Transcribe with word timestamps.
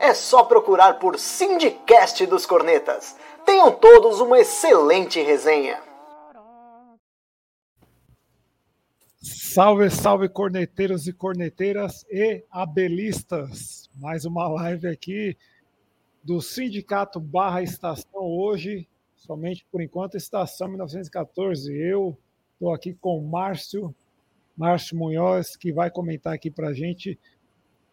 é 0.00 0.14
só 0.14 0.44
procurar 0.44 0.98
por 0.98 1.18
Sindicast 1.18 2.24
dos 2.26 2.46
Cornetas. 2.46 3.14
Tenham 3.44 3.70
todos 3.70 4.18
uma 4.18 4.40
excelente 4.40 5.20
resenha. 5.20 5.78
Salve, 9.20 9.90
salve 9.90 10.28
corneteiros 10.28 11.06
e 11.06 11.12
corneteiras 11.12 12.06
e 12.10 12.42
abelistas. 12.50 13.90
Mais 13.96 14.24
uma 14.24 14.48
live 14.48 14.88
aqui 14.88 15.36
do 16.24 16.40
Sindicato 16.40 17.20
Barra 17.20 17.62
Estação 17.62 18.22
hoje, 18.22 18.88
somente 19.16 19.66
por 19.70 19.82
enquanto 19.82 20.16
Estação 20.16 20.68
1914. 20.68 21.76
Eu 21.76 22.16
estou 22.54 22.72
aqui 22.72 22.94
com 22.94 23.18
o 23.18 23.28
Márcio, 23.28 23.94
Márcio 24.56 24.96
Munhoz, 24.96 25.56
que 25.56 25.70
vai 25.70 25.90
comentar 25.90 26.32
aqui 26.32 26.50
para 26.50 26.68
a 26.68 26.74
gente 26.74 27.18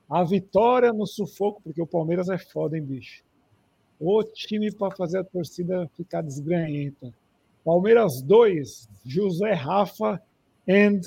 a 0.10 0.24
vitória 0.24 0.94
no 0.94 1.06
sufoco, 1.06 1.62
porque 1.62 1.82
o 1.82 1.88
Palmeiras 1.88 2.30
é 2.30 2.38
foda, 2.38 2.78
hein, 2.78 2.84
bicho? 2.84 3.24
O 4.00 4.24
time 4.24 4.72
para 4.72 4.96
fazer 4.96 5.20
a 5.20 5.24
torcida 5.24 5.90
ficar 5.96 6.22
desgranhenta. 6.22 7.14
Palmeiras 7.66 8.22
2, 8.22 8.88
José 9.06 9.52
Rafa 9.54 10.22
and 10.68 11.02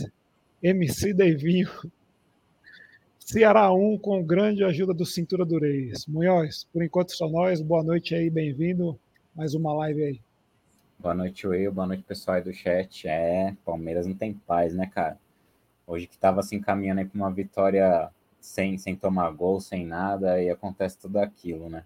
MC 0.63 1.15
Devinho. 1.15 1.71
Ceará 3.19 3.73
1 3.73 3.93
um, 3.93 3.97
com 3.97 4.23
grande 4.23 4.65
ajuda 4.65 4.93
do 4.93 5.07
Cintura 5.07 5.45
do 5.45 5.59
Reis. 5.59 6.05
Munhoz, 6.07 6.67
por 6.73 6.83
enquanto 6.83 7.17
só 7.17 7.29
nós. 7.29 7.63
Boa 7.63 7.83
noite 7.83 8.15
aí, 8.15 8.29
bem-vindo. 8.29 8.99
Mais 9.35 9.55
uma 9.55 9.73
live 9.73 10.03
aí. 10.03 10.21
Boa 10.99 11.15
noite, 11.15 11.47
Will. 11.47 11.73
Boa 11.73 11.87
noite, 11.87 12.03
pessoal 12.03 12.37
aí 12.37 12.43
do 12.43 12.53
chat. 12.53 13.09
É, 13.09 13.57
Palmeiras 13.65 14.07
não 14.07 14.15
tem 14.15 14.35
paz, 14.35 14.75
né, 14.75 14.91
cara? 14.93 15.17
Hoje 15.87 16.07
que 16.07 16.19
tava 16.19 16.43
se 16.43 16.55
encaminhando 16.57 16.99
aí 16.99 17.07
para 17.07 17.17
uma 17.17 17.31
vitória 17.31 18.11
sem, 18.41 18.79
sem 18.79 18.97
tomar 18.97 19.31
gol, 19.33 19.61
sem 19.61 19.87
nada, 19.87 20.43
e 20.43 20.51
acontece 20.51 20.99
tudo 20.99 21.19
aquilo, 21.19 21.69
né? 21.69 21.85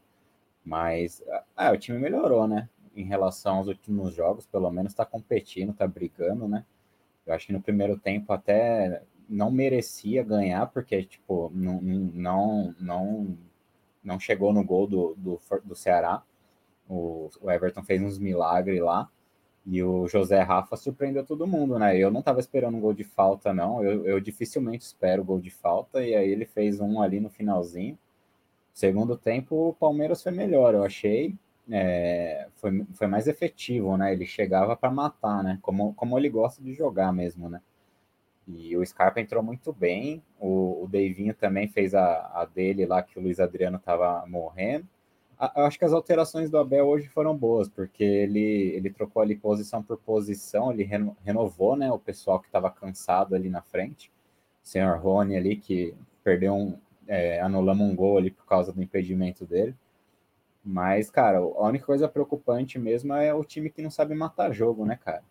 Mas 0.64 1.22
ah, 1.56 1.72
o 1.72 1.78
time 1.78 1.98
melhorou, 1.98 2.48
né? 2.48 2.68
Em 2.96 3.04
relação 3.04 3.56
aos 3.58 3.68
últimos 3.68 4.14
jogos, 4.14 4.46
pelo 4.46 4.70
menos 4.70 4.92
está 4.92 5.04
competindo, 5.04 5.72
está 5.72 5.86
brigando, 5.86 6.48
né? 6.48 6.64
Eu 7.26 7.34
acho 7.34 7.46
que 7.46 7.52
no 7.52 7.62
primeiro 7.62 7.98
tempo 7.98 8.32
até 8.32 9.02
não 9.28 9.50
merecia 9.50 10.22
ganhar, 10.22 10.66
porque, 10.66 11.02
tipo, 11.04 11.50
não, 11.54 11.80
não, 11.80 12.74
não, 12.78 13.38
não 14.02 14.20
chegou 14.20 14.52
no 14.52 14.64
gol 14.64 14.86
do, 14.86 15.14
do, 15.16 15.40
do 15.64 15.74
Ceará. 15.74 16.22
O, 16.88 17.30
o 17.40 17.50
Everton 17.50 17.82
fez 17.82 18.02
uns 18.02 18.18
milagres 18.18 18.80
lá. 18.80 19.10
E 19.66 19.82
o 19.82 20.06
José 20.06 20.40
Rafa 20.40 20.76
surpreendeu 20.76 21.24
todo 21.24 21.46
mundo, 21.46 21.78
né? 21.78 21.96
Eu 21.96 22.10
não 22.10 22.20
estava 22.20 22.38
esperando 22.38 22.76
um 22.76 22.80
gol 22.80 22.92
de 22.92 23.04
falta, 23.04 23.52
não. 23.54 23.82
Eu, 23.82 24.04
eu 24.06 24.20
dificilmente 24.20 24.84
espero 24.84 25.24
gol 25.24 25.40
de 25.40 25.50
falta. 25.50 26.02
E 26.02 26.14
aí 26.14 26.28
ele 26.28 26.44
fez 26.44 26.80
um 26.80 27.00
ali 27.00 27.18
no 27.18 27.30
finalzinho. 27.30 27.98
Segundo 28.74 29.16
tempo, 29.16 29.68
o 29.70 29.74
Palmeiras 29.74 30.22
foi 30.22 30.32
melhor, 30.32 30.74
eu 30.74 30.84
achei. 30.84 31.34
É, 31.70 32.48
foi, 32.56 32.84
foi 32.92 33.06
mais 33.06 33.26
efetivo, 33.26 33.96
né? 33.96 34.12
Ele 34.12 34.26
chegava 34.26 34.76
para 34.76 34.90
matar, 34.90 35.42
né? 35.42 35.58
Como, 35.62 35.94
como 35.94 36.18
ele 36.18 36.28
gosta 36.28 36.62
de 36.62 36.74
jogar 36.74 37.12
mesmo, 37.12 37.48
né? 37.48 37.60
E 38.46 38.76
o 38.76 38.84
Scarpa 38.84 39.20
entrou 39.20 39.42
muito 39.42 39.72
bem. 39.72 40.22
O, 40.38 40.84
o 40.84 40.88
Deivinho 40.88 41.34
também 41.34 41.68
fez 41.68 41.94
a, 41.94 42.30
a 42.34 42.44
dele 42.44 42.84
lá, 42.84 43.02
que 43.02 43.18
o 43.18 43.22
Luiz 43.22 43.40
Adriano 43.40 43.78
estava 43.78 44.26
morrendo 44.26 44.86
acho 45.56 45.78
que 45.78 45.84
as 45.84 45.92
alterações 45.92 46.50
do 46.50 46.58
Abel 46.58 46.86
hoje 46.86 47.08
foram 47.08 47.36
boas, 47.36 47.68
porque 47.68 48.04
ele, 48.04 48.40
ele 48.74 48.90
trocou 48.90 49.22
ali 49.22 49.36
posição 49.36 49.82
por 49.82 49.96
posição, 49.98 50.72
ele 50.72 50.84
reno, 50.84 51.16
renovou 51.24 51.76
né, 51.76 51.90
o 51.90 51.98
pessoal 51.98 52.40
que 52.40 52.46
estava 52.46 52.70
cansado 52.70 53.34
ali 53.34 53.48
na 53.48 53.62
frente. 53.62 54.10
O 54.62 54.68
senhor 54.68 54.98
Rony 54.98 55.36
ali, 55.36 55.56
que 55.56 55.94
perdeu 56.22 56.54
um. 56.54 56.78
É, 57.06 57.40
anulamos 57.40 57.86
um 57.86 57.94
gol 57.94 58.16
ali 58.16 58.30
por 58.30 58.46
causa 58.46 58.72
do 58.72 58.82
impedimento 58.82 59.44
dele. 59.44 59.74
Mas, 60.64 61.10
cara, 61.10 61.38
a 61.38 61.66
única 61.68 61.84
coisa 61.84 62.08
preocupante 62.08 62.78
mesmo 62.78 63.12
é 63.12 63.34
o 63.34 63.44
time 63.44 63.68
que 63.68 63.82
não 63.82 63.90
sabe 63.90 64.14
matar 64.14 64.52
jogo, 64.52 64.86
né, 64.86 64.96
cara? 64.96 65.22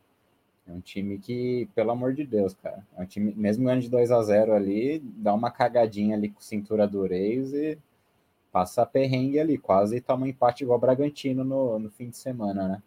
É 0.68 0.72
um 0.72 0.80
time 0.80 1.18
que, 1.18 1.68
pelo 1.76 1.92
amor 1.92 2.14
de 2.14 2.24
Deus, 2.24 2.54
cara, 2.54 2.86
é 2.96 3.02
um 3.02 3.06
time, 3.06 3.34
mesmo 3.36 3.66
ganhando 3.66 3.82
de 3.82 3.90
2 3.90 4.12
a 4.12 4.22
0 4.22 4.54
ali, 4.54 5.00
dá 5.00 5.34
uma 5.34 5.52
cagadinha 5.52 6.16
ali 6.16 6.30
com 6.30 6.40
cintura 6.40 6.88
do 6.88 7.06
e 7.06 7.78
passa 8.54 8.86
perrengue 8.86 9.40
ali, 9.40 9.58
quase 9.58 10.00
toma 10.00 10.26
um 10.26 10.30
empate 10.30 10.64
igual 10.64 10.78
o 10.78 10.82
Bragantino 10.82 11.44
no, 11.44 11.80
no 11.80 11.90
fim 11.90 12.12
de 12.12 12.18
semana, 12.18 12.68
né? 12.68 12.84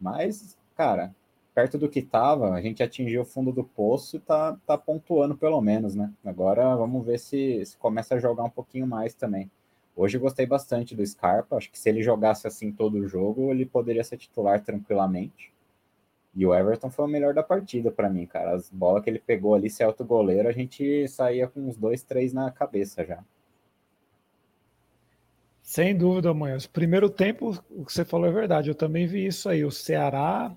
Mas, 0.00 0.58
cara, 0.74 1.14
perto 1.54 1.78
do 1.78 1.88
que 1.88 2.02
tava, 2.02 2.52
a 2.52 2.60
gente 2.60 2.82
atingiu 2.82 3.22
o 3.22 3.24
fundo 3.24 3.52
do 3.52 3.62
poço 3.62 4.16
e 4.16 4.20
tá, 4.20 4.58
tá 4.66 4.76
pontuando 4.76 5.36
pelo 5.36 5.60
menos, 5.60 5.94
né? 5.94 6.12
Agora 6.24 6.74
vamos 6.76 7.06
ver 7.06 7.20
se, 7.20 7.64
se 7.64 7.76
começa 7.78 8.16
a 8.16 8.18
jogar 8.18 8.42
um 8.42 8.50
pouquinho 8.50 8.86
mais 8.86 9.14
também. 9.14 9.48
Hoje 9.94 10.16
eu 10.16 10.20
gostei 10.20 10.44
bastante 10.44 10.94
do 10.96 11.06
Scarpa, 11.06 11.56
acho 11.56 11.70
que 11.70 11.78
se 11.78 11.88
ele 11.88 12.02
jogasse 12.02 12.46
assim 12.48 12.72
todo 12.72 12.94
o 12.98 13.06
jogo, 13.06 13.52
ele 13.52 13.64
poderia 13.64 14.02
ser 14.02 14.16
titular 14.18 14.60
tranquilamente. 14.62 15.52
E 16.34 16.44
o 16.44 16.54
Everton 16.54 16.90
foi 16.90 17.04
o 17.04 17.08
melhor 17.08 17.32
da 17.32 17.42
partida 17.44 17.92
para 17.92 18.10
mim, 18.10 18.26
cara. 18.26 18.56
As 18.56 18.68
bolas 18.70 19.04
que 19.04 19.08
ele 19.08 19.20
pegou 19.20 19.54
ali, 19.54 19.70
se 19.70 19.82
é 19.84 19.92
goleiro, 20.02 20.48
a 20.48 20.52
gente 20.52 21.08
saía 21.08 21.46
com 21.46 21.60
uns 21.60 21.76
dois, 21.76 22.02
três 22.02 22.32
na 22.32 22.50
cabeça 22.50 23.04
já. 23.06 23.24
Sem 25.66 25.96
dúvida, 25.96 26.32
Manhãs. 26.32 26.64
Primeiro 26.64 27.10
tempo, 27.10 27.50
o 27.68 27.84
que 27.84 27.92
você 27.92 28.04
falou 28.04 28.28
é 28.28 28.32
verdade. 28.32 28.70
Eu 28.70 28.74
também 28.74 29.04
vi 29.04 29.26
isso 29.26 29.48
aí. 29.48 29.64
O 29.64 29.70
Ceará 29.72 30.56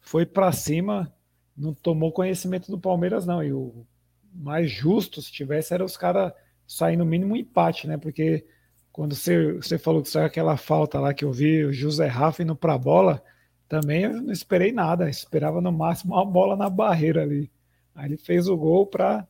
foi 0.00 0.26
para 0.26 0.50
cima, 0.50 1.14
não 1.56 1.72
tomou 1.72 2.10
conhecimento 2.10 2.68
do 2.68 2.76
Palmeiras, 2.76 3.24
não. 3.24 3.44
E 3.44 3.52
o 3.52 3.86
mais 4.34 4.68
justo, 4.68 5.22
se 5.22 5.30
tivesse, 5.30 5.72
era 5.72 5.84
os 5.84 5.96
caras 5.96 6.32
sair 6.66 6.96
no 6.96 7.06
mínimo 7.06 7.34
um 7.34 7.36
empate, 7.36 7.86
né? 7.86 7.96
Porque 7.96 8.44
quando 8.90 9.14
você, 9.14 9.52
você 9.52 9.78
falou 9.78 10.02
que 10.02 10.08
saiu 10.08 10.26
aquela 10.26 10.56
falta 10.56 10.98
lá 10.98 11.14
que 11.14 11.24
eu 11.24 11.30
vi 11.30 11.64
o 11.64 11.72
José 11.72 12.08
Rafa 12.08 12.42
indo 12.42 12.56
para 12.56 12.74
a 12.74 12.78
bola, 12.78 13.22
também 13.68 14.02
eu 14.02 14.20
não 14.20 14.32
esperei 14.32 14.72
nada. 14.72 15.08
Esperava 15.08 15.60
no 15.60 15.70
máximo 15.70 16.12
uma 16.12 16.26
bola 16.26 16.56
na 16.56 16.68
barreira 16.68 17.22
ali. 17.22 17.52
Aí 17.94 18.06
ele 18.06 18.16
fez 18.16 18.48
o 18.48 18.56
gol 18.56 18.84
para 18.84 19.28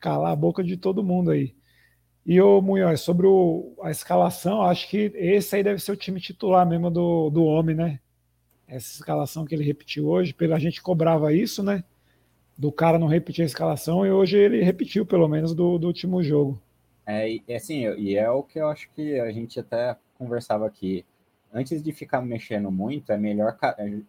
calar 0.00 0.32
a 0.32 0.36
boca 0.36 0.64
de 0.64 0.78
todo 0.78 1.04
mundo 1.04 1.32
aí. 1.32 1.54
E 2.28 2.42
o 2.42 2.60
Munhoz, 2.60 3.00
sobre 3.00 3.26
o, 3.26 3.72
a 3.82 3.90
escalação, 3.90 4.60
acho 4.60 4.86
que 4.90 5.10
esse 5.14 5.56
aí 5.56 5.62
deve 5.62 5.80
ser 5.80 5.92
o 5.92 5.96
time 5.96 6.20
titular 6.20 6.68
mesmo 6.68 6.90
do, 6.90 7.30
do 7.30 7.42
homem, 7.42 7.74
né? 7.74 8.00
Essa 8.66 8.96
escalação 8.98 9.46
que 9.46 9.54
ele 9.54 9.64
repetiu 9.64 10.06
hoje, 10.06 10.34
pela 10.34 10.58
gente 10.58 10.82
cobrava 10.82 11.32
isso, 11.32 11.62
né? 11.62 11.82
Do 12.54 12.70
cara 12.70 12.98
não 12.98 13.06
repetir 13.06 13.44
a 13.44 13.46
escalação, 13.46 14.04
e 14.04 14.10
hoje 14.10 14.36
ele 14.36 14.62
repetiu, 14.62 15.06
pelo 15.06 15.26
menos, 15.26 15.54
do, 15.54 15.78
do 15.78 15.86
último 15.86 16.22
jogo. 16.22 16.60
É, 17.06 17.30
e 17.30 17.54
assim, 17.54 17.88
e 17.96 18.14
é 18.14 18.30
o 18.30 18.42
que 18.42 18.58
eu 18.58 18.68
acho 18.68 18.90
que 18.94 19.18
a 19.18 19.32
gente 19.32 19.58
até 19.58 19.96
conversava 20.18 20.66
aqui. 20.66 21.06
Antes 21.50 21.82
de 21.82 21.92
ficar 21.92 22.20
mexendo 22.20 22.70
muito, 22.70 23.10
é 23.10 23.16
melhor 23.16 23.56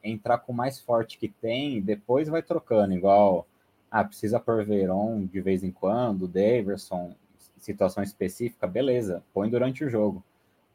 entrar 0.04 0.40
com 0.40 0.52
o 0.52 0.56
mais 0.56 0.78
forte 0.78 1.18
que 1.18 1.30
tem 1.30 1.78
e 1.78 1.82
depois 1.82 2.28
vai 2.28 2.44
trocando, 2.44 2.94
igual 2.94 3.48
ah, 3.90 4.04
precisa 4.04 4.42
por 4.42 4.66
Veron 4.66 5.26
de 5.26 5.40
vez 5.40 5.64
em 5.64 5.72
quando, 5.72 6.28
Daverson, 6.28 7.16
situação 7.64 8.04
específica, 8.04 8.68
beleza, 8.68 9.24
põe 9.34 9.50
durante 9.50 9.84
o 9.84 9.90
jogo. 9.90 10.24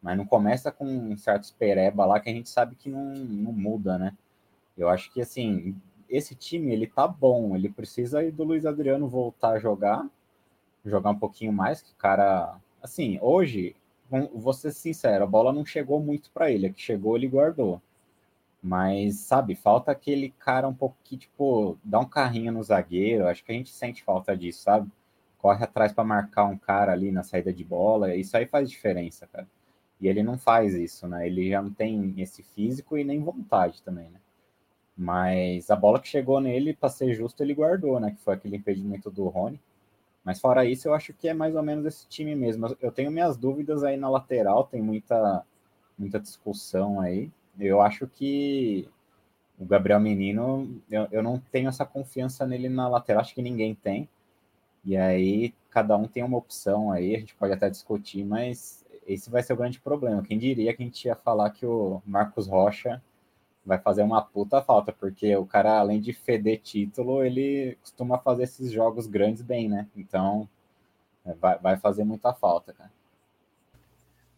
Mas 0.03 0.17
não 0.19 0.27
começa 0.27 0.71
com 0.71 0.85
um 0.85 1.17
certo 1.17 1.55
pereba 1.59 2.05
lá 2.05 2.21
que 2.21 2.29
a 2.29 2.33
gente 2.33 2.49
sabe 2.49 2.77
que 2.77 2.91
não, 2.91 3.15
não 3.15 3.53
muda, 3.53 3.97
né? 3.99 4.15
Eu 4.77 4.89
acho 4.89 5.11
que, 5.13 5.21
assim, 5.21 5.75
esse 6.11 6.35
time, 6.35 6.73
ele 6.73 6.87
tá 6.87 7.09
bom. 7.09 7.57
Ele 7.57 7.71
precisa 7.71 8.19
aí 8.19 8.31
do 8.31 8.45
Luiz 8.45 8.67
Adriano 8.67 9.09
voltar 9.09 9.53
a 9.53 9.59
jogar, 9.59 10.07
jogar 10.85 11.11
um 11.11 11.19
pouquinho 11.19 11.53
mais, 11.53 11.81
que 11.81 11.93
o 11.93 11.97
cara... 11.97 12.57
Assim, 12.83 13.19
hoje, 13.23 13.75
vou 14.35 14.53
ser 14.53 14.73
sincero, 14.73 15.25
a 15.25 15.27
bola 15.27 15.53
não 15.53 15.65
chegou 15.65 16.01
muito 16.01 16.31
para 16.31 16.51
ele. 16.51 16.67
A 16.67 16.73
que 16.73 16.83
chegou, 16.83 17.17
ele 17.17 17.27
guardou. 17.27 17.81
Mas, 18.63 19.17
sabe, 19.17 19.55
falta 19.55 19.91
aquele 19.91 20.31
cara 20.39 20.69
um 20.69 20.75
pouco 20.75 20.97
que, 21.05 21.17
tipo, 21.17 21.79
dá 21.83 21.99
um 22.01 22.09
carrinho 22.09 22.53
no 22.53 22.63
zagueiro. 22.63 23.27
Acho 23.27 23.45
que 23.45 23.53
a 23.53 23.55
gente 23.55 23.71
sente 23.71 24.03
falta 24.03 24.37
disso, 24.37 24.63
sabe? 24.63 24.91
Corre 25.45 25.63
atrás 25.63 25.93
para 25.93 26.03
marcar 26.05 26.47
um 26.47 26.57
cara 26.57 26.91
ali 26.93 27.13
na 27.13 27.23
saída 27.23 27.53
de 27.53 27.63
bola, 27.63 28.17
isso 28.17 28.35
aí 28.35 28.47
faz 28.47 28.71
diferença, 28.71 29.27
cara. 29.27 29.47
E 30.01 30.09
ele 30.09 30.23
não 30.23 30.39
faz 30.39 30.73
isso, 30.73 31.07
né? 31.07 31.27
Ele 31.27 31.51
já 31.51 31.61
não 31.61 31.71
tem 31.71 32.15
esse 32.17 32.43
físico 32.43 32.97
e 32.97 33.05
nem 33.05 33.23
vontade 33.23 33.83
também, 33.83 34.09
né? 34.09 34.19
Mas 34.97 35.71
a 35.71 35.77
bola 35.77 36.01
que 36.01 36.09
chegou 36.09 36.41
nele, 36.41 36.73
para 36.73 36.89
ser 36.89 37.13
justo, 37.13 37.43
ele 37.43 37.53
guardou, 37.53 38.01
né? 38.01 38.13
Que 38.13 38.23
foi 38.23 38.33
aquele 38.33 38.57
impedimento 38.57 39.11
do 39.11 39.29
Rony. 39.29 39.61
Mas 40.25 40.41
fora 40.41 40.65
isso, 40.65 40.89
eu 40.89 40.95
acho 40.95 41.13
que 41.13 41.29
é 41.29 41.35
mais 41.35 41.55
ou 41.55 41.63
menos 41.63 41.85
esse 41.85 42.09
time 42.09 42.35
mesmo. 42.35 42.75
Eu 42.81 42.91
tenho 42.91 43.11
minhas 43.11 43.37
dúvidas 43.37 43.85
aí 43.85 43.99
na 43.99 44.09
lateral, 44.09 44.65
tem 44.65 44.81
muita 44.81 45.45
muita 45.99 46.19
discussão 46.19 47.03
aí. 47.03 47.31
Eu 47.61 47.83
acho 47.83 48.07
que 48.07 48.89
o 49.59 49.67
Gabriel 49.67 50.01
Menino, 50.01 50.81
eu, 50.91 51.07
eu 51.13 51.23
não 51.23 51.39
tenho 51.53 51.69
essa 51.69 51.85
confiança 51.85 52.47
nele 52.47 52.71
na 52.71 52.89
lateral, 52.89 53.21
acho 53.21 53.35
que 53.35 53.43
ninguém 53.43 53.75
tem. 53.75 54.09
E 54.85 54.97
aí, 54.97 55.55
cada 55.71 55.97
um 55.97 56.07
tem 56.07 56.23
uma 56.23 56.39
opção 56.39 56.93
aí, 56.93 57.17
a 57.17 57.19
gente 57.19 57.35
pode 57.35 57.53
até 57.53 57.71
discutir, 57.71 58.25
mas 58.25 58.85
esse 59.07 59.31
vai 59.31 59.43
ser 59.43 59.53
o 59.53 59.57
grande 59.57 59.81
problema. 59.81 60.23
Quem 60.23 60.39
diria 60.39 60.75
que 60.75 60.83
a 60.83 60.87
gente 60.87 61.05
ia 61.05 61.17
falar 61.17 61.51
que 61.51 61.65
o 61.65 62.03
Marcos 62.07 62.47
Rocha 62.47 63.03
vai 63.65 63.79
fazer 63.79 64.03
uma 64.03 64.21
puta 64.21 64.61
falta, 64.63 64.93
porque 64.93 65.35
o 65.37 65.47
cara, 65.47 65.79
além 65.79 66.01
de 66.01 66.13
feder 66.13 66.61
título, 66.61 67.25
ele 67.25 67.79
costuma 67.81 68.19
fazer 68.19 68.45
esses 68.45 68.71
jogos 68.71 69.07
grandes 69.07 69.43
bem, 69.43 69.69
né? 69.69 69.89
Então, 69.97 70.49
é, 71.25 71.35
vai, 71.35 71.77
fazer 71.79 72.05
muita 72.05 72.35
falta, 72.35 72.73
cara. 72.75 72.93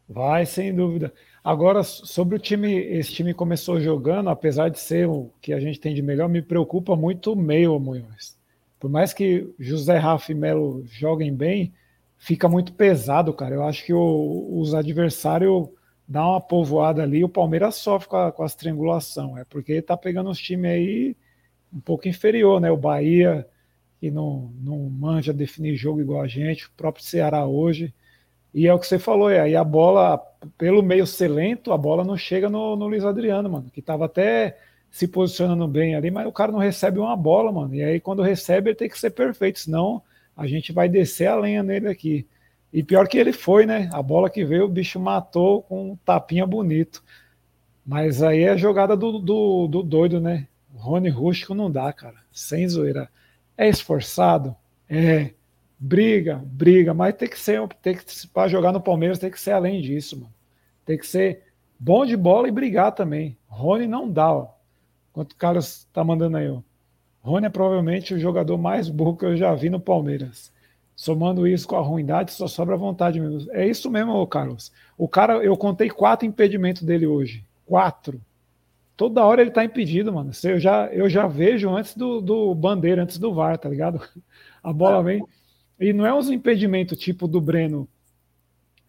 Vai, 0.09 0.47
sem 0.47 0.73
dúvida. 0.73 1.13
Agora, 1.43 1.83
sobre 1.83 2.37
o 2.37 2.39
time, 2.39 2.73
esse 2.73 3.13
time 3.13 3.35
começou 3.35 3.81
jogando, 3.81 4.31
apesar 4.31 4.69
de 4.69 4.79
ser 4.79 5.09
o 5.09 5.31
que 5.41 5.53
a 5.53 5.59
gente 5.59 5.81
tem 5.81 5.93
de 5.93 6.03
melhor, 6.03 6.29
me 6.29 6.41
preocupa 6.41 6.95
muito 6.95 7.33
o 7.33 7.37
meio, 7.37 7.79
Munhoz. 7.81 8.39
Por 8.79 8.91
mais 8.91 9.13
que 9.13 9.53
José 9.59 9.97
Rafa 9.97 10.33
e 10.33 10.35
Melo 10.35 10.85
joguem 10.87 11.35
bem, 11.35 11.73
fica 12.19 12.49
muito 12.49 12.73
pesado, 12.73 13.33
cara. 13.33 13.55
Eu 13.55 13.65
acho 13.65 13.85
que 13.85 13.93
o, 13.93 14.49
os 14.59 14.75
adversários 14.75 15.69
dão 16.07 16.31
uma 16.31 16.41
povoada 16.41 17.03
ali, 17.03 17.25
o 17.25 17.29
Palmeiras 17.29 17.77
sofre 17.77 18.09
com, 18.09 18.17
a, 18.17 18.33
com 18.33 18.43
as 18.43 18.55
triangulação. 18.55 19.37
É 19.37 19.45
porque 19.45 19.83
tá 19.83 19.97
pegando 19.97 20.31
uns 20.31 20.39
times 20.39 20.71
aí 20.71 21.17
um 21.73 21.81
pouco 21.81 22.09
inferior, 22.09 22.61
né? 22.61 22.71
O 22.71 22.77
Bahia, 22.77 23.47
que 24.01 24.11
não, 24.11 24.53
não 24.61 24.79
manja 24.91 25.33
definir 25.33 25.77
jogo 25.77 26.01
igual 26.01 26.23
a 26.23 26.29
gente, 26.29 26.67
o 26.67 26.71
próprio 26.77 27.05
Ceará 27.05 27.47
hoje. 27.47 27.93
E 28.55 28.67
é 28.67 28.73
o 28.73 28.79
que 28.79 28.87
você 28.87 28.99
falou, 28.99 29.29
é, 29.29 29.41
aí 29.41 29.55
a 29.55 29.65
bola, 29.65 30.19
pelo 30.57 30.83
meio 30.83 31.07
ser 31.07 31.29
lento, 31.29 31.73
a 31.73 31.77
bola 31.77 32.05
não 32.05 32.17
chega 32.17 32.49
no, 32.49 32.75
no 32.75 32.87
Luiz 32.87 33.05
Adriano, 33.05 33.51
mano, 33.51 33.71
que 33.71 33.83
tava 33.83 34.07
até 34.07 34.57
se 34.97 35.07
posicionando 35.07 35.69
bem 35.69 35.95
ali, 35.95 36.11
mas 36.11 36.27
o 36.27 36.33
cara 36.33 36.51
não 36.51 36.59
recebe 36.59 36.99
uma 36.99 37.15
bola, 37.15 37.53
mano. 37.53 37.75
E 37.75 37.85
aí 37.85 38.01
quando 38.01 38.23
recebe, 38.23 38.71
ele 38.71 38.77
tem 38.77 38.89
que 38.89 38.99
ser 38.99 39.11
perfeito, 39.11 39.59
senão 39.59 40.03
a 40.35 40.47
gente 40.47 40.73
vai 40.73 40.89
descer 40.89 41.27
a 41.27 41.37
lenha 41.37 41.63
nele 41.63 41.87
aqui. 41.87 42.27
E 42.73 42.83
pior 42.83 43.07
que 43.07 43.19
ele 43.19 43.31
foi, 43.31 43.67
né? 43.67 43.91
A 43.93 44.03
bola 44.03 44.31
que 44.31 44.43
veio, 44.43 44.65
o 44.65 44.71
bicho 44.71 44.99
matou 44.99 45.61
com 45.65 45.91
um 45.93 45.97
tapinha 45.97 46.47
bonito. 46.47 47.05
Mas 47.85 48.23
aí 48.23 48.45
é 48.45 48.49
a 48.49 48.57
jogada 48.57 48.97
do, 48.97 49.19
do, 49.19 49.67
do 49.67 49.83
doido, 49.83 50.19
né? 50.19 50.49
Rony 50.75 51.11
Rústico 51.11 51.55
não 51.55 51.71
dá, 51.71 51.93
cara. 51.93 52.17
Sem 52.33 52.67
zoeira. 52.67 53.11
É 53.55 53.69
esforçado? 53.69 54.57
É 54.89 55.35
briga, 55.79 56.43
briga, 56.43 56.95
mas 56.95 57.15
tem 57.17 57.29
que 57.29 57.39
ser, 57.39 57.61
tem 57.83 57.95
que 57.95 58.05
para 58.29 58.49
jogar 58.49 58.73
no 58.73 58.81
Palmeiras 58.81 59.19
tem 59.19 59.31
que 59.31 59.39
ser 59.39 59.51
além 59.53 59.83
disso, 59.83 60.17
mano. 60.19 60.33
Tem 60.87 60.97
que 60.97 61.07
ser 61.07 61.43
bom 61.79 62.07
de 62.07 62.17
bola 62.17 62.49
e 62.49 62.51
brigar 62.51 62.93
também. 62.93 63.37
Rony 63.47 63.87
não 63.87 64.11
dá, 64.11 64.33
ó. 64.33 64.56
Quanto 65.17 65.33
o 65.33 65.37
Carlos 65.37 65.89
tá 65.95 66.05
mandando 66.05 66.37
aí, 66.37 66.47
ó. 66.47 66.61
Rony 67.23 67.47
é 67.47 67.49
provavelmente 67.49 68.13
o 68.13 68.19
jogador 68.19 68.59
mais 68.59 68.91
burro 68.91 69.17
que 69.17 69.25
eu 69.25 69.35
já 69.35 69.55
vi 69.55 69.71
no 69.71 69.81
Palmeiras. 69.81 70.53
Somando 70.95 71.49
isso 71.49 71.67
com 71.67 71.75
a 71.75 71.81
ruindade, 71.81 72.33
só 72.33 72.47
sobra 72.47 72.77
vontade 72.77 73.19
mesmo. 73.19 73.51
É 73.51 73.67
isso 73.67 73.91
mesmo, 73.91 74.27
Carlos. 74.27 74.71
O 74.95 75.09
cara, 75.09 75.43
eu 75.43 75.57
contei 75.57 75.89
quatro 75.89 76.29
impedimentos 76.29 76.83
dele 76.83 77.07
hoje. 77.07 77.43
Quatro. 77.65 78.21
Toda 78.95 79.25
hora 79.25 79.41
ele 79.41 79.51
tá 79.51 79.65
impedido, 79.65 80.13
mano. 80.13 80.33
Eu 80.45 80.61
já, 80.61 80.85
eu 80.89 81.09
já 81.09 81.27
vejo 81.27 81.71
antes 81.71 81.97
do, 81.97 82.21
do 82.21 82.55
bandeira, 82.55 83.03
antes 83.03 83.17
do 83.17 83.33
VAR, 83.33 83.57
tá 83.57 83.71
ligado? 83.71 84.03
A 84.63 84.71
bola 84.71 85.03
vem. 85.03 85.25
E 85.81 85.95
não 85.95 86.05
é 86.05 86.13
uns 86.13 86.29
impedimentos 86.29 86.99
tipo 86.99 87.27
do 87.27 87.41
Breno 87.41 87.89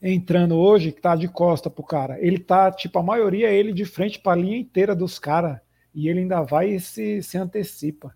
entrando 0.01 0.57
hoje, 0.57 0.91
que 0.91 0.99
tá 0.99 1.15
de 1.15 1.29
costa 1.29 1.69
pro 1.69 1.85
cara. 1.85 2.19
Ele 2.19 2.37
tá, 2.37 2.69
tipo, 2.69 2.99
a 2.99 3.03
maioria 3.03 3.47
é 3.47 3.55
ele 3.55 3.71
de 3.71 3.85
frente 3.85 4.19
para 4.19 4.33
a 4.33 4.43
linha 4.43 4.57
inteira 4.57 4.93
dos 4.93 5.17
caras. 5.17 5.65
E 5.97 6.07
ele 6.07 6.19
ainda 6.19 6.41
vai 6.41 6.69
e 6.69 6.79
se, 6.79 7.23
se 7.23 7.37
antecipa. 7.37 8.15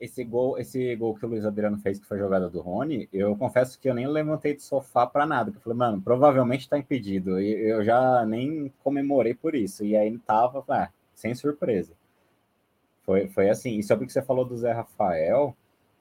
Esse 0.00 0.24
gol, 0.24 0.58
esse 0.58 0.96
gol 0.96 1.14
que 1.14 1.24
o 1.24 1.28
Luiz 1.28 1.44
Adriano 1.44 1.78
fez, 1.78 1.98
que 1.98 2.06
foi 2.06 2.18
jogada 2.18 2.48
do 2.48 2.60
Rony, 2.60 3.08
eu 3.12 3.36
confesso 3.36 3.78
que 3.78 3.88
eu 3.88 3.94
nem 3.94 4.06
levantei 4.06 4.54
do 4.54 4.62
sofá 4.62 5.06
para 5.06 5.26
nada. 5.26 5.50
Eu 5.54 5.60
falei, 5.60 5.78
mano, 5.78 6.00
provavelmente 6.00 6.68
tá 6.68 6.78
impedido. 6.78 7.40
E 7.40 7.52
eu 7.70 7.84
já 7.84 8.24
nem 8.24 8.72
comemorei 8.82 9.34
por 9.34 9.54
isso. 9.54 9.84
E 9.84 9.96
aí 9.96 10.18
tava, 10.18 10.64
ah, 10.68 10.90
sem 11.14 11.34
surpresa. 11.34 11.92
Foi, 13.02 13.28
foi 13.28 13.50
assim. 13.50 13.78
E 13.78 13.82
sobre 13.82 14.04
o 14.04 14.06
que 14.06 14.12
você 14.12 14.22
falou 14.22 14.44
do 14.44 14.56
Zé 14.56 14.72
Rafael, 14.72 15.56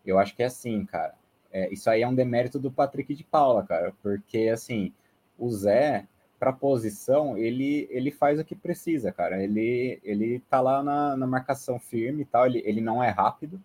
eu 0.05 0.17
acho 0.17 0.35
que 0.35 0.43
é 0.43 0.47
assim, 0.47 0.85
cara 0.85 1.13
é, 1.55 1.71
isso 1.71 1.89
aí 1.89 2.01
é 2.01 2.07
um 2.07 2.13
demérito 2.13 2.59
do 2.59 2.69
Patrick 2.69 3.15
de 3.15 3.23
Paula, 3.23 3.65
cara, 3.65 3.93
porque 4.03 4.49
assim, 4.49 4.91
o 5.37 5.49
Zé, 5.49 6.05
para 6.39 6.53
posição, 6.53 7.37
ele, 7.37 7.87
ele 7.89 8.11
faz 8.11 8.39
o 8.39 8.45
que 8.45 8.55
precisa, 8.55 9.11
cara. 9.11 9.41
Ele, 9.41 9.99
ele 10.03 10.39
tá 10.49 10.61
lá 10.61 10.83
na, 10.83 11.15
na 11.15 11.27
marcação 11.27 11.79
firme 11.79 12.23
e 12.23 12.25
tal, 12.25 12.45
ele, 12.45 12.61
ele 12.65 12.81
não 12.81 13.03
é 13.03 13.09
rápido, 13.09 13.61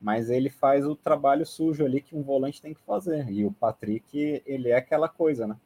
mas 0.00 0.30
ele 0.30 0.50
faz 0.50 0.86
o 0.86 0.96
trabalho 0.96 1.46
sujo 1.46 1.84
ali 1.84 2.00
que 2.00 2.16
um 2.16 2.22
volante 2.22 2.60
tem 2.60 2.74
que 2.74 2.80
fazer. 2.82 3.28
E 3.30 3.44
o 3.44 3.52
Patrick, 3.52 4.42
ele 4.46 4.70
é 4.70 4.76
aquela 4.76 5.08
coisa, 5.08 5.46
né? 5.46 5.56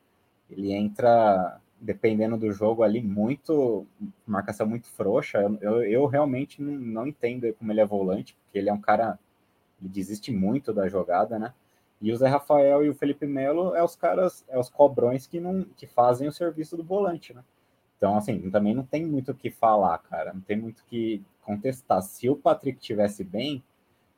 Ele 0.50 0.72
entra, 0.72 1.60
dependendo 1.80 2.36
do 2.36 2.52
jogo 2.52 2.82
ali, 2.82 3.02
muito, 3.02 3.86
marcação 4.26 4.66
muito 4.66 4.88
frouxa. 4.88 5.38
Eu, 5.38 5.58
eu, 5.60 5.82
eu 5.82 6.06
realmente 6.06 6.62
não, 6.62 6.72
não 6.72 7.06
entendo 7.06 7.52
como 7.54 7.72
ele 7.72 7.80
é 7.80 7.86
volante, 7.86 8.36
porque 8.44 8.58
ele 8.58 8.70
é 8.70 8.72
um 8.72 8.80
cara, 8.80 9.18
ele 9.80 9.88
desiste 9.88 10.32
muito 10.32 10.72
da 10.72 10.88
jogada, 10.88 11.38
né? 11.38 11.52
E 12.00 12.12
o 12.12 12.16
Zé 12.16 12.28
Rafael 12.28 12.84
e 12.84 12.88
o 12.88 12.94
Felipe 12.94 13.26
Melo 13.26 13.74
é 13.74 13.82
os 13.82 13.96
caras, 13.96 14.44
é 14.48 14.58
os 14.58 14.68
cobrões 14.68 15.26
que 15.26 15.40
não 15.40 15.64
que 15.76 15.86
fazem 15.86 16.28
o 16.28 16.32
serviço 16.32 16.76
do 16.76 16.84
volante, 16.84 17.34
né? 17.34 17.42
Então, 17.96 18.16
assim, 18.16 18.48
também 18.50 18.74
não 18.74 18.84
tem 18.84 19.04
muito 19.04 19.32
o 19.32 19.34
que 19.34 19.50
falar, 19.50 19.98
cara. 19.98 20.32
Não 20.32 20.40
tem 20.40 20.56
muito 20.56 20.80
o 20.80 20.84
que 20.84 21.20
contestar. 21.42 22.00
Se 22.02 22.28
o 22.28 22.36
Patrick 22.36 22.78
tivesse 22.78 23.24
bem 23.24 23.62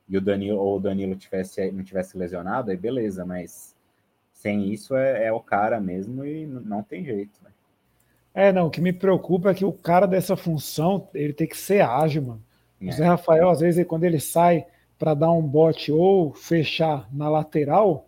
e 0.06 0.18
o 0.18 0.20
Danilo 0.20 0.58
ou 0.58 0.76
o 0.76 0.80
Danilo 0.80 1.16
tivesse 1.16 1.70
não 1.72 1.82
tivesse 1.82 2.18
lesionado, 2.18 2.70
aí 2.70 2.76
beleza, 2.76 3.24
mas 3.24 3.74
sem 4.32 4.70
isso 4.72 4.94
é, 4.94 5.26
é 5.26 5.32
o 5.32 5.40
cara 5.40 5.80
mesmo 5.80 6.24
e 6.24 6.46
não 6.46 6.82
tem 6.82 7.04
jeito, 7.04 7.40
né? 7.42 7.50
É, 8.32 8.52
não, 8.52 8.66
o 8.66 8.70
que 8.70 8.80
me 8.80 8.92
preocupa 8.92 9.50
é 9.50 9.54
que 9.54 9.64
o 9.64 9.72
cara 9.72 10.06
dessa 10.06 10.36
função, 10.36 11.08
ele 11.12 11.32
tem 11.32 11.48
que 11.48 11.56
ser 11.56 11.80
ágil, 11.80 12.22
mano. 12.22 12.42
É. 12.80 12.88
O 12.88 12.92
Zé 12.92 13.04
Rafael, 13.04 13.48
às 13.50 13.60
vezes, 13.60 13.86
quando 13.86 14.04
ele 14.04 14.20
sai, 14.20 14.66
para 15.00 15.14
dar 15.14 15.32
um 15.32 15.40
bote 15.40 15.90
ou 15.90 16.34
fechar 16.34 17.08
na 17.10 17.26
lateral, 17.26 18.06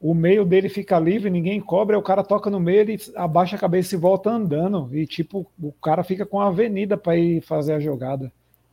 o 0.00 0.14
meio 0.14 0.46
dele 0.46 0.70
fica 0.70 0.98
livre, 0.98 1.28
ninguém 1.28 1.60
cobra, 1.60 1.98
o 1.98 2.02
cara 2.02 2.24
toca 2.24 2.48
no 2.48 2.58
meio, 2.58 2.80
ele 2.80 2.98
abaixa 3.14 3.54
a 3.54 3.58
cabeça 3.58 3.94
e 3.94 3.98
volta 3.98 4.30
andando. 4.30 4.88
E 4.96 5.06
tipo, 5.06 5.46
o 5.62 5.72
cara 5.72 6.02
fica 6.02 6.24
com 6.24 6.40
a 6.40 6.48
avenida 6.48 6.96
para 6.96 7.18
ir 7.18 7.42
fazer 7.42 7.74
a 7.74 7.80
jogada. 7.80 8.32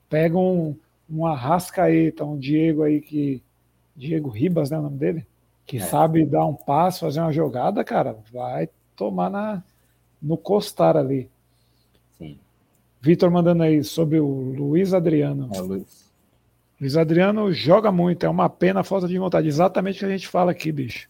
Pega 0.10 0.38
um, 0.38 0.74
um 1.10 1.26
Arrascaeta, 1.26 2.24
um 2.24 2.38
Diego 2.38 2.82
aí 2.82 3.02
que. 3.02 3.44
Diego 3.94 4.30
Ribas, 4.30 4.72
né? 4.72 4.80
O 4.80 4.84
nome 4.84 4.98
dele? 4.98 5.26
Que 5.66 5.78
é. 5.78 5.82
sabe 5.82 6.26
dar 6.26 6.46
um 6.46 6.56
passo, 6.56 7.02
fazer 7.02 7.20
uma 7.20 7.32
jogada, 7.32 7.84
cara, 7.84 8.18
vai 8.32 8.70
tomar 8.96 9.30
na, 9.30 9.64
no 10.22 10.38
costar 10.38 10.96
ali. 10.96 11.30
Sim. 12.18 12.40
Vitor 13.02 13.30
mandando 13.30 13.64
aí 13.64 13.84
sobre 13.84 14.20
o 14.20 14.28
Luiz 14.28 14.94
Adriano. 14.94 15.50
É, 15.54 15.60
Luiz. 15.60 16.03
Luiz 16.84 16.98
Adriano 16.98 17.50
joga 17.54 17.94
muito, 17.94 18.26
é 18.26 18.30
uma 18.30 18.50
pena 18.50 18.82
a 18.82 18.84
falta 18.84 19.08
de 19.08 19.18
vontade. 19.18 19.48
Exatamente 19.48 19.96
o 19.96 20.00
que 20.00 20.06
a 20.06 20.18
gente 20.18 20.28
fala 20.28 20.52
aqui, 20.52 20.70
bicho. 20.70 21.08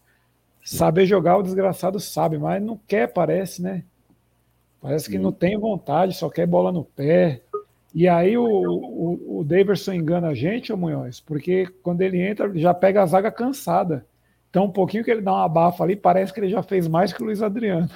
Saber 0.62 1.04
jogar, 1.04 1.36
o 1.36 1.42
desgraçado 1.42 1.98
sabe, 1.98 2.38
mas 2.38 2.62
não 2.62 2.78
quer, 2.86 3.12
parece, 3.12 3.60
né? 3.60 3.82
Parece 4.80 5.10
que 5.10 5.18
não 5.18 5.32
tem 5.32 5.58
vontade, 5.58 6.14
só 6.14 6.30
quer 6.30 6.46
bola 6.46 6.70
no 6.70 6.84
pé. 6.84 7.42
E 7.92 8.06
aí 8.06 8.38
o, 8.38 8.44
o, 8.46 9.40
o 9.40 9.44
Daverson 9.44 9.94
engana 9.94 10.28
a 10.28 10.34
gente, 10.34 10.72
ô 10.72 10.76
Munhoz, 10.76 11.18
porque 11.18 11.66
quando 11.82 12.02
ele 12.02 12.22
entra, 12.22 12.56
já 12.56 12.72
pega 12.72 13.02
a 13.02 13.06
zaga 13.06 13.32
cansada. 13.32 14.06
Então, 14.50 14.66
um 14.66 14.70
pouquinho 14.70 15.02
que 15.02 15.10
ele 15.10 15.22
dá 15.22 15.32
uma 15.32 15.48
bafa 15.48 15.82
ali, 15.82 15.96
parece 15.96 16.32
que 16.32 16.38
ele 16.38 16.50
já 16.50 16.62
fez 16.62 16.86
mais 16.86 17.12
que 17.12 17.20
o 17.20 17.26
Luiz 17.26 17.42
Adriano. 17.42 17.90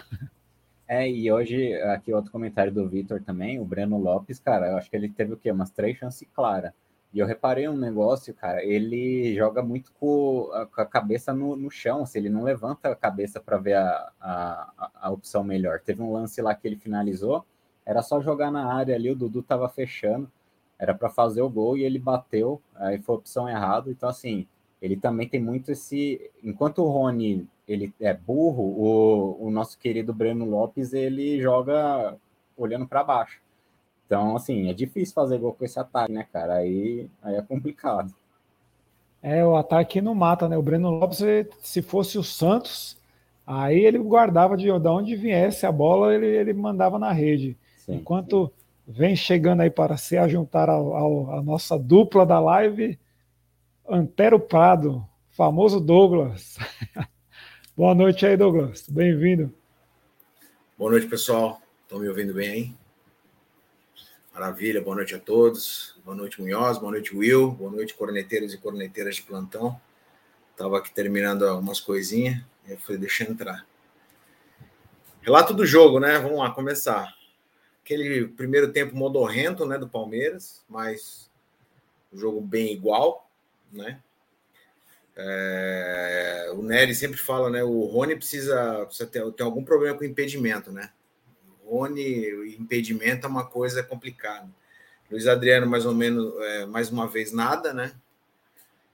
É, 0.88 1.08
e 1.08 1.30
hoje, 1.30 1.74
aqui 1.82 2.12
outro 2.12 2.32
comentário 2.32 2.72
do 2.72 2.88
Vitor 2.88 3.22
também, 3.22 3.60
o 3.60 3.64
Breno 3.64 3.98
Lopes, 3.98 4.40
cara, 4.40 4.66
eu 4.66 4.76
acho 4.78 4.90
que 4.90 4.96
ele 4.96 5.08
teve 5.08 5.34
o 5.34 5.36
quê? 5.36 5.52
Umas 5.52 5.70
três 5.70 5.96
chances 5.96 6.26
claras. 6.34 6.72
E 7.12 7.18
eu 7.18 7.26
reparei 7.26 7.66
um 7.68 7.76
negócio, 7.76 8.34
cara, 8.34 8.62
ele 8.62 9.34
joga 9.34 9.62
muito 9.62 9.92
com 9.98 10.50
a, 10.52 10.66
com 10.66 10.80
a 10.80 10.86
cabeça 10.86 11.32
no, 11.32 11.56
no, 11.56 11.70
chão, 11.70 12.04
se 12.04 12.18
assim, 12.18 12.18
ele 12.18 12.28
não 12.28 12.42
levanta 12.42 12.90
a 12.90 12.96
cabeça 12.96 13.40
para 13.40 13.56
ver 13.56 13.74
a, 13.74 14.12
a, 14.20 14.90
a, 14.94 15.10
opção 15.10 15.42
melhor. 15.42 15.80
Teve 15.80 16.02
um 16.02 16.12
lance 16.12 16.42
lá 16.42 16.54
que 16.54 16.68
ele 16.68 16.76
finalizou, 16.76 17.46
era 17.84 18.02
só 18.02 18.20
jogar 18.20 18.50
na 18.50 18.72
área 18.74 18.94
ali, 18.94 19.10
o 19.10 19.16
Dudu 19.16 19.42
tava 19.42 19.68
fechando, 19.70 20.30
era 20.78 20.94
para 20.94 21.08
fazer 21.08 21.40
o 21.40 21.48
gol 21.48 21.78
e 21.78 21.84
ele 21.84 21.98
bateu, 21.98 22.60
aí 22.74 22.98
foi 22.98 23.14
a 23.14 23.18
opção 23.18 23.48
errada. 23.48 23.90
Então, 23.90 24.08
assim, 24.08 24.46
ele 24.80 24.96
também 24.96 25.28
tem 25.28 25.40
muito 25.40 25.72
esse. 25.72 26.30
Enquanto 26.42 26.82
o 26.82 26.88
Rony 26.88 27.48
ele 27.66 27.92
é 28.00 28.14
burro, 28.14 28.64
o, 28.64 29.46
o 29.46 29.50
nosso 29.50 29.78
querido 29.78 30.12
Breno 30.14 30.44
Lopes 30.44 30.92
ele 30.92 31.40
joga 31.40 32.16
olhando 32.56 32.86
para 32.86 33.02
baixo. 33.02 33.40
Então, 34.08 34.34
assim, 34.34 34.68
é 34.68 34.72
difícil 34.72 35.14
fazer 35.14 35.38
gol 35.38 35.52
com 35.52 35.64
esse 35.64 35.78
ataque, 35.78 36.10
né, 36.10 36.26
cara? 36.32 36.54
Aí, 36.54 37.08
aí 37.22 37.36
é 37.36 37.42
complicado. 37.42 38.12
É, 39.22 39.44
o 39.44 39.54
ataque 39.54 40.00
não 40.00 40.14
mata, 40.14 40.48
né? 40.48 40.56
O 40.56 40.62
Breno 40.62 40.90
Lopes, 40.90 41.20
se 41.60 41.82
fosse 41.82 42.18
o 42.18 42.24
Santos, 42.24 42.98
Aí 43.48 43.86
ele 43.86 43.96
guardava 43.96 44.58
de, 44.58 44.66
de 44.66 44.88
onde 44.88 45.16
viesse 45.16 45.64
a 45.64 45.72
bola, 45.72 46.14
ele, 46.14 46.26
ele 46.26 46.52
mandava 46.52 46.98
na 46.98 47.10
rede. 47.12 47.56
Sim, 47.78 47.94
Enquanto 47.94 48.52
sim. 48.84 48.92
vem 48.92 49.16
chegando 49.16 49.62
aí 49.62 49.70
para 49.70 49.96
se 49.96 50.18
ajuntar 50.18 50.68
ao, 50.68 50.94
ao, 50.94 51.32
a 51.32 51.42
nossa 51.42 51.78
dupla 51.78 52.26
da 52.26 52.38
live, 52.38 52.98
Antero 53.88 54.38
Prado, 54.38 55.02
famoso 55.30 55.80
Douglas. 55.80 56.58
Boa 57.74 57.94
noite 57.94 58.26
aí, 58.26 58.36
Douglas. 58.36 58.86
Bem-vindo. 58.86 59.50
Boa 60.76 60.90
noite, 60.90 61.06
pessoal. 61.06 61.58
Estão 61.84 62.00
me 62.00 62.08
ouvindo 62.08 62.34
bem 62.34 62.50
aí? 62.50 62.74
Maravilha, 64.38 64.80
boa 64.80 64.94
noite 64.94 65.16
a 65.16 65.18
todos. 65.18 65.96
Boa 66.04 66.16
noite, 66.16 66.40
Munhoz. 66.40 66.78
Boa 66.78 66.92
noite, 66.92 67.12
Will. 67.12 67.50
Boa 67.50 67.72
noite, 67.72 67.92
corneteiros 67.92 68.54
e 68.54 68.58
corneteiras 68.58 69.16
de 69.16 69.22
plantão. 69.22 69.80
Estava 70.52 70.78
aqui 70.78 70.94
terminando 70.94 71.42
algumas 71.42 71.80
coisinhas 71.80 72.40
e 72.64 72.70
eu 72.70 72.78
falei, 72.78 72.98
deixa 72.98 73.24
eu 73.24 73.32
entrar. 73.32 73.66
Relato 75.22 75.52
do 75.52 75.66
jogo, 75.66 75.98
né? 75.98 76.20
Vamos 76.20 76.38
lá, 76.38 76.52
começar. 76.52 77.12
Aquele 77.82 78.28
primeiro 78.28 78.70
tempo 78.72 78.94
modorrento, 78.94 79.66
né, 79.66 79.76
do 79.76 79.88
Palmeiras, 79.88 80.64
mas 80.68 81.28
o 82.12 82.16
jogo 82.16 82.40
bem 82.40 82.72
igual, 82.72 83.28
né? 83.72 84.00
É, 85.16 86.52
o 86.54 86.62
Nery 86.62 86.94
sempre 86.94 87.18
fala, 87.18 87.50
né? 87.50 87.64
O 87.64 87.86
Rony 87.86 88.14
precisa, 88.14 88.86
precisa 88.86 89.10
ter, 89.10 89.32
ter 89.32 89.42
algum 89.42 89.64
problema 89.64 89.98
com 89.98 90.04
impedimento, 90.04 90.70
né? 90.70 90.92
Rony, 91.68 92.54
impedimento 92.58 93.26
é 93.26 93.30
uma 93.30 93.44
coisa 93.44 93.82
complicada. 93.82 94.48
Luiz 95.10 95.26
Adriano, 95.26 95.66
mais 95.66 95.86
ou 95.86 95.94
menos, 95.94 96.34
é, 96.42 96.66
mais 96.66 96.90
uma 96.90 97.06
vez, 97.06 97.32
nada, 97.32 97.72
né? 97.72 97.92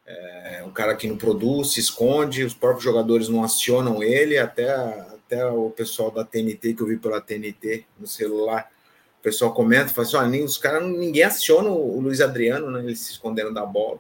É 0.07 0.63
um 0.67 0.71
cara 0.71 0.95
que 0.95 1.09
não 1.09 1.17
produz, 1.17 1.73
se 1.73 1.81
esconde, 1.81 2.45
os 2.45 2.53
próprios 2.53 2.85
jogadores 2.85 3.29
não 3.29 3.43
acionam 3.43 4.03
ele, 4.03 4.37
até, 4.37 4.71
até 4.71 5.47
o 5.47 5.71
pessoal 5.71 6.11
da 6.11 6.25
TNT, 6.25 6.75
que 6.75 6.83
eu 6.83 6.87
vi 6.87 6.99
pela 6.99 7.21
TNT 7.21 7.87
no 7.99 8.07
celular, 8.07 8.71
o 9.19 9.23
pessoal 9.23 9.55
comenta, 9.55 9.89
fala 9.89 10.07
assim, 10.07 10.31
nem, 10.31 10.45
os 10.45 10.59
caras, 10.59 10.87
ninguém 10.87 11.23
aciona 11.23 11.71
o 11.71 11.99
Luiz 12.01 12.21
Adriano, 12.21 12.71
né? 12.71 12.81
Ele 12.81 12.97
se 12.97 13.13
escondendo 13.13 13.53
da 13.53 13.65
bola. 13.65 13.99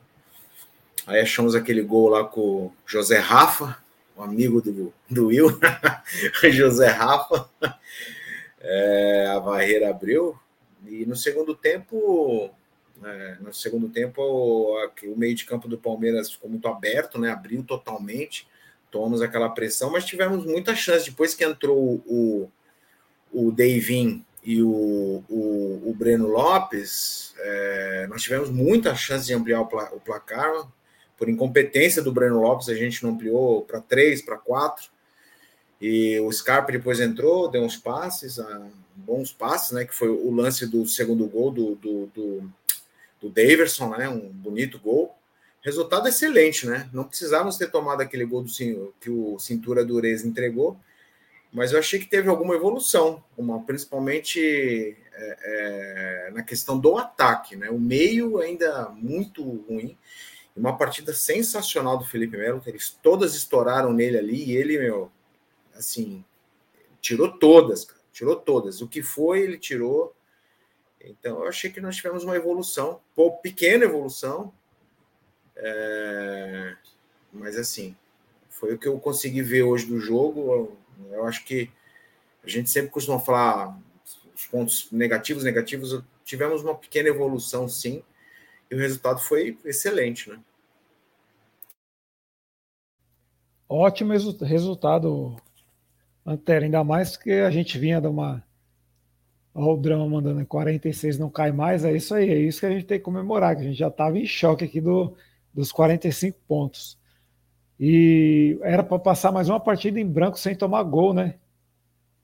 Aí 1.06 1.20
achamos 1.20 1.54
aquele 1.54 1.82
gol 1.82 2.08
lá 2.08 2.24
com 2.24 2.40
o 2.40 2.72
José 2.86 3.18
Rafa, 3.18 3.76
o 4.16 4.22
amigo 4.22 4.60
do, 4.60 4.92
do 5.08 5.26
Will, 5.26 5.58
José 6.52 6.88
Rafa 6.88 7.48
é, 8.64 9.26
a 9.26 9.38
barreira 9.38 9.90
abriu 9.90 10.38
e 10.86 11.04
no 11.04 11.14
segundo 11.14 11.54
tempo 11.54 12.50
é, 13.04 13.36
no 13.40 13.52
segundo 13.52 13.90
tempo 13.90 14.22
o, 14.22 14.76
o, 15.04 15.16
meio 15.16 15.34
de 15.34 15.44
campo 15.44 15.68
do 15.68 15.76
Palmeiras 15.76 16.32
ficou 16.32 16.48
muito 16.48 16.66
aberto 16.66 17.18
né? 17.18 17.30
Abriu 17.30 17.62
totalmente. 17.62 18.48
Tomamos 18.90 19.20
aquela 19.20 19.50
pressão 19.50 19.90
mas 19.90 20.06
tivemos 20.06 20.46
muita 20.46 20.74
chance. 20.74 21.10
Depois 21.10 21.34
que 21.34 21.44
entrou 21.44 22.02
o 22.06 22.50
o 23.30 23.50
Davin 23.50 24.24
e 24.44 24.62
o, 24.62 25.24
o, 25.28 25.82
o 25.90 25.94
Breno 25.98 26.28
Lopes 26.28 27.34
é, 27.38 28.06
nós 28.08 28.22
tivemos 28.22 28.48
muita 28.48 28.94
chance 28.94 29.26
de 29.26 29.34
ampliar 29.34 29.60
o, 29.60 29.66
pla, 29.66 29.90
o 29.92 30.00
placar. 30.00 30.68
Por 31.18 31.28
incompetência 31.28 32.02
do 32.02 32.12
Breno 32.12 32.40
Lopes 32.40 32.68
a 32.68 32.74
gente 32.74 33.02
não 33.02 33.10
ampliou 33.10 33.62
para 33.62 33.80
três 33.80 34.22
para 34.22 34.38
quatro 34.38 34.93
e 35.86 36.18
o 36.18 36.32
Scarpa 36.32 36.72
depois 36.72 36.98
entrou, 36.98 37.50
deu 37.50 37.62
uns 37.62 37.76
passes, 37.76 38.38
ah, 38.38 38.66
bons 38.96 39.30
passes, 39.30 39.72
né? 39.72 39.84
Que 39.84 39.94
foi 39.94 40.08
o 40.08 40.30
lance 40.30 40.66
do 40.66 40.86
segundo 40.86 41.26
gol 41.26 41.50
do, 41.50 41.74
do, 41.74 42.06
do, 42.06 42.50
do 43.20 43.28
Daverson, 43.28 43.90
né? 43.90 44.08
Um 44.08 44.30
bonito 44.30 44.78
gol. 44.78 45.14
Resultado 45.60 46.08
excelente, 46.08 46.66
né? 46.66 46.88
Não 46.90 47.04
precisávamos 47.04 47.58
ter 47.58 47.70
tomado 47.70 48.00
aquele 48.00 48.24
gol 48.24 48.42
do, 48.42 48.94
que 48.98 49.10
o 49.10 49.38
Cintura 49.38 49.84
Durez 49.84 50.24
entregou, 50.24 50.80
mas 51.52 51.72
eu 51.72 51.78
achei 51.78 51.98
que 51.98 52.06
teve 52.06 52.30
alguma 52.30 52.54
evolução, 52.54 53.22
uma, 53.36 53.62
principalmente 53.62 54.96
é, 55.12 56.28
é, 56.28 56.30
na 56.32 56.42
questão 56.42 56.78
do 56.78 56.96
ataque, 56.96 57.56
né? 57.56 57.68
O 57.68 57.78
meio 57.78 58.38
ainda 58.38 58.88
muito 58.88 59.42
ruim. 59.68 59.98
Uma 60.56 60.78
partida 60.78 61.12
sensacional 61.12 61.98
do 61.98 62.06
Felipe 62.06 62.38
Melo, 62.38 62.62
eles 62.64 62.96
todas 63.02 63.34
estouraram 63.34 63.92
nele 63.92 64.16
ali, 64.16 64.44
e 64.44 64.56
ele, 64.56 64.78
meu, 64.78 65.12
assim, 65.74 66.24
tirou 67.00 67.38
todas, 67.38 67.84
cara, 67.84 68.00
tirou 68.12 68.36
todas. 68.36 68.80
O 68.80 68.88
que 68.88 69.02
foi, 69.02 69.42
ele 69.42 69.58
tirou. 69.58 70.14
Então, 71.00 71.40
eu 71.40 71.48
achei 71.48 71.70
que 71.70 71.80
nós 71.80 71.96
tivemos 71.96 72.24
uma 72.24 72.36
evolução, 72.36 73.00
pequena 73.42 73.84
evolução, 73.84 74.52
é... 75.56 76.76
mas 77.32 77.56
assim, 77.58 77.94
foi 78.48 78.74
o 78.74 78.78
que 78.78 78.88
eu 78.88 78.98
consegui 78.98 79.42
ver 79.42 79.64
hoje 79.64 79.84
do 79.86 80.00
jogo. 80.00 80.76
Eu 81.10 81.26
acho 81.26 81.44
que 81.44 81.70
a 82.42 82.48
gente 82.48 82.70
sempre 82.70 82.90
costuma 82.90 83.18
falar 83.18 83.78
os 84.34 84.46
pontos 84.46 84.90
negativos, 84.90 85.44
negativos. 85.44 86.02
Tivemos 86.24 86.62
uma 86.62 86.74
pequena 86.74 87.08
evolução, 87.08 87.68
sim, 87.68 88.02
e 88.70 88.74
o 88.74 88.78
resultado 88.78 89.20
foi 89.20 89.58
excelente, 89.64 90.30
né? 90.30 90.40
Ótimo 93.68 94.12
resultado, 94.12 95.36
Antero, 96.26 96.64
ainda 96.64 96.82
mais 96.82 97.16
que 97.16 97.30
a 97.30 97.50
gente 97.50 97.78
vinha 97.78 98.00
de 98.00 98.06
uma. 98.08 98.42
Olha 99.54 99.66
o 99.68 99.76
drama 99.76 100.08
mandando 100.08 100.40
em 100.40 100.44
46 100.44 101.18
não 101.18 101.30
cai 101.30 101.52
mais, 101.52 101.84
é 101.84 101.92
isso 101.92 102.14
aí, 102.14 102.28
é 102.28 102.38
isso 102.38 102.60
que 102.60 102.66
a 102.66 102.70
gente 102.70 102.86
tem 102.86 102.98
que 102.98 103.04
comemorar, 103.04 103.54
que 103.54 103.62
a 103.62 103.64
gente 103.64 103.78
já 103.78 103.88
estava 103.88 104.18
em 104.18 104.26
choque 104.26 104.64
aqui 104.64 104.80
do, 104.80 105.14
dos 105.52 105.70
45 105.70 106.38
pontos. 106.48 106.98
E 107.78 108.58
era 108.62 108.82
para 108.82 108.98
passar 108.98 109.32
mais 109.32 109.48
uma 109.48 109.60
partida 109.60 110.00
em 110.00 110.06
branco 110.06 110.38
sem 110.38 110.54
tomar 110.56 110.82
gol, 110.84 111.12
né? 111.14 111.36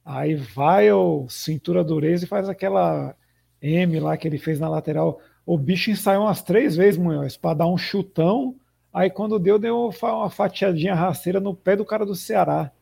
Aí 0.04 0.34
vai 0.34 0.90
o 0.90 1.28
cintura 1.28 1.84
dureza 1.84 2.24
e 2.24 2.28
faz 2.28 2.48
aquela 2.48 3.14
M 3.62 4.00
lá 4.00 4.16
que 4.16 4.26
ele 4.26 4.38
fez 4.38 4.58
na 4.58 4.68
lateral. 4.68 5.20
O 5.44 5.58
bicho 5.58 5.90
ensaiou 5.90 6.24
umas 6.24 6.42
três 6.42 6.74
vezes, 6.76 6.98
Munhoz, 6.98 7.36
para 7.36 7.58
dar 7.58 7.66
um 7.66 7.78
chutão. 7.78 8.56
Aí 8.92 9.10
quando 9.10 9.38
deu, 9.38 9.58
deu 9.58 9.90
uma 10.02 10.30
fatiadinha 10.30 10.94
rasteira 10.94 11.38
no 11.38 11.54
pé 11.54 11.76
do 11.76 11.84
cara 11.84 12.06
do 12.06 12.14
Ceará. 12.14 12.72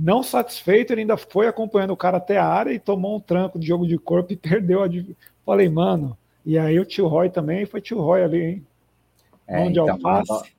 Não 0.00 0.22
satisfeito, 0.22 0.92
ele 0.92 1.02
ainda 1.02 1.18
foi 1.18 1.46
acompanhando 1.46 1.90
o 1.90 1.96
cara 1.96 2.16
até 2.16 2.38
a 2.38 2.46
área 2.46 2.72
e 2.72 2.78
tomou 2.78 3.16
um 3.16 3.20
tranco 3.20 3.58
de 3.58 3.66
jogo 3.66 3.86
de 3.86 3.98
corpo 3.98 4.32
e 4.32 4.36
perdeu 4.36 4.82
a. 4.82 4.88
Falei, 5.44 5.68
mano. 5.68 6.16
E 6.44 6.58
aí 6.58 6.80
o 6.80 6.86
tio 6.86 7.06
Roy 7.06 7.28
também 7.28 7.66
foi 7.66 7.82
tio 7.82 8.00
Roy 8.00 8.22
ali, 8.22 8.42
hein? 8.42 8.66
É, 9.46 9.58
Mão 9.58 9.70
de 9.70 9.78
então, 9.78 9.94
alface. 9.94 10.54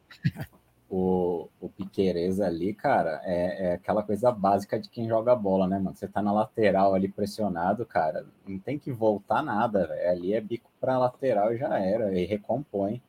O, 0.88 1.48
o 1.60 1.70
Piqueires 1.70 2.40
ali, 2.40 2.74
cara, 2.74 3.22
é, 3.24 3.68
é, 3.68 3.74
aquela 3.74 4.04
coisa 4.04 4.30
básica 4.30 4.78
de 4.78 4.90
quem 4.90 5.08
joga 5.08 5.34
bola, 5.34 5.66
né, 5.66 5.80
mano? 5.80 5.96
Você 5.96 6.08
tá 6.08 6.22
na 6.22 6.34
lateral 6.34 6.94
ali 6.94 7.08
pressionado, 7.08 7.86
cara, 7.86 8.26
não 8.46 8.60
tem 8.60 8.78
que 8.78 8.92
voltar 8.92 9.42
nada, 9.42 9.88
velho. 9.88 10.10
Ali 10.10 10.34
é 10.34 10.42
bico 10.42 10.70
pra 10.80 11.00
lateral 11.00 11.54
e 11.54 11.58
já 11.58 11.80
era, 11.80 12.14
e 12.14 12.26
recompõe. 12.26 13.02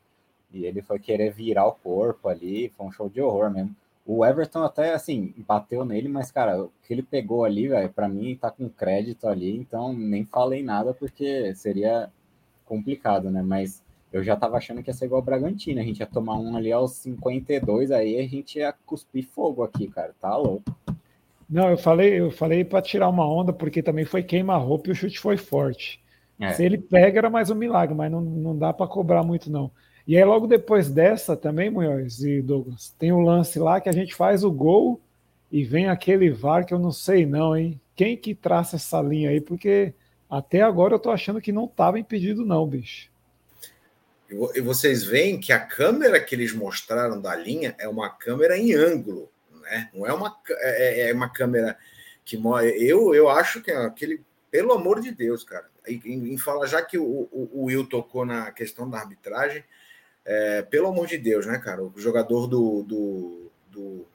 E 0.53 0.65
ele 0.65 0.81
foi 0.81 0.99
querer 0.99 1.33
virar 1.33 1.67
o 1.67 1.73
corpo 1.73 2.29
ali, 2.29 2.73
foi 2.77 2.87
um 2.87 2.93
show 2.93 3.09
de 3.09 3.21
horror 3.21 3.51
mesmo. 3.51 3.75
O 4.04 4.26
Everton 4.26 4.64
até, 4.64 4.94
assim, 4.94 5.32
bateu 5.47 5.85
nele, 5.85 6.09
mas, 6.09 6.30
cara, 6.30 6.64
o 6.64 6.73
que 6.82 6.92
ele 6.92 7.02
pegou 7.02 7.44
ali, 7.44 7.68
velho, 7.68 7.88
pra 7.88 8.09
mim 8.09 8.37
tá 8.37 8.50
com 8.50 8.68
crédito 8.68 9.28
ali, 9.28 9.56
então 9.56 9.92
nem 9.92 10.25
falei 10.25 10.62
nada 10.62 10.92
porque 10.92 11.54
seria 11.54 12.11
complicado, 12.64 13.30
né? 13.30 13.42
Mas 13.42 13.82
eu 14.12 14.25
já 14.25 14.37
tava 14.37 14.56
achando 14.56 14.82
que 14.82 14.90
ia 14.90 14.94
ser 14.94 15.06
igual 15.06 15.23
o 15.23 15.25
Bragantino, 15.25 15.80
a 15.80 15.85
gente 15.85 16.00
ia 16.00 16.06
tomar 16.06 16.37
um 16.38 16.56
ali 16.56 16.73
aos 16.73 16.92
52, 16.92 17.92
aí 17.92 18.18
a 18.18 18.28
gente 18.28 18.59
ia 18.59 18.75
cuspir 18.85 19.26
fogo 19.26 19.62
aqui, 19.62 19.87
cara, 19.87 20.12
tá 20.21 20.37
louco. 20.37 20.76
Não, 21.49 21.71
eu 21.71 21.78
falei, 21.78 22.18
eu 22.18 22.30
falei 22.30 22.64
para 22.64 22.82
tirar 22.82 23.09
uma 23.09 23.28
onda, 23.28 23.52
porque 23.52 23.82
também 23.82 24.04
foi 24.04 24.23
queima-roupa 24.23 24.88
e 24.88 24.92
o 24.92 24.94
chute 24.94 25.21
foi 25.21 25.37
forte. 25.37 26.02
É. 26.40 26.52
Se 26.54 26.64
ele 26.64 26.78
pega, 26.78 27.21
era 27.21 27.30
mais 27.30 27.50
um 27.50 27.54
milagre, 27.54 27.94
mas 27.94 28.11
não, 28.11 28.21
não 28.21 28.56
dá 28.56 28.73
para 28.73 28.87
cobrar 28.87 29.23
muito, 29.23 29.50
não. 29.50 29.71
E 30.06 30.16
aí, 30.16 30.25
logo 30.25 30.47
depois 30.47 30.90
dessa, 30.90 31.37
também, 31.37 31.71
Munhoz 31.71 32.23
e 32.23 32.42
Douglas, 32.42 32.94
tem 32.99 33.12
o 33.12 33.16
um 33.16 33.21
lance 33.21 33.59
lá 33.59 33.80
que 33.80 33.88
a 33.88 33.92
gente 33.92 34.14
faz 34.14 34.42
o 34.42 34.50
gol 34.50 35.00
e 35.50 35.64
vem 35.64 35.88
aquele 35.88 36.30
VAR 36.30 36.66
que 36.66 36.75
eu 36.75 36.78
não 36.78 36.90
sei, 36.90 37.25
não, 37.25 37.56
hein? 37.56 37.80
Quem 37.94 38.16
que 38.16 38.35
traça 38.35 38.76
essa 38.76 39.00
linha 39.00 39.30
aí? 39.30 39.40
Porque 39.40 39.94
até 40.28 40.62
agora 40.62 40.94
eu 40.94 40.99
tô 40.99 41.11
achando 41.11 41.40
que 41.40 41.52
não 41.52 41.66
estava 41.66 41.99
impedido, 41.99 42.44
não, 42.44 42.66
bicho. 42.66 43.11
E 44.54 44.61
vocês 44.62 45.04
veem 45.04 45.38
que 45.38 45.52
a 45.52 45.61
câmera 45.61 46.18
que 46.18 46.35
eles 46.35 46.54
mostraram 46.54 47.21
da 47.21 47.37
linha 47.37 47.75
é 47.78 47.87
uma 47.87 48.09
câmera 48.09 48.56
em 48.56 48.73
ângulo, 48.73 49.30
né? 49.61 49.90
Não 49.92 50.06
é 50.06 50.12
uma, 50.12 50.35
é, 50.49 51.00
é, 51.02 51.11
é 51.11 51.12
uma 51.12 51.28
câmera 51.28 51.76
que 52.25 52.37
eu 52.37 53.14
eu 53.14 53.28
acho 53.28 53.61
que 53.61 53.71
é 53.71 53.76
aquele, 53.76 54.23
pelo 54.50 54.73
amor 54.73 55.00
de 55.00 55.12
Deus, 55.12 55.44
cara. 55.44 55.71
Em, 55.87 56.00
em 56.32 56.38
já 56.66 56.80
que 56.80 56.97
o, 56.97 57.28
o, 57.30 57.50
o 57.52 57.64
Will 57.64 57.87
tocou 57.87 58.25
na 58.25 58.50
questão 58.52 58.88
da 58.88 59.00
arbitragem, 59.00 59.62
é, 60.25 60.62
pelo 60.62 60.88
amor 60.88 61.07
de 61.07 61.19
Deus, 61.19 61.47
né, 61.47 61.59
cara? 61.59 61.83
O 61.83 61.93
jogador 61.97 62.47
do, 62.47 62.83
do, 62.83 63.50
do, 63.71 64.07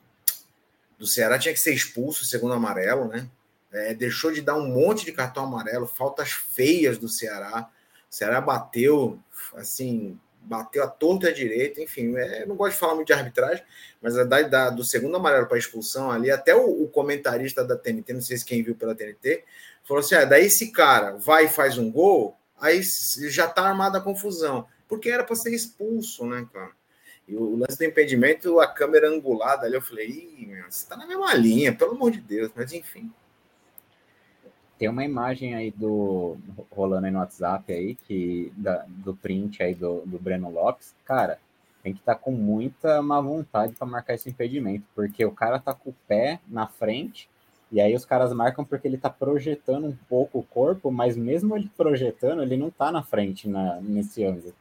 do 0.98 1.08
Ceará 1.08 1.38
tinha 1.38 1.54
que 1.54 1.60
ser 1.60 1.74
expulso, 1.74 2.26
segundo 2.26 2.54
amarelo, 2.54 3.08
né? 3.08 3.28
É, 3.72 3.94
deixou 3.94 4.32
de 4.32 4.42
dar 4.42 4.56
um 4.56 4.68
monte 4.68 5.06
de 5.06 5.12
cartão 5.12 5.44
amarelo, 5.44 5.86
faltas 5.86 6.32
feias 6.32 6.98
do 6.98 7.10
Ceará. 7.10 7.70
O 8.10 8.16
Ceará 8.16 8.40
bateu, 8.40 9.20
assim, 9.56 10.18
bateu 10.48 10.84
a 10.84 10.88
torta 10.88 11.28
à 11.28 11.32
direita, 11.32 11.82
enfim, 11.82 12.16
é, 12.16 12.46
não 12.46 12.56
gosto 12.56 12.74
de 12.74 12.80
falar 12.80 12.96
muito 12.96 13.08
de 13.08 13.14
arbitragem, 13.14 13.64
mas 14.02 14.18
a 14.18 14.24
da, 14.24 14.42
da 14.44 14.70
do 14.70 14.84
segundo 14.84 15.18
amarelo 15.18 15.46
para 15.46 15.58
expulsão 15.58 16.10
ali, 16.10 16.32
até 16.32 16.56
o, 16.56 16.84
o, 16.84 16.88
comentarista 16.88 17.64
da 17.66 17.76
TNT, 17.76 18.14
não 18.14 18.22
sei 18.22 18.38
se 18.38 18.46
quem 18.46 18.64
viu 18.64 18.74
pela 18.74 18.96
TNT, 18.96 19.44
falou 19.84 20.00
assim: 20.00 20.16
ah, 20.16 20.24
daí 20.24 20.46
esse 20.46 20.72
cara 20.72 21.18
vai 21.18 21.46
e 21.46 21.50
faz 21.50 21.78
um 21.78 21.92
gol, 21.92 22.38
aí 22.60 22.82
já 23.30 23.48
tá 23.48 23.64
armada 23.64 23.98
a 23.98 24.02
confusão, 24.02 24.66
porque 24.88 25.10
era 25.10 25.24
para 25.24 25.36
ser 25.36 25.53
expulso, 25.53 26.25
né, 26.25 26.48
cara? 26.51 26.72
E 27.27 27.36
o 27.36 27.58
lance 27.58 27.77
do 27.77 27.84
impedimento, 27.84 28.60
a 28.60 28.67
câmera 28.67 29.10
angulada 29.10 29.65
ali, 29.65 29.75
eu 29.75 29.82
falei, 29.82 30.08
Ih, 30.08 30.63
você 30.70 30.88
tá 30.88 30.96
na 30.96 31.06
mesma 31.06 31.34
linha, 31.34 31.75
pelo 31.75 31.91
amor 31.91 32.12
de 32.12 32.22
Deus, 32.22 32.51
mas 32.56 32.72
enfim. 32.72 33.12
Tem 34.77 34.88
uma 34.88 35.03
imagem 35.03 35.56
aí 35.56 35.72
do 35.72 36.38
rolando 36.72 37.08
aí 37.08 37.12
no 37.12 37.20
WhatsApp 37.20 37.74
aí, 37.74 37.96
que, 37.96 38.53
da, 38.56 38.86
do 38.88 39.13
print 39.15 39.62
aí 39.62 39.74
do, 39.74 40.01
do 40.06 40.20
Breno 40.20 40.51
Lopes. 40.51 40.96
Cara, 41.03 41.39
tem 41.84 41.94
que 41.94 42.00
estar 42.00 42.15
tá 42.15 42.20
com 42.20 42.32
muita 42.32 43.01
má 43.01 43.20
vontade 43.20 43.74
para 43.74 43.88
marcar 43.88 44.13
esse 44.13 44.29
impedimento, 44.29 44.86
porque 44.94 45.25
o 45.25 45.32
cara 45.32 45.60
tá 45.60 45.74
com 45.74 45.89
o 45.89 45.96
pé 46.08 46.39
na 46.48 46.67
frente, 46.67 47.29
e 47.72 47.82
aí 47.82 47.94
os 47.94 48.06
caras 48.06 48.32
marcam 48.32 48.63
porque 48.63 48.88
ele 48.88 48.98
tá 48.98 49.10
projetando 49.10 49.88
um 49.88 49.98
pouco 50.08 50.39
o 50.39 50.44
corpo, 50.44 50.91
mas 50.91 51.17
mesmo 51.17 51.58
ele 51.58 51.70
projetando, 51.75 52.41
ele 52.41 52.56
não 52.56 52.70
tá 52.70 52.91
na 52.91 53.03
frente 53.03 53.50
na, 53.50 53.82
nesse 53.82 54.24
ângulo. 54.24 54.53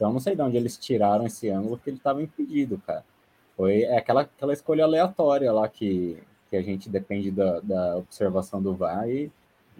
Então 0.00 0.12
não 0.12 0.20
sei 0.20 0.34
de 0.34 0.40
onde 0.40 0.56
eles 0.56 0.78
tiraram 0.78 1.26
esse 1.26 1.50
ângulo 1.50 1.76
que 1.76 1.90
ele 1.90 1.98
estava 1.98 2.22
impedido, 2.22 2.78
cara. 2.86 3.04
Foi 3.54 3.82
é 3.82 3.98
aquela, 3.98 4.22
aquela 4.22 4.52
escolha 4.54 4.84
aleatória 4.84 5.52
lá 5.52 5.68
que, 5.68 6.16
que 6.48 6.56
a 6.56 6.62
gente 6.62 6.88
depende 6.88 7.30
da, 7.30 7.60
da 7.60 7.96
observação 7.98 8.62
do 8.62 8.74
VAR 8.74 9.08
e 9.10 9.30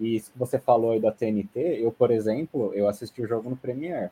e 0.01 0.19
se 0.19 0.31
você 0.35 0.57
falou 0.57 0.91
aí 0.91 0.99
da 0.99 1.11
TNT, 1.11 1.79
eu, 1.79 1.91
por 1.91 2.09
exemplo, 2.09 2.73
eu 2.73 2.87
assisti 2.87 3.21
o 3.21 3.27
jogo 3.27 3.51
no 3.51 3.55
Premiere. 3.55 4.09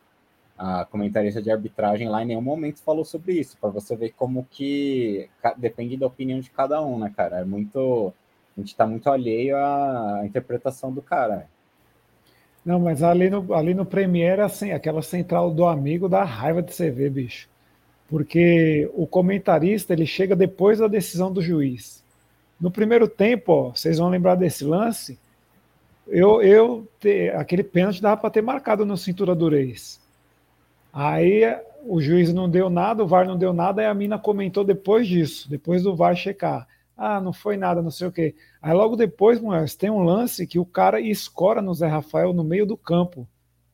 A 0.56 0.86
comentarista 0.86 1.42
de 1.42 1.50
arbitragem 1.50 2.08
lá 2.10 2.22
em 2.22 2.28
nenhum 2.28 2.42
momento 2.42 2.80
falou 2.84 3.04
sobre 3.04 3.34
isso, 3.34 3.58
para 3.58 3.70
você 3.70 3.96
ver 3.96 4.12
como 4.12 4.46
que 4.52 5.28
depende 5.58 5.98
da 5.98 6.06
opinião 6.06 6.40
de 6.40 6.52
cada 6.52 6.82
um, 6.82 7.00
né, 7.00 7.12
cara? 7.16 7.40
É 7.40 7.46
muito. 7.46 8.14
A 8.56 8.60
gente 8.60 8.76
tá 8.76 8.86
muito 8.86 9.10
alheio 9.10 9.56
à 9.58 10.22
interpretação 10.26 10.94
do 10.94 11.02
cara. 11.02 11.50
Não, 12.70 12.80
mas 12.80 13.02
ali 13.02 13.30
no, 13.30 13.54
ali 13.54 13.74
no 13.74 13.86
Premiere, 13.86 14.42
assim, 14.42 14.72
aquela 14.72 15.02
central 15.02 15.52
do 15.52 15.66
amigo 15.66 16.08
dá 16.08 16.24
raiva 16.24 16.62
de 16.62 16.74
você 16.74 16.92
ver, 16.92 17.10
bicho. 17.10 17.50
Porque 18.08 18.90
o 18.94 19.08
comentarista 19.08 19.94
ele 19.94 20.06
chega 20.06 20.36
depois 20.36 20.80
da 20.80 20.88
decisão 20.88 21.32
do 21.32 21.42
juiz. 21.42 22.04
No 22.60 22.70
primeiro 22.70 23.08
tempo, 23.08 23.52
ó, 23.52 23.70
vocês 23.72 23.98
vão 23.98 24.10
lembrar 24.10 24.36
desse 24.36 24.64
lance 24.64 25.18
eu, 26.10 26.42
eu 26.42 26.88
te, 27.00 27.30
aquele 27.30 27.64
pênalti 27.64 28.02
dava 28.02 28.18
para 28.18 28.30
ter 28.32 28.42
marcado 28.42 28.86
no 28.86 28.98
cintura 28.98 29.36
do 29.36 29.48
Reis. 29.48 30.02
Aí 30.92 31.44
o 31.86 32.02
juiz 32.02 32.34
não 32.34 32.50
deu 32.50 32.70
nada, 32.70 33.04
o 33.04 33.08
VAR 33.08 33.28
não 33.28 33.38
deu 33.38 33.54
nada, 33.54 33.82
aí 33.82 33.88
a 33.88 33.94
mina 33.94 34.18
comentou 34.18 34.64
depois 34.64 35.08
disso, 35.08 35.50
depois 35.50 35.84
do 35.84 35.96
VAR 35.96 36.16
checar. 36.16 36.68
Ah, 37.02 37.22
não 37.22 37.32
foi 37.32 37.56
nada, 37.56 37.82
não 37.82 37.90
sei 37.90 38.08
o 38.08 38.12
quê. 38.12 38.36
Aí 38.62 38.74
logo 38.74 38.98
depois, 38.98 39.40
Moés, 39.40 39.74
tem 39.74 39.90
um 39.90 40.04
lance 40.04 40.46
que 40.46 40.60
o 40.60 40.66
cara 40.66 41.00
escora 41.00 41.62
no 41.62 41.74
Zé 41.74 41.88
Rafael 41.88 42.34
no 42.34 42.44
meio 42.44 42.66
do 42.66 42.76
campo, 42.76 43.26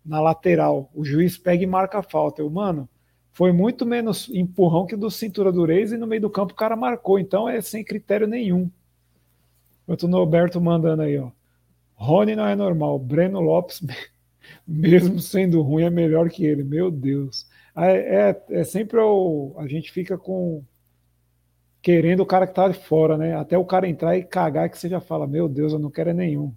na 0.05 0.21
lateral. 0.21 0.91
O 0.93 1.03
juiz 1.03 1.35
pega 1.35 1.63
e 1.63 1.65
marca 1.65 1.97
a 1.97 2.03
falta. 2.03 2.43
Eu, 2.43 2.51
mano, 2.51 2.87
foi 3.31 3.51
muito 3.51 3.83
menos 3.83 4.29
empurrão 4.29 4.85
que 4.85 4.95
do 4.95 5.09
cintura 5.09 5.51
do 5.51 5.65
Reis 5.65 5.91
e 5.91 5.97
no 5.97 6.05
meio 6.05 6.21
do 6.21 6.29
campo 6.29 6.53
o 6.53 6.55
cara 6.55 6.75
marcou. 6.75 7.17
Então 7.17 7.49
é 7.49 7.59
sem 7.61 7.83
critério 7.83 8.27
nenhum. 8.27 8.69
Enquanto 9.83 10.03
o 10.03 10.07
Norberto 10.07 10.61
mandando 10.61 11.01
aí, 11.01 11.17
ó. 11.17 11.31
Rony 11.95 12.35
não 12.35 12.45
é 12.45 12.55
normal. 12.55 12.99
Breno 12.99 13.39
Lopes, 13.39 13.81
mesmo 14.67 15.19
sendo 15.19 15.63
ruim, 15.63 15.85
é 15.85 15.89
melhor 15.89 16.29
que 16.29 16.45
ele. 16.45 16.63
Meu 16.63 16.91
Deus. 16.91 17.47
É, 17.75 18.29
é, 18.29 18.59
é 18.59 18.63
sempre 18.63 18.99
o, 18.99 19.55
a 19.57 19.65
gente 19.65 19.91
fica 19.91 20.15
com 20.15 20.63
querendo 21.85 22.21
o 22.21 22.25
cara 22.25 22.47
que 22.47 22.55
tá 22.55 22.67
de 22.67 22.83
fora, 22.83 23.15
né? 23.15 23.35
Até 23.35 23.55
o 23.55 23.63
cara 23.63 23.87
entrar 23.87 24.17
e 24.17 24.23
cagar 24.23 24.71
que 24.71 24.79
você 24.79 24.89
já 24.89 24.99
fala, 24.99 25.27
meu 25.27 25.47
Deus, 25.47 25.71
eu 25.71 25.77
não 25.77 25.91
quero 25.91 26.09
é 26.09 26.13
nenhum. 26.13 26.51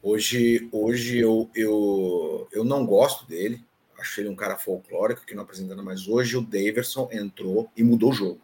Hoje, 0.00 0.68
hoje 0.70 1.18
eu, 1.18 1.50
eu, 1.56 2.46
eu 2.52 2.62
não 2.62 2.86
gosto 2.86 3.26
dele. 3.26 3.60
Acho 3.98 4.20
ele 4.20 4.28
um 4.28 4.36
cara 4.36 4.56
folclórico 4.56 5.26
que 5.26 5.34
não 5.34 5.42
apresenta 5.42 5.74
mas 5.82 6.06
hoje 6.06 6.36
o 6.36 6.40
Daverson 6.40 7.08
entrou 7.10 7.68
e 7.76 7.82
mudou 7.82 8.10
o 8.10 8.14
jogo 8.14 8.40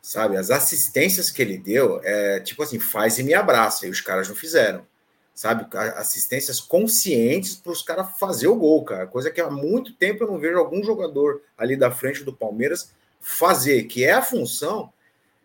sabe? 0.00 0.36
As 0.36 0.50
assistências 0.50 1.30
que 1.30 1.42
ele 1.42 1.58
deu, 1.58 2.00
é 2.02 2.40
tipo 2.40 2.62
assim, 2.62 2.78
faz 2.78 3.18
e 3.18 3.22
me 3.22 3.34
abraça, 3.34 3.86
e 3.86 3.90
os 3.90 4.00
caras 4.00 4.28
não 4.28 4.34
fizeram, 4.34 4.86
sabe? 5.34 5.66
Assistências 5.96 6.60
conscientes 6.60 7.56
para 7.56 7.72
os 7.72 7.82
caras 7.82 8.18
fazer 8.18 8.46
o 8.46 8.56
gol, 8.56 8.84
cara. 8.84 9.06
Coisa 9.06 9.30
que 9.30 9.40
há 9.40 9.50
muito 9.50 9.92
tempo 9.92 10.24
eu 10.24 10.28
não 10.28 10.38
vejo 10.38 10.56
algum 10.56 10.82
jogador 10.82 11.42
ali 11.58 11.76
da 11.76 11.90
frente 11.90 12.24
do 12.24 12.32
Palmeiras 12.32 12.96
fazer, 13.20 13.84
que 13.84 14.04
é 14.04 14.12
a 14.12 14.22
função. 14.22 14.92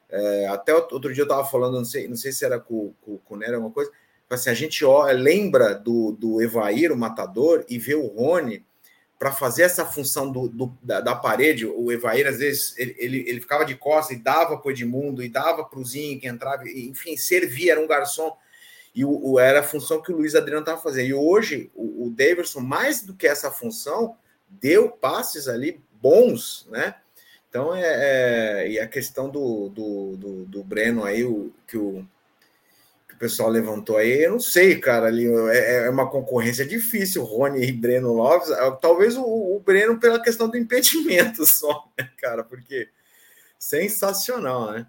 É, 0.09 0.47
até 0.47 0.73
outro 0.73 1.13
dia 1.13 1.21
eu 1.21 1.25
estava 1.25 1.45
falando, 1.45 1.77
não 1.77 1.86
sei, 1.86 2.07
não 2.07 2.15
sei 2.15 2.31
se 2.31 2.45
era 2.45 2.59
com, 2.59 2.93
com, 3.01 3.17
com 3.17 3.36
o 3.36 3.38
Nero 3.38 3.55
alguma 3.55 3.73
coisa, 3.73 3.91
assim, 4.29 4.49
a 4.49 4.53
gente 4.53 4.83
lembra 5.15 5.73
do, 5.73 6.12
do 6.12 6.41
Evair, 6.41 6.91
o 6.91 6.97
matador, 6.97 7.65
e 7.69 7.77
vê 7.77 7.95
o 7.95 8.07
Rony 8.07 8.65
para 9.17 9.31
fazer 9.31 9.63
essa 9.63 9.86
função 9.86 10.31
do, 10.31 10.49
do 10.49 10.77
da, 10.81 10.99
da, 10.99 11.15
parede, 11.15 11.65
o 11.65 11.91
Evair, 11.91 12.27
às 12.27 12.39
vezes, 12.39 12.77
ele, 12.77 12.95
ele, 12.97 13.23
ele 13.27 13.41
ficava 13.41 13.63
de 13.63 13.75
costas 13.75 14.17
e 14.17 14.19
dava 14.19 14.57
para 14.57 14.67
o 14.67 14.71
Edmundo, 14.71 15.23
e 15.23 15.29
dava 15.29 15.63
para 15.63 15.79
o 15.79 15.86
Zinho, 15.86 16.19
que 16.19 16.27
entrava, 16.27 16.67
enfim, 16.67 17.15
servia, 17.15 17.73
era 17.73 17.81
um 17.81 17.88
garçom. 17.88 18.36
E 18.93 19.05
o, 19.05 19.31
o 19.31 19.39
era 19.39 19.62
a 19.62 19.63
função 19.63 20.01
que 20.01 20.12
o 20.12 20.17
Luiz 20.17 20.36
Adriano 20.36 20.62
estava 20.62 20.81
fazendo. 20.81 21.07
E 21.07 21.13
hoje, 21.13 21.71
o, 21.73 22.07
o 22.07 22.09
Davidson, 22.12 22.59
mais 22.59 23.01
do 23.01 23.15
que 23.15 23.25
essa 23.25 23.49
função, 23.49 24.17
deu 24.47 24.89
passes 24.89 25.47
ali 25.47 25.81
bons, 26.01 26.67
né? 26.69 26.95
Então, 27.54 27.76
é, 27.76 28.63
é 28.63 28.72
e 28.72 28.80
a 28.80 28.88
questão 28.88 29.30
do, 29.30 29.70
do, 29.70 30.18
do, 30.18 30.46
do 30.46 30.63
Breno 30.63 31.04
aí, 31.04 31.24
o, 31.24 31.54
que 31.68 31.78
o, 31.78 32.04
pessoal 33.20 33.48
levantou 33.48 33.96
aí, 33.96 34.24
eu 34.24 34.32
não 34.32 34.39
sei, 34.39 34.80
cara, 34.80 35.06
ali 35.06 35.28
é, 35.52 35.86
é 35.86 35.89
uma 35.89 36.10
concorrência 36.10 36.66
difícil, 36.66 37.24
Rony 37.24 37.63
e 37.63 37.72
Breno 37.72 38.12
Lopes, 38.12 38.50
é, 38.50 38.72
talvez 38.82 39.16
o, 39.16 39.24
o 39.24 39.62
Breno 39.63 39.98
pela 39.98 40.20
questão 40.20 40.50
do 40.50 40.58
impedimento 40.58 41.46
só, 41.48 41.89
né, 41.98 42.10
cara, 42.18 42.44
porque 42.44 42.89
sensacional, 43.58 44.72
né? 44.72 44.88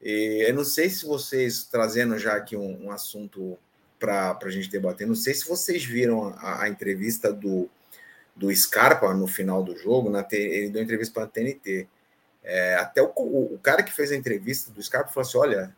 E 0.00 0.46
eu 0.48 0.54
não 0.54 0.64
sei 0.64 0.88
se 0.88 1.04
vocês, 1.04 1.64
trazendo 1.64 2.16
já 2.16 2.36
aqui 2.36 2.56
um, 2.56 2.86
um 2.86 2.90
assunto 2.90 3.58
para 3.98 4.38
a 4.40 4.50
gente 4.50 4.70
debater, 4.70 5.06
não 5.06 5.14
sei 5.14 5.34
se 5.34 5.46
vocês 5.46 5.84
viram 5.84 6.28
a, 6.38 6.62
a 6.62 6.68
entrevista 6.68 7.32
do, 7.32 7.68
do 8.38 8.54
Scarpa 8.54 9.12
no 9.12 9.26
final 9.26 9.62
do 9.62 9.76
jogo, 9.76 10.08
na, 10.08 10.26
ele 10.30 10.70
deu 10.70 10.82
entrevista 10.82 11.12
para 11.12 11.24
a 11.24 11.28
TNT. 11.28 11.88
É, 12.42 12.76
até 12.76 13.02
o, 13.02 13.12
o, 13.16 13.58
cara 13.62 13.82
que 13.82 13.92
fez 13.92 14.12
a 14.12 14.16
entrevista 14.16 14.70
do 14.70 14.82
Scarpa 14.82 15.10
falou 15.10 15.26
assim: 15.26 15.38
olha, 15.38 15.76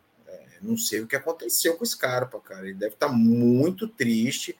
não 0.61 0.77
sei 0.77 1.01
o 1.01 1.07
que 1.07 1.15
aconteceu 1.15 1.75
com 1.75 1.83
o 1.83 1.87
Scarpa, 1.87 2.39
cara. 2.39 2.67
Ele 2.67 2.77
deve 2.77 2.93
estar 2.93 3.07
tá 3.07 3.13
muito 3.13 3.87
triste, 3.87 4.57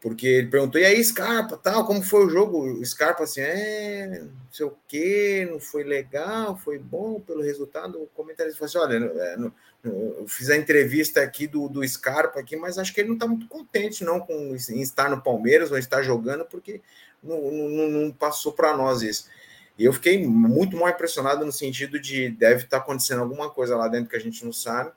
porque 0.00 0.26
ele 0.26 0.48
perguntou: 0.48 0.80
e 0.80 0.84
aí, 0.84 1.02
Scarpa, 1.04 1.56
tal, 1.56 1.86
como 1.86 2.02
foi 2.02 2.26
o 2.26 2.30
jogo? 2.30 2.64
O 2.64 2.84
Scarpa, 2.84 3.24
assim, 3.24 3.40
é, 3.40 4.20
não 4.22 4.52
sei 4.52 4.66
o 4.66 4.74
que, 4.88 5.46
não 5.50 5.60
foi 5.60 5.84
legal, 5.84 6.56
foi 6.56 6.78
bom 6.78 7.20
pelo 7.20 7.42
resultado. 7.42 8.02
O 8.02 8.06
comentarista 8.08 8.58
falou 8.58 8.86
assim: 8.86 8.96
olha, 8.96 9.04
é, 9.04 9.36
eu 9.84 10.26
fiz 10.26 10.50
a 10.50 10.56
entrevista 10.56 11.22
aqui 11.22 11.46
do, 11.46 11.68
do 11.68 11.86
Scarpa 11.86 12.40
aqui, 12.40 12.56
mas 12.56 12.78
acho 12.78 12.92
que 12.92 13.00
ele 13.00 13.08
não 13.08 13.16
está 13.16 13.26
muito 13.26 13.46
contente, 13.48 14.02
não, 14.04 14.20
com 14.20 14.56
em 14.56 14.82
estar 14.82 15.10
no 15.10 15.22
Palmeiras 15.22 15.70
ou 15.70 15.78
estar 15.78 16.02
jogando, 16.02 16.44
porque 16.44 16.80
não, 17.22 17.50
não, 17.50 17.88
não 17.88 18.10
passou 18.10 18.52
para 18.52 18.76
nós 18.76 19.02
isso. 19.02 19.28
E 19.78 19.84
eu 19.84 19.92
fiquei 19.92 20.26
muito 20.26 20.76
mal 20.76 20.88
impressionado 20.88 21.44
no 21.44 21.52
sentido 21.52 22.00
de 22.00 22.28
deve 22.30 22.64
estar 22.64 22.78
tá 22.78 22.82
acontecendo 22.82 23.22
alguma 23.22 23.48
coisa 23.48 23.76
lá 23.76 23.86
dentro 23.86 24.10
que 24.10 24.16
a 24.16 24.20
gente 24.20 24.44
não 24.44 24.52
sabe. 24.52 24.90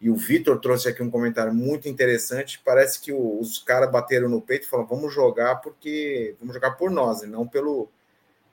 E 0.00 0.08
o 0.08 0.14
Vitor 0.14 0.60
trouxe 0.60 0.88
aqui 0.88 1.02
um 1.02 1.10
comentário 1.10 1.52
muito 1.52 1.88
interessante. 1.88 2.60
Parece 2.64 3.00
que 3.00 3.12
os 3.12 3.58
caras 3.58 3.90
bateram 3.90 4.28
no 4.28 4.40
peito 4.40 4.64
e 4.64 4.68
falaram: 4.68 4.88
vamos 4.88 5.12
jogar 5.12 5.56
porque 5.56 6.36
vamos 6.38 6.54
jogar 6.54 6.72
por 6.72 6.90
nós, 6.90 7.22
e 7.22 7.26
não 7.26 7.48
pelo 7.48 7.88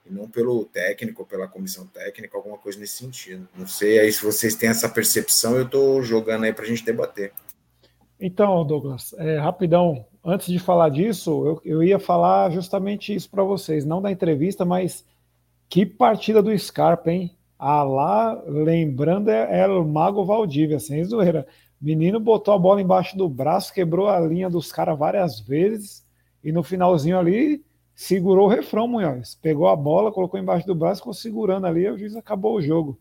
e 0.04 0.12
não 0.12 0.28
pelo 0.28 0.64
técnico, 0.64 1.26
pela 1.26 1.48
comissão 1.48 1.86
técnica, 1.86 2.36
alguma 2.36 2.56
coisa 2.56 2.78
nesse 2.78 2.96
sentido. 2.96 3.48
Não 3.56 3.66
sei 3.66 3.98
aí 3.98 4.12
se 4.12 4.24
vocês 4.24 4.54
têm 4.54 4.68
essa 4.68 4.88
percepção, 4.88 5.56
eu 5.56 5.64
estou 5.64 6.00
jogando 6.02 6.44
aí 6.44 6.52
para 6.52 6.64
a 6.64 6.68
gente 6.68 6.84
debater. 6.84 7.32
Então, 8.18 8.64
Douglas, 8.64 9.12
é, 9.18 9.38
rapidão, 9.38 10.06
antes 10.26 10.48
de 10.48 10.58
falar 10.58 10.88
disso, 10.88 11.30
eu, 11.46 11.60
eu 11.64 11.82
ia 11.82 11.98
falar 11.98 12.50
justamente 12.50 13.14
isso 13.14 13.30
para 13.30 13.44
vocês, 13.44 13.84
não 13.84 14.02
da 14.02 14.10
entrevista, 14.10 14.64
mas 14.64 15.04
que 15.68 15.86
partida 15.86 16.42
do 16.42 16.56
Scarpa, 16.58 17.10
hein? 17.10 17.30
Ah 17.58 17.82
lá, 17.82 18.42
lembrando, 18.46 19.30
é, 19.30 19.60
é 19.60 19.66
o 19.68 19.84
Mago 19.84 20.24
Valdívia, 20.24 20.78
sem 20.80 21.02
zoeira. 21.04 21.46
Menino 21.80 22.18
botou 22.18 22.52
a 22.52 22.58
bola 22.58 22.82
embaixo 22.82 23.16
do 23.16 23.28
braço, 23.28 23.72
quebrou 23.72 24.08
a 24.08 24.18
linha 24.20 24.50
dos 24.50 24.72
caras 24.72 24.98
várias 24.98 25.40
vezes 25.40 26.04
e 26.42 26.52
no 26.52 26.62
finalzinho 26.62 27.18
ali 27.18 27.64
segurou 27.94 28.46
o 28.46 28.48
refrão, 28.50 28.86
Munhoz. 28.86 29.34
Pegou 29.36 29.68
a 29.68 29.76
bola, 29.76 30.12
colocou 30.12 30.38
embaixo 30.38 30.66
do 30.66 30.74
braço, 30.74 31.00
ficou 31.00 31.14
segurando 31.14 31.66
ali, 31.66 31.82
e 31.82 31.90
o 31.90 31.98
juiz 31.98 32.14
acabou 32.14 32.56
o 32.56 32.62
jogo. 32.62 32.98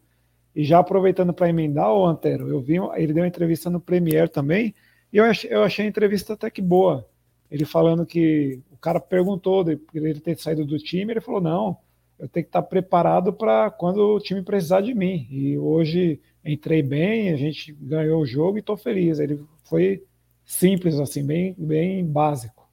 E 0.55 0.63
já 0.63 0.79
aproveitando 0.79 1.33
para 1.33 1.49
emendar, 1.49 1.91
o 1.91 2.05
Antero, 2.05 2.47
eu 2.47 2.61
vi, 2.61 2.75
ele 2.95 3.13
deu 3.13 3.23
uma 3.23 3.27
entrevista 3.27 3.69
no 3.69 3.79
Premier 3.79 4.29
também, 4.29 4.73
e 5.11 5.17
eu 5.17 5.25
achei, 5.25 5.53
eu 5.53 5.63
achei 5.63 5.85
a 5.85 5.89
entrevista 5.89 6.33
até 6.33 6.49
que 6.49 6.61
boa. 6.61 7.07
Ele 7.49 7.65
falando 7.65 8.05
que 8.05 8.59
o 8.71 8.77
cara 8.77 8.99
perguntou 8.99 9.63
de 9.63 9.79
ele 9.93 10.19
ter 10.19 10.37
saído 10.37 10.65
do 10.65 10.77
time, 10.77 11.13
ele 11.13 11.21
falou: 11.21 11.41
não, 11.41 11.77
eu 12.17 12.27
tenho 12.27 12.43
que 12.43 12.49
estar 12.49 12.61
preparado 12.61 13.33
para 13.33 13.69
quando 13.71 13.97
o 13.99 14.19
time 14.19 14.41
precisar 14.41 14.81
de 14.81 14.93
mim. 14.93 15.27
E 15.29 15.57
hoje 15.57 16.19
entrei 16.43 16.81
bem, 16.81 17.31
a 17.31 17.35
gente 17.35 17.73
ganhou 17.73 18.21
o 18.21 18.25
jogo 18.25 18.57
e 18.57 18.59
estou 18.59 18.77
feliz. 18.77 19.19
Ele 19.19 19.43
foi 19.63 20.03
simples, 20.45 20.99
assim, 20.99 21.25
bem, 21.25 21.55
bem 21.57 22.05
básico. 22.05 22.65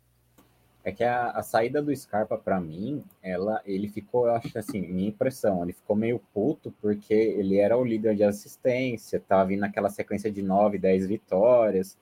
É 0.85 0.91
que 0.91 1.05
a, 1.05 1.31
a 1.31 1.43
saída 1.43 1.81
do 1.81 1.95
Scarpa, 1.95 2.37
para 2.37 2.61
mim, 2.61 3.05
ela, 3.23 3.63
ele 3.65 3.89
ficou, 3.89 4.27
eu 4.27 4.35
acho 4.35 4.59
assim, 4.59 4.81
minha 4.81 5.09
impressão, 5.09 5.63
ele 5.63 5.73
ficou 5.73 5.95
meio 5.95 6.21
puto 6.35 6.75
porque 6.81 7.15
ele 7.15 7.57
era 7.59 7.77
o 7.77 7.85
líder 7.85 8.17
de 8.17 8.25
assistência, 8.25 9.17
estava 9.17 9.45
vindo 9.45 9.61
naquela 9.61 9.89
sequência 9.89 10.31
de 10.31 10.43
9, 10.43 10.79
10 10.79 11.07
vitórias, 11.07 11.97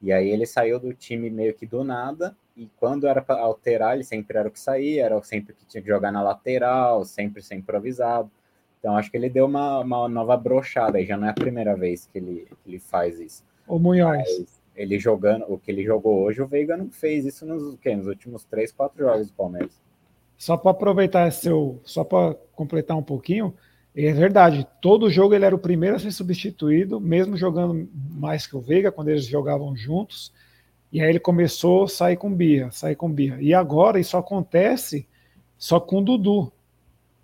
e 0.00 0.12
aí 0.12 0.28
ele 0.28 0.46
saiu 0.46 0.78
do 0.78 0.92
time 0.94 1.28
meio 1.30 1.54
que 1.54 1.66
do 1.66 1.82
nada, 1.82 2.36
e 2.56 2.68
quando 2.78 3.06
era 3.06 3.20
para 3.22 3.40
alterar, 3.40 3.94
ele 3.94 4.04
sempre 4.04 4.36
era 4.38 4.48
o 4.48 4.50
que 4.50 4.60
saía, 4.60 5.04
era 5.04 5.22
sempre 5.22 5.54
que 5.54 5.64
tinha 5.66 5.82
que 5.82 5.88
jogar 5.88 6.12
na 6.12 6.22
lateral, 6.22 7.04
sempre 7.04 7.42
ser 7.42 7.56
improvisado. 7.56 8.30
Então 8.78 8.96
acho 8.96 9.10
que 9.10 9.16
ele 9.16 9.28
deu 9.28 9.46
uma, 9.46 9.80
uma 9.80 10.08
nova 10.08 10.36
brochada, 10.36 11.00
e 11.00 11.06
já 11.06 11.16
não 11.16 11.26
é 11.26 11.30
a 11.30 11.34
primeira 11.34 11.76
vez 11.76 12.06
que 12.06 12.18
ele, 12.18 12.48
que 12.62 12.70
ele 12.70 12.78
faz 12.78 13.18
isso. 13.18 13.44
O 13.66 13.78
Munhoz. 13.78 14.18
Mas 14.18 14.58
ele 14.78 14.96
jogando, 14.98 15.44
o 15.48 15.58
que 15.58 15.72
ele 15.72 15.82
jogou 15.82 16.22
hoje, 16.22 16.40
o 16.40 16.46
Veiga 16.46 16.76
não 16.76 16.88
fez 16.88 17.26
isso 17.26 17.44
nos, 17.44 17.76
que, 17.78 17.94
nos 17.96 18.06
últimos 18.06 18.44
três, 18.44 18.70
quatro 18.70 19.04
jogos 19.04 19.26
do 19.26 19.32
Palmeiras. 19.34 19.82
Só 20.36 20.56
para 20.56 20.70
aproveitar 20.70 21.30
seu, 21.32 21.80
só 21.82 22.04
para 22.04 22.34
completar 22.54 22.96
um 22.96 23.02
pouquinho, 23.02 23.52
é 24.06 24.12
verdade, 24.12 24.66
todo 24.80 25.10
jogo 25.10 25.34
ele 25.34 25.44
era 25.44 25.54
o 25.54 25.58
primeiro 25.58 25.96
a 25.96 25.98
ser 25.98 26.12
substituído, 26.12 27.00
mesmo 27.00 27.36
jogando 27.36 27.88
mais 28.10 28.46
que 28.46 28.56
o 28.56 28.60
Veiga, 28.60 28.92
quando 28.92 29.08
eles 29.08 29.26
jogavam 29.26 29.76
juntos. 29.76 30.32
E 30.92 31.00
aí 31.00 31.08
ele 31.08 31.20
começou 31.20 31.84
a 31.84 31.88
sair 31.88 32.16
com 32.16 32.32
Bia, 32.32 32.70
sair 32.70 32.94
com 32.94 33.10
Bia. 33.10 33.36
E 33.40 33.52
agora 33.52 33.98
isso 33.98 34.16
acontece 34.16 35.06
só 35.58 35.80
com 35.80 35.98
o 35.98 36.02
Dudu. 36.02 36.52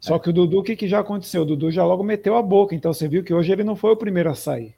Só 0.00 0.16
é. 0.16 0.18
que 0.18 0.28
o 0.28 0.32
Dudu, 0.32 0.58
o 0.58 0.62
que, 0.62 0.76
que 0.76 0.88
já 0.88 1.00
aconteceu? 1.00 1.42
O 1.42 1.46
Dudu 1.46 1.70
já 1.70 1.84
logo 1.84 2.02
meteu 2.02 2.36
a 2.36 2.42
boca, 2.42 2.74
então 2.74 2.92
você 2.92 3.08
viu 3.08 3.22
que 3.24 3.32
hoje 3.32 3.52
ele 3.52 3.64
não 3.64 3.76
foi 3.76 3.92
o 3.92 3.96
primeiro 3.96 4.30
a 4.30 4.34
sair. 4.34 4.74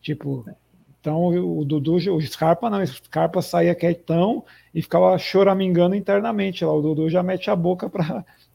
Tipo, 0.00 0.44
então 1.00 1.26
o 1.26 1.64
Dudu, 1.64 1.94
o 1.94 2.20
Scarpa 2.20 2.68
não, 2.68 2.82
o 2.82 2.86
Scarpa 2.86 3.42
saía 3.42 3.74
quietão 3.74 4.44
e 4.74 4.82
ficava 4.82 5.16
choramingando 5.18 5.94
internamente 5.94 6.64
lá. 6.64 6.72
O 6.72 6.82
Dudu 6.82 7.08
já 7.08 7.22
mete 7.22 7.50
a 7.50 7.54
boca 7.54 7.88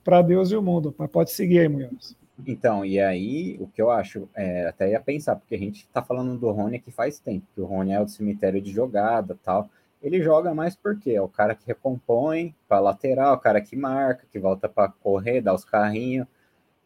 para 0.04 0.22
Deus 0.22 0.52
e 0.52 0.56
o 0.56 0.62
mundo. 0.62 0.94
Mas 0.98 1.10
pode 1.10 1.32
seguir 1.32 1.60
aí, 1.60 1.70
Munhoz. 1.70 2.16
Então, 2.48 2.84
e 2.84 3.00
aí, 3.00 3.58
o 3.60 3.68
que 3.68 3.82
eu 3.82 3.92
acho, 3.92 4.28
é, 4.34 4.68
até 4.68 4.92
ia 4.92 5.00
pensar, 5.00 5.36
porque 5.36 5.56
a 5.56 5.58
gente 5.60 5.88
tá 5.90 6.02
falando 6.02 6.38
do 6.38 6.50
Rony 6.52 6.78
aqui 6.78 6.92
faz 6.92 7.20
tempo, 7.20 7.46
que 7.54 7.62
o 7.62 7.66
Rony 7.66 7.92
é 7.92 8.02
o 8.02 8.08
cemitério 8.08 8.62
de 8.62 8.72
jogada 8.72 9.38
tal. 9.44 9.70
Ele 10.02 10.22
joga 10.22 10.54
mais 10.54 10.76
porque 10.76 11.12
é 11.12 11.22
o 11.22 11.28
cara 11.28 11.54
que 11.54 11.68
recompõe 11.68 12.56
para 12.68 12.80
lateral, 12.80 13.36
o 13.36 13.40
cara 13.40 13.62
que 13.62 13.76
marca, 13.76 14.26
que 14.32 14.40
volta 14.40 14.68
para 14.68 14.90
correr, 14.90 15.42
dá 15.42 15.54
os 15.54 15.64
carrinhos. 15.64 16.28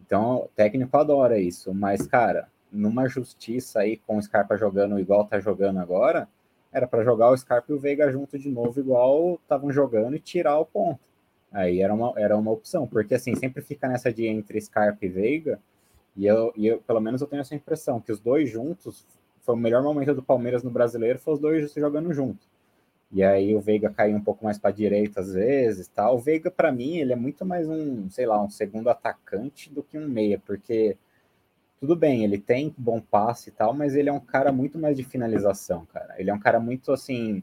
Então, 0.06 0.38
o 0.38 0.50
técnico 0.56 0.98
adora 0.98 1.40
isso. 1.40 1.74
Mas, 1.74 2.06
cara, 2.06 2.50
numa 2.72 3.08
justiça 3.08 3.80
aí 3.80 3.98
com 3.98 4.18
o 4.18 4.22
Scarpa 4.22 4.58
jogando 4.58 5.00
igual 5.00 5.26
tá 5.26 5.40
jogando 5.40 5.80
agora, 5.80 6.28
era 6.72 6.86
para 6.86 7.06
jogar 7.06 7.32
o 7.32 7.38
Scarpa 7.38 7.72
e 7.72 7.76
o 7.76 7.80
Veiga 7.80 8.12
junto 8.12 8.38
de 8.38 8.50
novo, 8.50 8.80
igual 8.80 9.40
estavam 9.42 9.72
jogando, 9.72 10.16
e 10.16 10.20
tirar 10.20 10.60
o 10.60 10.66
ponto. 10.66 11.15
Aí 11.56 11.82
era 11.82 11.94
uma, 11.94 12.14
era 12.18 12.36
uma 12.38 12.52
opção, 12.52 12.86
porque 12.86 13.16
assim, 13.16 13.34
sempre 13.34 13.62
fica 13.62 13.88
nessa 13.88 14.12
de 14.12 14.28
entre 14.28 14.60
Scarpa 14.60 15.06
e 15.06 15.08
Veiga, 15.08 15.58
e 16.14 16.26
eu, 16.26 16.52
e 16.54 16.68
eu, 16.68 16.80
pelo 16.82 17.00
menos 17.00 17.22
eu 17.22 17.28
tenho 17.28 17.40
essa 17.40 17.56
impressão, 17.56 18.02
que 18.02 18.12
os 18.12 18.20
dois 18.20 18.50
juntos, 18.50 19.06
foi 19.40 19.56
o 19.56 19.58
melhor 19.58 19.82
momento 19.82 20.14
do 20.14 20.22
Palmeiras 20.22 20.64
no 20.64 20.70
brasileiro, 20.70 21.18
foi 21.18 21.34
os 21.36 21.40
dois 21.40 21.72
jogando 21.74 22.14
junto. 22.14 22.46
E 23.10 23.24
aí 23.24 23.56
o 23.56 23.62
Veiga 23.62 23.90
caiu 23.90 24.18
um 24.18 24.22
pouco 24.22 24.44
mais 24.44 24.58
para 24.58 24.72
direita 24.72 25.22
às 25.22 25.34
vezes, 25.34 25.88
tal. 25.88 26.16
O 26.16 26.20
Veiga 26.20 26.52
para 26.52 26.74
mim, 26.74 26.98
ele 26.98 27.14
é 27.14 27.16
muito 27.16 27.46
mais 27.46 27.70
um, 27.70 28.10
sei 28.10 28.26
lá, 28.26 28.44
um 28.44 28.50
segundo 28.50 28.90
atacante 28.90 29.72
do 29.72 29.82
que 29.82 29.98
um 29.98 30.10
meia, 30.10 30.42
porque 30.46 30.98
tudo 31.80 31.96
bem, 31.96 32.26
ele 32.26 32.38
tem 32.38 32.74
bom 32.78 33.00
passe 33.00 33.48
e 33.48 33.54
tal, 33.54 33.74
mas 33.74 33.96
ele 33.96 34.10
é 34.10 34.14
um 34.14 34.20
cara 34.20 34.52
muito 34.52 34.78
mais 34.78 34.98
de 34.98 35.06
finalização, 35.06 35.86
cara. 35.86 36.16
Ele 36.18 36.30
é 36.30 36.34
um 36.34 36.40
cara 36.40 36.60
muito 36.60 36.92
assim 36.92 37.42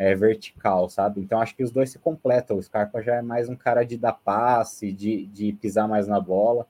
é, 0.00 0.14
vertical, 0.14 0.88
sabe? 0.88 1.20
Então 1.20 1.42
acho 1.42 1.54
que 1.54 1.62
os 1.62 1.70
dois 1.70 1.90
se 1.90 1.98
completam. 1.98 2.56
O 2.56 2.62
Scarpa 2.62 3.02
já 3.02 3.16
é 3.16 3.22
mais 3.22 3.50
um 3.50 3.54
cara 3.54 3.84
de 3.84 3.98
dar 3.98 4.14
passe, 4.14 4.90
de, 4.90 5.26
de 5.26 5.52
pisar 5.52 5.86
mais 5.86 6.08
na 6.08 6.18
bola. 6.18 6.66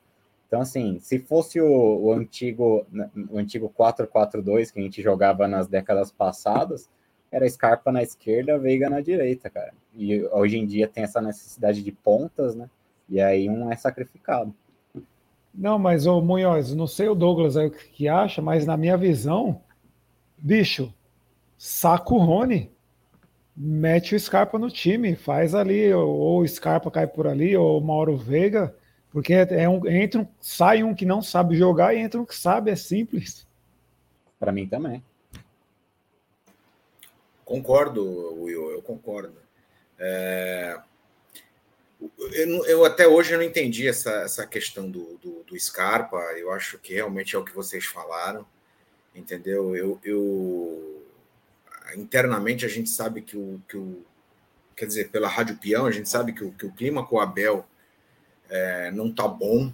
Então, 0.49 0.61
assim, 0.61 0.99
se 0.99 1.21
fosse 1.21 1.61
o, 1.61 2.07
o 2.07 2.13
antigo 2.13 2.85
o 3.31 3.39
antigo 3.39 3.73
4-4-2 3.79 4.73
que 4.73 4.81
a 4.81 4.83
gente 4.83 5.01
jogava 5.01 5.47
nas 5.47 5.69
décadas 5.69 6.11
passadas, 6.11 6.91
era 7.31 7.49
Scarpa 7.49 7.93
na 7.93 8.03
esquerda, 8.03 8.59
Veiga 8.59 8.91
na 8.91 9.01
direita, 9.01 9.49
cara. 9.49 9.73
E 9.95 10.25
hoje 10.33 10.59
em 10.59 10.67
dia 10.67 10.89
tem 10.89 11.05
essa 11.05 11.23
necessidade 11.23 11.85
de 11.85 11.93
pontas, 11.93 12.57
né? 12.57 12.69
E 13.09 13.21
aí 13.21 13.49
um 13.49 13.71
é 13.71 13.77
sacrificado. 13.77 14.53
Não, 15.55 15.79
mas 15.79 16.05
o 16.05 16.21
Munhoz, 16.21 16.75
não 16.75 16.89
sei 16.89 17.09
o 17.09 17.15
Douglas 17.15 17.57
aí 17.57 17.69
o 17.69 17.71
que 17.71 18.09
acha, 18.09 18.43
mas 18.43 18.67
na 18.67 18.77
minha 18.77 18.97
visão, 18.97 19.61
bicho, 20.37 20.93
saca 21.57 22.13
o 22.13 22.19
Rony, 22.19 22.73
mete 23.63 24.15
o 24.15 24.21
Scarpa 24.21 24.59
no 24.59 24.71
time, 24.71 25.15
faz 25.15 25.55
ali, 25.55 25.93
ou 25.93 26.41
o 26.41 26.49
Scarpa 26.49 26.91
cai 26.91 27.07
por 27.07 27.27
ali, 27.27 27.55
ou 27.55 27.79
o 27.79 27.85
Mauro 27.85 28.17
Veiga, 28.17 28.75
porque 29.11 29.35
é 29.35 29.69
um, 29.69 29.87
entra 29.87 30.23
um, 30.23 30.27
sai 30.41 30.83
um 30.83 30.95
que 30.95 31.05
não 31.05 31.21
sabe 31.21 31.57
jogar 31.57 31.95
e 31.95 31.99
entra 31.99 32.19
um 32.19 32.25
que 32.25 32.35
sabe, 32.35 32.71
é 32.71 32.77
simples. 32.77 33.47
Para 34.39 34.51
mim 34.51 34.67
também. 34.67 35.05
Concordo, 37.45 38.03
Will, 38.41 38.71
eu 38.71 38.81
concordo. 38.81 39.35
É, 39.99 40.81
eu, 42.31 42.65
eu, 42.65 42.85
até 42.87 43.07
hoje 43.07 43.37
não 43.37 43.43
entendi 43.43 43.87
essa, 43.87 44.23
essa 44.23 44.47
questão 44.47 44.91
do, 44.91 45.19
do, 45.19 45.43
do, 45.43 45.61
Scarpa. 45.61 46.17
Eu 46.39 46.51
acho 46.51 46.79
que 46.79 46.95
realmente 46.95 47.37
é 47.37 47.39
o 47.39 47.45
que 47.45 47.55
vocês 47.55 47.85
falaram, 47.85 48.47
entendeu? 49.15 49.77
Eu, 49.77 50.01
eu 50.03 51.00
internamente 51.97 52.65
a 52.65 52.69
gente 52.69 52.89
sabe 52.91 53.23
que 53.23 53.37
o, 53.37 53.61
que 53.69 53.77
o 53.77 54.05
quer 54.77 54.87
dizer 54.87 55.11
pela 55.11 55.29
rádio 55.29 55.57
peão 55.59 55.87
a 55.87 55.91
gente 55.91 56.09
sabe 56.09 56.33
que 56.33 56.43
o, 56.43 56.53
que 56.53 56.67
o 56.67 56.73
clima 56.73 57.07
com 57.07 57.17
o 57.17 57.21
Abel 57.21 57.67
é, 58.49 58.91
não 58.91 59.13
tá 59.13 59.27
bom. 59.29 59.73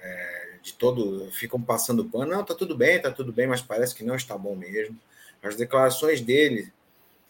É, 0.00 0.44
de 0.64 0.72
todo 0.72 1.30
ficam 1.30 1.60
passando 1.60 2.06
pano. 2.06 2.32
Não, 2.32 2.44
tá 2.44 2.54
tudo 2.54 2.74
bem, 2.76 3.00
tá 3.00 3.10
tudo 3.10 3.32
bem, 3.32 3.46
mas 3.46 3.60
parece 3.60 3.94
que 3.94 4.02
não 4.02 4.16
está 4.16 4.36
bom 4.36 4.56
mesmo. 4.56 4.98
As 5.42 5.56
declarações 5.56 6.22
dele, 6.22 6.72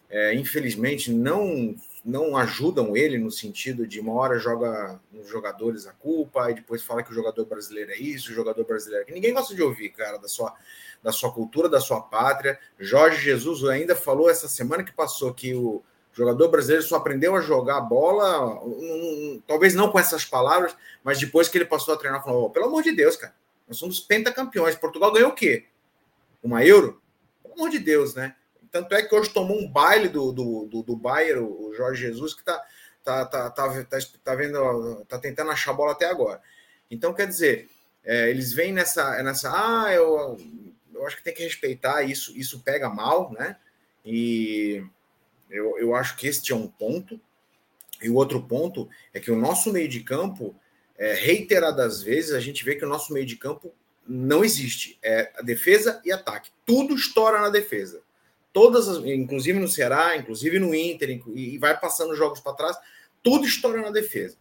é, 0.08 0.34
infelizmente, 0.34 1.12
não 1.12 1.74
não 2.04 2.36
ajudam 2.36 2.94
ele 2.96 3.16
no 3.16 3.30
sentido 3.30 3.86
de 3.86 3.98
uma 3.98 4.12
hora 4.12 4.38
joga 4.38 5.00
nos 5.10 5.28
jogadores 5.28 5.86
a 5.86 5.92
culpa 5.92 6.50
e 6.50 6.54
depois 6.54 6.82
fala 6.82 7.02
que 7.02 7.10
o 7.10 7.14
jogador 7.14 7.46
brasileiro 7.46 7.92
é 7.92 7.96
isso, 7.96 8.30
o 8.30 8.34
jogador 8.34 8.64
brasileiro 8.64 9.02
é 9.02 9.06
que 9.06 9.14
ninguém 9.14 9.32
gosta 9.32 9.54
de 9.54 9.62
ouvir, 9.62 9.88
cara, 9.90 10.18
da 10.18 10.28
sua 10.28 10.54
da 11.02 11.12
sua 11.12 11.30
cultura, 11.30 11.68
da 11.68 11.80
sua 11.80 12.00
pátria. 12.00 12.58
Jorge 12.78 13.20
Jesus 13.20 13.62
ainda 13.64 13.94
falou 13.94 14.30
essa 14.30 14.48
semana 14.48 14.82
que 14.82 14.90
passou 14.90 15.34
que 15.34 15.54
o 15.54 15.82
jogador 16.14 16.48
brasileiro 16.48 16.82
só 16.82 16.96
aprendeu 16.96 17.36
a 17.36 17.42
jogar 17.42 17.80
bola, 17.82 18.58
um, 18.64 19.42
talvez 19.46 19.74
não 19.74 19.90
com 19.90 19.98
essas 19.98 20.24
palavras, 20.24 20.74
mas 21.02 21.18
depois 21.18 21.48
que 21.48 21.58
ele 21.58 21.66
passou 21.66 21.92
a 21.92 21.96
treinar, 21.96 22.24
falou: 22.24 22.46
oh, 22.46 22.50
pelo 22.50 22.66
amor 22.66 22.82
de 22.82 22.92
Deus, 22.92 23.16
cara, 23.16 23.34
nós 23.68 23.76
somos 23.76 24.00
pentacampeões. 24.00 24.76
Portugal 24.76 25.12
ganhou 25.12 25.30
o 25.30 25.34
quê? 25.34 25.66
Uma 26.42 26.64
euro? 26.64 27.02
Pelo 27.42 27.54
amor 27.54 27.68
de 27.68 27.78
Deus, 27.78 28.14
né? 28.14 28.34
Tanto 28.74 28.92
é 28.92 29.04
que 29.04 29.14
hoje 29.14 29.30
tomou 29.30 29.56
um 29.56 29.70
baile 29.70 30.08
do, 30.08 30.32
do, 30.32 30.66
do, 30.66 30.82
do 30.82 30.96
Bayern, 30.96 31.46
o 31.46 31.72
Jorge 31.76 32.02
Jesus, 32.02 32.34
que 32.34 32.40
está 32.40 32.60
tá, 33.04 33.24
tá, 33.24 33.48
tá, 33.48 33.84
tá, 33.84 33.98
tá, 34.24 34.34
vendo, 34.34 35.04
tá 35.04 35.16
tentando 35.16 35.52
achar 35.52 35.70
a 35.70 35.74
bola 35.74 35.92
até 35.92 36.06
agora. 36.06 36.42
Então, 36.90 37.14
quer 37.14 37.28
dizer, 37.28 37.70
é, 38.04 38.28
eles 38.28 38.52
vêm 38.52 38.72
nessa, 38.72 39.22
nessa. 39.22 39.52
Ah, 39.52 39.92
eu, 39.92 40.36
eu 40.92 41.06
acho 41.06 41.18
que 41.18 41.22
tem 41.22 41.32
que 41.32 41.44
respeitar 41.44 42.02
isso, 42.02 42.36
isso 42.36 42.64
pega 42.64 42.90
mal, 42.90 43.30
né? 43.30 43.56
E 44.04 44.84
eu, 45.48 45.78
eu 45.78 45.94
acho 45.94 46.16
que 46.16 46.26
este 46.26 46.50
é 46.50 46.56
um 46.56 46.66
ponto. 46.66 47.20
E 48.02 48.10
o 48.10 48.16
outro 48.16 48.42
ponto 48.42 48.88
é 49.12 49.20
que 49.20 49.30
o 49.30 49.36
nosso 49.36 49.72
meio 49.72 49.86
de 49.86 50.00
campo, 50.00 50.52
é, 50.98 51.14
reiteradas 51.14 52.02
vezes, 52.02 52.32
a 52.32 52.40
gente 52.40 52.64
vê 52.64 52.74
que 52.74 52.84
o 52.84 52.88
nosso 52.88 53.12
meio 53.12 53.24
de 53.24 53.36
campo 53.36 53.72
não 54.04 54.44
existe. 54.44 54.98
É 55.00 55.30
a 55.36 55.42
defesa 55.42 56.02
e 56.04 56.10
ataque. 56.10 56.50
Tudo 56.66 56.96
estoura 56.96 57.40
na 57.40 57.50
defesa 57.50 58.02
todas, 58.54 58.88
as, 58.88 59.04
inclusive 59.04 59.58
no 59.58 59.68
Ceará, 59.68 60.16
inclusive 60.16 60.60
no 60.60 60.72
Inter, 60.72 61.20
e 61.34 61.58
vai 61.58 61.78
passando 61.78 62.14
jogos 62.14 62.40
para 62.40 62.54
trás, 62.54 62.78
tudo 63.22 63.44
estoura 63.44 63.82
na 63.82 63.90
defesa. 63.90 64.38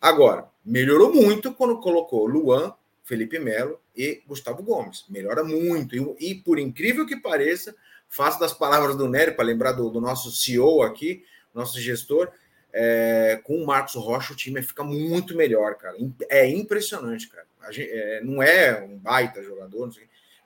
Agora, 0.00 0.48
melhorou 0.64 1.12
muito 1.12 1.52
quando 1.52 1.80
colocou 1.80 2.26
Luan, 2.26 2.72
Felipe 3.02 3.38
Melo 3.38 3.80
e 3.94 4.22
Gustavo 4.26 4.62
Gomes. 4.62 5.04
Melhora 5.10 5.42
muito. 5.42 5.96
E, 5.96 6.30
e 6.30 6.34
por 6.36 6.58
incrível 6.58 7.06
que 7.06 7.16
pareça, 7.16 7.74
faço 8.08 8.38
das 8.38 8.52
palavras 8.52 8.96
do 8.96 9.08
Nery, 9.08 9.32
para 9.32 9.44
lembrar 9.44 9.72
do, 9.72 9.90
do, 9.90 10.00
nosso 10.00 10.30
CEO 10.30 10.82
aqui, 10.82 11.24
nosso 11.52 11.80
gestor, 11.80 12.30
é, 12.72 13.40
com 13.42 13.56
o 13.56 13.66
Marcos 13.66 13.94
Rocha, 13.94 14.32
o 14.32 14.36
time 14.36 14.62
fica 14.62 14.84
muito 14.84 15.36
melhor, 15.36 15.74
cara. 15.74 15.96
É 16.28 16.48
impressionante, 16.48 17.28
cara. 17.28 17.46
Gente, 17.70 17.90
é, 17.90 18.20
não 18.22 18.40
é 18.40 18.80
um 18.80 18.96
baita 18.96 19.42
jogador, 19.42 19.90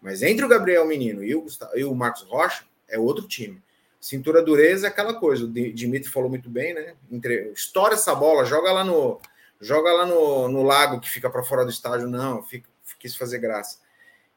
mas 0.00 0.22
entre 0.22 0.42
o 0.42 0.48
Gabriel 0.48 0.86
Menino 0.86 1.22
e 1.22 1.34
o, 1.34 1.42
Gustavo, 1.42 1.76
e 1.76 1.84
o 1.84 1.94
Marcos 1.94 2.22
Rocha, 2.22 2.64
é 2.90 2.98
outro 2.98 3.26
time. 3.26 3.62
Cintura 4.00 4.42
dureza 4.42 4.86
é 4.86 4.90
aquela 4.90 5.14
coisa, 5.14 5.44
o 5.44 5.48
Dimitri 5.48 6.10
falou 6.10 6.30
muito 6.30 6.48
bem, 6.48 6.72
né? 6.72 6.94
Entre, 7.10 7.52
estoura 7.52 7.94
essa 7.94 8.14
bola, 8.14 8.44
joga 8.44 8.72
lá 8.72 8.82
no 8.82 9.20
joga 9.60 9.92
lá 9.92 10.06
no, 10.06 10.48
no 10.48 10.62
lago 10.62 11.00
que 11.00 11.10
fica 11.10 11.28
para 11.28 11.42
fora 11.42 11.64
do 11.64 11.70
estádio, 11.70 12.08
não, 12.08 12.42
fica, 12.42 12.68
quis 12.98 13.14
fazer 13.14 13.38
graça. 13.38 13.78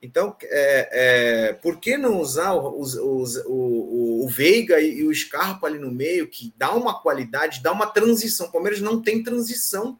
Então, 0.02 0.36
é, 0.44 0.90
é, 0.92 1.54
por 1.54 1.80
que 1.80 1.96
não 1.96 2.20
usar 2.20 2.54
os, 2.54 2.96
o, 2.96 3.24
o, 3.48 4.26
o, 4.26 4.28
Veiga 4.28 4.82
e, 4.82 5.02
o 5.06 5.16
Scarpa 5.16 5.66
ali 5.66 5.80
no 5.80 5.90
meio, 5.90 6.28
que 6.28 6.54
dá 6.58 6.76
uma 6.76 7.02
qualidade, 7.02 7.64
dá 7.64 7.72
uma 7.72 7.88
transição? 7.88 8.48
O 8.48 8.52
Palmeiras 8.52 8.82
não 8.82 9.02
tem 9.02 9.24
transição, 9.24 9.98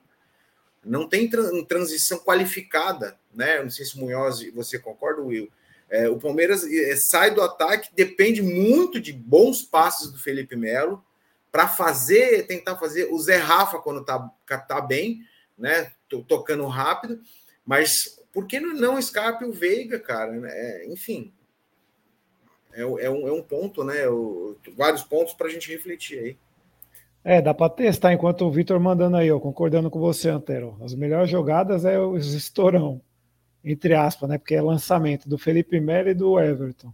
não 0.84 1.08
tem 1.08 1.30
transição 1.66 2.20
qualificada, 2.20 3.18
né? 3.34 3.64
Não 3.64 3.70
sei 3.70 3.86
se 3.86 3.98
Munhoz, 3.98 4.44
você 4.54 4.78
concorda, 4.78 5.22
Will? 5.22 5.50
É, 5.90 6.10
o 6.10 6.18
Palmeiras 6.18 6.64
é, 6.64 6.96
sai 6.96 7.34
do 7.34 7.42
ataque, 7.42 7.90
depende 7.94 8.42
muito 8.42 9.00
de 9.00 9.14
bons 9.14 9.62
passes 9.62 10.12
do 10.12 10.18
Felipe 10.18 10.56
Melo 10.56 11.04
para 11.52 11.68
fazer, 11.68 12.48
tentar 12.48 12.78
fazer 12.78 13.12
o 13.12 13.20
Zé 13.20 13.38
Rafa 13.38 13.78
quando 13.78 14.04
tá, 14.04 14.20
tá 14.68 14.82
bem, 14.82 15.22
né? 15.58 15.92
Tocando 16.28 16.66
rápido, 16.66 17.20
mas 17.66 18.20
por 18.34 18.48
que 18.48 18.60
não 18.60 18.98
escape 18.98 19.46
o 19.46 19.52
Veiga, 19.52 20.00
cara? 20.00 20.32
É, 20.46 20.88
enfim, 20.92 21.32
é, 22.74 22.82
é, 22.82 23.10
um, 23.10 23.28
é 23.28 23.32
um 23.32 23.42
ponto, 23.42 23.84
né? 23.84 24.00
Vários 24.76 25.04
pontos 25.04 25.34
para 25.34 25.48
a 25.48 25.50
gente 25.50 25.72
refletir 25.72 26.20
aí. 26.20 26.38
É, 27.24 27.42
dá 27.42 27.54
para 27.54 27.70
testar 27.70 28.12
enquanto 28.12 28.46
o 28.46 28.52
Vitor 28.52 28.80
mandando 28.80 29.16
aí, 29.16 29.32
ó, 29.32 29.40
concordando 29.40 29.90
com 29.90 30.00
você, 30.00 30.30
Antero. 30.30 30.76
As 30.82 30.94
melhores 30.94 31.30
jogadas 31.30 31.86
é 31.86 31.98
os 31.98 32.34
estourão 32.34 33.00
entre 33.64 33.94
aspas, 33.94 34.30
né? 34.30 34.38
Porque 34.38 34.56
é 34.56 34.62
lançamento 34.62 35.30
do 35.30 35.38
Felipe 35.38 35.80
Melo 35.80 36.10
e 36.10 36.14
do 36.14 36.40
Everton. 36.40 36.94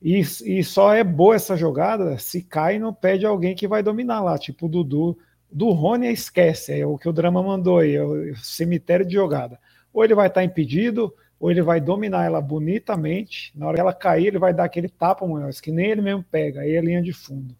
E, 0.00 0.18
e 0.18 0.64
só 0.64 0.92
é 0.92 1.04
boa 1.04 1.36
essa 1.36 1.56
jogada 1.56 2.18
se 2.18 2.42
cai 2.42 2.78
no 2.78 2.92
pé 2.92 3.16
de 3.16 3.24
alguém 3.24 3.54
que 3.54 3.68
vai 3.68 3.82
dominar 3.82 4.20
lá, 4.20 4.36
tipo 4.36 4.66
o 4.66 4.68
Dudu. 4.68 5.16
Do 5.50 5.70
Rony 5.70 6.10
esquece, 6.10 6.80
é 6.80 6.86
o 6.86 6.98
que 6.98 7.08
o 7.08 7.12
Drama 7.12 7.42
mandou 7.42 7.78
aí, 7.78 7.94
é 7.94 8.02
o 8.02 8.34
cemitério 8.36 9.06
de 9.06 9.14
jogada. 9.14 9.60
Ou 9.92 10.02
ele 10.02 10.14
vai 10.14 10.26
estar 10.26 10.42
impedido, 10.42 11.14
ou 11.38 11.50
ele 11.50 11.62
vai 11.62 11.80
dominar 11.80 12.24
ela 12.24 12.40
bonitamente. 12.40 13.52
Na 13.54 13.66
hora 13.66 13.74
que 13.74 13.80
ela 13.80 13.92
cair, 13.92 14.28
ele 14.28 14.38
vai 14.38 14.52
dar 14.52 14.64
aquele 14.64 14.88
tapa, 14.88 15.26
Munhoz, 15.26 15.60
que 15.60 15.70
nem 15.70 15.90
ele 15.90 16.00
mesmo 16.00 16.24
pega, 16.24 16.62
aí 16.62 16.72
é 16.72 16.80
linha 16.80 17.02
de 17.02 17.12
fundo. 17.12 17.54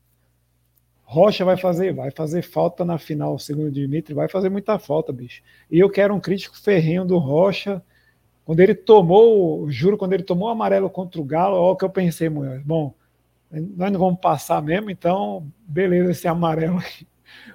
Rocha 1.05 1.45
vai 1.45 1.59
fazer, 1.59 1.93
vai 1.93 2.11
fazer 2.11 2.41
falta 2.41 2.85
na 2.87 2.97
final, 2.97 3.39
segundo 3.39 3.67
o 3.67 3.71
Dimitri, 3.71 4.15
vai 4.15 4.29
fazer 4.29 4.49
muita 4.49 4.79
falta, 4.79 5.13
bicho. 5.13 5.43
E 5.71 5.79
eu 5.79 5.91
quero 5.91 6.15
um 6.15 6.21
crítico 6.21 6.59
ferrenho 6.59 7.05
do 7.05 7.19
Rocha 7.19 7.83
quando 8.45 8.61
ele 8.61 8.75
tomou, 8.75 9.71
juro, 9.71 9.97
quando 9.97 10.13
ele 10.15 10.23
tomou 10.23 10.49
o 10.49 10.51
amarelo 10.51 10.91
contra 10.91 11.21
o 11.21 11.25
Galo, 11.25 11.57
olha 11.57 11.73
o 11.73 11.77
que 11.77 11.85
eu 11.85 11.91
pensei, 11.91 12.29
mulher. 12.29 12.61
Bom, 12.65 12.95
nós 13.51 13.93
não 13.93 14.01
vamos 14.01 14.21
passar 14.21 14.63
mesmo, 14.63 14.91
então, 14.91 15.47
beleza, 15.67 16.11
esse 16.11 16.27
amarelo. 16.27 16.79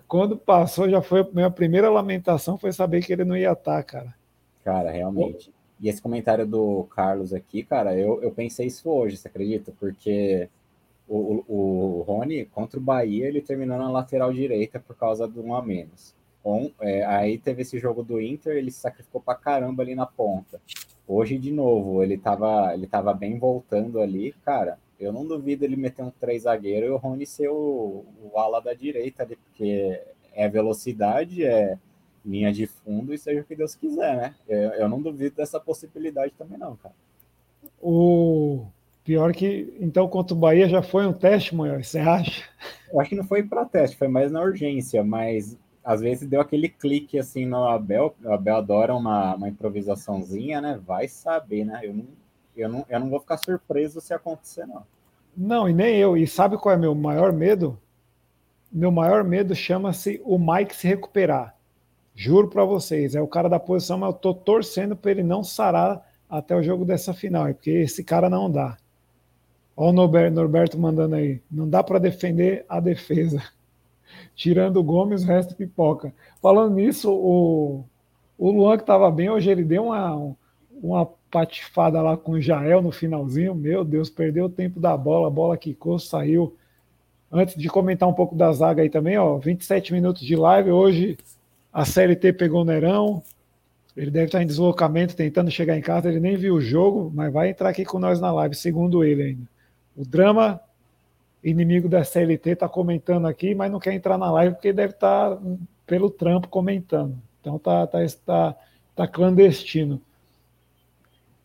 Quando 0.08 0.38
passou, 0.38 0.90
já 0.90 1.02
foi 1.02 1.22
a 1.22 1.28
minha 1.34 1.52
primeira 1.52 1.90
lamentação, 1.90 2.58
foi 2.58 2.72
saber 2.72 3.04
que 3.04 3.12
ele 3.12 3.26
não 3.26 3.36
ia 3.36 3.52
estar, 3.52 3.84
cara. 3.84 4.16
Cara, 4.64 4.90
realmente. 4.90 5.52
E 5.80 5.90
esse 5.90 6.02
comentário 6.02 6.48
do 6.48 6.86
Carlos 6.96 7.34
aqui, 7.34 7.64
cara, 7.64 7.96
eu, 7.96 8.22
eu 8.24 8.32
pensei 8.32 8.68
isso 8.68 8.90
hoje, 8.90 9.18
você 9.18 9.28
acredita? 9.28 9.74
Porque 9.80 10.50
o, 11.08 11.44
o, 11.48 12.00
o 12.00 12.02
Rony, 12.02 12.46
contra 12.46 12.80
o 12.80 12.82
Bahia, 12.82 13.28
ele 13.28 13.42
terminou 13.42 13.78
na 13.78 13.90
lateral 13.90 14.34
direita 14.34 14.80
por 14.80 14.96
causa 14.96 15.28
de 15.28 15.40
um 15.40 15.54
a 15.54 15.62
menos. 15.62 16.16
On, 16.48 16.70
é, 16.80 17.04
aí 17.06 17.38
teve 17.38 17.62
esse 17.62 17.78
jogo 17.80 18.04
do 18.04 18.22
Inter, 18.22 18.56
ele 18.56 18.72
se 18.72 18.80
sacrificou 18.80 19.22
pra 19.22 19.36
caramba 19.36 19.84
ali 19.84 19.96
na 19.96 20.06
ponta. 20.06 20.62
Hoje, 21.08 21.38
de 21.38 21.52
novo, 21.52 22.04
ele 22.04 22.18
tava, 22.18 22.74
ele 22.74 22.88
tava 22.88 23.14
bem 23.14 23.38
voltando 23.38 24.00
ali. 24.00 24.34
Cara, 24.44 24.78
eu 25.00 25.12
não 25.12 25.26
duvido 25.26 25.64
ele 25.64 25.76
meter 25.76 26.04
um 26.04 26.12
três 26.12 26.44
zagueiro 26.44 26.86
e 26.86 26.90
o 26.90 26.98
Rony 26.98 27.26
ser 27.26 27.50
o, 27.50 28.06
o 28.22 28.38
ala 28.38 28.62
da 28.62 28.74
direita 28.74 29.24
ali, 29.24 29.36
porque 29.36 30.02
é 30.34 30.50
velocidade, 30.50 31.46
é 31.46 31.78
linha 32.26 32.52
de 32.52 32.68
fundo 32.68 33.14
e 33.14 33.18
seja 33.18 33.42
o 33.42 33.44
que 33.44 33.56
Deus 33.56 33.74
quiser, 33.76 34.16
né? 34.16 34.36
Eu, 34.48 34.72
eu 34.72 34.90
não 34.90 35.02
duvido 35.02 35.36
dessa 35.36 35.60
possibilidade 35.60 36.34
também, 36.38 36.58
não, 36.58 36.76
cara. 36.76 36.96
O 37.82 38.66
pior 39.04 39.34
que, 39.34 39.74
então, 39.80 40.08
contra 40.10 40.36
o 40.36 40.40
Bahia 40.40 40.68
já 40.68 40.82
foi 40.82 41.08
um 41.08 41.14
teste, 41.14 41.56
maior, 41.56 41.84
você 41.84 42.00
acha? 42.00 42.44
Eu 42.92 43.00
acho 43.00 43.10
que 43.10 43.16
não 43.16 43.24
foi 43.24 43.44
para 43.44 43.66
teste, 43.66 43.96
foi 43.96 44.10
mais 44.10 44.32
na 44.32 44.42
urgência, 44.42 45.04
mas 45.04 45.58
às 45.88 46.02
vezes 46.02 46.28
deu 46.28 46.42
aquele 46.42 46.68
clique 46.68 47.18
assim 47.18 47.46
no 47.46 47.64
Abel. 47.64 48.14
O 48.22 48.34
Abel 48.34 48.58
adora 48.58 48.94
uma, 48.94 49.36
uma 49.36 49.48
improvisaçãozinha, 49.48 50.60
né? 50.60 50.78
Vai 50.86 51.08
saber, 51.08 51.64
né? 51.64 51.80
Eu 51.82 51.94
não, 51.94 52.06
eu, 52.58 52.68
não, 52.68 52.86
eu 52.90 53.00
não 53.00 53.10
vou 53.10 53.22
ficar 53.22 53.38
surpreso 53.38 54.02
se 54.02 54.14
acontecer, 54.14 54.68
não. 54.68 54.84
Não, 55.36 55.70
e 55.70 55.74
nem 55.74 55.96
eu. 55.96 56.18
E 56.18 56.28
sabe 56.28 56.58
qual 56.58 56.76
é 56.76 56.78
meu 56.78 56.94
maior 56.94 57.32
medo? 57.32 57.80
Meu 58.70 58.92
maior 58.92 59.24
medo 59.24 59.56
chama-se 59.56 60.22
o 60.26 60.38
Mike 60.38 60.76
se 60.76 60.86
recuperar. 60.90 61.56
Juro 62.14 62.50
para 62.50 62.66
vocês, 62.66 63.16
é 63.16 63.22
o 63.22 63.28
cara 63.28 63.48
da 63.48 63.58
posição, 63.58 63.98
mas 63.98 64.10
eu 64.10 64.20
tô 64.20 64.34
torcendo 64.34 64.94
para 64.94 65.12
ele 65.12 65.24
não 65.24 65.42
sarar 65.42 66.06
até 66.30 66.54
o 66.54 66.62
jogo 66.62 66.84
dessa 66.84 67.14
final, 67.14 67.46
porque 67.54 67.72
esse 67.72 68.04
cara 68.04 68.30
não 68.30 68.52
dá. 68.52 68.76
Olha 69.74 69.92
o 69.92 69.94
Norberto, 69.94 70.36
Norberto 70.36 70.78
mandando 70.78 71.16
aí. 71.16 71.42
Não 71.50 71.70
dá 71.70 71.82
para 71.82 71.98
defender 71.98 72.66
a 72.68 72.82
defesa. 72.82 73.42
Tirando 74.36 74.78
o 74.78 74.84
Gomes, 74.84 75.24
o 75.24 75.28
resto 75.28 75.56
pipoca. 75.56 76.14
Falando 76.42 76.76
nisso, 76.76 77.12
o, 77.12 77.84
o 78.38 78.52
Luan 78.52 78.78
que 78.78 78.84
estava 78.84 79.10
bem, 79.12 79.30
hoje 79.30 79.50
ele 79.50 79.64
deu 79.64 79.86
uma, 79.86 80.36
uma 80.82 81.06
patifada 81.32 82.02
lá 82.02 82.16
com 82.16 82.34
o 82.34 82.42
Jael 82.42 82.82
no 82.82 82.92
finalzinho. 82.92 83.56
Meu 83.56 83.84
Deus, 83.84 84.10
perdeu 84.10 84.46
o 84.46 84.50
tempo 84.50 84.80
da 84.80 84.96
bola, 84.96 85.28
a 85.28 85.32
bola 85.32 85.58
quicou, 85.58 86.00
saiu. 86.00 86.56
Antes 87.32 87.56
de 87.56 87.68
comentar 87.68 88.08
um 88.08 88.14
pouco 88.14 88.36
da 88.36 88.52
zaga 88.54 88.82
aí 88.82 88.90
também, 88.90 89.18
ó, 89.18 89.38
27 89.38 89.92
minutos 89.92 90.22
de 90.22 90.36
live. 90.36 90.72
Hoje 90.72 91.18
a 91.74 91.84
CLT 91.84 92.34
pegou 92.34 92.62
o 92.62 92.66
Nerão. 92.66 93.22
Ele 93.96 94.12
deve 94.12 94.28
estar 94.28 94.42
em 94.42 94.48
deslocamento, 94.48 95.16
tentando 95.16 95.50
chegar 95.50 95.78
em 95.78 95.82
casa. 95.82 96.08
Ele 96.08 96.20
nem 96.20 96.38
viu 96.38 96.56
o 96.56 96.62
jogo, 96.62 97.12
mas 97.14 97.34
vai 97.34 97.50
entrar 97.50 97.70
aqui 97.70 97.84
com 97.84 98.00
nós 98.00 98.22
na 98.22 98.32
live, 98.32 98.56
segundo 98.56 99.04
ele 99.04 99.24
ainda. 99.24 99.50
O 99.96 100.06
drama 100.06 100.62
inimigo 101.44 101.88
da 101.88 102.04
CLT 102.04 102.52
está 102.52 102.68
comentando 102.68 103.28
aqui, 103.28 103.54
mas 103.54 103.72
não 103.72 103.80
quer 103.80 103.94
entrar 103.94 104.18
na 104.18 104.32
live 104.32 104.56
porque 104.56 104.74
deve 104.74 104.94
estar 104.94 105.36
tá 105.36 105.42
pelo 105.86 106.10
trampo 106.10 106.48
comentando. 106.48 107.18
Então 107.40 107.58
tá, 107.58 107.86
tá, 107.88 108.00
tá, 108.26 108.56
tá 108.96 109.08
clandestino. 109.08 110.02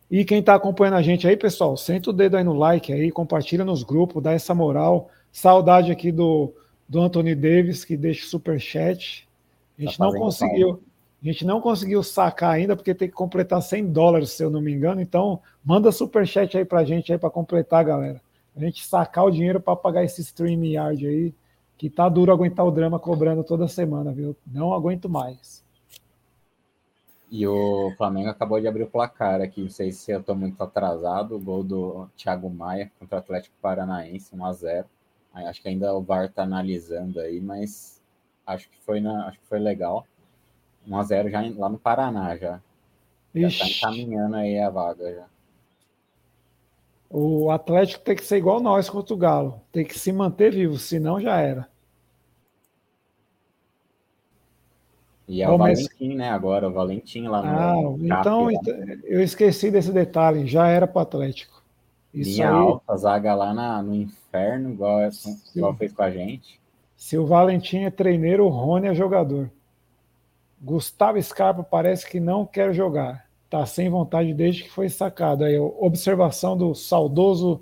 E 0.09 0.23
quem 0.25 0.39
está 0.39 0.55
acompanhando 0.55 0.95
a 0.95 1.01
gente 1.01 1.27
aí, 1.27 1.35
pessoal, 1.35 1.75
senta 1.75 2.09
o 2.09 2.13
dedo 2.13 2.37
aí 2.37 2.43
no 2.43 2.53
like 2.53 2.91
aí, 2.91 3.11
compartilha 3.11 3.65
nos 3.65 3.83
grupos, 3.83 4.21
dá 4.21 4.31
essa 4.33 4.53
moral. 4.53 5.09
Saudade 5.31 5.91
aqui 5.91 6.11
do, 6.11 6.53
do 6.87 7.01
Anthony 7.01 7.33
Davis, 7.33 7.83
que 7.83 7.97
deixa 7.97 8.25
o 8.25 8.29
super 8.29 8.59
chat. 8.59 9.27
A 9.77 9.81
gente 9.81 9.97
tá 9.97 10.05
não 10.05 10.13
conseguiu. 10.13 10.83
A 11.21 11.25
gente 11.25 11.45
não 11.45 11.61
conseguiu 11.61 12.03
sacar 12.03 12.51
ainda, 12.51 12.75
porque 12.75 12.93
tem 12.93 13.07
que 13.07 13.13
completar 13.13 13.61
100 13.61 13.93
dólares, 13.93 14.31
se 14.31 14.43
eu 14.43 14.49
não 14.49 14.59
me 14.59 14.73
engano. 14.73 14.99
Então, 14.99 15.39
manda 15.63 15.89
super 15.89 16.27
chat 16.27 16.57
aí 16.57 16.65
pra 16.65 16.83
gente 16.83 17.13
aí 17.13 17.17
para 17.17 17.29
completar, 17.29 17.85
galera 17.85 18.21
a 18.55 18.59
gente 18.59 18.85
sacar 18.85 19.25
o 19.25 19.31
dinheiro 19.31 19.59
para 19.59 19.75
pagar 19.75 20.03
esse 20.03 20.21
StreamYard 20.21 21.07
aí, 21.07 21.33
que 21.77 21.89
tá 21.89 22.07
duro 22.07 22.31
aguentar 22.31 22.65
o 22.65 22.71
drama 22.71 22.99
cobrando 22.99 23.43
toda 23.43 23.67
semana, 23.67 24.11
viu? 24.11 24.35
Não 24.45 24.73
aguento 24.73 25.09
mais. 25.09 25.63
E 27.31 27.47
o 27.47 27.91
Flamengo 27.97 28.29
acabou 28.29 28.61
de 28.61 28.67
abrir 28.67 28.83
o 28.83 28.89
placar 28.89 29.41
aqui. 29.41 29.63
Não 29.63 29.69
sei 29.69 29.91
se 29.91 30.11
eu 30.11 30.21
tô 30.21 30.35
muito 30.35 30.61
atrasado. 30.61 31.35
O 31.35 31.39
gol 31.39 31.63
do 31.63 32.07
Thiago 32.15 32.47
Maia 32.47 32.91
contra 32.99 33.15
o 33.15 33.19
Atlético 33.19 33.55
Paranaense, 33.59 34.35
1x0. 34.35 34.85
Acho 35.33 35.61
que 35.61 35.67
ainda 35.67 35.91
o 35.95 36.01
VAR 36.01 36.31
tá 36.31 36.43
analisando 36.43 37.19
aí, 37.19 37.41
mas 37.41 37.99
acho 38.45 38.69
que 38.69 38.77
foi, 38.81 39.01
na, 39.01 39.25
acho 39.27 39.39
que 39.39 39.47
foi 39.47 39.57
legal. 39.57 40.05
1x0 40.87 41.31
já 41.31 41.41
lá 41.57 41.69
no 41.69 41.79
Paraná 41.79 42.37
já. 42.37 42.61
Já 43.33 43.49
tá 43.49 43.67
encaminhando 43.67 44.35
aí 44.35 44.59
a 44.59 44.69
vaga 44.69 45.11
já. 45.11 45.25
O 47.15 47.51
Atlético 47.51 48.03
tem 48.03 48.15
que 48.15 48.25
ser 48.25 48.37
igual 48.37 48.59
nós 48.59 48.89
contra 48.89 49.13
o 49.13 49.17
Galo. 49.17 49.61
Tem 49.71 49.85
que 49.85 49.99
se 49.99 50.11
manter 50.11 50.51
vivo, 50.51 50.79
senão 50.79 51.21
já 51.21 51.39
era. 51.39 51.69
E 55.27 55.43
é 55.43 55.47
o 55.47 55.55
Valentim, 55.55 56.15
né? 56.15 56.31
Agora, 56.31 56.67
o 56.67 56.73
Valentim 56.73 57.27
lá 57.27 57.43
no. 57.43 57.49
Ah, 57.49 58.19
então, 58.19 58.49
eu 59.03 59.21
esqueci 59.21 59.69
desse 59.69 59.91
detalhe. 59.91 60.47
Já 60.47 60.67
era 60.67 60.87
para 60.87 60.97
o 60.97 61.01
Atlético. 61.03 61.61
Isso 62.11 62.31
Linha 62.31 62.49
aí... 62.49 62.55
alta, 62.55 62.97
zaga 62.97 63.35
lá 63.35 63.53
na, 63.53 63.83
no 63.83 63.93
inferno, 63.93 64.71
igual, 64.71 65.01
igual 65.55 65.75
fez 65.75 65.93
com 65.93 66.01
a 66.01 66.09
gente. 66.09 66.59
Se 66.95 67.15
o 67.15 67.27
Valentim 67.27 67.83
é 67.83 67.91
treineiro, 67.91 68.43
o 68.43 68.49
Rony 68.49 68.87
é 68.87 68.95
jogador. 68.95 69.51
Gustavo 70.59 71.21
Scarpa 71.21 71.61
parece 71.61 72.09
que 72.09 72.19
não 72.19 72.43
quer 72.43 72.73
jogar 72.73 73.23
está 73.53 73.65
sem 73.67 73.87
vontade 73.87 74.33
desde 74.33 74.63
que 74.63 74.71
foi 74.71 74.89
sacado. 74.89 75.43
Aí, 75.43 75.57
observação 75.59 76.57
do 76.57 76.73
saudoso 76.73 77.61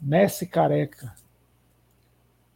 Messi 0.00 0.46
Careca. 0.46 1.14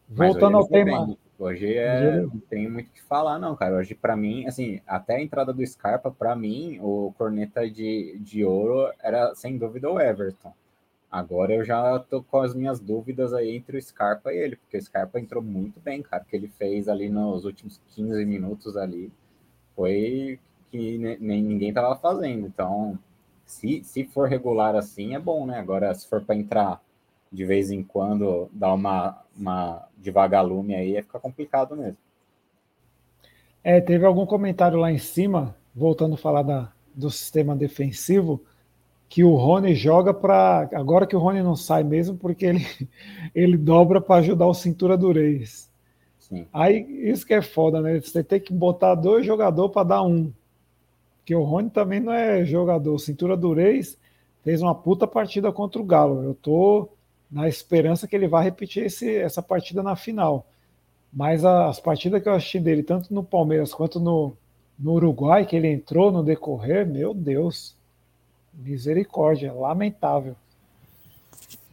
Voltando 0.09 0.57
ao 0.57 0.67
tema. 0.67 1.07
Bem. 1.07 1.19
Hoje 1.39 1.75
é, 1.75 2.21
não 2.21 2.39
tem 2.39 2.69
muito 2.69 2.89
o 2.89 2.93
que 2.93 3.03
falar, 3.03 3.39
não, 3.39 3.57
cara. 3.57 3.77
Hoje, 3.77 3.95
para 3.95 4.17
mim, 4.17 4.47
assim, 4.47 4.81
até 4.87 5.17
a 5.17 5.23
entrada 5.23 5.53
do 5.53 5.67
Scarpa, 5.67 6.11
para 6.11 6.37
mim, 6.37 6.79
o 6.81 7.13
corneta 7.19 7.69
de, 7.69 8.17
de 8.21 8.45
ouro 8.45 8.93
era 9.03 9.35
sem 9.35 9.57
dúvida 9.57 9.91
o 9.91 10.01
Everton. 10.01 10.53
Agora 11.11 11.53
eu 11.53 11.65
já 11.65 11.99
tô 11.99 12.23
com 12.23 12.39
as 12.39 12.55
minhas 12.55 12.81
dúvidas 12.81 13.35
aí 13.35 13.57
entre 13.57 13.77
o 13.77 13.83
Scarpa 13.83 14.33
e 14.33 14.39
ele, 14.39 14.57
porque 14.57 14.77
o 14.77 14.83
Scarpa 14.83 15.21
entrou 15.21 15.43
muito 15.43 15.81
bem, 15.81 16.01
cara. 16.01 16.23
O 16.23 16.27
que 16.27 16.37
ele 16.37 16.49
fez 16.49 16.89
ali 16.89 17.09
nos 17.09 17.45
últimos 17.45 17.81
15 17.89 18.25
minutos 18.25 18.77
ali 18.77 19.13
foi 19.75 20.39
que 20.73 20.99
nem 21.21 21.43
ninguém 21.43 21.73
tava 21.73 21.95
fazendo. 21.97 22.47
Então, 22.47 22.99
se, 23.45 23.85
se 23.85 24.05
for 24.05 24.29
regular 24.29 24.75
assim, 24.75 25.15
é 25.15 25.21
bom, 25.21 25.45
né? 25.45 25.59
Agora, 25.59 25.95
se 25.95 26.09
for 26.09 26.25
para 26.25 26.35
entrar 26.35 26.83
de 27.31 27.45
vez 27.45 27.71
em 27.71 27.83
quando, 27.83 28.49
dar 28.53 28.73
uma, 28.73 29.23
uma 29.37 29.87
devagalume 29.97 30.75
aí, 30.75 30.97
é 30.97 31.03
ficar 31.03 31.21
complicado 31.21 31.77
mesmo. 31.77 31.99
É, 33.63 33.81
teve 33.81 34.05
algum 34.05 34.27
comentário 34.27 34.79
lá 34.79 34.91
em 34.91 34.99
cima, 34.99 35.55
voltando 35.75 36.15
a 36.15 36.19
falar 36.19 36.43
da, 36.43 36.73
do 36.95 37.11
sistema 37.11 37.55
defensivo, 37.55 38.43
que 39.09 39.23
o 39.23 39.35
Rony 39.35 39.75
joga 39.75 40.15
para. 40.15 40.71
Agora 40.73 41.07
que 41.07 41.15
o 41.15 41.19
Rony 41.19 41.43
não 41.43 41.55
sai 41.55 41.85
mesmo, 41.85 42.17
porque 42.17 42.47
ele, 42.47 42.67
ele 43.35 43.59
dobra 43.59 44.01
para 44.01 44.21
ajudar 44.21 44.47
o 44.47 44.55
cintura 44.55 44.97
do 44.97 45.13
Reis. 45.13 45.71
Sim. 46.19 46.47
Aí 46.51 46.87
isso 47.11 47.27
que 47.27 47.35
é 47.35 47.43
foda, 47.43 47.83
né? 47.83 48.01
Você 48.01 48.25
tem 48.25 48.41
que 48.41 48.55
botar 48.55 48.95
dois 48.95 49.27
jogadores 49.27 49.71
para 49.71 49.87
dar 49.87 50.03
um. 50.03 50.33
Porque 51.23 51.35
o 51.35 51.43
Rony 51.43 51.71
também 51.71 52.01
não 52.01 52.13
é 52.13 52.45
jogador. 52.45 52.99
Cintura 52.99 53.37
do 53.37 53.55
Reis 53.55 53.97
fez 54.43 54.61
uma 54.61 54.75
puta 54.75 55.07
partida 55.07 55.53
contra 55.53 55.81
o 55.81 55.85
Galo. 55.85 56.23
Eu 56.25 56.35
tô 56.35 56.89
na 57.31 57.49
esperança 57.49 58.09
que 58.09 58.17
ele 58.17 58.29
vá 58.29 58.43
repetir 58.43 58.85
esse, 58.85 59.17
essa 59.17 59.41
partida 59.41 59.83
na 59.83 59.95
final. 59.95 60.47
Mas 61.13 61.45
as 61.45 61.79
partidas 61.79 62.23
que 62.23 62.29
eu 62.29 62.35
assisti 62.35 62.59
dele, 62.59 62.83
tanto 62.83 63.15
no 63.15 63.23
Palmeiras 63.23 63.73
quanto 63.73 64.01
no, 64.01 64.37
no 64.79 64.95
Uruguai, 64.95 65.47
que 65.47 65.55
ele 65.55 65.69
entrou 65.69 66.11
no 66.11 66.25
decorrer, 66.25 66.87
meu 66.87 67.15
Deus, 67.15 67.77
misericórdia, 68.53 69.53
lamentável. 69.53 70.35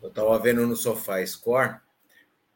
Eu 0.02 0.10
estava 0.10 0.38
vendo 0.40 0.66
no 0.68 0.76
Sofá 0.76 1.26
Score, 1.26 1.78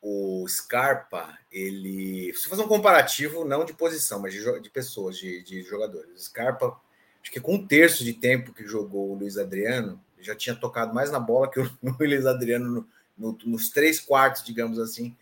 o 0.01 0.45
Scarpa, 0.47 1.38
ele. 1.49 2.34
Se 2.36 2.49
fazer 2.49 2.62
um 2.62 2.67
comparativo, 2.67 3.45
não 3.45 3.63
de 3.63 3.73
posição, 3.73 4.19
mas 4.19 4.34
de, 4.34 4.60
de 4.60 4.69
pessoas, 4.69 5.17
de, 5.17 5.41
de 5.43 5.63
jogadores. 5.63 6.12
O 6.13 6.23
Scarpa, 6.23 6.77
acho 7.23 7.31
que 7.31 7.39
com 7.39 7.55
um 7.55 7.65
terço 7.65 8.03
de 8.03 8.13
tempo 8.13 8.53
que 8.53 8.67
jogou 8.67 9.12
o 9.12 9.15
Luiz 9.15 9.38
Adriano, 9.38 9.99
já 10.19 10.36
tinha 10.36 10.55
tocado 10.55 10.93
mais 10.93 11.09
na 11.09 11.19
bola 11.19 11.49
que 11.49 11.59
o, 11.59 11.69
Luiz 11.99 12.25
Adriano 12.25 12.69
no, 12.69 12.88
no, 13.17 13.38
nos 13.45 13.69
três 13.69 13.99
quartos, 13.99 14.43
digamos 14.43 14.77
assim, 14.77 15.15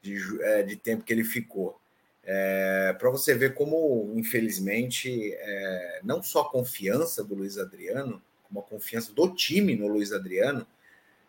de, 0.00 0.18
é, 0.42 0.62
de 0.62 0.76
tempo 0.76 1.04
que 1.04 1.12
ele 1.12 1.24
ficou. 1.24 1.78
É, 2.24 2.94
para 2.98 3.10
você 3.10 3.34
ver 3.34 3.54
como, 3.54 4.12
infelizmente, 4.14 5.32
é, 5.34 6.00
não 6.04 6.22
só 6.22 6.42
a 6.42 6.50
confiança 6.50 7.24
do 7.24 7.34
Luiz 7.34 7.58
Adriano, 7.58 8.22
como 8.44 8.60
a 8.60 8.62
confiança 8.62 9.12
do 9.12 9.34
time 9.34 9.74
no 9.74 9.88
Luiz 9.88 10.12
Adriano, 10.12 10.64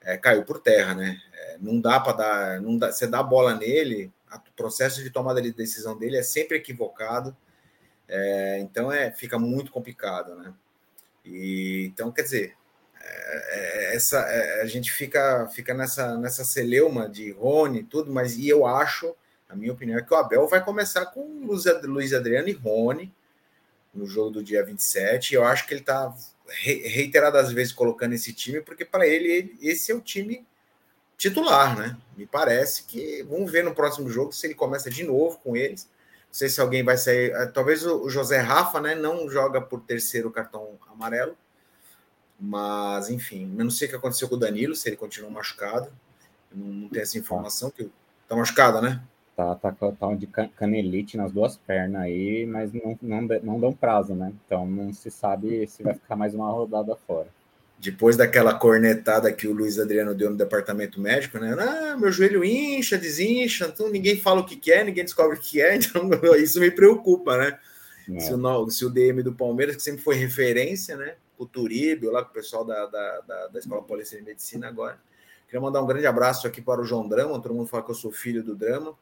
é, 0.02 0.18
caiu 0.18 0.44
por 0.44 0.60
terra, 0.60 0.94
né? 0.94 1.20
É, 1.34 1.58
não 1.60 1.80
dá 1.80 2.00
para 2.00 2.14
dar, 2.14 2.62
não 2.62 2.78
dá, 2.78 2.92
você 2.92 3.08
dá 3.08 3.20
a 3.20 3.24
bola 3.24 3.56
nele, 3.56 4.12
o 4.32 4.54
processo 4.56 5.02
de 5.02 5.10
tomada 5.10 5.42
de 5.42 5.52
decisão 5.52 5.98
dele 5.98 6.18
é 6.18 6.24
sempre 6.24 6.58
equivocado, 6.58 7.36
é, 8.16 8.60
então 8.60 8.92
é, 8.92 9.10
fica 9.12 9.40
muito 9.40 9.72
complicado, 9.72 10.36
né? 10.36 10.54
E, 11.26 11.86
então, 11.88 12.12
quer 12.12 12.22
dizer, 12.22 12.56
é, 13.02 13.92
é, 13.92 13.96
essa, 13.96 14.20
é, 14.20 14.62
a 14.62 14.68
gente 14.68 14.92
fica, 14.92 15.48
fica 15.48 15.74
nessa, 15.74 16.16
nessa 16.20 16.44
celeuma 16.44 17.10
de 17.10 17.32
Rony 17.32 17.80
e 17.80 17.84
tudo, 17.84 18.14
mas 18.14 18.38
e 18.38 18.48
eu 18.48 18.68
acho, 18.68 19.16
a 19.50 19.56
minha 19.56 19.74
opinião, 19.74 19.98
é 19.98 20.04
que 20.04 20.14
o 20.14 20.18
Abel 20.18 20.48
vai 20.48 20.64
começar 20.64 21.08
com 21.08 21.44
Luiz 21.84 22.14
Adriano 22.14 22.50
e 22.50 22.52
Rony 22.52 23.12
no 23.92 24.06
jogo 24.06 24.30
do 24.30 24.44
dia 24.44 24.64
27. 24.64 25.34
Eu 25.34 25.44
acho 25.44 25.66
que 25.66 25.74
ele 25.74 25.82
está 25.82 26.14
reiteradas 26.46 27.52
vezes 27.52 27.74
colocando 27.74 28.14
esse 28.14 28.32
time, 28.32 28.62
porque 28.62 28.86
para 28.86 29.08
ele, 29.08 29.58
esse 29.60 29.92
é 29.92 29.96
o 29.96 30.02
time 30.02 30.46
titular, 31.18 31.76
né? 31.76 31.98
Me 32.16 32.28
parece 32.28 32.84
que 32.84 33.24
vamos 33.24 33.52
ver 33.52 33.64
no 33.64 33.74
próximo 33.74 34.08
jogo 34.08 34.32
se 34.34 34.46
ele 34.46 34.54
começa 34.54 34.88
de 34.88 35.04
novo 35.04 35.40
com 35.40 35.58
eles. 35.58 35.90
Não 36.34 36.38
sei 36.40 36.50
se 36.50 36.60
alguém 36.60 36.82
vai 36.84 36.98
sair. 36.98 37.32
Talvez 37.54 37.86
o 37.86 38.10
José 38.10 38.40
Rafa, 38.40 38.82
né? 38.82 38.96
Não 38.96 39.30
joga 39.30 39.62
por 39.62 39.82
terceiro 39.82 40.32
cartão 40.32 40.80
amarelo. 40.92 41.38
Mas, 42.40 43.08
enfim, 43.12 43.54
eu 43.56 43.64
não 43.64 43.70
sei 43.70 43.86
o 43.88 43.92
que 43.92 43.96
aconteceu 43.98 44.28
com 44.28 44.34
o 44.34 44.40
Danilo, 44.40 44.76
se 44.76 44.90
ele 44.90 44.96
continua 44.96 45.30
machucado. 45.30 45.94
Eu 46.52 46.58
não, 46.58 46.66
não 46.66 46.90
tenho 46.90 47.04
essa 47.04 47.20
informação, 47.20 47.70
que 47.70 47.88
tá 48.28 48.36
machucado, 48.36 48.82
né? 48.82 49.00
Tá, 49.36 49.54
tá, 49.54 49.72
tá 49.72 50.14
de 50.16 50.26
canelite 50.26 51.18
nas 51.18 51.32
duas 51.32 51.56
pernas 51.56 52.02
aí, 52.02 52.48
mas 52.48 52.74
não, 52.74 52.98
não, 53.00 53.22
não 53.44 53.60
dão 53.60 53.72
prazo, 53.72 54.16
né? 54.16 54.34
Então 54.44 54.66
não 54.66 54.92
se 54.92 55.12
sabe 55.12 55.68
se 55.68 55.84
vai 55.84 55.94
ficar 55.94 56.16
mais 56.16 56.34
uma 56.34 56.50
rodada 56.50 56.96
fora. 56.96 57.28
Depois 57.84 58.16
daquela 58.16 58.54
cornetada 58.54 59.32
que 59.34 59.48
o 59.48 59.54
Luiz 59.54 59.78
Adriano 59.78 60.16
deu 60.16 60.30
no 60.30 60.38
departamento 60.38 61.02
médico, 61.02 61.38
né? 61.38 61.54
Ah, 61.60 61.98
meu 61.98 62.12
joelho 62.12 62.44
incha, 62.44 62.98
desincha, 62.98 63.66
então 63.66 63.90
ninguém 63.90 64.18
fala 64.18 64.40
o 64.40 64.46
que, 64.46 64.56
que 64.56 64.72
é, 64.72 64.84
ninguém 64.84 65.04
descobre 65.04 65.38
o 65.38 65.40
que 65.40 65.62
é, 65.62 65.76
então 65.76 66.10
isso 66.38 66.60
me 66.60 66.72
preocupa, 66.72 67.38
né? 67.38 67.60
É. 68.10 68.20
Se, 68.20 68.34
o, 68.34 68.70
se 68.70 68.86
o 68.86 68.90
DM 68.90 69.22
do 69.22 69.34
Palmeiras, 69.34 69.76
que 69.76 69.82
sempre 69.82 70.02
foi 70.02 70.16
referência, 70.16 70.96
né? 70.96 71.16
o 71.38 71.46
Turíbio, 71.46 72.12
lá 72.12 72.24
com 72.24 72.32
o 72.32 72.34
pessoal 72.34 72.66
da, 72.66 72.86
da, 72.86 73.22
da, 73.22 73.48
da 73.48 73.60
Escola 73.60 73.84
Paulista 73.84 74.16
de 74.16 74.24
Medicina 74.24 74.68
agora. 74.68 75.00
Queria 75.46 75.62
mandar 75.62 75.82
um 75.82 75.88
grande 75.88 76.08
abraço 76.08 76.48
aqui 76.48 76.62
para 76.62 76.82
o 76.82 76.86
João 76.86 77.08
Drama, 77.08 77.40
todo 77.42 77.54
mundo 77.54 77.68
fala 77.68 77.84
que 77.84 77.92
eu 77.92 77.96
sou 77.96 78.12
filho 78.12 78.44
do 78.44 78.56
Drama. 78.56 78.98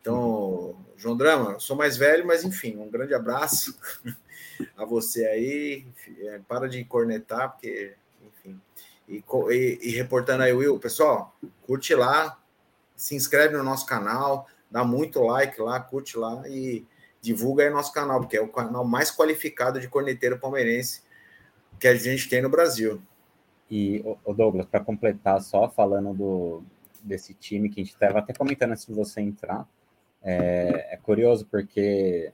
Então, 0.00 0.76
João 0.96 1.16
Drama, 1.16 1.58
sou 1.60 1.76
mais 1.76 1.96
velho, 1.96 2.26
mas 2.26 2.44
enfim, 2.44 2.76
um 2.76 2.90
grande 2.90 3.14
abraço 3.14 3.78
a 4.76 4.84
você 4.84 5.26
aí. 5.26 5.86
É, 6.20 6.40
para 6.46 6.68
de 6.68 6.84
cornetar, 6.84 7.52
porque, 7.52 7.94
enfim. 8.26 8.60
E, 9.08 9.22
e, 9.50 9.78
e, 9.82 9.90
reportando 9.90 10.42
aí, 10.42 10.52
Will, 10.52 10.78
pessoal, 10.78 11.36
curte 11.62 11.94
lá, 11.94 12.38
se 12.96 13.14
inscreve 13.14 13.56
no 13.56 13.62
nosso 13.62 13.86
canal, 13.86 14.46
dá 14.70 14.84
muito 14.84 15.20
like 15.20 15.60
lá, 15.60 15.80
curte 15.80 16.16
lá 16.16 16.42
e 16.48 16.86
divulga 17.20 17.64
aí 17.64 17.70
nosso 17.70 17.92
canal, 17.92 18.20
porque 18.20 18.36
é 18.36 18.40
o 18.40 18.48
canal 18.48 18.84
mais 18.84 19.10
qualificado 19.10 19.80
de 19.80 19.88
corneteiro 19.88 20.38
palmeirense 20.38 21.02
que 21.78 21.88
a 21.88 21.94
gente 21.94 22.28
tem 22.28 22.42
no 22.42 22.48
Brasil. 22.48 23.00
E, 23.70 24.04
o 24.24 24.34
Douglas, 24.34 24.66
para 24.66 24.80
completar, 24.80 25.40
só 25.40 25.68
falando 25.68 26.12
do, 26.12 26.62
desse 27.02 27.34
time 27.34 27.68
que 27.68 27.80
a 27.80 27.84
gente 27.84 27.92
estava 27.92 28.18
até 28.18 28.32
comentando 28.32 28.72
antes 28.72 28.86
de 28.86 28.92
você 28.92 29.20
entrar, 29.20 29.66
é, 30.22 30.94
é, 30.94 30.96
curioso 30.96 31.46
porque 31.50 32.32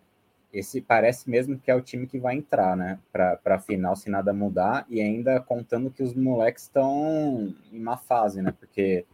esse 0.53 0.81
parece 0.81 1.29
mesmo 1.29 1.59
que 1.59 1.71
é 1.71 1.75
o 1.75 1.81
time 1.81 2.07
que 2.07 2.19
vai 2.19 2.35
entrar, 2.37 2.77
né, 2.77 2.99
para 3.13 3.39
a 3.45 3.59
final 3.59 3.95
se 3.95 4.09
nada 4.09 4.33
mudar 4.33 4.87
e 4.89 5.01
ainda 5.01 5.41
contando 5.41 5.91
que 5.91 6.03
os 6.03 6.15
moleques 6.15 6.65
estão 6.65 7.55
em 7.73 7.79
uma 7.79 7.97
fase, 7.97 8.41
né, 8.41 8.53
porque 8.59 9.05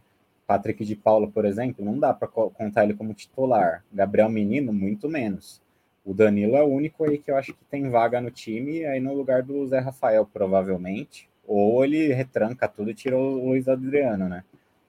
Patrick 0.47 0.85
de 0.85 0.95
Paulo, 0.95 1.31
por 1.31 1.45
exemplo, 1.45 1.83
não 1.83 1.99
dá 1.99 2.13
para 2.13 2.27
contar 2.27 2.83
ele 2.83 2.93
como 2.93 3.13
titular, 3.13 3.83
Gabriel 3.91 4.29
Menino, 4.29 4.71
muito 4.71 5.09
menos. 5.09 5.61
O 6.05 6.13
Danilo 6.13 6.55
é 6.55 6.61
o 6.61 6.67
único 6.67 7.03
aí 7.03 7.17
que 7.17 7.31
eu 7.31 7.35
acho 7.35 7.51
que 7.51 7.65
tem 7.65 7.89
vaga 7.89 8.21
no 8.21 8.29
time, 8.29 8.85
aí 8.85 8.99
no 8.99 9.13
lugar 9.13 9.41
do 9.41 9.65
Zé 9.65 9.79
Rafael, 9.79 10.23
provavelmente. 10.23 11.27
Ou 11.47 11.83
ele 11.83 12.13
retranca 12.13 12.67
tudo 12.67 12.91
e 12.91 12.93
tira 12.93 13.17
o 13.17 13.49
Luiz 13.49 13.67
Adriano, 13.67 14.29
né? 14.29 14.43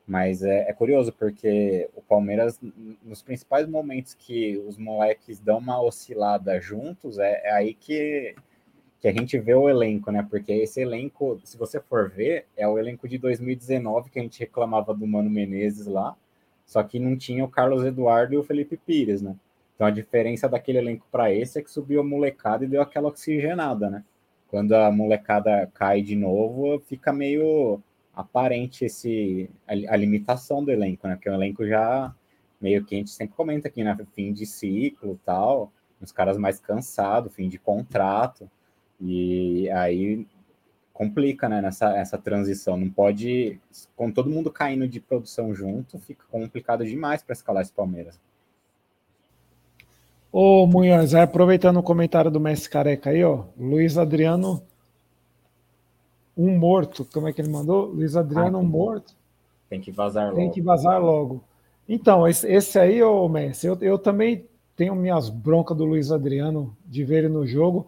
Mas 0.07 0.43
é, 0.43 0.69
é, 0.69 0.73
curioso 0.73 1.13
porque 1.13 1.91
o 1.97 2.01
Palmeiras, 2.01 2.61
nos 3.03 3.23
principais 3.23 3.67
momentos 3.67 4.15
que 4.15 4.57
os 4.59 4.79
moleques 4.79 5.41
dão 5.41 5.59
uma 5.59 5.83
oscilada 5.83 6.61
juntos, 6.61 7.19
é, 7.19 7.41
é, 7.45 7.53
aí 7.53 7.75
que, 7.75 8.37
que 9.01 9.09
a 9.09 9.13
gente 9.13 9.37
vê 9.39 9.55
o 9.55 9.69
elenco, 9.69 10.13
né? 10.13 10.25
Porque 10.31 10.53
esse 10.53 10.81
elenco, 10.81 11.41
se 11.43 11.57
você 11.59 11.81
for 11.81 12.09
ver, 12.09 12.47
é 12.57 12.69
o 12.69 12.79
elenco 12.79 13.09
de 13.09 13.19
2019 13.19 14.11
que 14.11 14.21
a 14.21 14.23
gente 14.23 14.39
reclamava 14.39 14.95
do 14.95 15.07
Mano 15.09 15.29
Menezes 15.29 15.87
lá, 15.87 16.17
só 16.65 16.83
que 16.85 17.01
não 17.01 17.17
tinha 17.17 17.45
o 17.45 17.49
Carlos 17.49 17.85
Eduardo 17.85 18.35
e 18.35 18.39
o 18.39 18.45
Felipe 18.45 18.77
Pires, 18.77 19.21
né? 19.23 19.35
Então 19.75 19.87
a 19.89 19.91
diferença 19.91 20.49
daquele 20.49 20.79
elenco 20.79 21.07
para 21.11 21.33
esse 21.33 21.59
é 21.59 21.63
que 21.63 21.71
subiu 21.71 22.01
a 22.01 22.05
molecada 22.05 22.65
e 22.65 22.69
deu 22.69 22.81
aquela 22.81 23.09
oxigenada, 23.09 23.91
né? 23.91 24.05
Quando 24.49 24.73
a 24.73 24.91
molecada 24.93 25.69
cai 25.75 26.01
de 26.01 26.15
novo, 26.15 26.79
fica 26.81 27.13
meio 27.13 27.81
aparente 28.17 28.87
esse 28.87 29.51
a, 29.69 29.73
a 29.73 29.97
limitação 29.97 30.65
do 30.65 30.73
elenco, 30.73 31.07
né? 31.07 31.15
Porque 31.15 31.29
o 31.29 31.35
elenco 31.35 31.67
já 31.67 32.15
meio 32.59 32.83
que 32.85 32.95
a 32.95 32.99
gente 32.99 33.11
sempre 33.11 33.37
comenta 33.37 33.69
aqui, 33.69 33.85
né? 33.85 33.95
Fim 34.15 34.33
de 34.33 34.47
ciclo 34.47 35.21
tal, 35.25 35.71
os 36.01 36.11
caras 36.11 36.39
mais 36.39 36.59
cansados, 36.59 37.35
fim 37.35 37.49
de 37.49 37.59
contrato, 37.59 38.51
e 38.99 39.69
aí 39.71 40.27
complica, 40.93 41.47
né, 41.47 41.61
nessa 41.61 41.95
essa 41.95 42.17
transição. 42.17 42.79
Não 42.79 42.89
pode, 42.89 43.61
com 43.95 44.11
todo 44.11 44.31
mundo 44.31 44.51
caindo 44.51 44.89
de 44.89 44.99
produção 44.99 45.55
junto, 45.55 45.99
fica 45.99 46.25
complicado 46.31 46.85
demais 46.87 47.23
para 47.23 47.35
escalar 47.35 47.63
esse 47.63 47.73
Palmeiras. 47.73 48.19
Ô 50.33 50.67
Munhoz, 50.67 51.15
aproveitando 51.15 51.79
o 51.79 51.83
comentário 51.83 52.31
do 52.31 52.41
Messi 52.41 52.69
Careca 52.69 53.11
aí, 53.11 53.23
ó. 53.23 53.45
Luiz 53.59 53.97
Adriano, 53.97 54.63
um 56.37 56.57
morto. 56.59 57.07
Como 57.13 57.29
é 57.29 57.33
que 57.33 57.41
ele 57.41 57.49
mandou? 57.49 57.87
Luiz 57.87 58.17
Adriano, 58.17 58.59
ah, 58.59 58.61
um 58.61 58.65
morto. 58.65 59.15
Tem 59.69 59.81
que 59.81 59.91
vazar 59.91 60.27
logo. 60.27 60.37
Tem 60.37 60.51
que 60.51 60.61
vazar 60.61 61.01
logo. 61.01 61.43
Então, 61.89 62.27
esse, 62.27 62.51
esse 62.51 62.79
aí, 62.79 63.03
ô 63.03 63.29
Messi, 63.29 63.67
eu, 63.67 63.79
eu 63.81 63.99
também 63.99 64.47
tenho 64.77 64.95
minhas 64.95 65.29
broncas 65.29 65.77
do 65.77 65.85
Luiz 65.85 66.13
Adriano 66.13 66.77
de 66.85 67.05
ver 67.05 67.25
ele 67.25 67.29
no 67.29 67.47
jogo, 67.47 67.87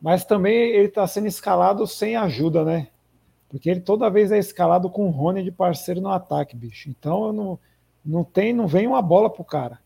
mas 0.00 0.24
também 0.24 0.70
ele 0.70 0.88
está 0.88 1.06
sendo 1.06 1.26
escalado 1.26 1.86
sem 1.86 2.16
ajuda, 2.16 2.64
né? 2.64 2.88
Porque 3.48 3.70
ele 3.70 3.80
toda 3.80 4.10
vez 4.10 4.30
é 4.30 4.38
escalado 4.38 4.90
com 4.90 5.06
o 5.06 5.10
Rony 5.10 5.42
de 5.42 5.50
parceiro 5.50 6.00
no 6.00 6.10
ataque, 6.10 6.54
bicho. 6.54 6.90
Então 6.90 7.32
não, 7.32 7.58
não 8.04 8.22
tem, 8.22 8.52
não 8.52 8.66
vem 8.66 8.86
uma 8.86 9.00
bola 9.00 9.30
pro 9.30 9.42
cara. 9.42 9.78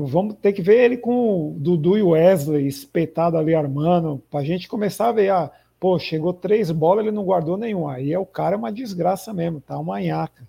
Vamos 0.00 0.36
ter 0.36 0.52
que 0.52 0.62
ver 0.62 0.84
ele 0.84 0.96
com 0.96 1.50
o 1.50 1.56
Dudu 1.58 1.98
e 1.98 2.02
Wesley 2.02 2.66
espetado 2.66 3.36
ali 3.36 3.54
armando, 3.54 4.22
pra 4.30 4.42
gente 4.42 4.68
começar 4.68 5.08
a 5.08 5.12
ver, 5.12 5.30
ah, 5.30 5.50
pô, 5.78 5.98
chegou 5.98 6.32
três 6.32 6.70
bolas, 6.70 7.04
ele 7.04 7.14
não 7.14 7.24
guardou 7.24 7.56
nenhuma. 7.56 7.94
Aí 7.94 8.12
é 8.12 8.18
o 8.18 8.26
cara 8.26 8.54
é 8.54 8.58
uma 8.58 8.72
desgraça 8.72 9.32
mesmo, 9.32 9.60
tá 9.60 9.78
uma 9.78 10.00
nhaca. 10.00 10.46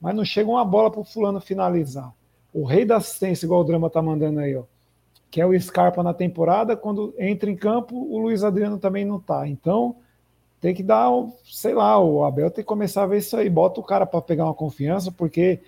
Mas 0.00 0.14
não 0.14 0.24
chega 0.24 0.50
uma 0.50 0.64
bola 0.64 0.90
pro 0.90 1.04
fulano 1.04 1.40
finalizar. 1.40 2.12
O 2.52 2.64
rei 2.64 2.84
da 2.84 2.96
assistência, 2.96 3.46
igual 3.46 3.62
o 3.62 3.64
drama 3.64 3.90
tá 3.90 4.02
mandando 4.02 4.40
aí, 4.40 4.54
ó 4.54 4.64
que 5.34 5.40
é 5.40 5.46
o 5.46 5.60
Scarpa 5.60 6.00
na 6.00 6.14
temporada, 6.14 6.76
quando 6.76 7.12
entra 7.18 7.50
em 7.50 7.56
campo, 7.56 7.96
o 7.96 8.18
Luiz 8.18 8.44
Adriano 8.44 8.78
também 8.78 9.04
não 9.04 9.18
tá. 9.18 9.48
Então, 9.48 9.96
tem 10.60 10.72
que 10.72 10.80
dar, 10.80 11.10
sei 11.44 11.74
lá, 11.74 11.98
o 11.98 12.22
Abel 12.22 12.52
tem 12.52 12.62
que 12.62 12.68
começar 12.68 13.02
a 13.02 13.06
ver 13.08 13.18
isso 13.18 13.36
aí, 13.36 13.50
bota 13.50 13.80
o 13.80 13.82
cara 13.82 14.06
para 14.06 14.22
pegar 14.22 14.44
uma 14.44 14.54
confiança, 14.54 15.10
porque 15.10 15.58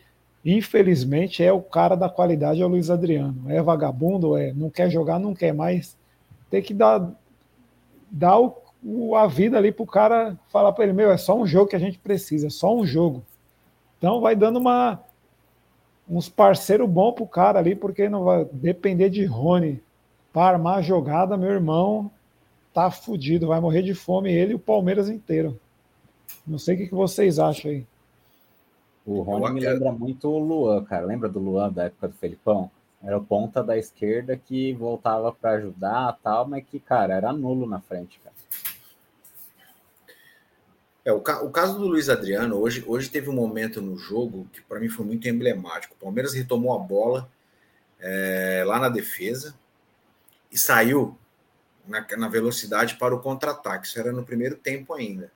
infelizmente 0.44 1.42
é 1.42 1.52
o 1.52 1.60
cara 1.60 1.96
da 1.96 2.08
qualidade, 2.08 2.62
é 2.62 2.64
o 2.64 2.68
Luiz 2.68 2.90
Adriano. 2.90 3.42
É 3.48 3.60
vagabundo, 3.60 4.36
é, 4.36 4.52
não 4.52 4.70
quer 4.70 4.88
jogar, 4.88 5.18
não 5.18 5.34
quer 5.34 5.52
mais. 5.52 5.96
Tem 6.48 6.62
que 6.62 6.72
dar, 6.72 7.10
dar 8.08 8.38
o, 8.38 8.56
o 8.88 9.16
a 9.16 9.26
vida 9.26 9.58
ali 9.58 9.72
pro 9.72 9.84
cara 9.84 10.38
falar 10.48 10.70
para 10.72 10.84
ele, 10.84 10.92
meu, 10.92 11.10
é 11.10 11.16
só 11.16 11.36
um 11.36 11.44
jogo 11.44 11.68
que 11.68 11.74
a 11.74 11.80
gente 11.80 11.98
precisa, 11.98 12.46
é 12.46 12.50
só 12.50 12.72
um 12.72 12.86
jogo. 12.86 13.24
Então 13.98 14.20
vai 14.20 14.36
dando 14.36 14.60
uma 14.60 15.00
uns 16.08 16.28
parceiros 16.28 16.88
bons 16.88 17.12
pro 17.12 17.26
cara 17.26 17.58
ali, 17.58 17.74
porque 17.74 18.08
não 18.08 18.22
vai 18.22 18.44
depender 18.52 19.10
de 19.10 19.24
Rony 19.24 19.82
para 20.32 20.54
armar 20.54 20.78
a 20.78 20.82
jogada, 20.82 21.36
meu 21.36 21.50
irmão 21.50 22.10
tá 22.72 22.90
fudido, 22.90 23.48
vai 23.48 23.58
morrer 23.58 23.82
de 23.82 23.94
fome 23.94 24.30
ele 24.30 24.52
e 24.52 24.54
o 24.54 24.58
Palmeiras 24.58 25.08
inteiro. 25.08 25.58
Não 26.46 26.58
sei 26.58 26.74
o 26.74 26.78
que, 26.78 26.86
que 26.88 26.94
vocês 26.94 27.38
acham 27.38 27.70
aí. 27.70 27.86
O 29.04 29.22
Rony 29.22 29.54
me 29.54 29.60
lembra 29.60 29.90
muito 29.90 30.28
o 30.28 30.38
Luan, 30.38 30.84
cara. 30.84 31.06
Lembra 31.06 31.28
do 31.28 31.40
Luan 31.40 31.72
da 31.72 31.84
época 31.84 32.08
do 32.08 32.14
Felipão? 32.14 32.70
Era 33.02 33.16
o 33.16 33.24
ponta 33.24 33.64
da 33.64 33.78
esquerda 33.78 34.36
que 34.36 34.74
voltava 34.74 35.32
para 35.32 35.52
ajudar 35.52 36.18
tal, 36.22 36.46
mas 36.46 36.64
que, 36.64 36.78
cara, 36.78 37.14
era 37.14 37.32
nulo 37.32 37.66
na 37.66 37.80
frente, 37.80 38.20
cara. 38.22 38.35
É, 41.06 41.12
o, 41.12 41.20
ca 41.20 41.40
o, 41.40 41.50
caso 41.52 41.78
do 41.78 41.86
Luiz 41.86 42.08
Adriano, 42.08 42.58
hoje, 42.58 42.82
hoje 42.84 43.08
teve 43.08 43.30
um 43.30 43.32
momento 43.32 43.80
no 43.80 43.96
jogo 43.96 44.48
que 44.52 44.60
para 44.60 44.80
mim 44.80 44.88
foi 44.88 45.06
muito 45.06 45.28
emblemático. 45.28 45.94
O 45.94 46.04
Palmeiras 46.04 46.34
retomou 46.34 46.74
a 46.74 46.80
bola 46.80 47.30
é, 48.00 48.64
lá 48.66 48.80
na 48.80 48.88
defesa 48.88 49.54
e 50.50 50.58
saiu 50.58 51.16
na, 51.86 52.04
na 52.18 52.28
velocidade 52.28 52.96
para 52.96 53.14
o 53.14 53.20
contra-ataque. 53.20 53.86
Isso 53.86 54.00
era 54.00 54.10
no 54.10 54.24
primeiro 54.24 54.56
tempo 54.56 54.94
ainda. 54.94 55.30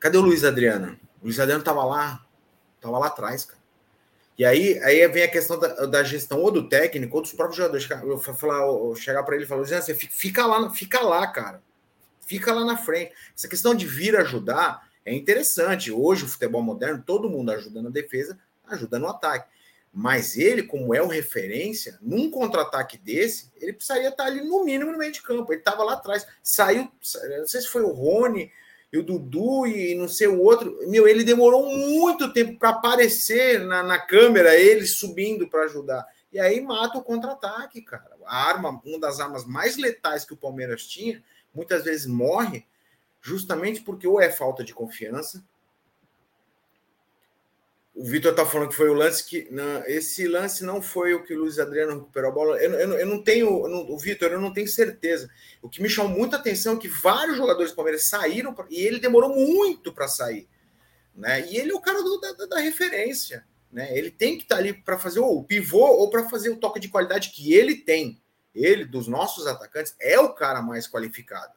Cadê 0.00 0.16
o 0.16 0.22
Luiz 0.22 0.42
Adriano? 0.42 0.98
O 1.20 1.26
Luiz 1.26 1.38
Adriano 1.38 1.60
estava 1.60 1.84
lá, 1.84 2.24
estava 2.76 2.98
lá 2.98 3.08
atrás, 3.08 3.44
cara. 3.44 3.60
E 4.38 4.44
aí, 4.46 4.78
aí 4.82 5.06
vem 5.08 5.24
a 5.24 5.30
questão 5.30 5.58
da, 5.58 5.84
da, 5.84 6.02
gestão 6.02 6.40
ou 6.40 6.50
do 6.50 6.66
técnico 6.66 7.14
ou 7.14 7.22
dos 7.22 7.34
próprios 7.34 7.58
jogadores. 7.58 7.86
Eu 7.90 8.18
falar, 8.18 8.66
eu 8.66 8.96
chegar 8.96 9.22
para 9.22 9.34
ele 9.34 9.44
e 9.44 9.46
falar, 9.46 9.66
você 9.66 9.94
fica 9.94 10.46
lá, 10.46 10.70
fica 10.70 11.00
lá, 11.00 11.26
cara 11.26 11.60
fica 12.28 12.52
lá 12.52 12.62
na 12.62 12.76
frente. 12.76 13.12
Essa 13.34 13.48
questão 13.48 13.74
de 13.74 13.86
vir 13.86 14.14
ajudar 14.16 14.86
é 15.04 15.14
interessante. 15.14 15.90
Hoje, 15.90 16.24
o 16.24 16.28
futebol 16.28 16.62
moderno, 16.62 17.02
todo 17.04 17.30
mundo 17.30 17.50
ajuda 17.50 17.80
na 17.80 17.88
defesa, 17.88 18.38
ajuda 18.66 18.98
no 18.98 19.08
ataque. 19.08 19.48
Mas 19.90 20.36
ele, 20.36 20.62
como 20.62 20.94
é 20.94 21.00
o 21.00 21.06
referência, 21.06 21.98
num 22.02 22.30
contra-ataque 22.30 22.98
desse, 22.98 23.50
ele 23.56 23.72
precisaria 23.72 24.10
estar 24.10 24.26
ali 24.26 24.42
no 24.46 24.62
mínimo 24.62 24.92
no 24.92 24.98
meio 24.98 25.10
de 25.10 25.22
campo. 25.22 25.50
Ele 25.50 25.60
estava 25.60 25.82
lá 25.82 25.94
atrás. 25.94 26.26
Saiu, 26.42 26.82
não 27.38 27.46
sei 27.46 27.62
se 27.62 27.68
foi 27.68 27.82
o 27.82 27.92
Rony 27.92 28.52
e 28.92 28.98
o 28.98 29.02
Dudu 29.02 29.66
e 29.66 29.94
não 29.94 30.06
sei 30.06 30.26
o 30.26 30.42
outro. 30.42 30.78
Meu, 30.86 31.08
ele 31.08 31.24
demorou 31.24 31.74
muito 31.74 32.30
tempo 32.34 32.58
para 32.58 32.68
aparecer 32.68 33.60
na, 33.60 33.82
na 33.82 33.98
câmera, 33.98 34.54
ele 34.54 34.86
subindo 34.86 35.48
para 35.48 35.64
ajudar. 35.64 36.06
E 36.30 36.38
aí 36.38 36.60
mata 36.60 36.98
o 36.98 37.02
contra-ataque, 37.02 37.80
cara. 37.80 38.10
A 38.26 38.48
arma, 38.48 38.78
uma 38.84 39.00
das 39.00 39.18
armas 39.18 39.46
mais 39.46 39.78
letais 39.78 40.26
que 40.26 40.34
o 40.34 40.36
Palmeiras 40.36 40.86
tinha, 40.86 41.22
muitas 41.54 41.84
vezes 41.84 42.06
morre 42.06 42.66
justamente 43.20 43.82
porque 43.82 44.06
ou 44.06 44.20
é 44.20 44.30
falta 44.30 44.64
de 44.64 44.72
confiança. 44.72 45.44
O 47.94 48.04
Vitor 48.04 48.30
está 48.30 48.46
falando 48.46 48.68
que 48.68 48.76
foi 48.76 48.88
o 48.88 48.94
lance 48.94 49.24
que. 49.24 49.48
Não, 49.50 49.84
esse 49.86 50.28
lance 50.28 50.64
não 50.64 50.80
foi 50.80 51.14
o 51.14 51.24
que 51.24 51.34
o 51.34 51.40
Luiz 51.40 51.58
Adriano 51.58 51.94
recuperou 51.94 52.30
a 52.30 52.34
bola. 52.34 52.62
Eu, 52.62 52.72
eu, 52.74 52.92
eu 52.92 53.06
não 53.06 53.20
tenho. 53.20 53.66
Eu 53.66 53.68
não, 53.68 53.90
o 53.90 53.98
Vitor, 53.98 54.30
eu 54.30 54.40
não 54.40 54.52
tenho 54.52 54.68
certeza. 54.68 55.28
O 55.60 55.68
que 55.68 55.82
me 55.82 55.88
chamou 55.88 56.16
muita 56.16 56.36
atenção 56.36 56.76
é 56.76 56.78
que 56.78 56.86
vários 56.86 57.36
jogadores 57.36 57.72
do 57.72 57.74
Palmeiras 57.74 58.04
saíram 58.04 58.54
e 58.70 58.86
ele 58.86 59.00
demorou 59.00 59.34
muito 59.34 59.92
para 59.92 60.06
sair. 60.06 60.48
Né? 61.12 61.50
E 61.50 61.56
ele 61.56 61.72
é 61.72 61.74
o 61.74 61.80
cara 61.80 62.00
do, 62.00 62.20
da, 62.20 62.32
da, 62.46 62.60
referência. 62.60 63.44
Né? 63.72 63.98
Ele 63.98 64.12
tem 64.12 64.36
que 64.36 64.44
estar 64.44 64.54
tá 64.54 64.60
ali 64.60 64.72
para 64.72 64.96
fazer 64.96 65.18
o 65.18 65.42
pivô 65.42 65.84
ou 65.84 66.08
para 66.08 66.28
fazer 66.28 66.50
o 66.50 66.56
toque 66.56 66.78
de 66.78 66.88
qualidade 66.88 67.32
que 67.32 67.52
ele 67.52 67.74
tem 67.74 68.22
ele, 68.54 68.84
dos 68.84 69.06
nossos 69.06 69.46
atacantes, 69.46 69.94
é 70.00 70.18
o 70.18 70.32
cara 70.32 70.62
mais 70.62 70.88
qualificado. 70.88 71.52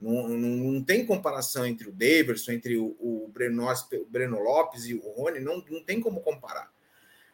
Não, 0.00 0.28
não, 0.28 0.72
não 0.72 0.84
tem 0.84 1.06
comparação 1.06 1.64
entre 1.64 1.88
o 1.88 1.92
Davidson, 1.92 2.52
entre 2.52 2.76
o, 2.76 2.96
o, 3.00 3.30
Breno, 3.32 3.66
o 3.66 4.04
Breno 4.06 4.38
Lopes 4.38 4.84
e 4.86 4.94
o 4.94 5.00
Rony, 5.12 5.40
não, 5.40 5.64
não 5.70 5.82
tem 5.82 6.00
como 6.00 6.20
comparar. 6.20 6.70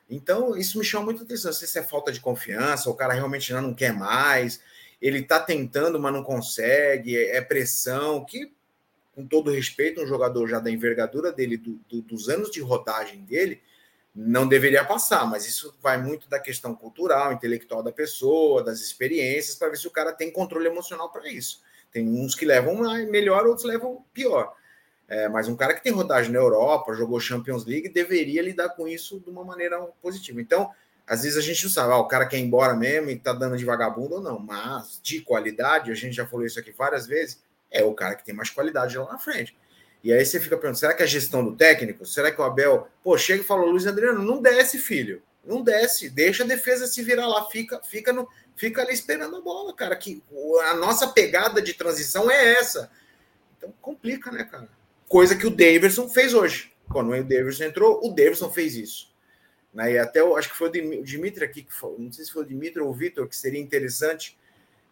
Então, 0.09 0.57
isso 0.57 0.79
me 0.79 0.85
chama 0.85 1.07
muita 1.07 1.23
atenção. 1.23 1.53
Se 1.53 1.79
é 1.79 1.83
falta 1.83 2.13
de 2.13 2.21
confiança, 2.21 2.91
o 2.91 2.95
cara 2.95 3.15
realmente 3.15 3.53
não 3.53 3.75
quer 3.75 3.93
mais, 3.93 4.61
ele 5.01 5.23
tá 5.23 5.41
tentando, 5.41 5.99
mas 5.99 6.13
não 6.13 6.23
consegue, 6.23 7.17
é, 7.17 7.37
é 7.37 7.41
pressão, 7.41 8.25
que, 8.25 8.53
com 9.15 9.27
todo 9.27 9.51
respeito, 9.51 10.03
um 10.03 10.07
jogador 10.07 10.47
já 10.49 10.61
da 10.61 10.71
envergadura 10.71 11.33
dele, 11.33 11.57
do, 11.57 11.81
do, 11.89 12.03
dos 12.03 12.29
anos 12.29 12.51
de 12.51 12.61
rodagem 12.61 13.25
dele, 13.25 13.63
não 14.15 14.47
deveria 14.47 14.85
passar, 14.85 15.25
mas 15.29 15.47
isso 15.47 15.75
vai 15.81 16.01
muito 16.01 16.29
da 16.29 16.39
questão 16.39 16.75
cultural, 16.75 17.33
intelectual 17.33 17.83
da 17.83 17.93
pessoa, 17.93 18.63
das 18.63 18.81
experiências, 18.81 19.55
para 19.55 19.69
ver 19.69 19.77
se 19.77 19.87
o 19.87 19.91
cara 19.91 20.13
tem 20.13 20.31
controle 20.31 20.67
emocional 20.67 21.11
para 21.11 21.29
isso. 21.29 21.63
Tem 21.93 22.09
uns 22.09 22.35
que 22.35 22.45
levam 22.45 22.77
melhor, 23.09 23.47
outros 23.47 23.67
levam 23.67 24.05
pior. 24.13 24.53
É, 25.09 25.29
mas 25.29 25.49
um 25.49 25.57
cara 25.57 25.75
que 25.75 25.83
tem 25.83 25.93
rodagem 25.93 26.31
na 26.31 26.39
Europa, 26.39 26.95
jogou 26.95 27.19
Champions 27.19 27.65
League, 27.65 27.89
deveria 27.89 28.43
lidar 28.43 28.71
com 28.71 28.87
isso 28.87 29.19
de 29.19 29.29
uma 29.29 29.45
maneira 29.45 29.77
positiva. 30.01 30.41
Então, 30.41 30.71
às 31.05 31.23
vezes 31.23 31.37
a 31.37 31.41
gente 31.41 31.65
não 31.65 31.71
sabe, 31.71 31.93
ah, 31.93 31.99
o 31.99 32.07
cara 32.07 32.27
quer 32.27 32.39
ir 32.39 32.43
embora 32.43 32.75
mesmo 32.75 33.11
e 33.11 33.19
tá 33.19 33.33
dando 33.33 33.57
de 33.57 33.65
vagabundo 33.65 34.17
ou 34.17 34.21
não, 34.21 34.39
mas 34.39 35.01
de 35.03 35.21
qualidade, 35.21 35.91
a 35.91 35.95
gente 35.95 36.15
já 36.15 36.25
falou 36.25 36.47
isso 36.47 36.61
aqui 36.61 36.71
várias 36.71 37.09
vezes, 37.09 37.43
é 37.69 37.83
o 37.83 37.93
cara 37.93 38.15
que 38.15 38.25
tem 38.25 38.33
mais 38.33 38.51
qualidade 38.51 38.97
lá 38.97 39.11
na 39.11 39.19
frente. 39.19 39.57
E 40.03 40.13
aí 40.13 40.25
você 40.25 40.41
fica 40.41 40.57
pensando, 40.57 40.77
será 40.77 40.95
que 40.95 41.03
é 41.03 41.05
a 41.05 41.09
gestão 41.09 41.45
do 41.45 41.55
técnico? 41.55 42.07
Será 42.07 42.33
que 42.33 42.41
o 42.41 42.45
Abel, 42.45 42.89
pô, 43.03 43.19
chega 43.19 43.43
e 43.43 43.47
fala, 43.47 43.65
Luiz 43.65 43.87
Adriano, 43.87 44.23
não 44.23 44.41
desce, 44.41 44.79
filho. 44.79 45.23
Não 45.45 45.63
desce, 45.63 46.09
deixa 46.09 46.45
a 46.45 46.47
defesa 46.47 46.87
se 46.87 47.03
virar 47.03 47.27
lá, 47.27 47.47
fica, 47.49 47.81
fica, 47.83 48.13
no, 48.13 48.29
fica 48.57 48.83
ali 48.83 48.93
esperando 48.93 49.37
a 49.37 49.41
bola, 49.41 49.75
cara. 49.75 49.97
Que 49.97 50.23
a 50.71 50.75
nossa 50.75 51.09
pegada 51.09 51.61
de 51.61 51.75
transição 51.75 52.31
é 52.31 52.55
essa. 52.55 52.91
Então 53.57 53.73
complica, 53.81 54.31
né, 54.31 54.45
cara? 54.45 54.69
Coisa 55.09 55.37
que 55.37 55.47
o 55.47 55.51
Davidson 55.51 56.09
fez 56.09 56.35
hoje. 56.35 56.73
Quando 56.89 57.13
o 57.13 57.25
Davidson 57.25 57.65
entrou, 57.65 58.01
o 58.03 58.11
Davidson 58.11 58.51
fez 58.51 58.75
isso. 58.75 59.11
Né? 59.73 59.93
E 59.93 59.99
até 59.99 60.21
eu 60.21 60.37
acho 60.37 60.51
que 60.51 60.57
foi 60.57 60.69
o 60.69 61.03
Dimitri 61.03 61.45
aqui, 61.45 61.63
que 61.63 61.73
foi, 61.73 61.95
não 61.99 62.11
sei 62.13 62.25
se 62.25 62.33
foi 62.33 62.43
o 62.43 62.47
Dimitri 62.47 62.81
ou 62.81 62.91
o 62.91 62.95
Vitor, 62.95 63.29
que 63.29 63.37
seria 63.37 63.61
interessante 63.61 64.39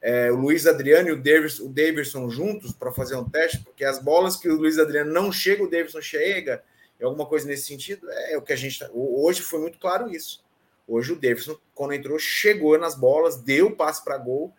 é, 0.01 0.31
o 0.31 0.37
Luiz 0.37 0.67
Adriano 0.67 1.09
e 1.09 1.13
o 1.13 1.23
Davidson, 1.23 1.65
o 1.65 1.69
Davidson 1.69 2.31
juntos 2.31 2.73
para 2.73 2.93
fazer 2.93 3.17
um 3.17 3.29
teste, 3.29 3.59
porque 3.61 3.85
as 3.85 4.03
bolas 4.03 4.37
que 4.37 4.49
o 4.49 4.57
Luiz 4.57 4.79
Adriano 4.79 5.13
não 5.13 5.33
chega, 5.33 5.63
o 5.63 5.71
Davidson 5.71 6.01
chega, 6.01 6.63
é 7.01 7.05
alguma 7.05 7.27
coisa 7.27 7.47
nesse 7.47 7.67
sentido, 7.67 8.09
é 8.11 8.37
o 8.37 8.43
que 8.43 8.53
a 8.53 8.57
gente. 8.57 8.79
Tá, 8.79 8.89
hoje 8.93 9.43
foi 9.43 9.61
muito 9.61 9.79
claro 9.79 10.11
isso. 10.11 10.45
Hoje 10.87 11.13
o 11.13 11.17
Davidson, 11.17 11.59
quando 11.75 11.93
entrou, 11.93 12.19
chegou 12.19 12.79
nas 12.79 12.95
bolas, 12.95 13.37
deu 13.37 13.75
passe 13.75 14.03
para 14.03 14.17
gol, 14.17 14.53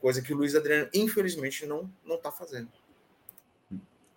coisa 0.00 0.22
que 0.22 0.32
o 0.32 0.36
Luiz 0.36 0.54
Adriano, 0.54 0.88
infelizmente, 0.94 1.66
não 1.66 1.90
não 2.04 2.16
está 2.16 2.30
fazendo. 2.30 2.68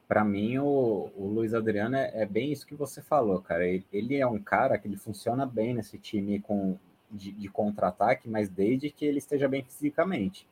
Para 0.08 0.26
mim, 0.26 0.58
o, 0.58 1.10
o 1.16 1.28
Luiz 1.28 1.54
Adriano 1.54 1.96
é, 1.96 2.12
é, 2.14 2.26
bem 2.26 2.52
isso 2.52 2.68
que 2.68 2.76
você 2.76 3.02
falou, 3.02 3.42
cara. 3.42 3.66
Ele, 3.66 3.86
ele, 3.94 4.18
é 4.18 4.28
um 4.28 4.40
cara 4.40 4.78
que 4.78 4.86
ele 4.86 4.98
funciona 4.98 5.46
bem 5.46 5.74
nesse 5.74 5.98
time 5.98 6.40
com 6.42 6.78
de, 7.12 7.32
de 7.32 7.48
contra-ataque, 7.50 8.30
mas 8.30 8.50
desde 8.50 8.90
que 8.90 9.06
ele 9.06 9.20
esteja 9.20 9.48
bem 9.48 9.64
fisicamente 9.64 10.48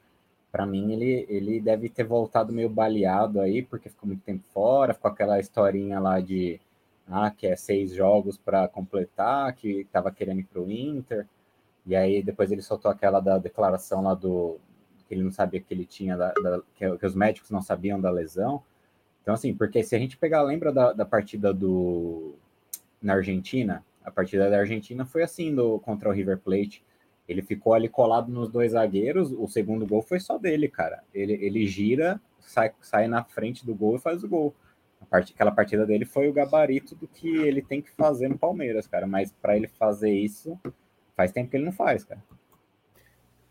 para 0.51 0.65
mim 0.65 0.91
ele, 0.91 1.25
ele 1.29 1.61
deve 1.61 1.89
ter 1.89 2.03
voltado 2.03 2.51
meio 2.53 2.69
baleado 2.69 3.39
aí, 3.39 3.61
porque 3.61 3.89
ficou 3.89 4.07
muito 4.07 4.23
tempo 4.23 4.43
fora, 4.51 4.93
ficou 4.93 5.11
aquela 5.11 5.39
historinha 5.39 5.99
lá 5.99 6.19
de 6.19 6.59
ah, 7.07 7.31
que 7.31 7.47
é 7.47 7.55
seis 7.55 7.93
jogos 7.93 8.37
para 8.37 8.67
completar, 8.67 9.53
que 9.53 9.81
estava 9.81 10.11
querendo 10.11 10.39
ir 10.39 10.45
para 10.45 10.61
o 10.61 10.71
Inter, 10.71 11.27
e 11.85 11.95
aí 11.95 12.21
depois 12.23 12.51
ele 12.51 12.61
soltou 12.61 12.91
aquela 12.91 13.19
da 13.19 13.37
declaração 13.37 14.03
lá 14.03 14.13
do 14.13 14.57
que 15.07 15.15
ele 15.15 15.23
não 15.23 15.31
sabia 15.31 15.59
que 15.59 15.73
ele 15.73 15.85
tinha, 15.85 16.15
da, 16.15 16.31
da, 16.33 16.61
que, 16.75 16.97
que, 16.97 17.05
os 17.05 17.15
médicos 17.15 17.49
não 17.49 17.61
sabiam 17.63 17.99
da 17.99 18.11
lesão. 18.11 18.61
Então, 19.23 19.33
assim, 19.33 19.55
porque 19.55 19.81
se 19.83 19.95
a 19.95 19.99
gente 19.99 20.15
pegar, 20.17 20.43
lembra 20.43 20.71
da, 20.71 20.93
da 20.93 21.05
partida 21.05 21.51
do 21.51 22.35
na 23.01 23.15
Argentina? 23.15 23.83
A 24.09 24.11
partida 24.11 24.49
da 24.49 24.59
Argentina 24.59 25.05
foi 25.05 25.23
assim 25.23 25.53
do, 25.53 25.79
contra 25.79 26.09
o 26.09 26.11
River 26.11 26.39
Plate 26.39 26.83
ele 27.29 27.43
ficou 27.43 27.75
ali 27.75 27.87
colado 27.87 28.31
nos 28.31 28.49
dois 28.49 28.71
zagueiros. 28.71 29.31
O 29.31 29.47
segundo 29.47 29.85
gol 29.85 30.01
foi 30.01 30.19
só 30.19 30.39
dele, 30.39 30.67
cara. 30.67 31.03
Ele, 31.13 31.33
ele 31.33 31.67
gira, 31.67 32.19
sai, 32.39 32.71
sai 32.81 33.07
na 33.07 33.23
frente 33.23 33.63
do 33.63 33.75
gol 33.75 33.97
e 33.97 33.99
faz 33.99 34.23
o 34.23 34.27
gol. 34.27 34.55
part... 35.07 35.31
Aquela 35.31 35.51
partida 35.51 35.85
dele 35.85 36.05
foi 36.05 36.27
o 36.27 36.33
gabarito 36.33 36.95
do 36.95 37.07
que 37.07 37.29
ele 37.29 37.61
tem 37.61 37.83
que 37.83 37.91
fazer 37.91 38.29
no 38.29 38.37
Palmeiras, 38.37 38.87
cara. 38.87 39.05
Mas 39.05 39.31
para 39.31 39.55
ele 39.55 39.67
fazer 39.67 40.09
isso, 40.09 40.59
faz 41.15 41.31
tempo 41.31 41.51
que 41.51 41.57
ele 41.57 41.65
não 41.65 41.71
faz, 41.71 42.03
cara. 42.03 42.21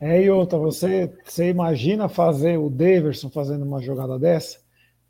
É, 0.00 0.30
outra, 0.32 0.58
você, 0.58 1.12
você 1.24 1.48
imagina 1.48 2.08
fazer 2.08 2.58
o 2.58 2.68
Daverson 2.68 3.30
fazendo 3.30 3.64
uma 3.64 3.80
jogada 3.80 4.18
dessa? 4.18 4.58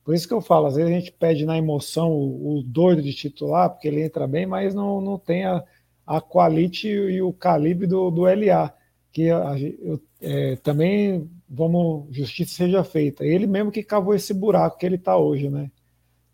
Por 0.09 0.15
isso 0.15 0.27
que 0.27 0.33
eu 0.33 0.41
falo, 0.41 0.69
às 0.69 0.75
vezes 0.75 0.91
a 0.91 0.95
gente 0.99 1.13
pede 1.13 1.45
na 1.45 1.59
emoção 1.59 2.11
o, 2.11 2.61
o 2.61 2.63
doido 2.63 3.03
de 3.03 3.13
titular, 3.13 3.69
porque 3.69 3.89
ele 3.89 4.03
entra 4.03 4.27
bem, 4.27 4.47
mas 4.47 4.75
não, 4.75 5.03
não 5.03 5.19
tem 5.19 5.45
a, 5.45 5.63
a 6.07 6.19
quality 6.19 6.89
e 6.89 7.21
o 7.21 7.31
calibre 7.31 7.87
do, 7.87 8.11
do 8.11 8.23
LA. 8.23 8.73
Que 9.13 9.31
a, 9.31 9.55
eu, 9.59 10.01
é, 10.19 10.57
também, 10.57 11.31
vamos, 11.47 12.07
justiça 12.11 12.55
seja 12.55 12.83
feita. 12.83 13.23
Ele 13.23 13.47
mesmo 13.47 13.71
que 13.71 13.83
cavou 13.83 14.15
esse 14.15 14.33
buraco 14.33 14.79
que 14.79 14.87
ele 14.87 14.95
está 14.95 15.19
hoje, 15.19 15.51
né? 15.51 15.71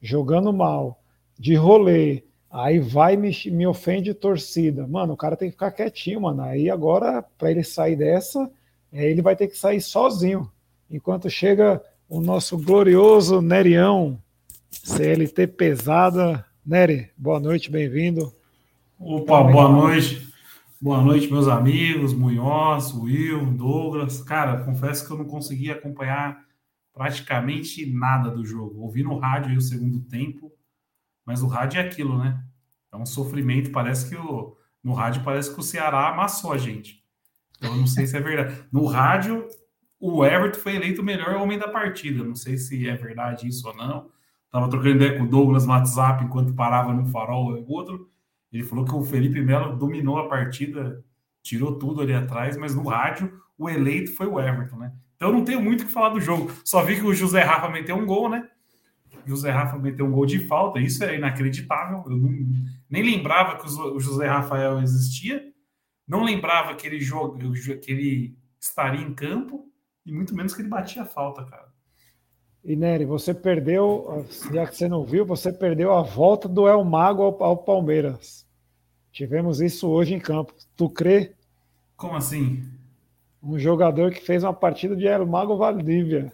Jogando 0.00 0.52
mal, 0.52 1.02
de 1.36 1.56
rolê, 1.56 2.22
aí 2.48 2.78
vai 2.78 3.16
me, 3.16 3.32
me 3.46 3.66
ofende 3.66 4.14
torcida. 4.14 4.86
Mano, 4.86 5.14
o 5.14 5.16
cara 5.16 5.36
tem 5.36 5.48
que 5.48 5.54
ficar 5.54 5.72
quietinho, 5.72 6.20
mano. 6.20 6.42
Aí 6.42 6.70
agora, 6.70 7.24
para 7.36 7.50
ele 7.50 7.64
sair 7.64 7.96
dessa, 7.96 8.48
é, 8.92 9.10
ele 9.10 9.20
vai 9.20 9.34
ter 9.34 9.48
que 9.48 9.58
sair 9.58 9.80
sozinho. 9.80 10.48
Enquanto 10.88 11.28
chega 11.28 11.82
o 12.14 12.20
nosso 12.20 12.56
glorioso 12.56 13.42
Nerião, 13.42 14.22
CLT 14.70 15.48
pesada. 15.48 16.46
Nery, 16.64 17.10
boa 17.16 17.40
noite, 17.40 17.68
bem-vindo. 17.68 18.32
Opa, 19.00 19.42
boa 19.42 19.68
noite. 19.68 20.32
Boa 20.80 21.02
noite, 21.02 21.28
meus 21.28 21.48
amigos, 21.48 22.14
Munhoz, 22.14 22.94
Will, 22.94 23.44
Douglas. 23.46 24.22
Cara, 24.22 24.62
confesso 24.62 25.04
que 25.04 25.12
eu 25.12 25.18
não 25.18 25.24
consegui 25.24 25.72
acompanhar 25.72 26.40
praticamente 26.92 27.84
nada 27.84 28.30
do 28.30 28.44
jogo. 28.46 28.82
Ouvi 28.82 29.02
no 29.02 29.18
rádio 29.18 29.58
o 29.58 29.60
segundo 29.60 29.98
tempo, 30.02 30.52
mas 31.26 31.42
o 31.42 31.48
rádio 31.48 31.80
é 31.80 31.82
aquilo, 31.82 32.16
né? 32.16 32.40
É 32.92 32.96
um 32.96 33.06
sofrimento. 33.06 33.72
Parece 33.72 34.08
que 34.08 34.14
o, 34.14 34.56
no 34.84 34.92
rádio 34.92 35.24
parece 35.24 35.52
que 35.52 35.58
o 35.58 35.64
Ceará 35.64 36.10
amassou 36.10 36.52
a 36.52 36.58
gente. 36.58 37.02
Então, 37.56 37.72
eu 37.72 37.80
não 37.80 37.88
sei 37.88 38.06
se 38.06 38.16
é 38.16 38.20
verdade. 38.20 38.64
No 38.70 38.86
rádio, 38.86 39.48
o 40.06 40.22
Everton 40.22 40.60
foi 40.60 40.76
eleito 40.76 41.00
o 41.00 41.04
melhor 41.04 41.34
homem 41.36 41.58
da 41.58 41.66
partida. 41.66 42.22
Não 42.22 42.34
sei 42.34 42.58
se 42.58 42.86
é 42.86 42.94
verdade 42.94 43.48
isso 43.48 43.66
ou 43.66 43.74
não. 43.74 44.10
Tava 44.50 44.68
trocando 44.68 44.96
ideia 44.96 45.16
com 45.16 45.24
o 45.24 45.28
Douglas 45.28 45.64
no 45.64 45.72
WhatsApp 45.72 46.22
enquanto 46.22 46.54
parava 46.54 46.92
num 46.92 47.06
farol 47.06 47.54
ou 47.54 47.66
outro. 47.70 48.10
Ele 48.52 48.62
falou 48.62 48.84
que 48.84 48.94
o 48.94 49.02
Felipe 49.02 49.40
Melo 49.40 49.78
dominou 49.78 50.18
a 50.18 50.28
partida, 50.28 51.02
tirou 51.42 51.78
tudo 51.78 52.02
ali 52.02 52.12
atrás, 52.12 52.54
mas 52.58 52.74
no 52.74 52.86
rádio 52.86 53.32
o 53.56 53.66
eleito 53.66 54.14
foi 54.14 54.26
o 54.26 54.38
Everton, 54.38 54.76
né? 54.76 54.92
Então 55.16 55.32
não 55.32 55.42
tenho 55.42 55.62
muito 55.62 55.84
o 55.84 55.86
que 55.86 55.92
falar 55.92 56.10
do 56.10 56.20
jogo. 56.20 56.52
Só 56.66 56.82
vi 56.82 56.96
que 56.96 57.06
o 57.06 57.14
José 57.14 57.40
Rafa 57.40 57.70
meteu 57.70 57.96
um 57.96 58.04
gol, 58.04 58.28
né? 58.28 58.46
José 59.24 59.50
Rafa 59.50 59.78
meteu 59.78 60.04
um 60.04 60.12
gol 60.12 60.26
de 60.26 60.38
falta, 60.40 60.78
isso 60.80 61.02
é 61.02 61.16
inacreditável. 61.16 62.04
Eu 62.06 62.18
não, 62.18 62.30
nem 62.90 63.02
lembrava 63.02 63.56
que 63.56 63.66
o 63.66 63.98
José 63.98 64.26
Rafael 64.26 64.82
existia, 64.82 65.42
não 66.06 66.22
lembrava 66.22 66.74
que 66.74 66.86
ele 66.86 67.00
joga, 67.00 67.38
que 67.80 67.90
ele 67.90 68.36
estaria 68.60 69.00
em 69.00 69.14
campo 69.14 69.72
e 70.04 70.12
muito 70.12 70.34
menos 70.34 70.54
que 70.54 70.62
ele 70.62 70.68
batia 70.68 71.04
falta, 71.04 71.44
cara. 71.44 71.72
E 72.64 72.74
Nery, 72.74 73.04
você 73.04 73.34
perdeu, 73.34 74.26
já 74.50 74.66
que 74.66 74.76
você 74.76 74.88
não 74.88 75.04
viu, 75.04 75.26
você 75.26 75.52
perdeu 75.52 75.92
a 75.92 76.02
volta 76.02 76.48
do 76.48 76.66
El 76.66 76.82
Mago 76.82 77.22
ao, 77.22 77.42
ao 77.42 77.56
Palmeiras. 77.58 78.46
Tivemos 79.12 79.60
isso 79.60 79.88
hoje 79.88 80.14
em 80.14 80.18
campo. 80.18 80.54
Tu 80.74 80.88
crê? 80.88 81.34
Como 81.94 82.16
assim? 82.16 82.64
Um 83.42 83.58
jogador 83.58 84.10
que 84.10 84.24
fez 84.24 84.42
uma 84.42 84.54
partida 84.54 84.96
de 84.96 85.06
El 85.06 85.26
Mago 85.26 85.58
Valdívia. 85.58 86.32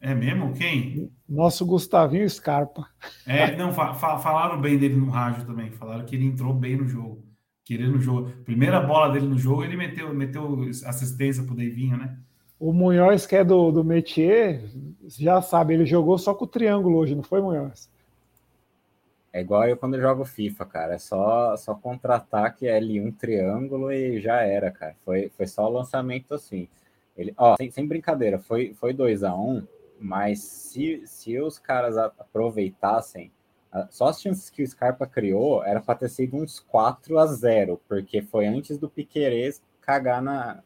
É 0.00 0.14
mesmo? 0.14 0.52
Quem? 0.52 1.10
Nosso 1.28 1.64
Gustavinho 1.64 2.28
Scarpa. 2.28 2.86
É, 3.26 3.56
não, 3.56 3.72
fa 3.72 3.94
falaram 3.94 4.60
bem 4.60 4.78
dele 4.78 4.96
no 4.96 5.10
rádio 5.10 5.46
também. 5.46 5.70
Falaram 5.72 6.04
que 6.04 6.14
ele 6.14 6.26
entrou 6.26 6.54
bem 6.54 6.76
no 6.76 6.86
jogo. 6.86 7.24
Querendo 7.64 7.96
o 7.96 8.00
jogo. 8.00 8.30
Primeira 8.44 8.80
bola 8.80 9.12
dele 9.12 9.26
no 9.26 9.38
jogo, 9.38 9.64
ele 9.64 9.76
meteu, 9.76 10.12
meteu 10.14 10.60
assistência 10.86 11.42
pro 11.42 11.54
Deivinho, 11.54 11.96
né? 11.96 12.18
O 12.60 12.74
Munhoz, 12.74 13.26
que 13.26 13.34
é 13.36 13.42
do, 13.42 13.72
do 13.72 13.82
Metier, 13.82 14.60
já 15.08 15.40
sabe, 15.40 15.72
ele 15.72 15.86
jogou 15.86 16.18
só 16.18 16.34
com 16.34 16.44
o 16.44 16.48
triângulo 16.48 16.98
hoje, 16.98 17.14
não 17.14 17.22
foi, 17.22 17.40
Munhoz? 17.40 17.90
É 19.32 19.40
igual 19.40 19.66
eu 19.66 19.78
quando 19.78 19.94
eu 19.94 20.02
jogo 20.02 20.26
FIFA, 20.26 20.66
cara. 20.66 20.94
É 20.94 20.98
só, 20.98 21.56
só 21.56 21.74
contra-ataque 21.74 22.66
L1 22.66 23.16
triângulo 23.16 23.90
e 23.90 24.20
já 24.20 24.42
era, 24.42 24.70
cara. 24.70 24.94
Foi, 25.04 25.30
foi 25.30 25.46
só 25.46 25.66
o 25.66 25.72
lançamento 25.72 26.34
assim. 26.34 26.68
Ele, 27.16 27.32
ó, 27.36 27.56
sem, 27.56 27.70
sem 27.70 27.86
brincadeira, 27.86 28.38
foi, 28.38 28.74
foi 28.74 28.92
2 28.92 29.22
a 29.22 29.34
1 29.34 29.38
um, 29.38 29.66
mas 29.98 30.40
se, 30.40 31.06
se 31.06 31.38
os 31.38 31.58
caras 31.58 31.96
aproveitassem, 31.96 33.32
só 33.88 34.08
as 34.08 34.20
chances 34.20 34.50
que 34.50 34.62
o 34.62 34.66
Scarpa 34.66 35.06
criou 35.06 35.64
era 35.64 35.80
para 35.80 35.94
ter 35.94 36.08
sido 36.08 36.36
uns 36.36 36.58
4 36.58 37.18
a 37.18 37.26
0 37.26 37.80
porque 37.88 38.20
foi 38.20 38.46
antes 38.46 38.78
do 38.78 38.90
Piquerez 38.90 39.62
cagar 39.80 40.20
na, 40.20 40.62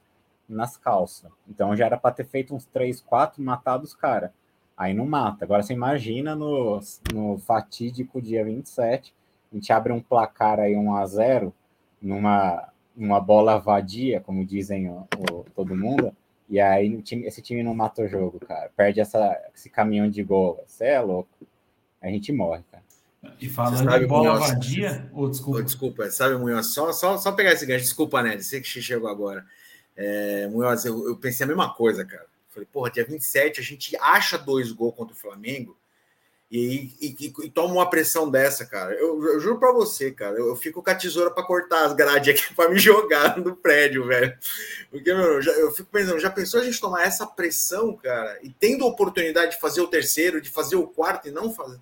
nas 0.49 0.77
calças. 0.77 1.31
Então 1.49 1.77
já 1.77 1.87
era 1.87 1.97
para 1.97 2.15
ter 2.15 2.25
feito 2.25 2.55
uns 2.55 2.67
3, 2.67 3.01
4, 3.01 3.43
matado 3.43 3.85
os 3.85 3.95
caras. 3.95 4.31
Aí 4.77 4.93
não 4.93 5.07
mata. 5.07 5.45
Agora 5.45 5.63
você 5.63 5.73
imagina 5.73 6.35
no, 6.35 6.81
no 7.13 7.39
fatídico 7.39 8.21
dia 8.21 8.45
27, 8.45 9.15
a 9.53 9.55
gente 9.55 9.73
abre 9.73 9.93
um 9.93 10.01
placar 10.01 10.59
aí 10.59 10.77
1 10.77 10.97
a 10.97 11.07
0 11.07 11.55
numa 12.01 12.69
uma 12.97 13.21
bola 13.21 13.59
vadia, 13.59 14.21
como 14.21 14.45
dizem 14.45 14.89
o, 14.89 15.07
o, 15.31 15.45
todo 15.55 15.75
mundo, 15.75 16.15
e 16.49 16.61
aí 16.61 17.03
time, 17.03 17.27
esse 17.27 17.43
time 17.43 17.63
não 17.63 17.75
mata 17.75 18.03
o 18.03 18.09
jogo, 18.09 18.39
cara. 18.39 18.71
Perde 18.77 19.01
essa, 19.01 19.37
esse 19.55 19.69
caminhão 19.69 20.09
de 20.09 20.23
gol. 20.23 20.63
Você 20.67 20.87
é 20.87 21.01
louco. 21.01 21.29
A 22.01 22.09
gente 22.09 22.33
morre, 22.33 22.63
cara. 22.71 22.85
E 23.41 23.49
falando 23.49 23.99
de 23.99 24.07
bola 24.07 24.35
Munhoz, 24.35 24.51
vadia, 24.51 25.11
oh, 25.13 25.29
desculpa. 25.29 25.59
Oh, 25.59 25.63
desculpa, 25.63 26.11
sabe, 26.11 26.37
Munhoz, 26.37 26.75
só, 26.75 26.93
só, 26.93 27.17
só 27.17 27.33
pegar 27.33 27.53
esse 27.53 27.65
gancho, 27.65 27.85
desculpa, 27.85 28.23
né? 28.23 28.39
Sei 28.39 28.61
que 28.61 28.69
chegou 28.69 29.09
agora. 29.09 29.45
É, 29.97 30.47
Munhoz, 30.49 30.85
eu, 30.85 31.09
eu 31.09 31.17
pensei 31.17 31.45
a 31.45 31.47
mesma 31.47 31.73
coisa, 31.75 32.05
cara. 32.05 32.27
Falei, 32.49 32.69
porra, 32.73 32.91
dia 32.91 33.05
27 33.05 33.61
a 33.61 33.63
gente 33.63 33.97
acha 33.97 34.39
dois 34.39 34.71
gols 34.71 34.95
contra 34.95 35.15
o 35.15 35.19
Flamengo 35.19 35.77
e, 36.51 36.93
e, 37.01 37.17
e, 37.19 37.47
e 37.47 37.51
toma 37.51 37.75
uma 37.75 37.91
pressão 37.91 38.31
dessa, 38.31 38.65
cara. 38.65 38.95
Eu, 38.95 39.21
eu 39.27 39.41
juro 39.41 39.59
para 39.59 39.73
você, 39.73 40.13
cara, 40.13 40.37
eu, 40.39 40.49
eu, 40.49 40.57
fico 40.57 40.81
com 40.81 40.89
a 40.89 40.95
tesoura 40.95 41.31
para 41.31 41.43
cortar 41.43 41.85
as 41.85 41.95
grades 41.95 42.29
aqui 42.29 42.53
para 42.55 42.71
me 42.71 42.79
jogar 42.79 43.37
no 43.39 43.57
prédio, 43.57 44.07
velho. 44.07 44.37
Porque, 44.89 45.13
meu, 45.13 45.43
já, 45.43 45.51
eu 45.53 45.73
fico 45.73 45.89
pensando, 45.91 46.21
já 46.21 46.31
pensou 46.31 46.61
a 46.61 46.65
gente 46.65 46.81
tomar 46.81 47.03
essa 47.03 47.27
pressão, 47.27 47.97
cara, 47.97 48.39
e 48.41 48.51
tendo 48.51 48.85
a 48.85 48.89
oportunidade 48.89 49.53
de 49.53 49.61
fazer 49.61 49.81
o 49.81 49.89
terceiro, 49.89 50.41
de 50.41 50.49
fazer 50.49 50.77
o 50.77 50.87
quarto 50.87 51.29
e 51.29 51.33
não 51.33 51.53
fazer. 51.53 51.81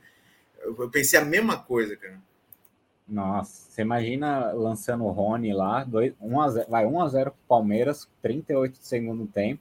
Eu 0.64 0.88
pensei 0.88 1.18
a 1.18 1.24
mesma 1.24 1.58
coisa, 1.58 1.94
cara. 1.94 2.18
Nossa, 3.12 3.70
você 3.70 3.82
imagina 3.82 4.52
lançando 4.52 5.04
o 5.04 5.10
Rony 5.10 5.52
lá, 5.52 5.84
2, 5.84 6.14
1 6.18 6.40
a 6.40 6.48
0, 6.48 6.70
vai 6.70 6.86
1 6.86 7.00
a 7.02 7.08
0 7.08 7.30
pro 7.30 7.40
Palmeiras, 7.46 8.08
38 8.22 8.80
de 8.80 8.86
segundo 8.86 9.26
tempo. 9.26 9.60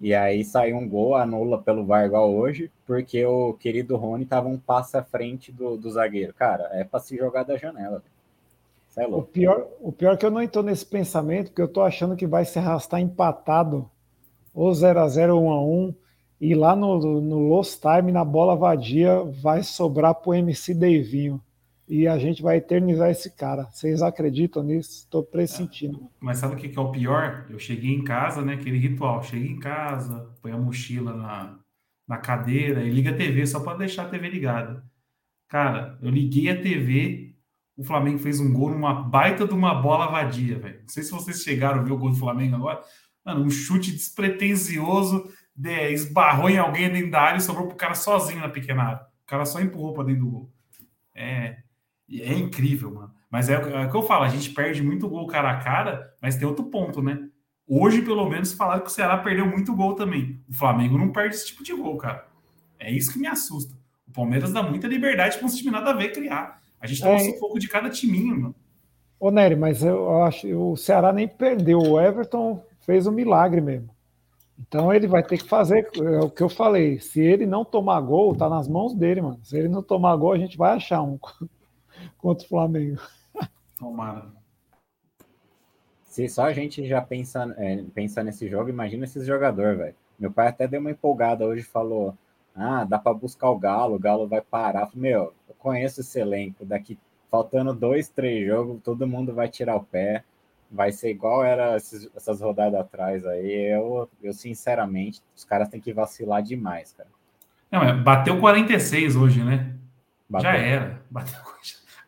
E 0.00 0.14
aí 0.14 0.42
saiu 0.42 0.78
um 0.78 0.88
gol, 0.88 1.14
anula 1.14 1.60
pelo 1.60 1.84
VAR 1.84 2.06
igual 2.06 2.32
hoje, 2.32 2.70
porque 2.86 3.22
o 3.26 3.52
querido 3.52 3.94
Rony 3.96 4.24
tava 4.24 4.48
um 4.48 4.58
passo 4.58 4.96
à 4.96 5.02
frente 5.02 5.52
do, 5.52 5.76
do 5.76 5.90
zagueiro. 5.90 6.32
Cara, 6.32 6.70
é 6.72 6.82
para 6.82 7.00
se 7.00 7.14
jogar 7.14 7.42
da 7.42 7.58
janela. 7.58 8.02
É 8.96 9.06
o, 9.06 9.22
pior, 9.22 9.66
o 9.80 9.92
pior 9.92 10.14
é 10.14 10.16
que 10.16 10.24
eu 10.24 10.30
não 10.30 10.40
estou 10.40 10.62
nesse 10.62 10.86
pensamento, 10.86 11.48
porque 11.48 11.60
eu 11.60 11.66
estou 11.66 11.82
achando 11.82 12.16
que 12.16 12.26
vai 12.26 12.46
se 12.46 12.58
arrastar 12.58 13.00
empatado, 13.00 13.88
ou 14.54 14.70
0x0 14.70 15.34
ou 15.34 15.90
1x1, 15.90 15.94
e 16.40 16.54
lá 16.54 16.74
no, 16.74 17.20
no 17.20 17.48
Lost 17.48 17.80
Time, 17.82 18.10
na 18.10 18.24
bola 18.24 18.56
vadia, 18.56 19.22
vai 19.24 19.62
sobrar 19.62 20.14
pro 20.14 20.32
MC 20.32 20.72
Deivinho 20.72 21.38
e 21.88 22.06
a 22.06 22.18
gente 22.18 22.42
vai 22.42 22.58
eternizar 22.58 23.10
esse 23.10 23.34
cara. 23.34 23.64
Vocês 23.72 24.02
acreditam 24.02 24.62
nisso? 24.62 24.90
Estou 24.90 25.24
pressentindo. 25.24 25.98
É, 26.04 26.08
mas 26.20 26.38
sabe 26.38 26.54
o 26.54 26.56
que 26.56 26.78
é 26.78 26.80
o 26.80 26.92
pior? 26.92 27.46
Eu 27.48 27.58
cheguei 27.58 27.94
em 27.94 28.04
casa, 28.04 28.42
né? 28.42 28.54
Aquele 28.54 28.78
ritual. 28.78 29.22
Cheguei 29.22 29.48
em 29.48 29.58
casa, 29.58 30.30
põe 30.42 30.52
a 30.52 30.58
mochila 30.58 31.14
na, 31.14 31.58
na 32.06 32.18
cadeira 32.18 32.82
e 32.82 32.90
liga 32.90 33.10
a 33.10 33.16
TV 33.16 33.46
só 33.46 33.60
para 33.60 33.78
deixar 33.78 34.04
a 34.04 34.08
TV 34.08 34.28
ligada. 34.28 34.84
Cara, 35.48 35.98
eu 36.02 36.10
liguei 36.10 36.50
a 36.50 36.60
TV, 36.60 37.34
o 37.74 37.82
Flamengo 37.82 38.18
fez 38.18 38.38
um 38.38 38.52
gol 38.52 38.70
numa 38.70 38.92
baita 38.92 39.46
de 39.46 39.54
uma 39.54 39.74
bola 39.74 40.10
vadia, 40.10 40.58
velho. 40.58 40.80
Não 40.82 40.88
sei 40.88 41.02
se 41.02 41.10
vocês 41.10 41.42
chegaram 41.42 41.80
a 41.80 41.82
ver 41.82 41.92
o 41.92 41.98
gol 41.98 42.10
do 42.10 42.16
Flamengo 42.16 42.56
agora. 42.56 42.82
Mano, 43.24 43.44
um 43.44 43.50
chute 43.50 43.92
despretensioso, 43.92 45.32
de, 45.56 45.90
esbarrou 45.90 46.50
em 46.50 46.58
alguém 46.58 46.92
dentro 46.92 47.10
da 47.10 47.22
área 47.22 47.38
e 47.38 47.40
sobrou 47.40 47.66
pro 47.66 47.76
cara 47.76 47.94
sozinho 47.94 48.40
na 48.40 48.48
pequena 48.50 48.82
área. 48.82 49.00
O 49.22 49.26
cara 49.26 49.46
só 49.46 49.58
empurrou 49.58 49.94
para 49.94 50.04
dentro 50.04 50.24
do 50.24 50.30
gol. 50.30 50.52
É, 51.14 51.62
é 52.10 52.34
incrível, 52.34 52.92
mano. 52.92 53.10
Mas 53.30 53.48
é, 53.48 53.54
é, 53.54 53.86
o 53.86 53.90
que 53.90 53.96
eu 53.96 54.02
falo, 54.02 54.24
a 54.24 54.28
gente 54.28 54.50
perde 54.50 54.82
muito 54.82 55.08
gol 55.08 55.26
cara 55.26 55.50
a 55.50 55.56
cara, 55.58 56.14
mas 56.20 56.36
tem 56.36 56.46
outro 56.48 56.64
ponto, 56.64 57.02
né? 57.02 57.28
Hoje, 57.66 58.00
pelo 58.00 58.28
menos, 58.28 58.52
falaram 58.52 58.80
que 58.80 58.88
o 58.88 58.92
Ceará 58.92 59.18
perdeu 59.18 59.46
muito 59.46 59.74
gol 59.76 59.94
também. 59.94 60.40
O 60.48 60.54
Flamengo 60.54 60.96
não 60.96 61.12
perde 61.12 61.34
esse 61.34 61.48
tipo 61.48 61.62
de 61.62 61.74
gol, 61.74 61.98
cara. 61.98 62.26
É 62.78 62.90
isso 62.90 63.12
que 63.12 63.18
me 63.18 63.26
assusta. 63.26 63.74
O 64.06 64.12
Palmeiras 64.12 64.52
dá 64.52 64.62
muita 64.62 64.86
liberdade 64.86 65.36
para 65.36 65.46
um 65.46 65.50
time 65.50 65.70
nada 65.70 65.90
a 65.90 65.94
ver 65.94 66.12
criar. 66.12 66.62
A 66.80 66.86
gente 66.86 67.02
tá 67.02 67.10
é... 67.10 67.16
um 67.16 67.38
pouco 67.38 67.58
de 67.58 67.68
cada 67.68 67.90
timinho, 67.90 68.40
mano. 68.40 68.54
Ô, 69.20 69.30
Nery, 69.30 69.56
mas 69.56 69.82
eu 69.82 70.22
acho 70.22 70.48
o 70.56 70.76
Ceará 70.76 71.12
nem 71.12 71.28
perdeu. 71.28 71.78
O 71.78 72.00
Everton 72.00 72.64
fez 72.86 73.06
um 73.06 73.12
milagre 73.12 73.60
mesmo. 73.60 73.90
Então 74.58 74.92
ele 74.92 75.06
vai 75.06 75.22
ter 75.22 75.38
que 75.38 75.48
fazer 75.48 75.88
é 75.96 76.20
o 76.20 76.30
que 76.30 76.42
eu 76.42 76.48
falei. 76.48 76.98
Se 77.00 77.20
ele 77.20 77.44
não 77.44 77.64
tomar 77.64 78.00
gol, 78.00 78.34
tá 78.34 78.48
nas 78.48 78.66
mãos 78.66 78.94
dele, 78.94 79.20
mano. 79.20 79.40
Se 79.42 79.56
ele 79.58 79.68
não 79.68 79.82
tomar 79.82 80.16
gol, 80.16 80.32
a 80.32 80.38
gente 80.38 80.56
vai 80.56 80.74
achar 80.74 81.02
um 81.02 81.18
contra 82.18 82.44
o 82.44 82.48
Flamengo. 82.48 83.00
Tomara. 83.78 84.26
Se 86.04 86.28
só 86.28 86.44
a 86.44 86.52
gente 86.52 86.86
já 86.86 87.00
pensa, 87.00 87.54
é, 87.58 87.82
pensa 87.94 88.22
nesse 88.22 88.48
jogo, 88.48 88.68
imagina 88.68 89.04
esses 89.04 89.26
jogadores, 89.26 89.78
velho. 89.78 89.94
Meu 90.18 90.32
pai 90.32 90.48
até 90.48 90.66
deu 90.66 90.80
uma 90.80 90.90
empolgada 90.90 91.46
hoje 91.46 91.62
falou: 91.62 92.16
Ah, 92.54 92.84
dá 92.84 92.98
para 92.98 93.14
buscar 93.14 93.50
o 93.50 93.58
Galo, 93.58 93.96
o 93.96 94.00
Galo 94.00 94.26
vai 94.26 94.40
parar. 94.40 94.86
Falei, 94.86 95.10
Meu, 95.12 95.32
eu 95.48 95.54
conheço 95.58 96.00
esse 96.00 96.18
elenco. 96.18 96.64
Daqui 96.64 96.98
faltando 97.30 97.72
dois, 97.72 98.08
três 98.08 98.46
jogos, 98.46 98.82
todo 98.82 99.06
mundo 99.06 99.34
vai 99.34 99.48
tirar 99.48 99.76
o 99.76 99.84
pé 99.84 100.24
vai 100.70 100.92
ser 100.92 101.10
igual 101.10 101.44
era 101.44 101.76
esses, 101.76 102.08
essas 102.14 102.40
rodadas 102.40 102.80
atrás 102.80 103.26
aí. 103.26 103.72
Eu, 103.72 104.08
eu, 104.22 104.32
sinceramente, 104.32 105.22
os 105.34 105.44
caras 105.44 105.68
têm 105.68 105.80
que 105.80 105.92
vacilar 105.92 106.42
demais, 106.42 106.92
cara. 106.92 107.08
Não, 107.70 108.02
bateu 108.02 108.38
46 108.40 109.16
hoje, 109.16 109.44
né? 109.44 109.74
Bateu. 110.28 110.50
Já 110.50 110.56
era. 110.56 111.02
Bateu. 111.10 111.40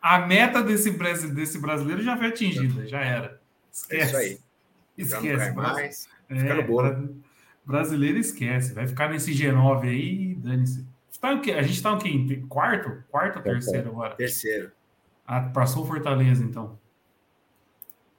A 0.01 0.19
meta 0.19 0.63
desse, 0.63 0.89
desse 1.29 1.59
brasileiro 1.59 2.01
já 2.01 2.17
foi 2.17 2.27
atingida, 2.27 2.87
já 2.87 3.01
era. 3.01 3.39
Esquece. 3.71 4.01
É 4.01 4.05
isso 4.05 4.17
aí. 4.17 4.39
Esquece. 4.97 5.51
mais. 5.53 6.09
É, 6.29 6.35
Fica 6.39 6.55
no 6.55 6.63
bolo. 6.63 7.15
Brasileiro 7.63 8.17
esquece. 8.17 8.73
Vai 8.73 8.87
ficar 8.87 9.09
nesse 9.09 9.31
G9 9.31 9.83
aí 9.83 10.35
dane-se. 10.35 10.85
Tá 11.19 11.29
a 11.29 11.61
gente 11.61 11.83
tá 11.83 11.91
no 11.91 11.99
quê? 11.99 12.43
Quarto? 12.49 13.03
Quarto 13.11 13.37
ou 13.37 13.43
terceiro 13.43 13.89
agora? 13.89 14.15
Terceiro. 14.15 14.71
Ah, 15.25 15.41
passou 15.41 15.85
Fortaleza, 15.85 16.43
então. 16.43 16.79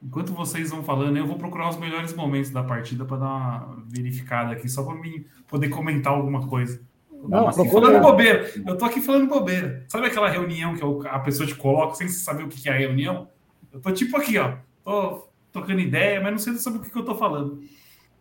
Enquanto 0.00 0.32
vocês 0.32 0.70
vão 0.70 0.84
falando, 0.84 1.16
eu 1.16 1.26
vou 1.26 1.36
procurar 1.36 1.68
os 1.68 1.76
melhores 1.76 2.14
momentos 2.14 2.50
da 2.50 2.62
partida 2.62 3.04
para 3.04 3.16
dar 3.16 3.26
uma 3.26 3.84
verificada 3.88 4.52
aqui, 4.52 4.68
só 4.68 4.84
para 4.84 4.94
mim 4.94 5.26
poder 5.48 5.68
comentar 5.68 6.12
alguma 6.12 6.46
coisa. 6.46 6.80
Não, 7.28 7.48
assim, 7.48 7.70
falando 7.70 8.00
bobeira. 8.00 8.50
Eu 8.66 8.76
tô 8.76 8.84
aqui 8.84 9.00
falando 9.00 9.28
bobeira. 9.28 9.84
Sabe 9.88 10.06
aquela 10.06 10.28
reunião 10.28 10.74
que 10.74 11.08
a 11.08 11.18
pessoa 11.20 11.46
te 11.46 11.54
coloca 11.54 11.94
sem 11.94 12.08
saber 12.08 12.44
o 12.44 12.48
que 12.48 12.68
é 12.68 12.72
a 12.72 12.76
reunião? 12.76 13.28
Eu 13.72 13.80
tô 13.80 13.92
tipo 13.92 14.16
aqui, 14.16 14.38
ó. 14.38 14.56
Tô 14.84 15.28
trocando 15.52 15.80
ideia, 15.80 16.20
mas 16.20 16.32
não 16.32 16.38
sei 16.38 16.54
sobre 16.56 16.80
o 16.80 16.82
que 16.82 16.96
eu 16.96 17.04
tô 17.04 17.14
falando. 17.14 17.62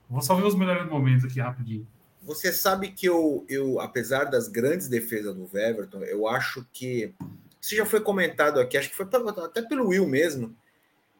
Vou 0.09 0.21
só 0.21 0.35
ver 0.35 0.45
os 0.45 0.55
melhores 0.55 0.89
momentos 0.89 1.25
aqui 1.25 1.39
rapidinho. 1.39 1.87
Você 2.23 2.51
sabe 2.51 2.89
que 2.89 3.07
eu, 3.07 3.45
eu 3.49 3.79
apesar 3.79 4.25
das 4.25 4.47
grandes 4.47 4.87
defesas 4.87 5.35
do 5.35 5.49
Everton, 5.57 6.03
eu 6.03 6.27
acho 6.27 6.65
que. 6.71 7.13
Isso 7.59 7.75
já 7.75 7.85
foi 7.85 8.01
comentado 8.01 8.59
aqui, 8.59 8.75
acho 8.77 8.89
que 8.89 8.95
foi 8.95 9.05
até 9.05 9.61
pelo 9.61 9.89
Will 9.89 10.07
mesmo 10.07 10.55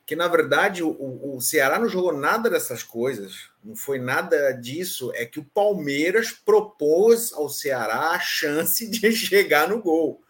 que 0.06 0.16
na 0.16 0.28
verdade 0.28 0.84
o, 0.84 1.36
o 1.36 1.42
Ceará 1.42 1.80
não 1.80 1.88
jogou 1.88 2.14
nada 2.14 2.50
dessas 2.50 2.84
coisas, 2.84 3.50
não 3.64 3.76
foi 3.76 4.00
nada 4.00 4.52
disso, 4.52 5.12
é 5.16 5.26
que 5.26 5.40
o 5.40 5.46
Palmeiras 5.46 6.32
propôs 6.32 7.32
ao 7.34 7.50
Ceará 7.50 8.10
a 8.10 8.20
chance 8.20 8.88
de 8.88 9.12
chegar 9.14 9.70
no 9.70 9.82
gol. 9.82 10.22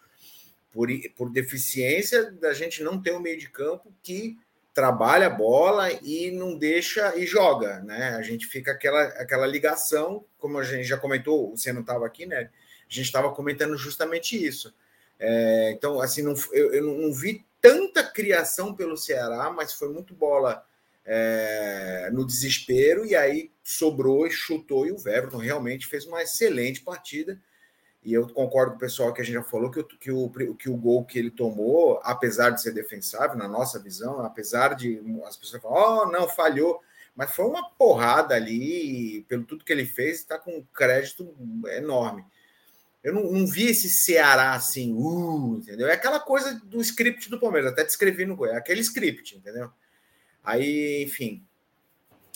Por, 0.72 0.88
por 1.18 1.30
deficiência 1.30 2.32
da 2.32 2.54
gente 2.54 2.82
não 2.82 3.02
ter 3.02 3.14
um 3.14 3.20
meio 3.20 3.38
de 3.38 3.50
campo 3.50 3.94
que 4.02 4.38
trabalha 4.74 5.28
a 5.28 5.30
bola 5.30 5.92
e 5.92 6.32
não 6.32 6.58
deixa 6.58 7.18
e 7.18 7.26
joga, 7.26 7.82
né? 7.82 8.16
A 8.16 8.22
gente 8.22 8.46
fica 8.48 8.72
aquela, 8.72 9.04
aquela 9.04 9.46
ligação, 9.46 10.24
como 10.40 10.58
a 10.58 10.64
gente 10.64 10.86
já 10.86 10.98
comentou, 10.98 11.52
você 11.56 11.74
não 11.74 11.82
estava 11.82 12.06
aqui, 12.06 12.26
né? 12.26 12.50
A 12.90 12.94
gente 12.94 13.06
estava 13.06 13.32
comentando 13.32 13.76
justamente 13.78 14.42
isso. 14.42 14.74
É, 15.20 15.72
então, 15.72 16.00
assim, 16.00 16.22
não, 16.22 16.34
eu, 16.54 16.74
eu 16.74 16.84
não 16.84 17.14
vi 17.14 17.46
tanta 17.62 18.04
criação 18.04 18.74
pelo 18.74 18.98
Ceará, 18.98 19.52
mas 19.52 19.74
foi 19.74 19.90
muito 19.90 20.14
bola 20.14 20.66
é, 21.06 22.10
no 22.12 22.26
desespero, 22.26 23.06
e 23.06 23.16
aí 23.16 23.52
sobrou 23.64 24.26
e 24.26 24.32
chutou, 24.32 24.86
e 24.86 24.92
o 24.92 24.98
Everton 25.08 25.38
realmente 25.38 25.88
fez 25.88 26.06
uma 26.06 26.22
excelente 26.22 26.82
partida. 26.82 27.40
E 28.04 28.14
eu 28.14 28.28
concordo 28.28 28.72
com 28.72 28.78
o 28.78 28.80
pessoal 28.80 29.14
que 29.14 29.22
a 29.22 29.24
gente 29.24 29.36
já 29.36 29.44
falou 29.44 29.70
que, 29.70 29.84
que, 29.84 30.12
o, 30.12 30.30
que 30.56 30.70
o 30.70 30.76
gol 30.76 31.06
que 31.06 31.20
ele 31.20 31.30
tomou, 31.30 32.00
apesar 32.04 32.50
de 32.50 32.62
ser 32.62 32.74
defensável, 32.74 33.38
na 33.38 33.48
nossa 33.48 33.78
visão, 33.78 34.22
apesar 34.22 34.76
de 34.76 35.00
as 35.26 35.38
pessoas 35.38 35.62
falarem, 35.62 35.86
oh, 35.86 36.12
não, 36.12 36.28
falhou, 36.28 36.82
mas 37.16 37.36
foi 37.36 37.46
uma 37.46 37.70
porrada 37.70 38.34
ali, 38.34 39.24
pelo 39.28 39.44
tudo 39.44 39.64
que 39.64 39.72
ele 39.72 39.86
fez, 39.86 40.18
está 40.18 40.40
com 40.40 40.58
um 40.58 40.66
crédito 40.74 41.32
enorme. 41.78 42.26
Eu 43.04 43.14
não, 43.14 43.32
não, 43.32 43.48
vi 43.48 43.66
esse 43.66 43.90
Ceará 43.90 44.54
assim, 44.54 44.94
uh, 44.94 45.58
entendeu? 45.58 45.88
É 45.88 45.94
aquela 45.94 46.20
coisa 46.20 46.54
do 46.66 46.80
script 46.82 47.30
do 47.30 47.40
Palmeiras, 47.40 47.72
até 47.72 47.84
descrevi 47.84 48.26
no 48.26 48.46
é 48.46 48.56
aquele 48.56 48.82
script, 48.82 49.38
entendeu? 49.38 49.72
Aí, 50.44 51.04
enfim, 51.04 51.44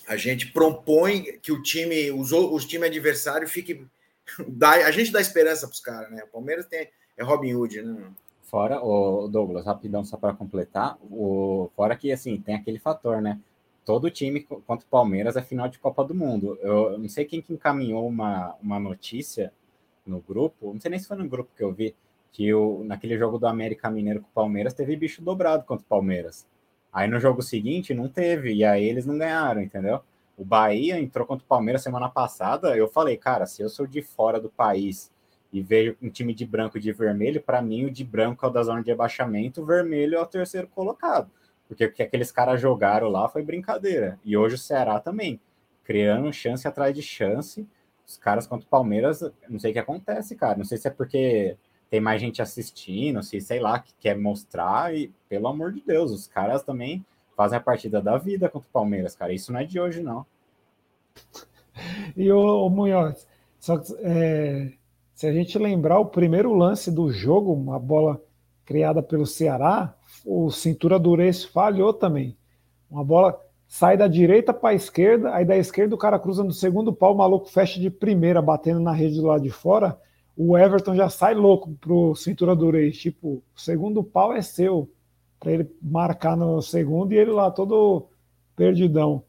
a 0.07 0.18
gente 0.18 0.51
propõe 0.51 1.39
que 1.39 1.51
o 1.51 1.61
time, 1.61 2.11
os, 2.11 2.32
os 2.32 2.66
time 2.66 2.86
adversário 2.86 3.47
fique. 3.47 3.86
Dá, 4.47 4.72
a 4.72 4.89
gente 4.89 5.11
dá 5.11 5.22
esperança 5.22 5.68
para 5.68 5.74
os 5.76 5.80
caras, 5.80 6.09
né? 6.09 6.24
O 6.24 6.28
Palmeiras 6.28 6.66
tem, 6.66 6.89
é 7.16 7.24
Robin 7.24 7.53
Hood, 7.53 7.84
né? 7.84 8.11
Fora, 8.41 8.84
o 8.84 9.28
Douglas, 9.28 9.66
rapidão, 9.66 10.03
só 10.03 10.18
para 10.18 10.34
completar, 10.34 10.97
o, 11.03 11.70
fora 11.76 11.95
que 11.95 12.11
assim, 12.11 12.41
tem 12.41 12.55
aquele 12.55 12.80
fator, 12.80 13.22
né? 13.22 13.39
Todo 13.84 14.09
time 14.09 14.41
contra 14.41 14.84
o 14.84 14.89
Palmeiras 14.89 15.36
é 15.36 15.43
final 15.43 15.68
de 15.68 15.78
Copa 15.78 16.03
do 16.03 16.16
Mundo. 16.16 16.57
Eu, 16.59 16.93
eu 16.93 16.97
não 16.97 17.07
sei 17.07 17.26
quem 17.26 17.39
que 17.39 17.53
encaminhou 17.53 18.07
uma, 18.07 18.55
uma 18.59 18.80
notícia 18.80 19.53
no 20.05 20.19
grupo, 20.19 20.73
não 20.73 20.79
sei 20.79 20.91
nem 20.91 20.99
se 20.99 21.07
foi 21.07 21.17
no 21.17 21.27
grupo 21.27 21.51
que 21.55 21.63
eu 21.63 21.73
vi, 21.73 21.95
que 22.31 22.53
o, 22.53 22.83
naquele 22.83 23.17
jogo 23.17 23.37
do 23.37 23.47
América 23.47 23.89
Mineiro 23.89 24.21
com 24.21 24.27
o 24.27 24.33
Palmeiras 24.33 24.73
teve 24.73 24.95
bicho 24.95 25.21
dobrado 25.21 25.63
contra 25.63 25.85
o 25.85 25.89
Palmeiras. 25.89 26.45
Aí 26.91 27.07
no 27.07 27.19
jogo 27.19 27.41
seguinte 27.41 27.93
não 27.93 28.07
teve, 28.07 28.53
e 28.53 28.63
aí 28.63 28.83
eles 28.83 29.05
não 29.05 29.17
ganharam, 29.17 29.61
entendeu? 29.61 30.01
O 30.37 30.43
Bahia 30.43 30.99
entrou 30.99 31.25
contra 31.25 31.45
o 31.45 31.47
Palmeiras 31.47 31.81
semana 31.81 32.09
passada. 32.09 32.75
Eu 32.75 32.87
falei, 32.87 33.15
cara, 33.15 33.45
se 33.45 33.61
eu 33.61 33.69
sou 33.69 33.87
de 33.87 34.01
fora 34.01 34.39
do 34.39 34.49
país 34.49 35.11
e 35.51 35.61
vejo 35.61 35.95
um 36.01 36.09
time 36.09 36.33
de 36.33 36.45
branco 36.45 36.77
e 36.77 36.81
de 36.81 36.91
vermelho, 36.91 37.41
para 37.41 37.61
mim 37.61 37.85
o 37.85 37.91
de 37.91 38.03
branco 38.03 38.45
é 38.45 38.49
o 38.49 38.51
da 38.51 38.63
zona 38.63 38.83
de 38.83 38.91
abaixamento, 38.91 39.61
o 39.61 39.65
vermelho 39.65 40.15
é 40.15 40.21
o 40.21 40.25
terceiro 40.25 40.67
colocado. 40.67 41.31
Porque 41.67 41.85
o 41.85 41.91
que 41.91 42.03
aqueles 42.03 42.31
caras 42.31 42.59
jogaram 42.59 43.07
lá 43.07 43.29
foi 43.29 43.43
brincadeira. 43.43 44.19
E 44.23 44.35
hoje 44.35 44.55
o 44.55 44.57
Ceará 44.57 44.99
também, 44.99 45.39
criando 45.83 46.31
chance 46.33 46.67
atrás 46.67 46.93
de 46.93 47.01
chance. 47.01 47.65
Os 48.07 48.17
caras 48.17 48.45
contra 48.45 48.65
o 48.65 48.69
Palmeiras, 48.69 49.21
não 49.49 49.59
sei 49.59 49.71
o 49.71 49.73
que 49.73 49.79
acontece, 49.79 50.35
cara. 50.35 50.57
Não 50.57 50.65
sei 50.65 50.77
se 50.77 50.87
é 50.87 50.91
porque 50.91 51.57
tem 51.89 51.99
mais 51.99 52.21
gente 52.21 52.41
assistindo, 52.41 53.23
se 53.23 53.39
sei 53.41 53.59
lá, 53.59 53.79
que 53.79 53.93
quer 53.99 54.17
mostrar. 54.17 54.95
E, 54.95 55.11
pelo 55.27 55.47
amor 55.47 55.71
de 55.71 55.81
Deus, 55.81 56.11
os 56.11 56.27
caras 56.27 56.63
também 56.63 57.05
fazem 57.35 57.57
a 57.57 57.61
partida 57.61 58.01
da 58.01 58.17
vida 58.17 58.49
contra 58.49 58.67
o 58.67 58.71
Palmeiras, 58.71 59.15
cara. 59.15 59.33
Isso 59.33 59.51
não 59.51 59.59
é 59.59 59.65
de 59.65 59.79
hoje, 59.79 60.01
não. 60.01 60.25
E 62.15 62.31
o, 62.31 62.69
Munhoz, 62.69 63.27
só 63.59 63.81
é, 63.99 64.71
se 65.13 65.27
a 65.27 65.33
gente 65.33 65.59
lembrar 65.59 65.99
o 65.99 66.05
primeiro 66.05 66.53
lance 66.53 66.89
do 66.89 67.11
jogo, 67.11 67.51
uma 67.51 67.77
bola 67.77 68.21
criada 68.63 69.03
pelo 69.03 69.25
Ceará, 69.25 69.93
o 70.25 70.49
cintura 70.49 70.97
Dureço 70.97 71.51
falhou 71.51 71.93
também. 71.93 72.37
Uma 72.89 73.03
bola 73.03 73.44
sai 73.76 73.97
da 73.97 74.07
direita 74.07 74.53
para 74.53 74.69
a 74.69 74.73
esquerda, 74.73 75.36
aí 75.36 75.43
da 75.43 75.57
esquerda 75.57 75.93
o 75.93 75.97
cara 75.97 76.17
cruza 76.17 76.41
no 76.45 76.53
segundo 76.53 76.93
pau, 76.93 77.13
o 77.13 77.17
maluco 77.17 77.49
fecha 77.49 77.78
de 77.78 77.89
primeira, 77.89 78.41
batendo 78.41 78.80
na 78.80 78.93
rede 78.93 79.15
do 79.15 79.28
lado 79.28 79.43
de 79.43 79.49
fora. 79.49 79.99
O 80.34 80.57
Everton 80.57 80.95
já 80.95 81.09
sai 81.09 81.34
louco 81.34 81.76
pro 81.82 82.15
cintura 82.15 82.55
do 82.55 82.69
Reis, 82.71 82.97
tipo, 82.97 83.43
o 83.53 83.59
segundo 83.59 84.01
pau 84.01 84.34
é 84.34 84.41
seu, 84.41 84.89
para 85.38 85.51
ele 85.51 85.69
marcar 85.82 86.38
no 86.38 86.61
segundo 86.61 87.11
e 87.11 87.17
ele 87.17 87.32
lá 87.32 87.51
todo 87.51 88.07
perdidão. 88.55 89.26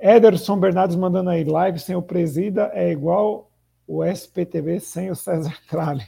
Ederson 0.00 0.58
Bernardes 0.58 0.96
mandando 0.96 1.28
aí, 1.28 1.44
live 1.44 1.78
sem 1.78 1.94
o 1.94 2.00
presida 2.00 2.70
é 2.72 2.90
igual 2.90 3.50
o 3.86 4.02
SPTV 4.02 4.80
sem 4.80 5.10
o 5.10 5.14
César 5.14 5.54
Tralli. 5.68 6.06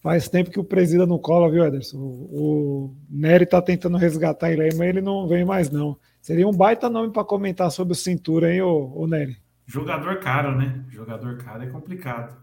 Faz 0.00 0.28
tempo 0.28 0.50
que 0.50 0.58
o 0.58 0.64
presida 0.64 1.06
não 1.06 1.18
cola, 1.18 1.48
viu, 1.48 1.64
Ederson? 1.64 1.96
O, 1.96 2.28
o 2.32 2.96
Nery 3.08 3.46
tá 3.46 3.62
tentando 3.62 3.96
resgatar 3.96 4.50
ele 4.50 4.62
aí, 4.62 4.74
mas 4.74 4.88
ele 4.88 5.00
não 5.00 5.28
vem 5.28 5.44
mais, 5.44 5.70
não. 5.70 5.96
Seria 6.20 6.46
um 6.46 6.52
baita 6.52 6.90
nome 6.90 7.12
para 7.12 7.24
comentar 7.24 7.70
sobre 7.70 7.92
o 7.92 7.96
cintura, 7.96 8.52
hein, 8.52 8.62
ô, 8.62 8.92
ô 8.94 9.06
Nery? 9.06 9.36
Jogador 9.66 10.18
caro, 10.20 10.56
né? 10.56 10.84
Jogador 10.88 11.36
caro 11.38 11.62
é 11.62 11.66
complicado. 11.66 12.36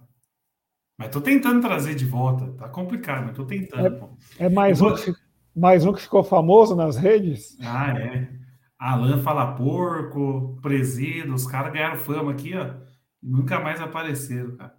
Mas 0.97 1.09
tô 1.09 1.19
tentando 1.19 1.61
trazer 1.61 1.95
de 1.95 2.05
volta. 2.05 2.47
Tá 2.53 2.69
complicado, 2.69 3.25
mas 3.25 3.35
tô 3.35 3.45
tentando. 3.45 4.09
É, 4.39 4.45
é 4.45 4.49
mais, 4.49 4.81
um 4.81 4.93
que, 4.93 5.13
mais 5.55 5.85
um 5.85 5.91
que 5.91 6.01
ficou 6.01 6.23
famoso 6.23 6.75
nas 6.75 6.95
redes? 6.95 7.57
Ah, 7.61 7.97
é. 7.97 8.29
Alan 8.79 9.21
fala 9.21 9.55
porco, 9.55 10.57
presida, 10.61 11.33
os 11.33 11.47
caras 11.47 11.73
ganharam 11.73 11.97
fama 11.97 12.31
aqui, 12.31 12.55
ó. 12.55 12.75
Nunca 13.21 13.59
mais 13.59 13.81
apareceram, 13.81 14.55
cara. 14.55 14.73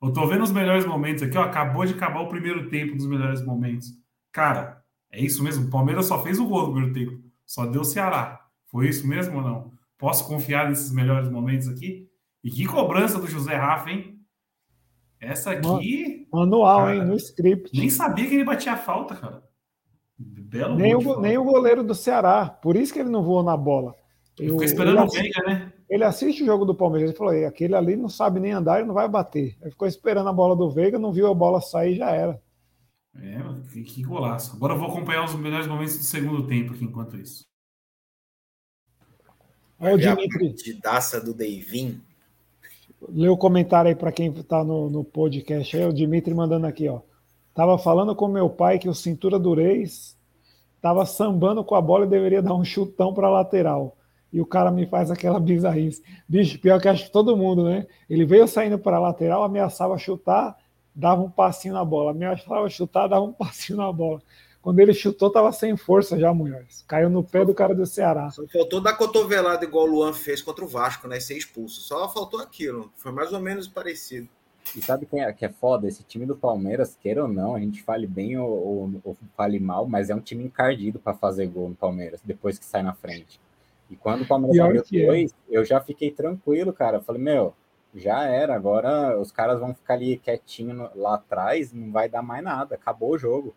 Eu 0.00 0.12
tô 0.12 0.26
vendo 0.26 0.44
os 0.44 0.52
melhores 0.52 0.86
momentos 0.86 1.22
aqui, 1.22 1.36
ó. 1.36 1.42
Acabou 1.42 1.84
de 1.84 1.94
acabar 1.94 2.20
o 2.20 2.28
primeiro 2.28 2.68
tempo 2.68 2.96
dos 2.96 3.06
melhores 3.06 3.44
momentos. 3.44 3.88
Cara, 4.32 4.80
é 5.10 5.20
isso 5.20 5.42
mesmo. 5.42 5.66
O 5.66 5.70
Palmeiras 5.70 6.06
só 6.06 6.22
fez 6.22 6.38
o 6.38 6.46
gol 6.46 6.68
no 6.68 6.72
primeiro 6.72 6.94
tempo. 6.94 7.27
Só 7.48 7.64
deu 7.64 7.82
Ceará. 7.82 8.46
Foi 8.66 8.86
isso 8.88 9.08
mesmo 9.08 9.38
ou 9.38 9.42
não? 9.42 9.72
Posso 9.96 10.28
confiar 10.28 10.68
nesses 10.68 10.92
melhores 10.92 11.30
momentos 11.30 11.66
aqui? 11.66 12.06
E 12.44 12.50
que 12.50 12.66
cobrança 12.66 13.18
do 13.18 13.26
José 13.26 13.56
Rafa, 13.56 13.90
hein? 13.90 14.20
Essa 15.18 15.52
aqui. 15.52 16.28
Manual, 16.30 16.80
cara, 16.80 16.96
hein? 16.96 17.04
No 17.06 17.16
script. 17.16 17.76
Nem 17.76 17.88
sabia 17.88 18.28
que 18.28 18.34
ele 18.34 18.44
batia 18.44 18.72
a 18.72 18.76
falta, 18.76 19.16
cara. 19.16 19.42
Belo 20.18 20.76
nem, 20.76 20.94
o, 20.94 21.20
nem 21.20 21.38
o 21.38 21.44
goleiro 21.44 21.82
do 21.82 21.94
Ceará. 21.94 22.46
Por 22.46 22.76
isso 22.76 22.92
que 22.92 22.98
ele 22.98 23.08
não 23.08 23.22
voou 23.22 23.42
na 23.42 23.56
bola. 23.56 23.94
Ele 24.38 24.50
ficou 24.50 24.64
esperando 24.64 25.02
o 25.02 25.08
Veiga, 25.08 25.42
né? 25.46 25.72
ele 25.88 26.04
assiste 26.04 26.42
o 26.42 26.46
jogo 26.46 26.66
do 26.66 26.74
Palmeiras. 26.74 27.10
Ele 27.10 27.18
falou: 27.18 27.46
aquele 27.46 27.74
ali 27.74 27.96
não 27.96 28.10
sabe 28.10 28.38
nem 28.38 28.52
andar 28.52 28.80
e 28.80 28.84
não 28.84 28.94
vai 28.94 29.08
bater. 29.08 29.56
Ele 29.60 29.70
ficou 29.70 29.88
esperando 29.88 30.28
a 30.28 30.32
bola 30.32 30.54
do 30.54 30.70
Veiga, 30.70 30.98
não 30.98 31.12
viu 31.12 31.26
a 31.28 31.34
bola 31.34 31.60
sair 31.60 31.96
já 31.96 32.10
era. 32.10 32.40
É, 33.20 33.38
que, 33.72 33.82
que 33.82 34.02
golaço. 34.02 34.54
Agora 34.54 34.74
eu 34.74 34.78
vou 34.78 34.88
acompanhar 34.88 35.24
os 35.24 35.34
melhores 35.34 35.66
momentos 35.66 35.96
do 35.96 36.04
segundo 36.04 36.46
tempo 36.46 36.72
aqui 36.72 36.84
enquanto 36.84 37.16
isso. 37.16 37.44
Olha 39.80 39.94
o 39.94 39.98
Dimitri. 39.98 40.52
De 40.54 40.74
daça 40.74 41.20
do 41.20 41.34
Deivin. 41.34 42.00
Lê 43.08 43.28
o 43.28 43.36
comentário 43.36 43.88
aí 43.88 43.94
para 43.94 44.10
quem 44.10 44.32
está 44.32 44.64
no, 44.64 44.90
no 44.90 45.04
podcast 45.04 45.76
aí, 45.76 45.84
o 45.84 45.92
Dimitri 45.92 46.34
mandando 46.34 46.66
aqui, 46.66 46.88
ó. 46.88 47.00
Tava 47.54 47.78
falando 47.78 48.14
com 48.14 48.28
meu 48.28 48.48
pai 48.48 48.78
que 48.78 48.88
o 48.88 48.94
cintura 48.94 49.38
do 49.38 49.54
Reis 49.54 50.16
tava 50.80 51.04
sambando 51.04 51.64
com 51.64 51.74
a 51.74 51.80
bola 51.80 52.06
e 52.06 52.08
deveria 52.08 52.42
dar 52.42 52.54
um 52.54 52.64
chutão 52.64 53.12
para 53.12 53.28
lateral. 53.28 53.96
E 54.32 54.40
o 54.40 54.46
cara 54.46 54.70
me 54.70 54.86
faz 54.86 55.10
aquela 55.10 55.40
bizarrice. 55.40 56.02
Bicho, 56.28 56.60
pior 56.60 56.80
que 56.80 56.88
acho 56.88 57.06
que 57.06 57.12
todo 57.12 57.36
mundo, 57.36 57.64
né? 57.64 57.86
Ele 58.08 58.24
veio 58.24 58.46
saindo 58.46 58.78
para 58.78 58.98
lateral, 58.98 59.42
ameaçava 59.42 59.96
chutar, 59.98 60.56
dava 60.98 61.22
um 61.22 61.30
passinho 61.30 61.74
na 61.74 61.84
bola. 61.84 62.10
Ameaçava 62.10 62.68
chutar, 62.68 63.06
dava 63.06 63.24
um 63.24 63.32
passinho 63.32 63.78
na 63.78 63.92
bola. 63.92 64.20
Quando 64.60 64.80
ele 64.80 64.92
chutou, 64.92 65.30
tava 65.30 65.52
sem 65.52 65.76
força 65.76 66.18
já, 66.18 66.34
Munhoz. 66.34 66.84
Caiu 66.86 67.08
no 67.08 67.22
pé 67.22 67.44
do 67.44 67.54
cara 67.54 67.74
do 67.74 67.86
Ceará. 67.86 68.28
Só 68.30 68.44
faltou 68.48 68.80
dar 68.80 68.94
cotovelada 68.94 69.64
igual 69.64 69.84
o 69.84 69.90
Luan 69.90 70.12
fez 70.12 70.42
contra 70.42 70.64
o 70.64 70.68
Vasco, 70.68 71.06
né? 71.06 71.20
Ser 71.20 71.36
expulso. 71.36 71.80
Só 71.80 72.08
faltou 72.08 72.40
aquilo. 72.40 72.92
Foi 72.96 73.12
mais 73.12 73.32
ou 73.32 73.40
menos 73.40 73.68
parecido. 73.68 74.28
E 74.76 74.82
sabe 74.82 75.06
quem 75.06 75.22
é, 75.22 75.32
que 75.32 75.44
é 75.46 75.48
foda? 75.48 75.86
Esse 75.86 76.02
time 76.02 76.26
do 76.26 76.36
Palmeiras, 76.36 76.98
queira 77.00 77.22
ou 77.22 77.28
não, 77.28 77.54
a 77.54 77.60
gente 77.60 77.82
fale 77.82 78.06
bem 78.06 78.36
ou, 78.36 78.50
ou, 78.50 79.00
ou 79.04 79.16
fale 79.34 79.58
mal, 79.58 79.86
mas 79.86 80.10
é 80.10 80.14
um 80.14 80.20
time 80.20 80.44
encardido 80.44 80.98
para 80.98 81.14
fazer 81.14 81.46
gol 81.46 81.70
no 81.70 81.74
Palmeiras, 81.74 82.20
depois 82.22 82.58
que 82.58 82.66
sai 82.66 82.82
na 82.82 82.92
frente. 82.92 83.40
E 83.88 83.96
quando 83.96 84.22
o 84.22 84.26
Palmeiras 84.26 84.58
abriu 84.58 84.82
é. 84.82 85.06
dois, 85.06 85.30
é. 85.30 85.34
eu 85.48 85.64
já 85.64 85.80
fiquei 85.80 86.10
tranquilo, 86.10 86.72
cara. 86.74 86.98
Eu 86.98 87.02
falei, 87.02 87.22
meu, 87.22 87.54
já 87.94 88.24
era, 88.24 88.54
agora 88.54 89.18
os 89.18 89.32
caras 89.32 89.58
vão 89.58 89.74
ficar 89.74 89.94
ali 89.94 90.18
quietinho 90.18 90.90
lá 90.94 91.14
atrás, 91.14 91.72
não 91.72 91.90
vai 91.90 92.08
dar 92.08 92.22
mais 92.22 92.44
nada, 92.44 92.74
acabou 92.74 93.12
o 93.12 93.18
jogo. 93.18 93.54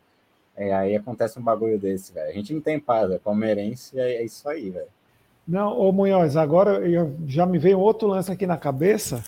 É, 0.55 0.73
aí 0.73 0.95
acontece 0.95 1.39
um 1.39 1.43
bagulho 1.43 1.79
desse, 1.79 2.13
velho. 2.13 2.29
A 2.29 2.33
gente 2.33 2.53
não 2.53 2.61
tem 2.61 2.79
paz, 2.79 3.09
é 3.11 3.17
palmeirense, 3.17 3.99
é, 3.99 4.15
é 4.15 4.25
isso 4.25 4.47
aí, 4.47 4.69
velho. 4.69 4.87
Não, 5.47 5.77
ô 5.77 5.91
Munhoz, 5.91 6.37
agora 6.37 6.87
eu, 6.87 7.15
já 7.25 7.45
me 7.45 7.57
veio 7.57 7.79
outro 7.79 8.07
lance 8.07 8.31
aqui 8.31 8.45
na 8.45 8.57
cabeça. 8.57 9.23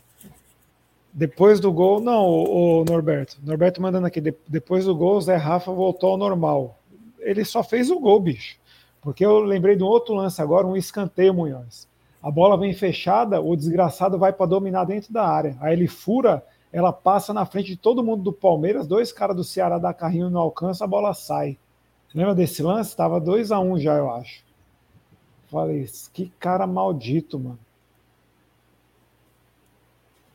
Depois 1.11 1.59
do 1.59 1.71
gol, 1.71 1.99
não, 1.99 2.25
o, 2.25 2.81
o 2.81 2.85
Norberto. 2.85 3.37
Norberto 3.43 3.81
mandando 3.81 4.07
aqui, 4.07 4.19
de, 4.19 4.33
depois 4.47 4.85
do 4.85 4.95
gol, 4.95 5.17
o 5.17 5.21
Zé 5.21 5.35
Rafa 5.35 5.71
voltou 5.71 6.11
ao 6.11 6.17
normal. 6.17 6.79
Ele 7.19 7.45
só 7.45 7.63
fez 7.63 7.89
o 7.89 7.99
gol, 7.99 8.19
bicho. 8.19 8.57
Porque 9.01 9.25
eu 9.25 9.39
lembrei 9.39 9.75
de 9.75 9.83
um 9.83 9.87
outro 9.87 10.13
lance 10.13 10.41
agora, 10.41 10.65
um 10.65 10.77
escanteio, 10.77 11.33
Munhoz. 11.33 11.87
A 12.23 12.31
bola 12.31 12.57
vem 12.57 12.73
fechada, 12.73 13.41
o 13.41 13.53
desgraçado 13.53 14.17
vai 14.17 14.31
para 14.31 14.45
dominar 14.45 14.85
dentro 14.85 15.11
da 15.11 15.27
área. 15.27 15.57
Aí 15.59 15.73
ele 15.73 15.87
fura, 15.87 16.41
ela 16.71 16.93
passa 16.93 17.33
na 17.33 17.45
frente 17.45 17.67
de 17.67 17.75
todo 17.75 18.03
mundo 18.03 18.23
do 18.23 18.31
Palmeiras, 18.31 18.87
dois 18.87 19.11
caras 19.11 19.35
do 19.35 19.43
Ceará 19.43 19.77
da 19.77 19.93
carrinho 19.93 20.29
não 20.29 20.39
alcança, 20.39 20.85
a 20.85 20.87
bola 20.87 21.13
sai. 21.13 21.57
Lembra 22.15 22.33
desse 22.33 22.63
lance? 22.63 22.91
Estava 22.91 23.19
2 23.19 23.51
a 23.51 23.59
1 23.59 23.71
um 23.71 23.79
já, 23.79 23.95
eu 23.95 24.09
acho. 24.09 24.41
Falei, 25.47 25.85
que 26.13 26.31
cara 26.39 26.65
maldito, 26.65 27.37
mano. 27.37 27.59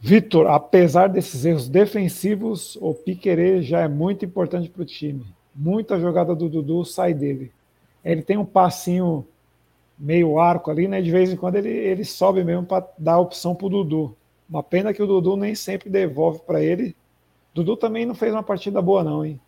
Vitor, 0.01 0.47
apesar 0.47 1.09
desses 1.09 1.45
erros 1.45 1.68
defensivos, 1.68 2.76
o 2.80 2.95
Piquerez 2.95 3.64
já 3.66 3.80
é 3.80 3.89
muito 3.89 4.24
importante 4.24 4.68
para 4.68 4.82
o 4.82 4.84
time. 4.84 5.24
Muita 5.55 5.99
jogada 5.99 6.36
do 6.36 6.49
Dudu 6.49 6.84
sai 6.84 7.14
dele. 7.14 7.51
Ele 8.05 8.22
tem 8.22 8.36
um 8.36 8.45
passinho 8.45 9.26
meio 9.99 10.38
arco 10.38 10.70
ali, 10.70 10.86
né? 10.86 11.03
De 11.03 11.11
vez 11.11 11.32
em 11.32 11.36
quando 11.36 11.57
ele, 11.57 11.70
ele 11.70 12.05
sobe 12.05 12.44
mesmo 12.44 12.64
para 12.64 12.86
dar 12.96 13.14
a 13.14 13.20
opção 13.20 13.55
para 13.55 13.66
o 13.66 13.70
Dudu. 13.70 14.16
Uma 14.49 14.62
pena 14.62 14.94
que 14.94 15.03
o 15.03 15.07
Dudu 15.07 15.36
nem 15.36 15.55
sempre 15.55 15.90
devolve 15.90 16.40
para 16.40 16.62
ele. 16.62 16.96
Dudu 17.55 17.76
também 17.76 18.07
não 18.07 18.14
fez 18.14 18.32
uma 18.32 18.42
partida 18.42 18.80
boa, 18.80 19.03
não, 19.03 19.24
hein? 19.24 19.40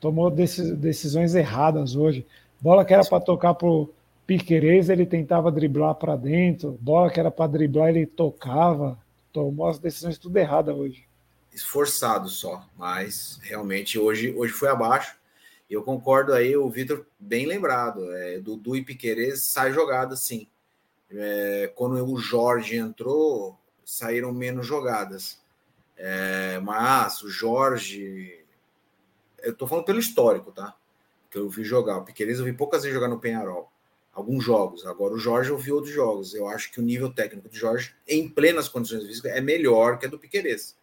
Tomou 0.00 0.30
decisões 0.30 1.34
erradas 1.34 1.94
hoje. 1.94 2.26
Bola 2.60 2.84
que 2.84 2.94
era 2.94 3.04
para 3.04 3.20
tocar 3.20 3.54
pro 3.54 3.92
Piquerez, 4.26 4.88
ele 4.88 5.04
tentava 5.04 5.52
driblar 5.52 5.94
para 5.94 6.16
dentro. 6.16 6.78
Bola 6.80 7.10
que 7.10 7.20
era 7.20 7.30
para 7.30 7.50
driblar, 7.50 7.90
ele 7.90 8.06
tocava. 8.06 8.98
Tomou 9.32 9.68
as 9.68 9.78
decisões 9.78 10.18
tudo 10.18 10.36
erradas 10.36 10.74
hoje. 10.74 11.04
Esforçado 11.52 12.28
só, 12.28 12.64
mas 12.78 13.38
realmente 13.42 13.98
hoje, 13.98 14.32
hoje 14.36 14.52
foi 14.52 14.68
abaixo. 14.68 15.16
Eu 15.70 15.84
concordo 15.84 16.32
aí, 16.32 16.56
o 16.56 16.68
Vitor 16.68 17.06
bem 17.18 17.46
lembrado. 17.46 18.12
É, 18.12 18.40
Dudu 18.40 18.74
e 18.74 18.84
Piquerez 18.84 19.44
sai 19.44 19.72
jogada 19.72 20.16
sim. 20.16 20.48
É, 21.08 21.72
quando 21.76 22.04
o 22.04 22.18
Jorge 22.18 22.76
entrou, 22.76 23.56
saíram 23.84 24.32
menos 24.32 24.66
jogadas. 24.66 25.40
É, 25.96 26.58
mas 26.58 27.22
o 27.22 27.28
Jorge. 27.28 28.44
Eu 29.42 29.54
tô 29.54 29.66
falando 29.66 29.84
pelo 29.84 30.00
histórico, 30.00 30.50
tá? 30.50 30.74
Que 31.30 31.38
eu 31.38 31.48
vi 31.48 31.62
jogar. 31.62 31.98
O 31.98 32.04
Piquerez 32.04 32.40
eu 32.40 32.44
vi 32.44 32.52
poucas 32.52 32.82
vezes 32.82 32.94
jogar 32.94 33.08
no 33.08 33.20
Penharol. 33.20 33.70
Alguns 34.12 34.42
jogos. 34.42 34.84
Agora 34.84 35.14
o 35.14 35.18
Jorge 35.18 35.50
eu 35.50 35.58
vi 35.58 35.70
outros 35.70 35.94
jogos. 35.94 36.34
Eu 36.34 36.48
acho 36.48 36.72
que 36.72 36.80
o 36.80 36.82
nível 36.82 37.12
técnico 37.14 37.48
do 37.48 37.56
Jorge, 37.56 37.94
em 38.08 38.28
plenas 38.28 38.68
condições 38.68 39.06
físicas, 39.06 39.32
é 39.32 39.40
melhor 39.40 39.98
que 39.98 40.06
a 40.06 40.08
do 40.08 40.18
Piquerez. 40.18 40.76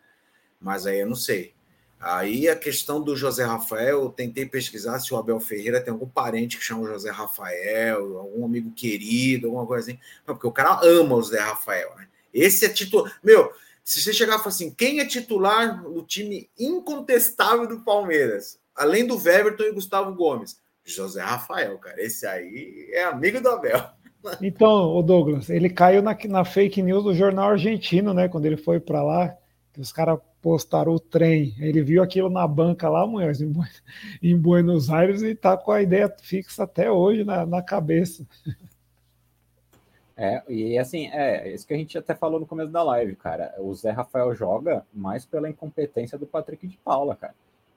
Mas 0.62 0.88
aí 0.88 1.00
eu 1.00 1.08
não 1.08 1.16
sei. 1.16 1.54
Aí 2.00 2.48
a 2.48 2.56
questão 2.56 3.02
do 3.02 3.16
José 3.16 3.44
Rafael, 3.44 4.04
eu 4.04 4.10
tentei 4.10 4.46
pesquisar 4.46 5.00
se 5.00 5.14
o 5.14 5.18
Abel 5.18 5.40
Ferreira 5.40 5.82
tem 5.82 5.92
algum 5.92 6.08
parente 6.08 6.58
que 6.58 6.64
chama 6.64 6.88
José 6.88 7.10
Rafael, 7.10 8.20
algum 8.20 8.46
amigo 8.46 8.72
querido, 8.72 9.48
alguma 9.48 9.66
coisa 9.66 9.90
assim. 9.90 10.00
Não, 10.26 10.36
porque 10.36 10.48
o 10.48 10.52
cara 10.52 10.80
ama 10.84 11.16
o 11.16 11.22
José 11.22 11.40
Rafael, 11.40 11.96
né? 11.98 12.08
Esse 12.34 12.66
é 12.66 12.70
titular. 12.70 13.20
Meu, 13.24 13.52
se 13.84 14.02
você 14.02 14.14
chegar 14.14 14.36
e 14.36 14.38
falar 14.38 14.50
assim, 14.50 14.70
quem 14.70 15.00
é 15.00 15.06
titular 15.06 15.82
no 15.82 16.04
time 16.04 16.50
incontestável 16.60 17.68
do 17.68 17.80
Palmeiras, 17.80 18.60
além 18.76 19.08
do 19.08 19.18
Weverton 19.18 19.64
e 19.64 19.72
Gustavo 19.72 20.14
Gomes? 20.14 20.60
José 20.86 21.22
Rafael, 21.22 21.78
cara. 21.80 22.02
Esse 22.02 22.26
aí 22.28 22.90
é 22.92 23.04
amigo 23.04 23.42
do 23.42 23.50
Abel. 23.50 23.82
Então, 24.42 24.96
o 24.96 25.02
Douglas, 25.02 25.50
ele 25.50 25.70
caiu 25.70 26.02
na, 26.02 26.18
na 26.28 26.44
fake 26.44 26.82
news 26.82 27.04
do 27.04 27.14
jornal 27.14 27.52
argentino, 27.52 28.14
né? 28.14 28.28
Quando 28.28 28.46
ele 28.46 28.58
foi 28.58 28.80
para 28.80 29.02
lá, 29.04 29.36
os 29.78 29.92
caras 29.92 30.20
postaram 30.42 30.94
o 30.94 31.00
trem. 31.00 31.54
Ele 31.60 31.82
viu 31.82 32.02
aquilo 32.02 32.30
na 32.30 32.48
banca 32.48 32.90
lá, 32.90 33.06
Munhoz, 33.06 33.40
em 34.22 34.38
Buenos 34.38 34.90
Aires, 34.90 35.22
e 35.22 35.36
tá 35.36 35.56
com 35.56 35.72
a 35.72 35.82
ideia 35.82 36.14
fixa 36.22 36.64
até 36.64 36.92
hoje 36.92 37.24
na, 37.24 37.46
na 37.46 37.62
cabeça. 37.62 38.26
É, 40.20 40.42
e 40.50 40.80
assim, 40.80 41.08
é 41.10 41.54
isso 41.54 41.68
que 41.68 41.76
a 41.76 41.78
gente 41.78 41.96
até 41.96 42.16
falou 42.16 42.40
no 42.40 42.46
começo 42.48 42.72
da 42.72 42.82
live, 42.82 43.16
cara. 43.16 43.54
O 43.60 43.72
Zé 43.76 43.92
Rafael 43.92 44.34
joga 44.34 44.84
mais 44.92 45.26
pela 45.26 45.48
incompetência 45.48 46.18
do 46.18 46.26
Patrick 46.26 46.68
de 46.68 46.78
Paula, 46.78 47.16
cara. 47.16 47.36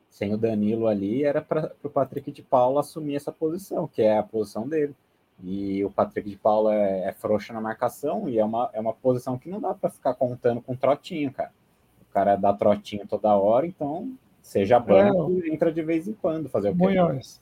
Sem 0.08 0.32
o 0.32 0.38
Danilo 0.38 0.86
ali, 0.88 1.22
era 1.22 1.42
para 1.42 1.70
o 1.84 1.90
Patrick 1.90 2.32
de 2.32 2.42
Paula 2.42 2.80
assumir 2.80 3.16
essa 3.16 3.30
posição, 3.30 3.86
que 3.86 4.00
é 4.00 4.16
a 4.16 4.22
posição 4.22 4.66
dele. 4.66 4.94
E 5.42 5.84
o 5.84 5.90
Patrick 5.90 6.30
de 6.30 6.36
Paula 6.36 6.74
é, 6.74 7.08
é 7.08 7.12
frouxo 7.12 7.52
na 7.52 7.60
marcação 7.60 8.28
e 8.28 8.38
é 8.38 8.44
uma, 8.44 8.70
é 8.72 8.80
uma 8.80 8.94
posição 8.94 9.38
que 9.38 9.50
não 9.50 9.60
dá 9.60 9.74
para 9.74 9.90
ficar 9.90 10.14
contando 10.14 10.62
com 10.62 10.74
trotinho, 10.74 11.30
cara 11.30 11.52
cara 12.12 12.36
dá 12.36 12.52
trotinho 12.52 13.06
toda 13.06 13.36
hora, 13.36 13.66
então 13.66 14.12
seja 14.42 14.78
banco, 14.78 15.40
é, 15.44 15.48
entra 15.48 15.72
de 15.72 15.82
vez 15.82 16.08
em 16.08 16.12
quando 16.12 16.48
fazer 16.48 16.70
o 16.70 16.76
quê? 16.76 16.82
Munhoz. 16.82 17.40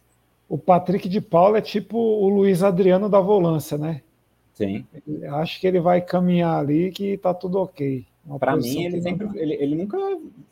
O 0.48 0.56
Patrick 0.56 1.08
de 1.08 1.20
Paula 1.20 1.58
é 1.58 1.62
tipo 1.62 1.98
o 1.98 2.28
Luiz 2.28 2.62
Adriano 2.62 3.08
da 3.08 3.20
volância, 3.20 3.76
né? 3.76 4.02
Sim. 4.54 4.84
Acho 5.30 5.60
que 5.60 5.66
ele 5.66 5.78
vai 5.78 6.00
caminhar 6.00 6.58
ali 6.58 6.90
que 6.90 7.16
tá 7.18 7.32
tudo 7.32 7.60
ok. 7.60 8.04
Para 8.38 8.56
mim, 8.56 8.82
ele 8.84 9.00
sempre 9.00 9.28
ele, 9.38 9.54
ele 9.54 9.76
nunca 9.76 9.96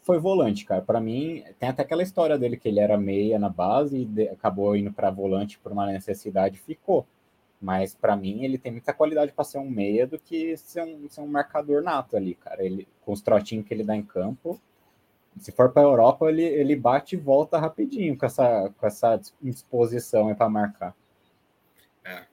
foi 0.03 0.19
volante, 0.19 0.65
cara. 0.65 0.81
Para 0.81 1.01
mim, 1.01 1.43
tem 1.59 1.69
até 1.69 1.83
aquela 1.83 2.03
história 2.03 2.39
dele 2.39 2.57
que 2.57 2.69
ele 2.69 2.81
era 2.81 2.97
meia 2.97 3.39
na 3.39 3.49
base 3.49 3.99
e 3.99 4.05
de, 4.05 4.29
acabou 4.29 4.75
indo 4.77 4.93
para 4.93 5.11
volante 5.11 5.59
por 5.59 5.73
uma 5.73 5.87
necessidade, 5.87 6.59
ficou. 6.59 7.05
Mas 7.61 7.95
para 7.95 8.17
mim 8.17 8.45
ele 8.45 8.59
tem 8.59 8.73
muita 8.73 8.93
qualidade 8.93 9.33
para 9.33 9.45
ser 9.45 9.59
um 9.59 9.69
meia 9.69 10.07
do 10.07 10.19
que 10.19 10.57
ser 10.57 10.83
um, 10.83 11.09
ser 11.09 11.21
um 11.21 11.27
marcador 11.27 11.83
nato 11.83 12.17
ali, 12.17 12.35
cara. 12.35 12.65
Ele 12.65 12.87
com 13.01 13.13
os 13.13 13.21
trotinhos 13.21 13.67
que 13.67 13.73
ele 13.73 13.85
dá 13.85 13.97
em 13.97 14.03
campo, 14.03 14.61
se 15.39 15.53
for 15.53 15.71
para 15.71 15.83
a 15.83 15.85
Europa, 15.85 16.29
ele, 16.29 16.43
ele 16.43 16.75
bate 16.75 17.15
e 17.15 17.19
volta 17.19 17.59
rapidinho 17.59 18.17
com 18.17 18.25
essa, 18.25 18.73
com 18.77 18.87
essa 18.87 19.21
disposição 19.41 20.35
para 20.35 20.49
marcar. 20.49 20.95
É. 22.05 22.25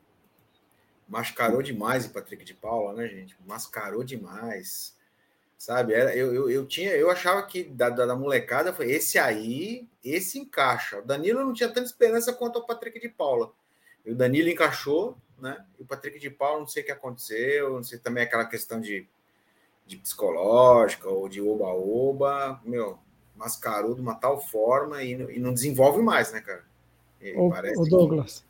Mascarou 1.08 1.62
demais 1.62 2.06
o 2.06 2.12
Patrick 2.12 2.46
de 2.46 2.54
Paula, 2.54 2.94
né, 2.94 3.08
gente? 3.08 3.36
Mascarou 3.46 4.04
demais. 4.04 4.96
Sabe? 5.58 5.94
Era, 5.94 6.16
eu, 6.16 6.34
eu, 6.34 6.50
eu, 6.50 6.66
tinha, 6.66 6.92
eu 6.92 7.10
achava 7.10 7.44
que 7.44 7.64
da, 7.64 7.90
da, 7.90 8.16
molecada 8.16 8.74
foi 8.74 8.92
esse 8.92 9.20
aí, 9.20 9.88
esse 10.04 10.40
encaixa. 10.40 11.00
O 11.00 11.06
Danilo 11.06 11.44
não 11.44 11.54
tinha 11.54 11.70
tanta 11.70 11.86
esperança 11.86 12.34
quanto 12.34 12.60
o 12.60 12.66
Patrick 12.66 13.00
de 13.00 13.10
Paula. 13.10 13.52
E 14.06 14.12
o 14.12 14.16
Danilo 14.16 14.50
encaixou, 14.50 15.18
né? 15.40 15.58
E 15.80 15.84
o 15.84 15.86
Patrick 15.86 16.20
de 16.20 16.30
Paulo, 16.30 16.62
não 16.62 16.68
sei 16.68 16.84
o 16.84 16.86
que 16.86 16.92
aconteceu, 16.92 17.74
não 17.74 17.84
sei 17.84 18.00
também 18.00 18.24
aquela 18.24 18.46
questão 18.46 18.80
de, 18.80 19.08
de 19.86 19.98
psicológica 19.98 21.10
ou 21.10 21.28
de 21.28 21.42
oba-oba, 21.42 22.60
meu, 22.64 22.98
mascarou 23.36 23.94
de 23.94 24.02
uma 24.02 24.16
tal 24.16 24.40
forma 24.40 25.04
e, 25.04 25.14
e 25.36 25.40
não 25.40 25.54
desenvolve 25.54 26.02
mais, 26.02 26.32
né, 26.32 26.42
cara? 26.42 26.64
O, 27.36 27.50
o 27.82 27.90
Douglas, 27.90 28.44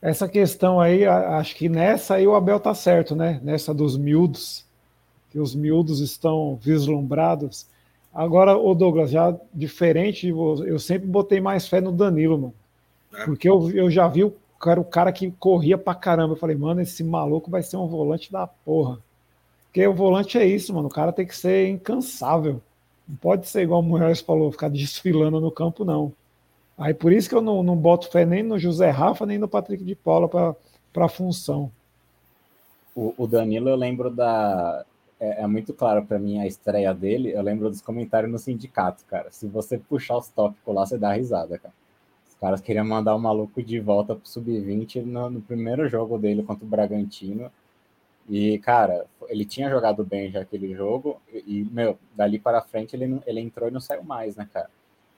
que... 0.00 0.06
essa 0.06 0.28
questão 0.28 0.80
aí, 0.80 1.06
acho 1.06 1.54
que 1.54 1.68
nessa 1.68 2.14
aí 2.14 2.26
o 2.26 2.34
Abel 2.34 2.58
tá 2.58 2.74
certo, 2.74 3.14
né? 3.14 3.40
Nessa 3.42 3.72
dos 3.72 3.96
miúdos, 3.96 4.66
que 5.30 5.38
os 5.38 5.54
miúdos 5.54 6.00
estão 6.00 6.56
vislumbrados. 6.56 7.66
Agora, 8.12 8.58
o 8.58 8.74
Douglas, 8.74 9.10
já 9.10 9.34
diferente, 9.54 10.28
eu 10.28 10.78
sempre 10.78 11.08
botei 11.08 11.40
mais 11.40 11.66
fé 11.66 11.80
no 11.80 11.92
Danilo, 11.92 12.38
mano. 12.38 12.54
É. 13.14 13.24
Porque 13.24 13.48
eu, 13.48 13.70
eu 13.70 13.90
já 13.90 14.08
vi 14.08 14.24
o 14.24 14.34
cara, 14.62 14.80
o 14.80 14.84
cara 14.84 15.12
que 15.12 15.30
corria 15.32 15.76
pra 15.76 15.94
caramba. 15.94 16.34
Eu 16.34 16.38
falei, 16.38 16.56
mano, 16.56 16.80
esse 16.80 17.02
maluco 17.02 17.50
vai 17.50 17.62
ser 17.62 17.76
um 17.76 17.88
volante 17.88 18.30
da 18.30 18.46
porra. 18.46 18.98
Porque 19.64 19.84
o 19.86 19.92
volante 19.92 20.38
é 20.38 20.46
isso, 20.46 20.72
mano. 20.72 20.86
O 20.86 20.90
cara 20.90 21.12
tem 21.12 21.26
que 21.26 21.36
ser 21.36 21.68
incansável. 21.68 22.62
Não 23.08 23.16
pode 23.16 23.48
ser 23.48 23.62
igual 23.62 23.80
o 23.80 23.82
Moraes 23.82 24.20
falou, 24.20 24.52
ficar 24.52 24.68
desfilando 24.70 25.40
no 25.40 25.50
campo, 25.50 25.84
não. 25.84 26.12
Aí 26.78 26.94
por 26.94 27.12
isso 27.12 27.28
que 27.28 27.34
eu 27.34 27.42
não, 27.42 27.62
não 27.62 27.76
boto 27.76 28.10
fé 28.10 28.24
nem 28.24 28.42
no 28.42 28.58
José 28.58 28.88
Rafa, 28.90 29.26
nem 29.26 29.38
no 29.38 29.48
Patrick 29.48 29.84
de 29.84 29.94
Paula 29.94 30.28
para 30.28 31.04
a 31.04 31.08
função. 31.08 31.70
O, 32.94 33.14
o, 33.18 33.26
Danilo, 33.26 33.68
eu 33.68 33.76
lembro 33.76 34.10
da. 34.10 34.84
É, 35.18 35.42
é 35.42 35.46
muito 35.46 35.72
claro 35.72 36.04
para 36.04 36.18
mim 36.18 36.38
a 36.38 36.46
estreia 36.46 36.94
dele. 36.94 37.32
Eu 37.32 37.42
lembro 37.42 37.68
dos 37.68 37.80
comentários 37.80 38.30
no 38.30 38.38
sindicato, 38.38 39.04
cara. 39.06 39.30
Se 39.30 39.46
você 39.46 39.78
puxar 39.78 40.18
os 40.18 40.28
tópicos 40.28 40.74
lá, 40.74 40.86
você 40.86 40.98
dá 40.98 41.12
risada, 41.12 41.58
cara. 41.58 41.74
Caras 42.42 42.60
queriam 42.60 42.84
mandar 42.84 43.14
o 43.14 43.20
maluco 43.20 43.62
de 43.62 43.78
volta 43.78 44.16
pro 44.16 44.28
sub-20 44.28 45.04
no, 45.04 45.30
no 45.30 45.40
primeiro 45.40 45.88
jogo 45.88 46.18
dele 46.18 46.42
contra 46.42 46.64
o 46.64 46.68
Bragantino. 46.68 47.52
E, 48.28 48.58
cara, 48.58 49.06
ele 49.28 49.44
tinha 49.44 49.70
jogado 49.70 50.04
bem 50.04 50.28
já 50.28 50.40
aquele 50.40 50.74
jogo. 50.74 51.22
E, 51.32 51.64
meu, 51.70 51.96
dali 52.16 52.40
para 52.40 52.60
frente 52.60 52.96
ele, 52.96 53.22
ele 53.28 53.38
entrou 53.38 53.68
e 53.68 53.70
não 53.70 53.78
saiu 53.78 54.02
mais, 54.02 54.34
né, 54.34 54.48
cara? 54.52 54.68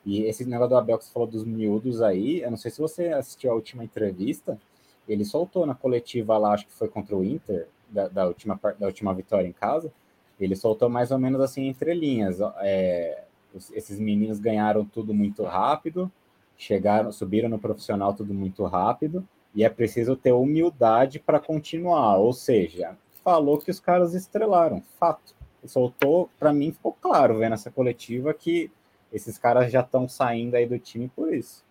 E 0.05 0.25
esse 0.25 0.45
negócio 0.45 0.69
do 0.69 0.77
Abel 0.77 0.99
que 0.99 1.07
você 1.07 1.13
falou 1.15 1.27
dos 1.27 1.47
miúdos 1.47 2.03
aí, 2.03 2.43
eu 2.43 2.51
não 2.51 2.59
sei 2.59 2.71
se 2.71 2.79
você 2.79 3.09
assistiu 3.09 3.53
a 3.53 3.55
última 3.55 3.83
entrevista, 3.83 4.61
ele 5.09 5.25
soltou 5.25 5.65
na 5.65 5.75
coletiva 5.75 6.37
lá, 6.37 6.53
acho 6.53 6.67
que 6.67 6.75
foi 6.75 6.89
contra 6.89 7.17
o 7.17 7.25
Inter, 7.25 7.67
da, 7.89 8.07
da 8.07 8.27
última, 8.27 8.61
da 8.79 8.87
última 8.87 9.15
vitória 9.15 9.49
em 9.49 9.53
casa, 9.53 9.91
ele 10.39 10.55
soltou 10.55 10.91
mais 10.91 11.11
ou 11.11 11.19
menos 11.19 11.41
assim 11.41 11.69
entre 11.69 11.95
linhas. 11.95 12.37
É, 12.61 13.25
esses 13.73 13.99
meninos 13.99 14.39
ganharam 14.39 14.85
tudo 14.85 15.15
muito 15.15 15.43
rápido, 15.45 16.13
chegaram, 16.57 17.13
subiram 17.13 17.49
no 17.49 17.59
profissional 17.59 18.15
tudo 18.15 18.33
muito 18.33 18.65
rápido, 18.65 19.27
e 19.55 19.65
é 19.65 19.69
preciso 19.69 20.17
ter 20.17 20.33
humildade 20.33 21.19
para 21.19 21.39
continuar. 21.39 22.17
Ou 22.17 22.33
seja, 22.33 22.97
falou 23.23 23.59
que 23.59 23.71
os 23.71 23.81
caras 23.81 24.15
estrelaram, 24.15 24.83
fato. 24.99 25.35
Soltou, 25.67 26.29
para 26.39 26.53
mim 26.53 26.73
ficou 26.73 26.93
claro 27.01 27.39
vendo 27.39 27.55
essa 27.55 27.71
coletiva 27.71 28.35
que 28.35 28.71
esses 29.11 29.39
caras 29.39 29.73
já 29.73 29.81
estão 29.81 30.07
saindo 30.07 30.57
aí 30.57 30.67
do 30.67 30.79
time 30.79 31.09
por 31.09 31.33
isso. 31.33 31.65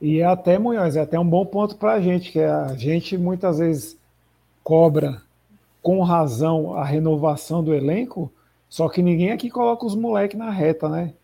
E 0.00 0.20
é 0.20 0.24
até, 0.24 0.58
Munhoz, 0.58 0.96
é 0.96 1.00
até 1.00 1.18
um 1.18 1.28
bom 1.28 1.46
ponto 1.46 1.76
para 1.76 1.92
a 1.92 2.00
gente, 2.00 2.32
que 2.32 2.40
a 2.40 2.74
gente 2.74 3.16
muitas 3.16 3.58
vezes 3.58 3.98
cobra 4.64 5.22
com 5.82 6.02
razão 6.02 6.74
a 6.74 6.84
renovação 6.84 7.62
do 7.62 7.74
elenco, 7.74 8.32
só 8.68 8.88
que 8.88 9.02
ninguém 9.02 9.30
aqui 9.30 9.48
coloca 9.48 9.86
os 9.86 9.94
moleques 9.94 10.38
na 10.38 10.50
reta, 10.50 10.88
né? 10.88 11.14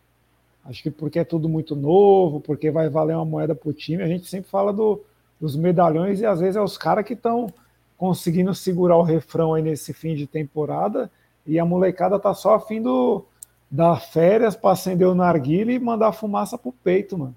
Acho 0.65 0.83
que 0.83 0.91
porque 0.91 1.19
é 1.19 1.25
tudo 1.25 1.49
muito 1.49 1.77
novo, 1.77 2.41
porque 2.41 2.71
vai 2.71 2.89
valer 2.89 3.15
uma 3.15 3.25
moeda 3.25 3.55
para 3.55 3.69
o 3.69 3.73
time, 3.73 4.03
a 4.03 4.09
gente 4.09 4.27
sempre 4.27 4.51
fala 4.51 4.73
do, 4.73 5.03
dos 5.41 5.57
medalhões 5.57 6.21
e 6.21 6.27
às 6.27 6.41
vezes 6.41 6.57
é 6.57 6.61
os 6.61 6.79
caras 6.79 7.05
que 7.05 7.13
estão 7.13 7.53
conseguindo 7.97 8.55
segurar 8.55 8.97
o 8.97 9.03
refrão 9.03 9.55
aí 9.55 9.63
nesse 9.63 9.93
fim 9.93 10.15
de 10.15 10.27
temporada 10.27 11.11
e 11.47 11.59
a 11.59 11.65
molecada 11.65 12.19
tá 12.19 12.33
só 12.33 12.55
a 12.55 12.61
fim 12.61 12.81
do, 12.81 13.25
dar 13.71 14.01
férias 14.01 14.57
para 14.57 14.71
acender 14.71 15.07
o 15.07 15.15
narguile 15.15 15.75
e 15.75 15.79
mandar 15.79 16.13
fumaça 16.13 16.57
pro 16.57 16.73
peito, 16.73 17.19
mano. 17.19 17.35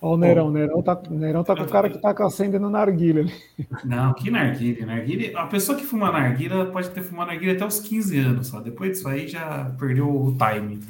Ó, 0.00 0.14
o 0.14 0.16
Nerão, 0.16 0.50
Nerão 0.50 0.82
tá, 0.82 1.00
Nerão 1.08 1.42
tá 1.42 1.56
com 1.56 1.62
o 1.62 1.68
cara 1.68 1.88
que 1.88 1.98
tá 1.98 2.14
acendendo 2.24 2.68
narguilha 2.68 3.22
ali. 3.22 3.32
Não, 3.84 4.12
que 4.12 4.30
narguilha, 4.30 4.84
narguilha. 4.84 5.38
A 5.38 5.46
pessoa 5.46 5.76
que 5.76 5.84
fuma 5.84 6.12
narguilha 6.12 6.66
pode 6.66 6.90
ter 6.90 7.02
fumado 7.02 7.30
narguilha 7.30 7.54
até 7.54 7.64
os 7.64 7.80
15 7.80 8.18
anos 8.18 8.46
só. 8.48 8.60
Depois 8.60 8.92
disso 8.92 9.08
aí 9.08 9.26
já 9.26 9.74
perdeu 9.78 10.08
o 10.08 10.36
time. 10.36 10.82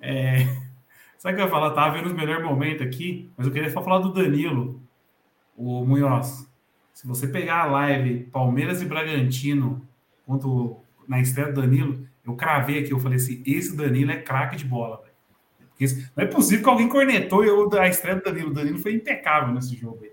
É... 0.00 0.46
Sabe 1.18 1.34
o 1.34 1.36
que 1.36 1.42
eu 1.42 1.46
ia 1.46 1.50
falar? 1.50 1.70
Tava 1.70 1.96
vendo 1.96 2.06
os 2.06 2.12
melhores 2.12 2.44
momentos 2.44 2.86
aqui, 2.86 3.30
mas 3.36 3.46
eu 3.46 3.52
queria 3.52 3.70
só 3.70 3.82
falar 3.82 4.00
do 4.00 4.12
Danilo, 4.12 4.82
o 5.56 5.84
Munhoz. 5.84 6.46
Se 6.92 7.06
você 7.06 7.26
pegar 7.26 7.62
a 7.62 7.66
live 7.66 8.24
Palmeiras 8.24 8.82
e 8.82 8.84
Bragantino 8.84 9.80
contra 10.26 10.46
o 10.46 10.84
na 11.08 11.20
estreia 11.20 11.52
do 11.52 11.60
Danilo, 11.60 12.06
eu 12.24 12.34
cravei 12.34 12.80
aqui, 12.80 12.92
eu 12.92 12.98
falei 12.98 13.16
assim: 13.16 13.42
esse 13.46 13.76
Danilo 13.76 14.10
é 14.10 14.16
craque 14.16 14.56
de 14.56 14.64
bola, 14.64 14.98
velho. 14.98 15.13
Não 16.16 16.24
é 16.24 16.26
possível 16.26 16.64
que 16.64 16.70
alguém 16.70 16.88
cornetou 16.88 17.44
eu 17.44 17.68
a 17.78 17.88
estreia 17.88 18.16
do 18.16 18.22
Danilo. 18.22 18.50
O 18.50 18.54
Danilo 18.54 18.78
foi 18.78 18.94
impecável 18.94 19.52
nesse 19.52 19.74
jogo 19.74 20.00
aí. 20.02 20.12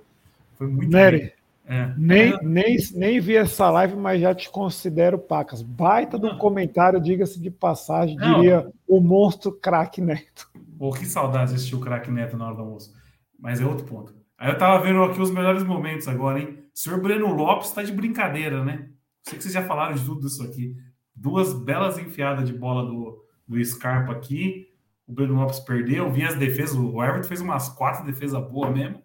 Foi 0.55 0.67
muito 0.67 0.91
Nery, 0.91 1.33
é. 1.65 1.93
nem, 1.97 2.37
nem, 2.41 2.77
nem 2.93 3.19
vi 3.19 3.35
essa 3.35 3.69
live, 3.69 3.95
mas 3.95 4.21
já 4.21 4.33
te 4.33 4.49
considero 4.49 5.17
pacas. 5.17 5.61
Baita 5.61 6.17
do 6.17 6.37
comentário, 6.37 6.99
diga-se 6.99 7.39
de 7.39 7.49
passagem, 7.49 8.15
não. 8.15 8.35
diria 8.35 8.67
o 8.87 8.99
monstro 8.99 9.51
craque 9.51 10.01
Neto. 10.01 10.49
Pô, 10.77 10.91
que 10.91 11.05
saudade 11.05 11.51
de 11.51 11.55
assistir 11.55 11.75
o 11.75 11.79
craque 11.79 12.11
Neto 12.11 12.37
na 12.37 12.47
hora 12.47 12.55
do 12.55 12.61
almoço. 12.61 12.93
Mas 13.39 13.61
é 13.61 13.65
outro 13.65 13.85
ponto. 13.85 14.13
Aí 14.37 14.49
eu 14.51 14.57
tava 14.57 14.83
vendo 14.83 15.03
aqui 15.03 15.21
os 15.21 15.31
melhores 15.31 15.63
momentos 15.63 16.07
agora, 16.07 16.39
hein? 16.39 16.57
O 16.73 16.79
senhor 16.79 16.99
Breno 16.99 17.33
Lopes 17.33 17.71
tá 17.71 17.83
de 17.83 17.91
brincadeira, 17.91 18.63
né? 18.63 18.89
Sei 19.23 19.37
que 19.37 19.43
vocês 19.43 19.53
já 19.53 19.63
falaram 19.63 19.93
de 19.93 20.03
tudo 20.03 20.25
isso 20.25 20.43
aqui. 20.43 20.75
Duas 21.15 21.53
belas 21.53 21.99
enfiadas 21.99 22.45
de 22.45 22.53
bola 22.53 22.85
do, 22.85 23.23
do 23.47 23.63
Scarpa 23.63 24.11
aqui. 24.11 24.70
O 25.11 25.13
Breno 25.13 25.35
Lopes 25.35 25.59
perdeu. 25.59 26.09
Vi 26.09 26.23
as 26.23 26.35
defesas. 26.35 26.73
O 26.73 27.03
Everton 27.03 27.27
fez 27.27 27.41
umas 27.41 27.67
quatro 27.67 28.05
defesas 28.05 28.41
boas 28.49 28.73
mesmo. 28.73 29.01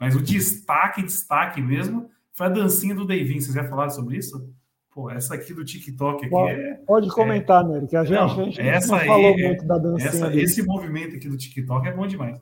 Mas 0.00 0.16
o 0.16 0.20
destaque, 0.20 1.00
destaque 1.00 1.62
mesmo, 1.62 2.10
foi 2.32 2.46
a 2.46 2.50
dancinha 2.50 2.92
do 2.92 3.06
Davin. 3.06 3.40
Vocês 3.40 3.54
já 3.54 3.62
falaram 3.62 3.90
sobre 3.90 4.16
isso? 4.16 4.52
Pô, 4.90 5.08
essa 5.08 5.36
aqui 5.36 5.54
do 5.54 5.64
TikTok 5.64 6.24
aqui 6.24 6.28
pode, 6.28 6.60
é. 6.60 6.74
Pode 6.84 7.08
comentar, 7.08 7.64
é, 7.64 7.68
né? 7.68 7.86
Que 7.86 7.96
a 7.96 8.04
gente, 8.04 8.14
não, 8.16 8.24
a 8.24 8.44
gente 8.44 8.60
essa 8.60 8.96
não 8.96 9.06
falou 9.06 9.34
aí, 9.34 9.46
muito 9.46 9.64
da 9.64 9.78
dancinha. 9.78 10.08
Essa, 10.08 10.36
esse 10.36 10.62
movimento 10.64 11.14
aqui 11.14 11.28
do 11.28 11.36
TikTok 11.36 11.86
é 11.86 11.92
bom 11.92 12.06
demais. 12.06 12.40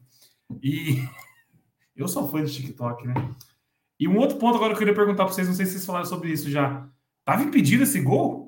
E 0.62 1.02
eu 1.94 2.08
sou 2.08 2.26
fã 2.28 2.42
de 2.42 2.50
TikTok, 2.50 3.06
né? 3.06 3.14
E 4.00 4.08
um 4.08 4.16
outro 4.16 4.38
ponto 4.38 4.56
agora 4.56 4.70
que 4.70 4.76
eu 4.76 4.78
queria 4.78 4.94
perguntar 4.94 5.24
para 5.24 5.34
vocês, 5.34 5.46
não 5.46 5.54
sei 5.54 5.66
se 5.66 5.72
vocês 5.72 5.84
falaram 5.84 6.06
sobre 6.06 6.30
isso 6.30 6.50
já. 6.50 6.88
Tava 7.26 7.42
impedido 7.42 7.82
esse 7.82 8.00
gol? 8.00 8.41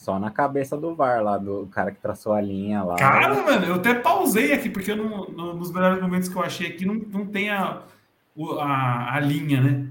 Só 0.00 0.18
na 0.18 0.30
cabeça 0.30 0.78
do 0.78 0.94
VAR 0.94 1.22
lá, 1.22 1.36
do 1.36 1.66
cara 1.66 1.92
que 1.92 2.00
traçou 2.00 2.32
a 2.32 2.40
linha 2.40 2.82
lá. 2.82 2.96
Cara, 2.96 3.34
mano, 3.34 3.66
eu 3.66 3.74
até 3.74 3.92
pausei 3.92 4.54
aqui, 4.54 4.70
porque 4.70 4.94
não, 4.94 5.26
no, 5.26 5.54
nos 5.54 5.70
melhores 5.70 6.00
momentos 6.00 6.26
que 6.26 6.34
eu 6.34 6.42
achei 6.42 6.68
aqui 6.68 6.86
não, 6.86 6.94
não 6.94 7.26
tem 7.26 7.50
a, 7.50 7.82
a, 8.58 9.14
a 9.14 9.20
linha, 9.20 9.60
né? 9.60 9.86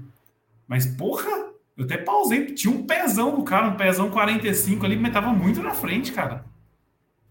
Mas, 0.66 0.84
porra, 0.84 1.30
eu 1.76 1.84
até 1.84 1.96
pausei. 1.96 2.46
Tinha 2.46 2.74
um 2.74 2.82
pezão 2.82 3.36
do 3.36 3.44
cara, 3.44 3.68
um 3.68 3.76
pezão 3.76 4.10
45 4.10 4.84
ali, 4.84 4.96
mas 4.96 5.12
tava 5.12 5.32
muito 5.32 5.62
na 5.62 5.74
frente, 5.74 6.10
cara. 6.10 6.44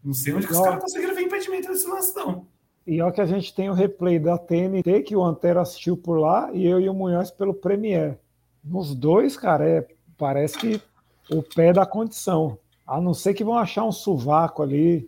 Não 0.02 0.14
sei 0.14 0.34
onde 0.34 0.48
que 0.48 0.54
os 0.54 0.62
caras 0.62 0.80
conseguiram 0.80 1.14
ver 1.14 1.24
impedimento 1.24 1.68
nesse 1.68 1.86
lance, 1.86 2.16
não. 2.16 2.48
E 2.88 3.02
olha 3.02 3.12
que 3.12 3.20
a 3.20 3.26
gente 3.26 3.54
tem 3.54 3.70
o 3.70 3.74
replay 3.74 4.20
da 4.20 4.38
TNT, 4.38 5.02
que 5.02 5.18
o 5.18 5.24
Antero 5.26 5.60
assistiu 5.60 5.98
por 5.98 6.18
lá, 6.18 6.50
e 6.54 6.66
eu 6.66 6.80
e 6.80 6.88
o 6.88 6.94
Munhoz 6.94 7.30
pelo 7.30 7.54
Premiere. 7.54 8.18
Nos 8.64 8.96
dois, 8.96 9.36
cara, 9.36 9.68
é, 9.68 9.86
parece 10.18 10.58
que 10.58 10.82
o 11.30 11.44
pé 11.44 11.74
da 11.74 11.86
condição. 11.86 12.58
A 12.90 13.00
não 13.00 13.14
ser 13.14 13.36
que 13.36 13.44
vão 13.44 13.56
achar 13.56 13.86
um 13.86 13.92
sovaco 13.92 14.64
ali. 14.64 15.08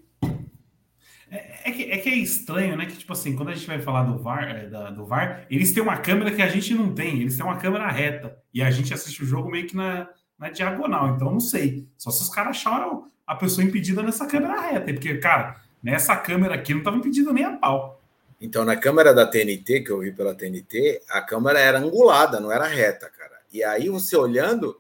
É, 1.32 1.70
é, 1.70 1.72
que, 1.72 1.84
é, 1.92 1.98
que, 1.98 2.10
é 2.10 2.16
estranho, 2.16 2.78
né? 2.78 2.86
Que, 2.86 2.96
tipo 2.96 3.12
assim, 3.12 3.36
quando 3.36 3.50
a 3.50 3.56
gente 3.56 3.66
vai 3.66 3.82
falar 3.82 4.04
do 4.04 4.20
VAR, 4.20 4.44
é, 4.44 4.68
da, 4.68 4.92
do 4.92 5.04
VAR, 5.04 5.48
eles 5.50 5.72
têm 5.72 5.82
uma 5.82 5.98
câmera 5.98 6.30
que 6.32 6.44
a 6.44 6.48
gente 6.48 6.76
não 6.76 6.94
tem, 6.94 7.22
eles 7.22 7.36
têm 7.36 7.44
uma 7.44 7.58
câmera 7.58 7.90
reta. 7.90 8.38
E 8.54 8.62
a 8.62 8.70
gente 8.70 8.94
assiste 8.94 9.24
o 9.24 9.26
jogo 9.26 9.50
meio 9.50 9.66
que 9.66 9.76
na, 9.76 10.08
na 10.38 10.50
diagonal. 10.50 11.16
Então, 11.16 11.32
não 11.32 11.40
sei. 11.40 11.88
Só 11.98 12.12
se 12.12 12.22
os 12.22 12.30
caras 12.30 12.58
acharam 12.58 13.08
a 13.26 13.34
pessoa 13.34 13.66
impedida 13.66 14.04
nessa 14.04 14.28
câmera 14.28 14.62
reta. 14.62 14.94
Porque, 14.94 15.18
cara, 15.18 15.60
nessa 15.82 16.16
câmera 16.16 16.54
aqui 16.54 16.74
não 16.74 16.82
estava 16.82 16.98
impedida 16.98 17.34
nem 17.34 17.46
a 17.46 17.58
pau. 17.58 18.00
Então, 18.40 18.64
na 18.64 18.76
câmera 18.76 19.12
da 19.12 19.26
TNT, 19.26 19.82
que 19.82 19.90
eu 19.90 20.02
vi 20.02 20.12
pela 20.12 20.36
TNT, 20.36 21.02
a 21.10 21.22
câmera 21.22 21.60
era 21.60 21.80
angulada, 21.80 22.40
não 22.40 22.52
era 22.52 22.68
reta, 22.68 23.10
cara. 23.10 23.40
E 23.52 23.64
aí 23.64 23.90
você 23.90 24.16
olhando, 24.16 24.80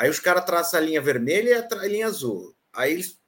aí 0.00 0.08
os 0.08 0.18
caras 0.18 0.46
traçam 0.46 0.80
a 0.80 0.82
linha 0.82 1.00
vermelha 1.00 1.68
e 1.70 1.74
a 1.74 1.86
linha 1.86 2.06
azul. 2.06 2.54
Aí 2.72 2.94
eles 2.94 3.20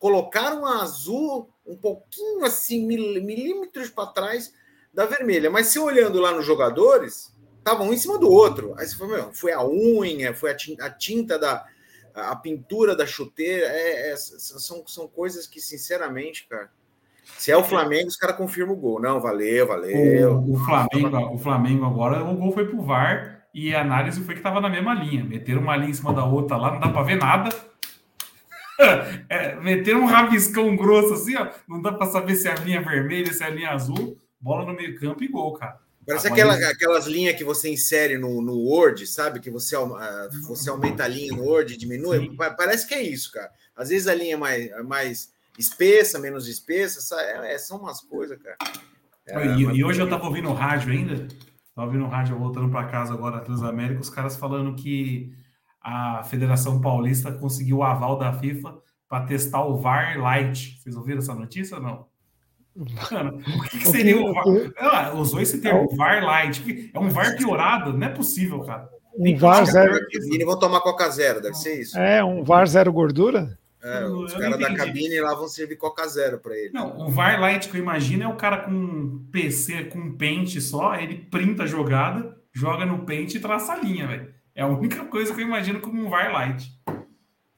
colocaram 0.00 0.66
a 0.66 0.82
azul 0.82 1.48
um 1.64 1.76
pouquinho 1.76 2.44
assim, 2.44 2.84
milímetros 2.84 3.88
para 3.88 4.08
trás 4.08 4.52
da 4.92 5.06
vermelha. 5.06 5.48
Mas 5.48 5.68
se 5.68 5.78
olhando 5.78 6.20
lá 6.20 6.32
nos 6.32 6.44
jogadores, 6.44 7.32
estavam 7.56 7.88
um 7.88 7.92
em 7.92 7.96
cima 7.96 8.18
do 8.18 8.28
outro. 8.28 8.74
Aí 8.76 8.84
você 8.84 8.96
falou, 8.96 9.14
meu, 9.14 9.32
foi 9.32 9.52
a 9.52 9.64
unha, 9.64 10.34
foi 10.34 10.50
a 10.50 10.56
tinta, 10.56 10.84
a 10.84 10.90
tinta 10.90 11.38
da. 11.38 11.64
A 12.14 12.36
pintura 12.36 12.94
da 12.94 13.06
chuteira, 13.06 13.68
é, 13.68 14.10
é, 14.10 14.16
são, 14.16 14.86
são 14.86 15.08
coisas 15.08 15.46
que, 15.46 15.58
sinceramente, 15.58 16.46
cara, 16.46 16.70
se 17.38 17.50
é 17.50 17.56
o 17.56 17.64
Flamengo, 17.64 18.08
os 18.08 18.18
caras 18.18 18.36
confirmam 18.36 18.74
o 18.74 18.78
gol. 18.78 19.00
Não, 19.00 19.18
valeu, 19.18 19.66
valeu. 19.66 20.34
O, 20.34 20.52
o, 20.52 20.58
Flamengo, 20.58 21.34
o 21.34 21.38
Flamengo 21.38 21.86
agora, 21.86 22.22
o 22.22 22.36
gol 22.36 22.52
foi 22.52 22.66
pro 22.66 22.82
VAR 22.82 23.41
e 23.54 23.74
a 23.74 23.80
análise 23.80 24.22
foi 24.22 24.34
que 24.34 24.40
estava 24.40 24.60
na 24.60 24.68
mesma 24.68 24.94
linha. 24.94 25.24
Meteram 25.24 25.60
uma 25.60 25.76
linha 25.76 25.90
em 25.90 25.94
cima 25.94 26.12
da 26.12 26.24
outra 26.24 26.56
lá, 26.56 26.72
não 26.72 26.80
dá 26.80 26.88
para 26.88 27.02
ver 27.02 27.16
nada. 27.16 27.50
É, 29.28 29.54
meteram 29.60 30.00
um 30.00 30.06
rabiscão 30.06 30.74
grosso 30.74 31.14
assim, 31.14 31.36
ó, 31.36 31.48
não 31.68 31.80
dá 31.80 31.92
para 31.92 32.10
saber 32.10 32.34
se 32.34 32.48
é 32.48 32.52
a 32.52 32.56
linha 32.56 32.82
vermelha, 32.82 33.32
se 33.32 33.44
é 33.44 33.46
a 33.46 33.50
linha 33.50 33.70
azul. 33.70 34.18
bola 34.40 34.66
no 34.66 34.74
meio 34.74 34.98
campo 34.98 35.22
e 35.22 35.28
gol, 35.28 35.52
cara. 35.52 35.78
Parece 36.04 36.26
aquela, 36.26 36.54
aquelas 36.68 37.06
linhas 37.06 37.36
que 37.36 37.44
você 37.44 37.70
insere 37.70 38.18
no, 38.18 38.42
no 38.42 38.56
Word, 38.56 39.06
sabe? 39.06 39.38
Que 39.38 39.50
você, 39.50 39.76
uh, 39.76 39.88
você 40.48 40.68
aumenta 40.68 41.04
a 41.04 41.08
linha 41.08 41.32
no 41.32 41.44
Word 41.44 41.72
e 41.72 41.76
diminui. 41.76 42.18
Sim. 42.18 42.36
Parece 42.36 42.88
que 42.88 42.94
é 42.94 43.02
isso, 43.02 43.30
cara. 43.30 43.50
Às 43.76 43.90
vezes 43.90 44.08
a 44.08 44.14
linha 44.14 44.34
é 44.34 44.36
mais, 44.36 44.84
mais 44.84 45.32
espessa, 45.56 46.18
menos 46.18 46.48
espessa, 46.48 47.20
é, 47.20 47.54
é, 47.54 47.58
são 47.58 47.78
umas 47.78 48.00
coisas, 48.00 48.36
cara. 48.42 48.56
É, 49.26 49.46
e, 49.54 49.60
e, 49.60 49.84
hoje 49.84 50.00
eu 50.00 50.08
tava 50.08 50.24
ouvindo 50.26 50.48
o 50.48 50.54
rádio 50.54 50.92
ainda, 50.92 51.28
tava 51.74 51.86
ouvindo 51.86 52.04
o 52.04 52.08
rádio 52.08 52.38
voltando 52.38 52.70
para 52.70 52.86
casa 52.86 53.14
agora, 53.14 53.40
Transamérica, 53.40 54.00
os 54.00 54.10
caras 54.10 54.36
falando 54.36 54.74
que 54.74 55.32
a 55.80 56.22
Federação 56.24 56.80
Paulista 56.80 57.32
conseguiu 57.32 57.78
o 57.78 57.82
aval 57.82 58.16
da 58.18 58.32
FIFA 58.32 58.78
para 59.08 59.26
testar 59.26 59.64
o 59.64 59.76
VAR 59.76 60.18
Light. 60.18 60.78
Vocês 60.80 60.96
ouviram 60.96 61.18
essa 61.18 61.34
notícia 61.34 61.76
ou 61.76 61.82
não? 61.82 62.06
Mano, 63.10 63.36
o 63.36 63.62
que, 63.64 63.78
que 63.78 63.88
seria 63.88 64.16
o 64.16 64.32
VAR? 64.32 64.44
Ela 64.76 65.14
usou 65.14 65.40
esse 65.40 65.60
termo, 65.60 65.88
é 65.90 65.96
VAR 65.96 66.24
Light. 66.24 66.90
É 66.94 66.98
um 66.98 67.10
VAR 67.10 67.36
piorado? 67.36 67.92
Não 67.92 68.06
é 68.06 68.10
possível, 68.10 68.60
cara. 68.60 68.88
Um 69.14 69.36
VAR 69.36 69.66
zero. 69.66 69.98
E 70.10 70.44
vão 70.44 70.58
tomar 70.58 70.80
Coca 70.80 71.10
Zero, 71.10 71.42
deve 71.42 71.54
ser 71.54 71.80
isso. 71.80 71.98
É, 71.98 72.24
um 72.24 72.42
VAR 72.42 72.66
zero 72.66 72.90
gordura? 72.92 73.58
É, 73.82 74.06
os 74.06 74.32
caras 74.32 74.60
da 74.60 74.74
cabine 74.74 75.20
lá 75.20 75.34
vão 75.34 75.48
servir 75.48 75.76
Coca 75.76 76.06
Zero 76.06 76.38
para 76.38 76.56
ele. 76.56 76.72
Não, 76.72 77.06
o 77.06 77.10
VAR 77.10 77.40
Light 77.40 77.68
que 77.68 77.76
eu 77.76 77.82
imagino 77.82 78.22
é 78.22 78.28
o 78.28 78.36
cara 78.36 78.58
com 78.58 78.70
um 78.70 79.26
PC 79.32 79.84
com 79.84 79.98
um 79.98 80.16
pente 80.16 80.60
só, 80.60 80.94
ele 80.94 81.16
printa 81.16 81.64
a 81.64 81.66
jogada, 81.66 82.38
joga 82.52 82.86
no 82.86 83.04
pente 83.04 83.36
e 83.36 83.40
traça 83.40 83.72
a 83.72 83.76
linha, 83.76 84.06
velho. 84.06 84.32
É 84.54 84.62
a 84.62 84.68
única 84.68 85.04
coisa 85.06 85.34
que 85.34 85.40
eu 85.40 85.46
imagino 85.46 85.80
como 85.80 86.00
um 86.00 86.08
VAR 86.08 86.32
Light. 86.32 86.70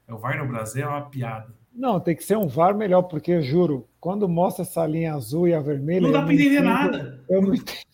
É, 0.07 0.13
o 0.13 0.17
VAR 0.17 0.37
no 0.37 0.47
Brasil 0.47 0.83
é 0.83 0.87
uma 0.87 1.09
piada. 1.09 1.53
Não, 1.71 1.99
tem 1.99 2.15
que 2.15 2.23
ser 2.23 2.37
um 2.37 2.47
VAR 2.47 2.75
melhor, 2.75 3.03
porque 3.03 3.31
eu 3.31 3.41
juro, 3.41 3.87
quando 3.99 4.29
mostra 4.29 4.63
essa 4.63 4.87
linha 4.87 5.13
azul 5.13 5.47
e 5.47 5.53
a 5.53 5.59
vermelha. 5.59 6.01
Não 6.01 6.11
dá 6.11 6.23
para 6.23 6.33
entender 6.33 6.55
entendo, 6.55 6.65
nada. 6.65 7.23
Eu 7.29 7.41
não 7.41 7.53
entendo. 7.53 7.85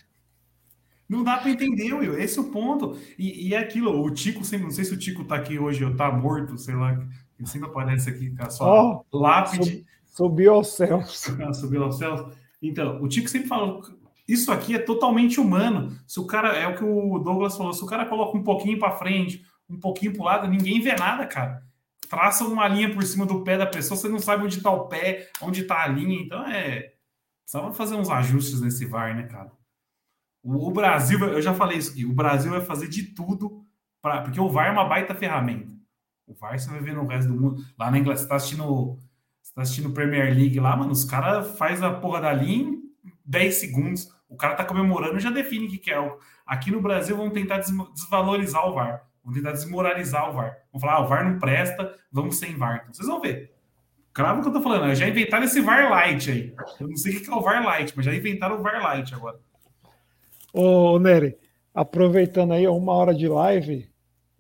Não 1.10 1.24
dá 1.26 1.38
para 1.38 1.50
entender, 1.50 1.92
Will. 1.92 2.18
Esse 2.18 2.40
é 2.40 2.42
o 2.42 2.46
ponto. 2.46 2.98
E, 3.18 3.50
e, 3.50 3.54
é 3.54 3.58
aquilo, 3.58 4.02
o 4.02 4.10
Tico 4.12 4.46
sempre, 4.46 4.64
não 4.64 4.72
sei 4.72 4.86
se 4.86 4.94
o 4.94 4.98
Tico 4.98 5.26
tá 5.26 5.36
aqui 5.36 5.60
hoje 5.60 5.84
ou 5.84 5.94
tá 5.94 6.10
morto, 6.10 6.58
sei 6.58 6.74
lá. 6.74 7.06
Ele 7.42 7.50
sempre 7.50 7.70
aparece 7.70 8.10
aqui 8.10 8.30
com 8.36 8.44
a 8.44 8.50
sua 8.50 9.04
oh, 9.12 9.18
lápide. 9.18 9.86
Subiu 10.06 10.54
aos 10.54 10.76
céus. 10.76 11.28
Ah, 11.42 11.54
subiu 11.54 11.84
aos 11.84 11.98
céus. 11.98 12.36
Então, 12.62 13.02
o 13.02 13.08
Tico 13.08 13.28
sempre 13.28 13.48
fala: 13.48 13.82
isso 14.28 14.52
aqui 14.52 14.76
é 14.76 14.80
totalmente 14.80 15.40
humano. 15.40 15.98
Se 16.08 16.20
o 16.20 16.28
cara, 16.28 16.56
é 16.56 16.68
o 16.68 16.76
que 16.76 16.84
o 16.84 17.20
Douglas 17.20 17.58
falou, 17.58 17.74
se 17.74 17.84
o 17.84 17.88
cara 17.88 18.06
coloca 18.06 18.38
um 18.38 18.44
pouquinho 18.44 18.78
para 18.78 18.98
frente, 18.98 19.44
um 19.68 19.80
pouquinho 19.80 20.14
para 20.14 20.22
o 20.22 20.26
lado, 20.26 20.48
ninguém 20.48 20.80
vê 20.82 20.96
nada, 20.96 21.26
cara 21.26 21.64
traça 22.12 22.44
uma 22.44 22.68
linha 22.68 22.94
por 22.94 23.02
cima 23.04 23.26
do 23.26 23.42
pé 23.42 23.58
da 23.58 23.66
pessoa, 23.66 23.98
você 23.98 24.10
não 24.10 24.20
sabe 24.20 24.44
onde 24.44 24.58
está 24.58 24.70
o 24.70 24.90
pé, 24.90 25.30
onde 25.42 25.62
está 25.62 25.82
a 25.82 25.88
linha. 25.88 26.22
Então 26.22 26.46
é. 26.46 26.92
Precisava 27.42 27.74
fazer 27.74 27.96
uns 27.96 28.10
ajustes 28.10 28.60
nesse 28.60 28.86
VAR, 28.86 29.16
né, 29.16 29.24
cara? 29.24 29.50
O, 30.44 30.68
o, 30.68 30.72
Brasil, 30.72 31.18
eu 31.20 31.42
já 31.42 31.54
falei 31.54 31.78
isso 31.78 31.92
aqui, 31.92 32.06
o 32.06 32.14
Brasil 32.14 32.52
vai 32.52 32.62
fazer 32.62 32.88
de 32.88 33.14
tudo, 33.14 33.66
pra, 34.02 34.22
porque 34.22 34.40
o 34.40 34.50
VAR 34.50 34.68
é 34.68 34.72
uma 34.72 34.88
baita 34.88 35.16
ferramenta. 35.16 35.74
O 36.32 36.36
VAR 36.36 36.58
você 36.58 36.70
vai 36.70 36.80
ver 36.80 36.96
no 36.96 37.06
resto 37.06 37.28
do 37.28 37.40
mundo. 37.40 37.62
Lá 37.78 37.92
na 37.92 38.00
Inglaterra, 38.00 38.24
você 38.24 38.30
tá 38.30 38.36
assistindo, 38.36 38.98
você 39.42 39.54
tá 39.54 39.62
assistindo 39.62 39.92
Premier 39.92 40.34
League 40.34 40.60
lá, 40.60 40.76
mano, 40.76 40.92
os 40.92 41.04
caras 41.04 41.58
faz 41.58 41.84
a 41.84 41.92
porra 41.92 42.22
da 42.22 42.34
linha 42.34 42.70
em 42.70 42.82
10 43.26 43.56
segundos. 43.56 44.10
O 44.30 44.38
cara 44.38 44.56
tá 44.56 44.64
comemorando 44.64 45.20
já 45.20 45.30
define 45.30 45.68
o 45.68 45.70
que, 45.70 45.78
que 45.78 45.92
é. 45.92 46.18
Aqui 46.46 46.72
no 46.72 46.82
Brasil 46.82 47.18
vão 47.18 47.30
tentar 47.30 47.58
desvalorizar 47.58 48.66
o 48.66 48.74
VAR. 48.74 49.06
Vão 49.24 49.34
tentar 49.34 49.52
desmoralizar 49.52 50.30
o 50.30 50.34
VAR. 50.34 50.58
Vão 50.72 50.80
falar, 50.80 50.94
ah, 50.94 51.02
o 51.02 51.08
VAR 51.08 51.30
não 51.30 51.38
presta, 51.38 51.94
vamos 52.10 52.38
sem 52.38 52.56
VAR. 52.56 52.80
Então, 52.82 52.94
vocês 52.94 53.08
vão 53.08 53.20
ver. 53.20 53.54
Cravo 54.14 54.42
que 54.42 54.48
eu 54.48 54.54
tô 54.54 54.62
falando, 54.62 54.88
né? 54.88 54.96
já 54.96 55.08
inventaram 55.08 55.44
esse 55.44 55.60
VAR 55.60 55.90
Light 55.90 56.32
aí. 56.32 56.56
Eu 56.80 56.88
não 56.88 56.96
sei 56.96 57.18
o 57.18 57.22
que 57.22 57.30
é 57.30 57.34
o 57.34 57.42
VAR 57.42 57.64
Light, 57.64 57.94
mas 57.96 58.06
já 58.06 58.16
inventaram 58.16 58.58
o 58.58 58.64
VAR 58.64 58.82
Light 58.82 59.14
agora. 59.14 59.38
Ô, 60.54 60.98
Nery, 60.98 61.38
aproveitando 61.74 62.54
aí 62.54 62.68
uma 62.68 62.94
hora 62.94 63.14
de 63.14 63.28
live, 63.28 63.91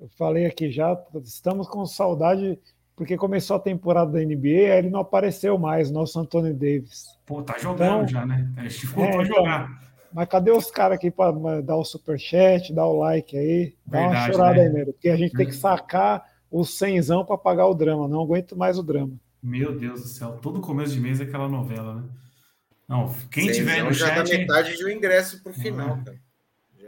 eu 0.01 0.09
falei 0.17 0.47
aqui 0.47 0.71
já, 0.71 0.99
estamos 1.23 1.67
com 1.67 1.85
saudade, 1.85 2.57
porque 2.95 3.15
começou 3.15 3.55
a 3.55 3.59
temporada 3.59 4.11
da 4.11 4.19
NBA, 4.19 4.71
aí 4.71 4.79
ele 4.79 4.89
não 4.89 5.01
apareceu 5.01 5.59
mais, 5.59 5.91
nosso 5.91 6.19
Antônio 6.19 6.55
Davis. 6.55 7.05
Pô, 7.23 7.43
tá 7.43 7.59
jogando 7.59 8.03
então, 8.03 8.07
já, 8.07 8.25
né? 8.25 8.51
A 8.57 8.63
gente 8.63 8.87
voltou 8.87 9.19
é, 9.19 9.23
a 9.23 9.25
jogar. 9.25 9.63
Então, 9.65 9.91
mas 10.11 10.27
cadê 10.27 10.51
os 10.51 10.71
caras 10.71 10.97
aqui 10.97 11.11
para 11.11 11.61
dar 11.61 11.75
o 11.77 11.85
superchat, 11.85 12.73
dar 12.73 12.87
o 12.87 12.97
like 12.97 13.37
aí? 13.37 13.75
Dá 13.85 14.01
uma 14.01 14.25
chorada 14.25 14.55
né? 14.55 14.63
aí, 14.63 14.69
Nero, 14.73 14.93
porque 14.93 15.09
a 15.09 15.15
gente 15.15 15.33
tem 15.35 15.45
que 15.45 15.55
sacar 15.55 16.25
o 16.49 16.65
cenzão 16.65 17.23
para 17.23 17.37
pagar 17.37 17.67
o 17.67 17.75
drama. 17.75 18.07
Não 18.07 18.21
aguento 18.21 18.57
mais 18.57 18.77
o 18.77 18.83
drama. 18.83 19.13
Meu 19.41 19.77
Deus 19.77 20.01
do 20.01 20.07
céu, 20.07 20.37
todo 20.41 20.59
começo 20.59 20.93
de 20.93 20.99
mês 20.99 21.21
é 21.21 21.23
aquela 21.23 21.47
novela, 21.47 21.95
né? 21.95 22.03
Não, 22.89 23.07
quem 23.31 23.45
cenzão 23.45 23.59
tiver 23.59 23.83
no 23.83 23.93
já 23.93 24.07
chat... 24.07 24.27
Já 24.27 24.37
metade 24.37 24.77
do 24.77 24.89
ingresso 24.89 25.41
para 25.41 25.51
o 25.51 25.55
final, 25.55 25.97
cara. 26.03 26.19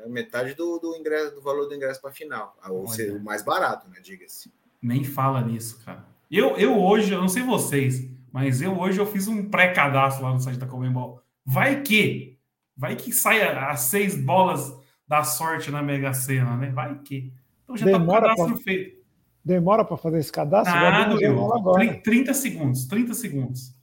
Metade 0.08 0.54
do, 0.54 0.80
do, 0.80 0.96
ingresso, 0.96 1.36
do 1.36 1.42
valor 1.42 1.68
do 1.68 1.76
ingresso 1.76 2.02
para 2.02 2.12
final. 2.12 2.56
Ah, 2.62 2.72
ou 2.72 2.88
seja, 2.88 3.14
o 3.14 3.24
mais 3.24 3.42
barato, 3.42 3.90
né? 3.90 4.00
Diga-se. 4.02 4.52
Nem 4.82 5.04
fala 5.04 5.42
nisso, 5.42 5.80
cara. 5.86 6.06
Eu, 6.30 6.58
eu 6.58 6.82
hoje, 6.82 7.14
eu 7.14 7.22
não 7.22 7.30
sei 7.30 7.44
vocês, 7.44 8.08
mas 8.32 8.62
eu 8.62 8.78
hoje 8.78 9.00
eu 9.00 9.06
fiz 9.06 9.28
um 9.28 9.50
pré-cadastro 9.50 10.24
lá 10.24 10.34
no 10.34 10.40
site 10.40 10.58
da 10.58 10.66
Comembol. 10.66 11.22
Vai 11.46 11.82
que 11.82 12.34
Vai 12.76 12.96
que 12.96 13.12
saia 13.12 13.68
as 13.68 13.82
seis 13.82 14.16
bolas 14.16 14.76
da 15.08 15.24
sorte 15.24 15.70
na 15.70 15.82
Mega 15.82 16.14
Sena, 16.14 16.58
né? 16.58 16.72
Vai 16.72 16.98
que. 17.00 17.32
Então 17.64 17.78
já 17.78 17.86
demora 17.86 18.28
tá 18.28 18.34
o 18.34 18.36
cadastro 18.36 18.56
pra, 18.56 18.64
feito. 18.64 19.04
Demora 19.46 19.86
para 19.86 19.98
fazer 19.98 20.20
esse 20.20 20.32
cadastro? 20.32 20.74
Nada, 20.74 21.14
agora. 21.14 22.02
30 22.02 22.34
segundos, 22.34 22.86
30 22.88 23.14
segundos. 23.14 23.76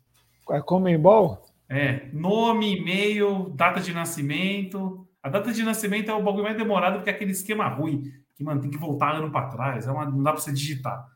É 0.50 0.60
Comembol? 0.60 1.46
É, 1.68 2.08
nome, 2.12 2.78
e-mail, 2.78 3.50
data 3.54 3.80
de 3.80 3.92
nascimento. 3.92 5.06
A 5.22 5.28
data 5.28 5.52
de 5.52 5.62
nascimento 5.62 6.10
é 6.10 6.14
o 6.14 6.22
bagulho 6.22 6.44
mais 6.44 6.56
demorado 6.56 6.96
porque 6.96 7.10
é 7.10 7.12
aquele 7.12 7.32
esquema 7.32 7.68
ruim, 7.68 8.10
que 8.34 8.42
mano, 8.42 8.60
tem 8.60 8.70
que 8.70 8.78
voltar 8.78 9.14
ano 9.14 9.30
para 9.30 9.48
trás, 9.48 9.86
é 9.86 9.90
uma, 9.90 10.04
não 10.04 10.22
dá 10.22 10.32
para 10.32 10.40
você 10.40 10.52
digitar. 10.52 11.06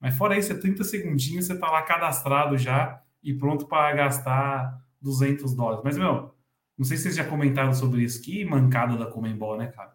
Mas 0.00 0.16
fora 0.16 0.38
isso, 0.38 0.52
é 0.52 0.56
30 0.56 0.82
segundinhos, 0.82 1.46
você 1.46 1.58
tá 1.58 1.70
lá 1.70 1.82
cadastrado 1.82 2.56
já 2.56 3.02
e 3.22 3.34
pronto 3.34 3.66
para 3.66 3.94
gastar 3.94 4.80
200 5.00 5.54
dólares. 5.54 5.82
Mas, 5.84 5.98
meu, 5.98 6.34
não 6.76 6.84
sei 6.84 6.96
se 6.96 7.04
vocês 7.04 7.16
já 7.16 7.24
comentaram 7.24 7.74
sobre 7.74 8.02
isso. 8.02 8.22
Que 8.22 8.42
mancada 8.42 8.96
da 8.96 9.04
Comembol, 9.04 9.58
né, 9.58 9.66
cara? 9.66 9.94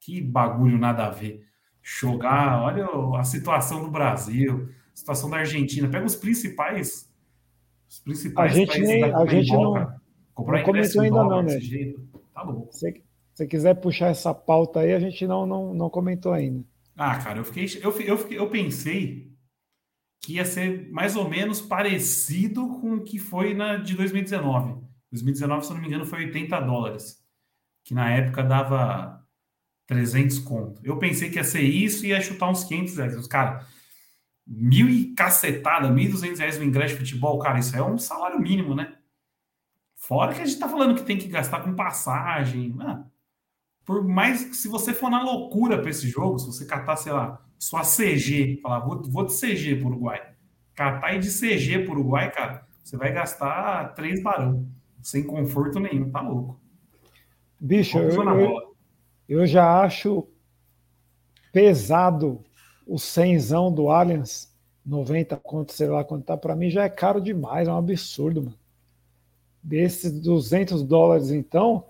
Que 0.00 0.20
bagulho 0.20 0.76
nada 0.76 1.06
a 1.06 1.10
ver. 1.10 1.46
Jogar, 1.80 2.60
olha 2.60 2.88
a 3.18 3.22
situação 3.22 3.84
do 3.84 3.90
Brasil, 3.90 4.68
a 4.92 4.96
situação 4.96 5.30
da 5.30 5.38
Argentina. 5.38 5.88
Pega 5.88 6.04
os 6.04 6.16
principais. 6.16 7.08
Os 7.88 8.00
principais 8.00 8.52
a 8.52 8.54
gente 8.54 8.80
nem, 8.80 9.04
a 9.04 9.26
gente 9.26 9.52
não, 9.52 9.74
não 9.74 10.62
comentou 10.64 11.02
ainda 11.02 11.24
não, 11.24 11.42
né? 11.42 11.60
Tá 12.38 12.44
louco. 12.44 12.72
Se 12.72 13.02
você 13.34 13.46
quiser 13.48 13.74
puxar 13.74 14.08
essa 14.08 14.32
pauta 14.32 14.80
aí, 14.80 14.92
a 14.92 15.00
gente 15.00 15.26
não, 15.26 15.44
não, 15.44 15.74
não 15.74 15.90
comentou 15.90 16.32
ainda. 16.32 16.64
Ah, 16.96 17.18
cara, 17.18 17.40
eu 17.40 17.44
fiquei, 17.44 17.66
eu, 17.82 17.90
eu, 18.00 18.30
eu 18.30 18.48
pensei 18.48 19.32
que 20.22 20.34
ia 20.34 20.44
ser 20.44 20.88
mais 20.90 21.16
ou 21.16 21.28
menos 21.28 21.60
parecido 21.60 22.68
com 22.80 22.94
o 22.94 23.04
que 23.04 23.18
foi 23.18 23.54
na 23.54 23.76
de 23.76 23.96
2019. 23.96 24.80
2019, 25.10 25.64
se 25.64 25.70
eu 25.70 25.74
não 25.74 25.82
me 25.82 25.88
engano, 25.88 26.06
foi 26.06 26.26
80 26.26 26.60
dólares, 26.60 27.16
que 27.84 27.92
na 27.92 28.08
época 28.12 28.44
dava 28.44 29.26
300 29.88 30.38
conto. 30.40 30.80
Eu 30.84 30.96
pensei 30.98 31.28
que 31.28 31.36
ia 31.36 31.44
ser 31.44 31.62
isso 31.62 32.06
e 32.06 32.10
ia 32.10 32.20
chutar 32.20 32.48
uns 32.48 32.62
500 32.62 32.96
reais. 32.96 33.26
Cara, 33.26 33.66
mil 34.46 34.88
e 34.88 35.12
cacetada, 35.14 35.88
1.200 35.88 36.38
reais 36.38 36.58
no 36.58 36.64
ingresso 36.64 36.94
de 36.94 37.00
futebol, 37.00 37.38
cara, 37.40 37.58
isso 37.58 37.76
é 37.76 37.82
um 37.82 37.98
salário 37.98 38.40
mínimo, 38.40 38.76
né? 38.76 38.96
Fora 40.08 40.32
que 40.32 40.40
a 40.40 40.46
gente 40.46 40.58
tá 40.58 40.66
falando 40.66 40.94
que 40.94 41.02
tem 41.02 41.18
que 41.18 41.28
gastar 41.28 41.62
com 41.62 41.74
passagem. 41.74 42.74
Ah, 42.80 43.04
por 43.84 44.02
mais 44.02 44.42
que 44.42 44.56
se 44.56 44.66
você 44.66 44.94
for 44.94 45.10
na 45.10 45.22
loucura 45.22 45.78
para 45.78 45.90
esse 45.90 46.08
jogo, 46.08 46.38
se 46.38 46.46
você 46.46 46.64
catar, 46.64 46.96
sei 46.96 47.12
lá, 47.12 47.44
só 47.58 47.82
CG, 47.82 48.58
falar, 48.62 48.78
vou, 48.78 49.02
vou 49.02 49.26
de 49.26 49.38
CG 49.38 49.76
pro 49.76 49.88
Uruguai. 49.88 50.32
Catar 50.74 51.14
e 51.14 51.18
de 51.18 51.28
CG 51.28 51.80
pro 51.80 51.92
Uruguai, 51.92 52.32
cara, 52.32 52.66
você 52.82 52.96
vai 52.96 53.12
gastar 53.12 53.92
três 53.92 54.22
barão 54.22 54.66
sem 55.02 55.22
conforto 55.22 55.78
nenhum, 55.78 56.10
tá 56.10 56.22
louco. 56.22 56.58
Bicho, 57.60 57.98
eu, 57.98 58.10
eu, 58.10 58.76
eu, 59.28 59.46
já 59.46 59.82
acho 59.82 60.26
pesado 61.52 62.42
o 62.86 62.98
cenzão 62.98 63.70
do 63.70 63.90
Allianz, 63.90 64.56
90 64.86 65.36
conto, 65.36 65.74
sei 65.74 65.88
lá 65.88 66.02
quanto 66.02 66.24
tá, 66.24 66.34
para 66.34 66.56
mim 66.56 66.70
já 66.70 66.84
é 66.84 66.88
caro 66.88 67.20
demais, 67.20 67.68
é 67.68 67.70
um 67.70 67.76
absurdo, 67.76 68.44
mano. 68.44 68.67
Desses 69.68 70.18
200 70.20 70.82
dólares, 70.82 71.30
então, 71.30 71.84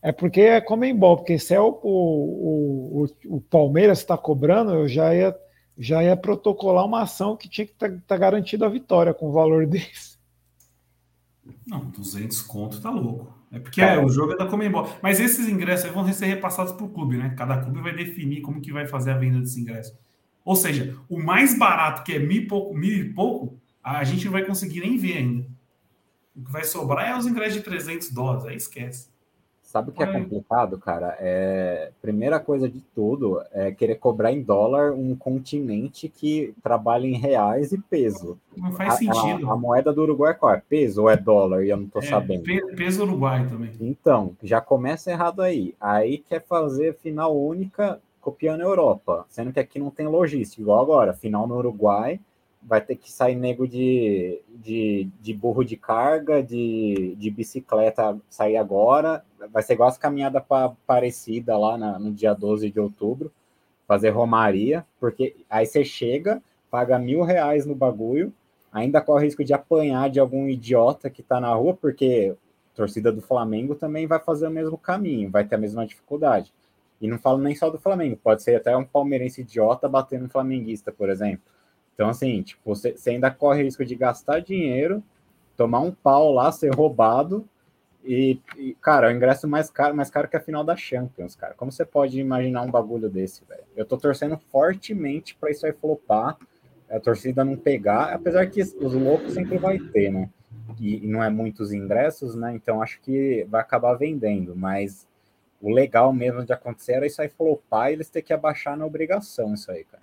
é 0.00 0.12
porque 0.12 0.40
é 0.40 0.60
Comembol, 0.60 1.16
porque 1.16 1.36
se 1.36 1.52
é 1.52 1.60
o, 1.60 1.80
o, 1.82 3.04
o, 3.04 3.36
o 3.36 3.40
Palmeiras 3.40 3.98
está 3.98 4.16
cobrando, 4.16 4.72
eu 4.72 4.88
já 4.88 5.12
ia, 5.12 5.36
já 5.76 6.02
ia 6.04 6.16
protocolar 6.16 6.86
uma 6.86 7.02
ação 7.02 7.36
que 7.36 7.48
tinha 7.48 7.66
que 7.66 7.72
estar 7.72 7.90
tá, 7.90 7.96
tá 8.06 8.16
garantida 8.16 8.66
a 8.66 8.68
vitória 8.68 9.12
com 9.12 9.30
o 9.30 9.32
valor 9.32 9.66
desse. 9.68 10.16
Não, 11.66 11.80
200 11.90 12.40
conto 12.42 12.80
tá 12.80 12.90
louco. 12.90 13.36
É 13.50 13.58
porque 13.58 13.80
é, 13.82 13.98
o 13.98 14.08
jogo 14.08 14.32
é 14.32 14.36
da 14.36 14.46
Comembol. 14.46 14.88
Mas 15.02 15.18
esses 15.18 15.48
ingressos 15.48 15.90
vão 15.90 16.10
ser 16.12 16.26
repassados 16.26 16.72
para 16.72 16.86
o 16.86 16.88
clube, 16.88 17.16
né? 17.16 17.34
Cada 17.36 17.58
clube 17.58 17.82
vai 17.82 17.94
definir 17.94 18.42
como 18.42 18.60
que 18.60 18.72
vai 18.72 18.86
fazer 18.86 19.10
a 19.10 19.18
venda 19.18 19.40
desse 19.40 19.60
ingresso. 19.60 19.98
Ou 20.44 20.54
seja, 20.54 20.96
o 21.08 21.20
mais 21.20 21.58
barato, 21.58 22.04
que 22.04 22.12
é 22.12 22.18
mil 22.20 22.42
e 22.42 22.46
pouco, 22.46 22.74
mil 22.74 22.96
e 22.96 23.12
pouco 23.12 23.60
a 23.82 24.04
gente 24.04 24.24
não 24.24 24.32
vai 24.32 24.44
conseguir 24.44 24.80
nem 24.80 24.96
ver 24.96 25.18
ainda. 25.18 25.46
O 26.34 26.44
que 26.44 26.50
vai 26.50 26.64
sobrar 26.64 27.10
é 27.10 27.18
os 27.18 27.26
ingressos 27.26 27.54
de 27.54 27.62
300 27.62 28.10
dólares, 28.10 28.44
aí 28.46 28.56
esquece. 28.56 29.12
Sabe 29.72 29.88
o 29.88 29.92
que 29.92 30.02
é 30.02 30.06
complicado, 30.06 30.76
cara? 30.76 31.16
É, 31.18 31.92
primeira 32.02 32.38
coisa 32.38 32.68
de 32.68 32.80
tudo 32.94 33.42
é 33.52 33.72
querer 33.72 33.94
cobrar 33.94 34.30
em 34.30 34.42
dólar 34.42 34.92
um 34.92 35.16
continente 35.16 36.10
que 36.10 36.54
trabalha 36.62 37.06
em 37.06 37.14
reais 37.14 37.72
e 37.72 37.78
peso. 37.78 38.38
Não 38.54 38.70
faz 38.72 38.92
a, 38.92 38.96
sentido. 38.98 39.48
A, 39.48 39.54
a, 39.54 39.56
moeda 39.56 39.90
do 39.90 40.02
Uruguai 40.02 40.32
é 40.32 40.34
qual? 40.34 40.52
É 40.52 40.60
peso 40.68 41.00
ou 41.00 41.08
é 41.08 41.16
dólar? 41.16 41.64
E 41.64 41.70
eu 41.70 41.78
não 41.78 41.86
tô 41.86 42.00
é, 42.00 42.02
sabendo. 42.02 42.42
Peso 42.76 43.02
Uruguai 43.04 43.46
também. 43.48 43.72
Então, 43.80 44.36
já 44.42 44.60
começa 44.60 45.10
errado 45.10 45.40
aí. 45.40 45.74
Aí 45.80 46.18
quer 46.18 46.44
fazer 46.44 46.94
final 46.98 47.34
única 47.34 47.98
copiando 48.20 48.60
a 48.60 48.64
Europa, 48.64 49.24
sendo 49.30 49.54
que 49.54 49.60
aqui 49.60 49.78
não 49.78 49.90
tem 49.90 50.06
logística, 50.06 50.60
igual 50.60 50.82
agora, 50.82 51.14
final 51.14 51.46
no 51.46 51.56
Uruguai, 51.56 52.20
vai 52.62 52.80
ter 52.80 52.96
que 52.96 53.10
sair 53.10 53.34
nego 53.34 53.66
de, 53.66 54.40
de, 54.48 55.08
de 55.20 55.34
burro 55.34 55.64
de 55.64 55.76
carga, 55.76 56.42
de, 56.42 57.14
de 57.18 57.30
bicicleta 57.30 58.18
sair 58.28 58.56
agora. 58.56 59.24
Vai 59.50 59.62
ser 59.62 59.74
igual 59.74 59.88
as 59.88 59.98
caminhadas 59.98 60.42
para 60.48 60.66
Aparecida 60.66 61.56
lá 61.56 61.76
na, 61.76 61.98
no 61.98 62.12
dia 62.12 62.34
12 62.34 62.70
de 62.70 62.78
outubro, 62.78 63.32
fazer 63.86 64.10
romaria, 64.10 64.86
porque 65.00 65.36
aí 65.50 65.66
você 65.66 65.84
chega, 65.84 66.42
paga 66.70 66.98
mil 66.98 67.22
reais 67.22 67.66
no 67.66 67.74
bagulho, 67.74 68.32
ainda 68.72 69.00
corre 69.00 69.22
o 69.22 69.24
risco 69.24 69.44
de 69.44 69.52
apanhar 69.52 70.08
de 70.08 70.20
algum 70.20 70.48
idiota 70.48 71.10
que 71.10 71.22
tá 71.22 71.40
na 71.40 71.52
rua, 71.52 71.74
porque 71.74 72.34
a 72.72 72.76
torcida 72.76 73.10
do 73.12 73.20
Flamengo 73.20 73.74
também 73.74 74.06
vai 74.06 74.20
fazer 74.20 74.46
o 74.46 74.50
mesmo 74.50 74.78
caminho, 74.78 75.30
vai 75.30 75.44
ter 75.44 75.56
a 75.56 75.58
mesma 75.58 75.86
dificuldade. 75.86 76.52
E 77.00 77.08
não 77.08 77.18
falo 77.18 77.38
nem 77.38 77.54
só 77.54 77.68
do 77.68 77.78
Flamengo, 77.78 78.16
pode 78.16 78.42
ser 78.42 78.54
até 78.54 78.76
um 78.76 78.84
palmeirense 78.84 79.40
idiota 79.40 79.88
batendo 79.88 80.26
um 80.26 80.28
flamenguista, 80.28 80.92
por 80.92 81.10
exemplo. 81.10 81.42
Então, 81.94 82.08
assim, 82.08 82.42
tipo, 82.42 82.60
você, 82.64 82.92
você 82.92 83.10
ainda 83.10 83.30
corre 83.30 83.62
risco 83.62 83.84
de 83.84 83.94
gastar 83.94 84.40
dinheiro, 84.40 85.02
tomar 85.56 85.80
um 85.80 85.92
pau 85.92 86.32
lá, 86.32 86.50
ser 86.50 86.74
roubado. 86.74 87.46
E, 88.04 88.40
e, 88.56 88.74
cara, 88.80 89.08
o 89.08 89.12
ingresso 89.12 89.46
mais 89.46 89.70
caro, 89.70 89.94
mais 89.94 90.10
caro 90.10 90.26
que 90.26 90.36
a 90.36 90.40
final 90.40 90.64
da 90.64 90.74
Champions, 90.74 91.36
cara. 91.36 91.54
Como 91.54 91.70
você 91.70 91.84
pode 91.84 92.18
imaginar 92.18 92.62
um 92.62 92.70
bagulho 92.70 93.08
desse, 93.08 93.44
velho? 93.44 93.62
Eu 93.76 93.84
tô 93.84 93.96
torcendo 93.96 94.36
fortemente 94.50 95.36
para 95.36 95.50
isso 95.50 95.64
aí 95.64 95.72
flopar, 95.72 96.36
a 96.90 96.98
torcida 96.98 97.44
não 97.44 97.56
pegar, 97.56 98.12
apesar 98.12 98.46
que 98.46 98.60
os 98.60 98.92
loucos 98.94 99.32
sempre 99.32 99.56
vai 99.56 99.78
ter, 99.78 100.10
né? 100.10 100.28
E, 100.80 101.04
e 101.04 101.06
não 101.06 101.22
é 101.22 101.30
muitos 101.30 101.72
ingressos, 101.72 102.34
né? 102.34 102.52
Então 102.54 102.82
acho 102.82 103.00
que 103.00 103.46
vai 103.48 103.60
acabar 103.60 103.94
vendendo, 103.94 104.56
mas 104.56 105.06
o 105.60 105.70
legal 105.70 106.12
mesmo 106.12 106.44
de 106.44 106.52
acontecer 106.52 106.94
era 106.94 107.06
isso 107.06 107.22
aí 107.22 107.28
flopar 107.28 107.90
e 107.90 107.94
eles 107.94 108.10
ter 108.10 108.20
que 108.20 108.32
abaixar 108.32 108.76
na 108.76 108.84
obrigação, 108.84 109.54
isso 109.54 109.70
aí, 109.70 109.84
cara 109.84 110.01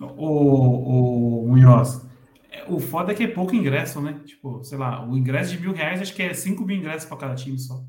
o, 0.00 1.44
o 1.44 1.48
Munhoz, 1.48 2.06
é, 2.50 2.64
o 2.68 2.78
foda 2.80 3.12
é 3.12 3.14
que 3.14 3.24
é 3.24 3.28
pouco 3.28 3.54
ingresso, 3.54 4.00
né? 4.00 4.20
Tipo, 4.24 4.62
sei 4.64 4.78
lá, 4.78 5.06
o 5.06 5.16
ingresso 5.16 5.52
de 5.52 5.60
mil 5.60 5.72
reais 5.72 6.00
acho 6.00 6.14
que 6.14 6.22
é 6.22 6.32
5 6.32 6.64
mil 6.64 6.76
ingressos 6.76 7.08
para 7.08 7.16
cada 7.16 7.34
time 7.34 7.58
só. 7.58 7.82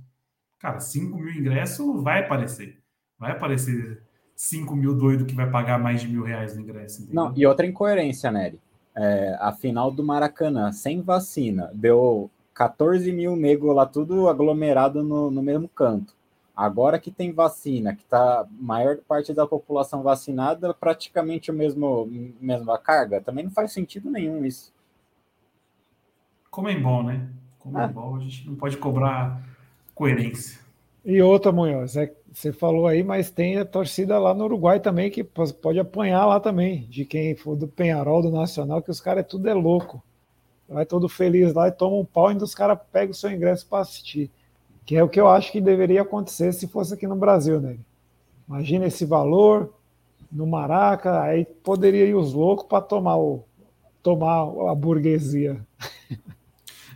Cara, 0.60 0.80
5 0.80 1.18
mil 1.18 1.34
ingressos 1.34 2.04
vai 2.04 2.22
aparecer. 2.22 2.80
Vai 3.18 3.32
aparecer 3.32 4.02
5 4.36 4.76
mil 4.76 4.94
doido 4.94 5.26
que 5.26 5.36
vai 5.36 5.50
pagar 5.50 5.80
mais 5.80 6.02
de 6.02 6.08
mil 6.08 6.24
reais 6.24 6.56
no 6.56 6.62
ingresso. 6.62 7.02
Entendeu? 7.02 7.24
Não, 7.24 7.34
e 7.36 7.46
outra 7.46 7.66
incoerência, 7.66 8.32
Nery. 8.32 8.60
É, 8.96 9.38
a 9.40 9.52
final 9.52 9.92
do 9.92 10.04
Maracanã, 10.04 10.72
sem 10.72 11.02
vacina, 11.02 11.72
deu 11.74 12.30
14 12.54 13.12
mil 13.12 13.36
negros 13.36 13.74
lá, 13.74 13.86
tudo 13.86 14.28
aglomerado 14.28 15.02
no, 15.04 15.32
no 15.32 15.42
mesmo 15.42 15.70
canto. 15.70 16.14
Agora 16.60 17.00
que 17.00 17.10
tem 17.10 17.32
vacina, 17.32 17.96
que 17.96 18.02
está 18.02 18.46
maior 18.52 18.98
parte 19.08 19.34
da 19.34 19.48
população 19.48 20.04
vacinada, 20.04 20.74
praticamente 20.74 21.50
o 21.50 21.54
mesmo 21.54 22.06
mesma 22.42 22.78
carga, 22.78 23.22
também 23.22 23.46
não 23.46 23.52
faz 23.52 23.72
sentido 23.72 24.12
nenhum 24.12 24.44
isso. 24.44 24.74
Como 26.52 26.68
é 26.68 26.78
bom, 26.78 27.02
né? 27.02 27.30
Como 27.60 27.80
é 27.80 27.88
bom, 27.88 28.18
a 28.18 28.20
gente 28.20 28.46
não 28.46 28.56
pode 28.56 28.76
cobrar 28.76 29.42
coerência. 29.96 30.60
E 31.06 31.22
outra, 31.22 31.50
Munhoz, 31.50 31.96
é, 31.96 32.14
você 32.30 32.52
falou 32.52 32.88
aí, 32.88 33.04
mas 33.04 33.32
tem 33.32 33.58
a 33.58 33.64
torcida 33.64 34.20
lá 34.20 34.34
no 34.34 34.44
Uruguai 34.44 34.82
também 34.82 35.10
que 35.10 35.24
pode 35.24 35.80
apanhar 35.80 36.26
lá 36.26 36.42
também, 36.42 36.88
de 36.90 37.06
quem 37.06 37.38
for 37.38 37.56
do 37.56 37.70
Penharol, 37.70 38.22
do 38.22 38.32
Nacional, 38.32 38.82
que 38.82 38.92
os 38.92 39.00
caras 39.00 39.26
tudo 39.26 39.48
é 39.48 39.54
louco. 39.54 40.04
Vai 40.68 40.86
todo 40.86 41.08
feliz 41.08 41.54
lá 41.54 41.70
e 41.70 41.72
toma 41.72 41.96
um 41.96 42.04
pau 42.04 42.30
e 42.34 42.36
os 42.36 42.54
caras 42.54 42.78
pegam 42.92 43.12
o 43.12 43.16
seu 43.16 43.32
ingresso 43.32 43.66
para 43.66 43.80
assistir 43.80 44.30
que 44.86 44.96
é 44.96 45.04
o 45.04 45.10
que 45.10 45.20
eu 45.20 45.28
acho 45.28 45.52
que 45.52 45.62
deveria 45.62 46.02
acontecer 46.02 46.54
se 46.54 46.68
fosse 46.68 46.94
aqui 46.94 47.08
no 47.08 47.16
Brasil, 47.16 47.60
né? 47.60 47.78
Imagina 48.48 48.88
esse 48.88 49.06
valor 49.06 49.74
no 50.32 50.48
Maraca, 50.48 51.22
aí 51.22 51.46
poderia 51.46 52.06
ir 52.06 52.16
os 52.16 52.34
loucos 52.34 52.66
para 52.66 52.82
tomar 52.82 53.18
o 53.18 53.44
tomar 54.02 54.42
a 54.72 54.76
burguesia. 54.76 55.60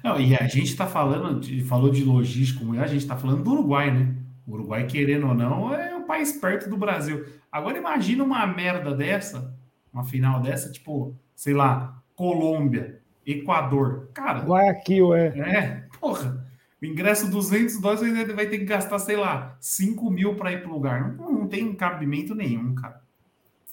Não, 0.03 0.19
e 0.19 0.35
a 0.35 0.47
gente 0.47 0.65
está 0.65 0.85
falando, 0.85 1.39
de, 1.39 1.63
falou 1.63 1.89
de 1.89 2.03
logística, 2.03 2.59
a 2.81 2.87
gente 2.87 3.03
está 3.03 3.15
falando 3.15 3.41
do 3.41 3.51
Uruguai, 3.51 3.89
né? 3.89 4.13
O 4.45 4.53
Uruguai, 4.53 4.85
querendo 4.85 5.27
ou 5.27 5.33
não, 5.33 5.73
é 5.73 5.95
um 5.95 6.05
país 6.05 6.33
perto 6.33 6.69
do 6.69 6.75
Brasil. 6.75 7.25
Agora 7.49 7.77
imagina 7.77 8.21
uma 8.21 8.45
merda 8.45 8.93
dessa, 8.93 9.55
uma 9.93 10.03
final 10.03 10.41
dessa, 10.41 10.69
tipo, 10.69 11.15
sei 11.33 11.53
lá, 11.53 12.03
Colômbia, 12.15 12.99
Equador. 13.25 14.09
Cara. 14.13 14.39
Guayaquil, 14.39 15.13
é. 15.13 15.27
É, 15.39 15.83
porra. 16.01 16.42
O 16.83 16.85
ingresso 16.85 17.31
200 17.31 17.79
dólares 17.79 18.03
ainda 18.03 18.33
vai 18.33 18.45
ter 18.45 18.57
que 18.57 18.65
gastar, 18.65 18.99
sei 18.99 19.15
lá, 19.15 19.55
5 19.61 20.11
mil 20.11 20.35
para 20.35 20.51
ir 20.51 20.61
para 20.61 20.69
o 20.69 20.73
lugar. 20.73 21.15
Não, 21.15 21.31
não 21.31 21.47
tem 21.47 21.73
cabimento 21.73 22.35
nenhum, 22.35 22.75
cara. 22.75 23.01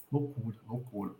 Loucura, 0.09 0.55
loucura. 0.65 1.11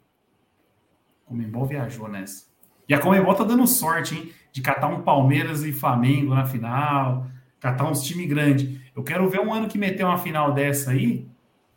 Comembol 1.25 1.65
viajou 1.65 2.07
nessa. 2.07 2.45
E 2.87 2.93
a 2.93 2.99
Comembol 2.99 3.35
tá 3.35 3.43
dando 3.43 3.67
sorte, 3.67 4.15
hein? 4.15 4.31
De 4.53 4.61
catar 4.61 4.87
um 4.87 5.01
Palmeiras 5.01 5.65
e 5.65 5.73
Flamengo 5.73 6.33
na 6.33 6.45
final, 6.45 7.27
catar 7.59 7.91
uns 7.91 8.03
times 8.03 8.29
grandes. 8.29 8.79
Eu 8.95 9.03
quero 9.03 9.29
ver 9.29 9.41
um 9.41 9.53
ano 9.53 9.67
que 9.67 9.77
meter 9.77 10.05
uma 10.05 10.17
final 10.17 10.53
dessa 10.53 10.91
aí 10.91 11.27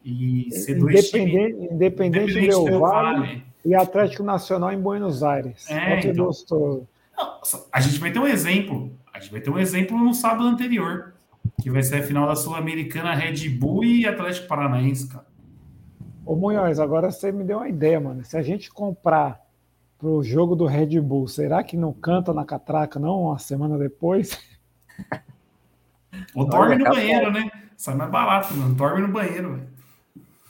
e 0.04 0.48
ser 0.52 0.76
dois 0.76 1.08
independente, 1.08 1.56
times. 1.56 1.72
Independente, 1.72 2.30
independente 2.30 2.50
do 2.50 2.64
Del 2.66 2.78
Vale 2.78 3.44
e 3.64 3.74
Atlético 3.74 4.22
Nacional 4.22 4.72
em 4.72 4.80
Buenos 4.80 5.24
Aires. 5.24 5.68
É, 5.68 6.06
então, 6.06 6.26
gostoso. 6.26 6.86
A 7.72 7.80
gente 7.80 7.98
vai 7.98 8.12
ter 8.12 8.20
um 8.20 8.28
exemplo. 8.28 8.96
A 9.14 9.20
gente 9.20 9.30
vai 9.30 9.40
ter 9.40 9.48
um 9.48 9.58
exemplo 9.58 9.96
no 9.96 10.12
sábado 10.12 10.48
anterior, 10.48 11.14
que 11.62 11.70
vai 11.70 11.84
ser 11.84 11.98
a 11.98 12.02
final 12.02 12.26
da 12.26 12.34
Sul-Americana 12.34 13.14
Red 13.14 13.48
Bull 13.48 13.84
e 13.84 14.06
Atlético 14.08 14.48
Paranaense, 14.48 15.08
cara. 15.08 15.24
Ô 16.26 16.34
Munhoz, 16.34 16.80
agora 16.80 17.12
você 17.12 17.30
me 17.30 17.44
deu 17.44 17.58
uma 17.58 17.68
ideia, 17.68 18.00
mano. 18.00 18.24
Se 18.24 18.36
a 18.36 18.42
gente 18.42 18.72
comprar 18.72 19.40
pro 19.98 20.20
jogo 20.24 20.56
do 20.56 20.66
Red 20.66 21.00
Bull, 21.00 21.28
será 21.28 21.62
que 21.62 21.76
não 21.76 21.92
canta 21.92 22.34
na 22.34 22.44
catraca, 22.44 22.98
não, 22.98 23.22
uma 23.22 23.38
semana 23.38 23.78
depois? 23.78 24.36
Ou 26.34 26.44
dorme 26.44 26.76
no 26.76 26.84
banheiro, 26.84 27.30
né? 27.30 27.48
Sai 27.76 27.94
mais 27.94 28.10
barato, 28.10 28.52
mano. 28.52 28.74
Dorme 28.74 29.02
no 29.02 29.12
banheiro, 29.12 29.54
velho. 29.54 29.68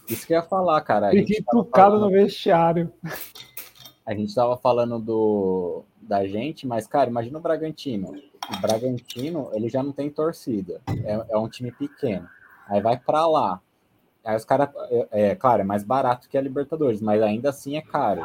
Isso 0.08 0.26
que 0.26 0.32
eu 0.32 0.38
ia 0.38 0.42
falar, 0.42 0.80
cara. 0.80 1.10
Fique 1.10 1.38
entucado 1.38 1.96
falando... 1.96 2.04
no 2.04 2.10
vestiário. 2.10 2.90
A 4.06 4.14
gente 4.14 4.34
tava 4.34 4.56
falando 4.56 4.98
do, 4.98 5.84
da 6.00 6.26
gente, 6.26 6.66
mas, 6.66 6.86
cara, 6.86 7.10
imagina 7.10 7.38
o 7.38 7.42
Bragantino. 7.42 8.14
O 8.50 8.60
Bragantino, 8.60 9.50
ele 9.52 9.68
já 9.68 9.82
não 9.82 9.92
tem 9.92 10.10
torcida. 10.10 10.80
É, 11.04 11.26
é 11.30 11.38
um 11.38 11.48
time 11.48 11.72
pequeno. 11.72 12.28
Aí 12.68 12.80
vai 12.80 12.98
para 12.98 13.26
lá. 13.26 13.60
Aí 14.24 14.36
os 14.36 14.44
caras, 14.44 14.70
é, 14.90 15.08
é, 15.30 15.34
claro, 15.34 15.62
é 15.62 15.64
mais 15.64 15.84
barato 15.84 16.28
que 16.28 16.38
a 16.38 16.40
Libertadores, 16.40 17.00
mas 17.00 17.22
ainda 17.22 17.50
assim 17.50 17.76
é 17.76 17.82
caro. 17.82 18.22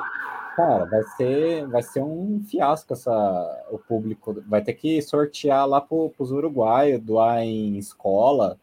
Cara, 0.55 0.85
vai 0.85 1.03
ser, 1.03 1.67
vai 1.67 1.81
ser 1.81 2.01
um 2.01 2.41
fiasco 2.45 2.93
essa, 2.93 3.65
o 3.71 3.77
público. 3.77 4.43
Vai 4.47 4.61
ter 4.61 4.73
que 4.73 5.01
sortear 5.01 5.65
lá 5.67 5.79
para 5.79 5.95
os 6.17 6.31
uruguaios, 6.31 7.01
doar 7.01 7.43
em 7.43 7.77
escola, 7.77 8.57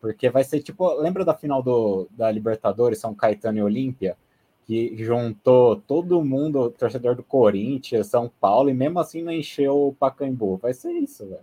porque 0.00 0.28
vai 0.28 0.44
ser 0.44 0.60
tipo. 0.60 0.92
Lembra 0.94 1.24
da 1.24 1.34
final 1.34 1.62
do, 1.62 2.06
da 2.10 2.30
Libertadores, 2.30 2.98
São 2.98 3.14
Caetano 3.14 3.58
e 3.58 3.62
Olímpia? 3.62 4.16
Que 4.68 4.94
juntou 5.02 5.76
todo 5.76 6.22
mundo, 6.22 6.68
torcedor 6.68 7.16
do 7.16 7.22
Corinthians, 7.22 8.08
São 8.08 8.30
Paulo, 8.38 8.68
e 8.68 8.74
mesmo 8.74 9.00
assim 9.00 9.22
não 9.22 9.32
encheu 9.32 9.88
o 9.88 9.94
Pacaembu. 9.94 10.58
Vai 10.58 10.74
ser 10.74 10.92
isso, 10.92 11.26
velho. 11.26 11.40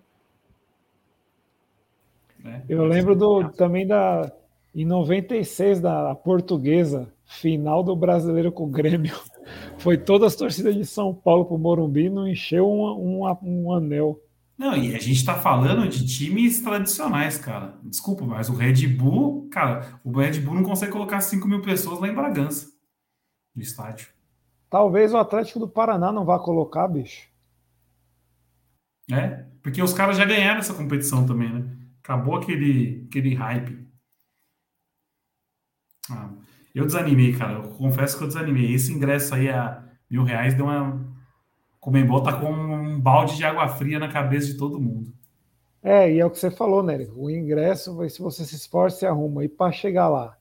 É, 2.45 2.61
Eu 2.69 2.85
lembro 2.85 3.15
do, 3.15 3.49
também 3.49 3.88
da 3.88 4.31
em 4.76 4.85
96 4.85 5.80
da 5.80 6.14
portuguesa, 6.14 7.11
final 7.26 7.81
do 7.81 7.95
brasileiro 7.95 8.52
com 8.52 8.65
o 8.65 8.69
Grêmio. 8.69 9.15
Foi 9.80 9.97
todas 9.97 10.34
as 10.34 10.35
torcidas 10.35 10.76
de 10.76 10.85
São 10.85 11.11
Paulo 11.11 11.45
para 11.45 11.56
o 11.56 11.57
Morumbi, 11.57 12.11
não 12.11 12.27
encheu 12.27 12.69
um, 12.69 13.23
um, 13.23 13.38
um 13.41 13.73
anel. 13.73 14.19
Não, 14.56 14.77
e 14.77 14.89
a 14.95 14.99
gente 14.99 15.14
está 15.14 15.34
falando 15.34 15.89
de 15.89 16.06
times 16.06 16.61
tradicionais, 16.61 17.39
cara. 17.39 17.73
Desculpa, 17.84 18.23
mas 18.23 18.49
o 18.49 18.53
Red 18.53 18.85
Bull, 18.88 19.47
cara, 19.49 19.99
o 20.03 20.11
Red 20.11 20.39
Bull 20.41 20.53
não 20.53 20.64
consegue 20.64 20.91
colocar 20.91 21.22
5 21.22 21.47
mil 21.47 21.61
pessoas 21.64 21.99
lá 21.99 22.07
em 22.07 22.14
Bragança 22.14 22.74
no 23.56 23.61
estádio. 23.61 24.10
Talvez 24.69 25.14
o 25.14 25.18
Atlético 25.18 25.60
do 25.60 25.68
Paraná 25.68 26.11
não 26.11 26.26
vá 26.26 26.40
colocar, 26.40 26.88
bicho. 26.88 27.30
É, 29.11 29.45
porque 29.61 29.82
os 29.82 29.94
caras 29.94 30.18
já 30.18 30.26
ganharam 30.26 30.60
essa 30.60 30.73
competição 30.73 31.26
também, 31.26 31.52
né? 31.52 31.77
Acabou 32.03 32.36
aquele, 32.36 33.06
aquele 33.07 33.34
hype. 33.36 33.88
Ah, 36.10 36.30
eu 36.73 36.86
desanimei, 36.86 37.36
cara. 37.36 37.53
Eu 37.53 37.69
confesso 37.69 38.18
que 38.18 38.23
eu 38.23 38.27
desanimei. 38.27 38.73
Esse 38.73 38.91
ingresso 38.91 39.34
aí 39.34 39.49
a 39.49 39.84
mil 40.10 40.23
reais 40.23 40.53
deu 40.53 40.65
uma 40.65 41.15
Comembol 41.86 42.23
tá 42.23 42.34
com 42.34 42.52
um 42.52 42.99
balde 42.99 43.38
de 43.38 43.45
água 43.45 43.68
fria 43.68 43.99
na 43.99 44.11
cabeça 44.11 44.48
de 44.48 44.57
todo 44.57 44.82
mundo. 44.82 45.14
É, 45.84 46.11
e 46.11 46.19
é 46.19 46.26
o 46.26 46.32
que 46.32 46.40
você 46.40 46.49
falou, 46.49 46.82
né? 46.82 47.07
O 47.15 47.30
ingresso, 47.30 48.10
se 48.10 48.19
você 48.19 48.44
se 48.44 48.56
esforça, 48.56 48.98
se 48.98 49.06
arruma. 49.06 49.45
E 49.45 49.48
para 49.48 49.72
chegar 49.72 50.10
lá, 50.10 50.36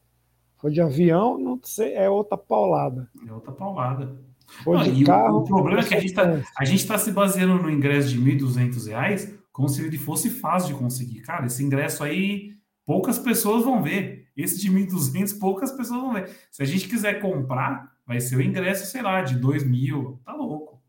foi 0.65 0.73
de 0.73 0.81
avião, 0.81 1.39
não 1.39 1.61
sei, 1.63 1.93
é 1.93 2.09
outra 2.09 2.39
paulada. 2.39 3.07
É 3.29 3.31
outra 3.31 3.53
paulada. 3.53 4.19
Foi 4.63 4.79
não, 4.79 4.83
de 4.83 5.05
carro. 5.05 5.41
O, 5.41 5.45
problema 5.45 5.83
é 5.83 5.85
que 5.85 5.95
a 5.95 6.01
gente 6.01 6.81
está 6.81 6.95
tá 6.95 6.99
se 6.99 7.13
baseando 7.13 7.63
no 7.63 7.71
ingresso 7.71 8.09
de 8.09 8.19
R$ 8.19 8.39
1.200 8.39 9.41
como 9.53 9.69
se 9.69 9.85
ele 9.85 9.99
fosse 9.99 10.31
fácil 10.31 10.73
de 10.73 10.81
conseguir. 10.81 11.21
Cara, 11.21 11.45
esse 11.45 11.63
ingresso 11.63 12.03
aí, 12.03 12.55
poucas 12.87 13.19
pessoas 13.19 13.63
vão 13.63 13.83
ver. 13.83 14.27
Esse 14.35 14.59
de 14.59 14.73
1.200, 14.73 15.39
poucas 15.39 15.71
pessoas 15.71 16.01
vão 16.01 16.15
ver. 16.15 16.35
Se 16.51 16.63
a 16.63 16.67
gente 16.67 16.89
quiser 16.89 17.21
comprar, 17.21 17.93
vai 18.07 18.19
ser 18.19 18.37
o 18.37 18.43
ingresso, 18.43 18.87
sei 18.87 19.03
lá, 19.03 19.21
de 19.21 19.37
2 19.37 19.65
mil. 19.65 20.19
Tá 20.25 20.33
louco. 20.33 20.81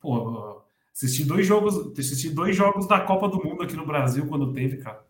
Pô, 0.00 0.62
assisti 0.90 1.22
dois 1.22 1.46
jogos, 1.46 1.92
assisti 1.98 2.30
dois 2.30 2.56
jogos 2.56 2.88
da 2.88 3.00
Copa 3.00 3.28
do 3.28 3.44
Mundo 3.44 3.62
aqui 3.62 3.76
no 3.76 3.84
Brasil 3.84 4.26
quando 4.26 4.54
teve, 4.54 4.78
cara. 4.78 5.04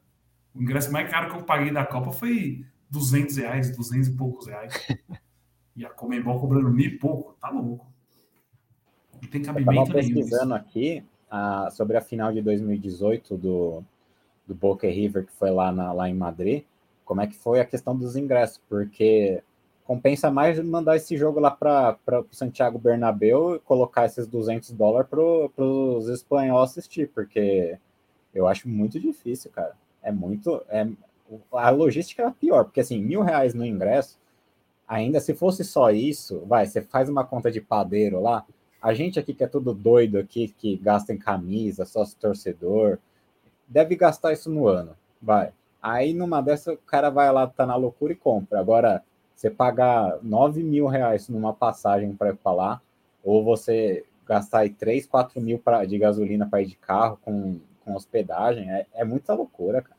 O 0.53 0.61
ingresso 0.61 0.91
mais 0.91 1.09
caro 1.09 1.31
que 1.31 1.37
eu 1.39 1.45
paguei 1.45 1.71
da 1.71 1.87
Copa 1.87 2.11
foi 2.11 2.65
200 2.91 3.37
reais, 3.37 3.77
200 3.77 4.09
e 4.09 4.13
poucos 4.13 4.47
reais. 4.47 4.73
E 5.77 5.85
a 5.85 5.91
Comembol 5.91 6.41
cobrando 6.41 6.71
mil 6.71 6.87
e 6.87 6.99
pouco, 6.99 7.37
tá 7.39 7.51
louco. 7.51 7.87
Não 9.21 9.29
tem 9.29 9.43
cabimento 9.43 9.73
eu 9.73 9.87
tava 9.87 9.99
pesquisando 9.99 10.55
aqui 10.55 11.05
a, 11.31 11.69
sobre 11.71 11.99
a 11.99 12.01
final 12.01 12.33
de 12.33 12.41
2018 12.41 13.37
do, 13.37 13.85
do 14.47 14.55
Boca 14.55 14.89
River, 14.89 15.27
que 15.27 15.33
foi 15.33 15.51
lá, 15.51 15.71
na, 15.71 15.93
lá 15.93 16.09
em 16.09 16.15
Madrid, 16.15 16.65
como 17.05 17.21
é 17.21 17.27
que 17.27 17.37
foi 17.37 17.61
a 17.61 17.65
questão 17.67 17.95
dos 17.95 18.17
ingressos, 18.17 18.59
porque 18.71 19.43
compensa 19.85 20.31
mais 20.31 20.59
mandar 20.65 20.97
esse 20.97 21.17
jogo 21.17 21.39
lá 21.39 21.51
para 21.51 21.99
o 22.21 22.35
Santiago 22.35 22.79
Bernabéu 22.79 23.57
e 23.57 23.61
colocar 23.61 24.07
esses 24.07 24.27
200 24.27 24.73
dólares 24.73 25.09
para 25.09 25.21
os 25.65 26.09
espanhóis 26.09 26.71
assistir, 26.71 27.09
porque 27.15 27.79
eu 28.35 28.49
acho 28.49 28.69
muito 28.69 28.99
difícil, 28.99 29.51
cara. 29.51 29.75
É 30.03 30.11
muito. 30.11 30.63
É, 30.69 30.87
a 31.53 31.71
logística 31.71 32.23
é 32.23 32.31
pior, 32.31 32.65
porque 32.65 32.81
assim, 32.81 33.01
mil 33.03 33.23
reais 33.23 33.55
no 33.55 33.65
ingresso, 33.65 34.19
ainda 34.87 35.21
se 35.21 35.35
fosse 35.35 35.65
só 35.65 35.91
isso, 35.91 36.43
vai, 36.47 36.67
você 36.67 36.81
faz 36.83 37.09
uma 37.09 37.25
conta 37.25 37.51
de 37.51 37.61
padeiro 37.61 38.21
lá, 38.21 38.45
a 38.81 38.95
gente 38.95 39.19
aqui 39.19 39.35
que 39.35 39.45
é 39.45 39.49
tudo 39.49 39.75
doido 39.75 40.19
aqui, 40.19 40.49
que 40.49 40.77
gasta 40.77 41.13
em 41.13 41.19
camisa, 41.19 41.85
sócio 41.85 42.17
torcedor, 42.19 42.99
deve 43.67 43.97
gastar 43.97 44.33
isso 44.33 44.51
no 44.51 44.67
ano, 44.69 44.97
vai. 45.21 45.53
Aí 45.83 46.13
numa 46.13 46.41
dessa 46.41 46.73
o 46.73 46.79
cara 46.79 47.11
vai 47.11 47.33
lá, 47.33 47.47
tá 47.47 47.67
na 47.67 47.77
loucura 47.77 48.13
e 48.13 48.17
compra. 48.17 48.61
Agora, 48.61 49.03
você 49.35 49.51
pagar 49.51 50.19
9 50.23 50.63
mil 50.63 50.87
reais 50.87 51.29
numa 51.29 51.53
passagem 51.53 52.15
para 52.15 52.31
ir 52.31 52.37
para 52.37 52.53
lá, 52.53 52.83
ou 53.23 53.45
você 53.45 54.05
gastar 54.27 54.61
aí 54.61 54.71
3, 54.71 55.07
4 55.07 55.41
mil 55.41 55.59
pra, 55.59 55.85
de 55.85 55.99
gasolina 55.99 56.49
para 56.49 56.63
ir 56.63 56.67
de 56.67 56.77
carro 56.77 57.19
com, 57.23 57.61
com 57.85 57.95
hospedagem, 57.95 58.71
é, 58.71 58.87
é 58.95 59.05
muita 59.05 59.35
loucura, 59.35 59.83
cara. 59.83 59.96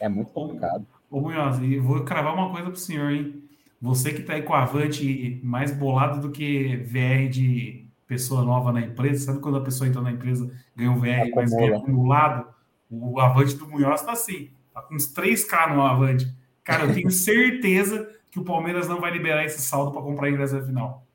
É 0.00 0.08
muito 0.08 0.32
complicado. 0.32 0.86
Ô, 1.10 1.20
Munhoz, 1.20 1.58
e 1.58 1.78
vou 1.78 2.02
cravar 2.04 2.34
uma 2.34 2.50
coisa 2.50 2.70
pro 2.70 2.78
senhor, 2.78 3.10
hein? 3.10 3.44
Você 3.80 4.12
que 4.12 4.22
tá 4.22 4.34
aí 4.34 4.42
com 4.42 4.54
a 4.54 4.62
Avante 4.62 5.40
mais 5.42 5.74
bolado 5.74 6.20
do 6.20 6.30
que 6.30 6.76
VR 6.78 7.28
de 7.30 7.86
pessoa 8.06 8.42
nova 8.42 8.72
na 8.72 8.80
empresa, 8.80 9.26
sabe 9.26 9.40
quando 9.40 9.58
a 9.58 9.62
pessoa 9.62 9.88
entra 9.88 10.02
na 10.02 10.12
empresa, 10.12 10.50
ganha 10.76 10.90
um 10.90 10.98
VR, 10.98 11.30
mas 11.34 11.50
ganha 11.50 11.76
acumulado? 11.76 12.46
O 12.90 13.20
Avante 13.20 13.54
do 13.54 13.68
Munhoz 13.68 14.02
tá 14.02 14.12
assim, 14.12 14.50
tá 14.74 14.82
com 14.82 14.94
uns 14.94 15.14
3K 15.14 15.74
no 15.74 15.82
Avante. 15.82 16.34
Cara, 16.64 16.84
eu 16.84 16.94
tenho 16.94 17.10
certeza 17.12 18.08
que 18.30 18.38
o 18.38 18.44
Palmeiras 18.44 18.88
não 18.88 19.00
vai 19.00 19.10
liberar 19.10 19.44
esse 19.44 19.60
saldo 19.60 19.92
para 19.92 20.02
comprar 20.02 20.30
ingresso 20.30 20.56
na 20.56 20.62
final. 20.62 21.06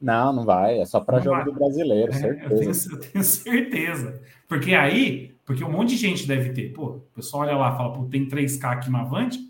Não, 0.00 0.32
não 0.32 0.44
vai. 0.44 0.80
É 0.80 0.86
só 0.86 1.00
para 1.00 1.20
jogo 1.20 1.36
vai. 1.36 1.44
do 1.44 1.52
brasileiro, 1.52 2.10
é, 2.10 2.14
certeza. 2.14 2.54
Eu 2.54 2.58
tenho, 2.58 2.70
eu 2.70 3.12
tenho, 3.12 3.24
certeza. 3.24 4.22
Porque 4.48 4.74
aí, 4.74 5.34
porque 5.50 5.64
um 5.64 5.72
monte 5.72 5.88
de 5.88 5.96
gente 5.96 6.28
deve 6.28 6.50
ter. 6.50 6.72
Pô, 6.72 6.84
o 6.84 7.00
pessoal 7.12 7.42
olha 7.42 7.56
lá 7.56 7.76
fala, 7.76 7.92
pô, 7.92 8.04
tem 8.04 8.24
3K 8.28 8.70
aqui 8.70 8.88
no 8.88 8.98
Avante, 8.98 9.40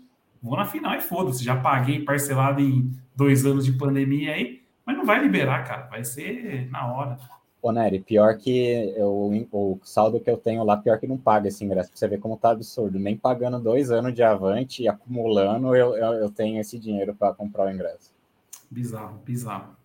vou 0.41 0.57
na 0.57 0.65
final 0.65 0.95
e 0.95 0.99
foda-se. 0.99 1.43
Já 1.43 1.55
paguei 1.55 2.03
parcelado 2.03 2.59
em 2.59 2.91
dois 3.15 3.45
anos 3.45 3.65
de 3.65 3.73
pandemia 3.73 4.33
aí, 4.33 4.63
mas 4.83 4.97
não 4.97 5.05
vai 5.05 5.21
liberar, 5.21 5.63
cara. 5.63 5.85
Vai 5.85 6.03
ser 6.03 6.67
na 6.71 6.91
hora. 6.91 7.19
Ô, 7.61 7.71
Nery, 7.71 7.99
pior 7.99 8.35
que 8.35 8.95
eu, 8.97 9.47
o 9.51 9.79
saldo 9.83 10.19
que 10.19 10.27
eu 10.27 10.37
tenho 10.37 10.63
lá, 10.63 10.75
pior 10.75 10.97
que 10.99 11.05
não 11.05 11.17
paga 11.17 11.49
esse 11.49 11.63
ingresso. 11.63 11.91
Pra 11.91 11.99
você 11.99 12.07
ver 12.07 12.19
como 12.19 12.35
tá 12.35 12.49
absurdo. 12.49 12.97
Nem 12.97 13.15
pagando 13.15 13.59
dois 13.59 13.91
anos 13.91 14.11
de 14.15 14.23
avante 14.23 14.81
e 14.81 14.87
acumulando, 14.87 15.75
eu, 15.75 15.95
eu, 15.95 16.13
eu 16.13 16.31
tenho 16.31 16.59
esse 16.59 16.79
dinheiro 16.79 17.13
para 17.13 17.31
comprar 17.31 17.67
o 17.67 17.71
ingresso. 17.71 18.11
Bizarro, 18.71 19.19
bizarro. 19.23 19.75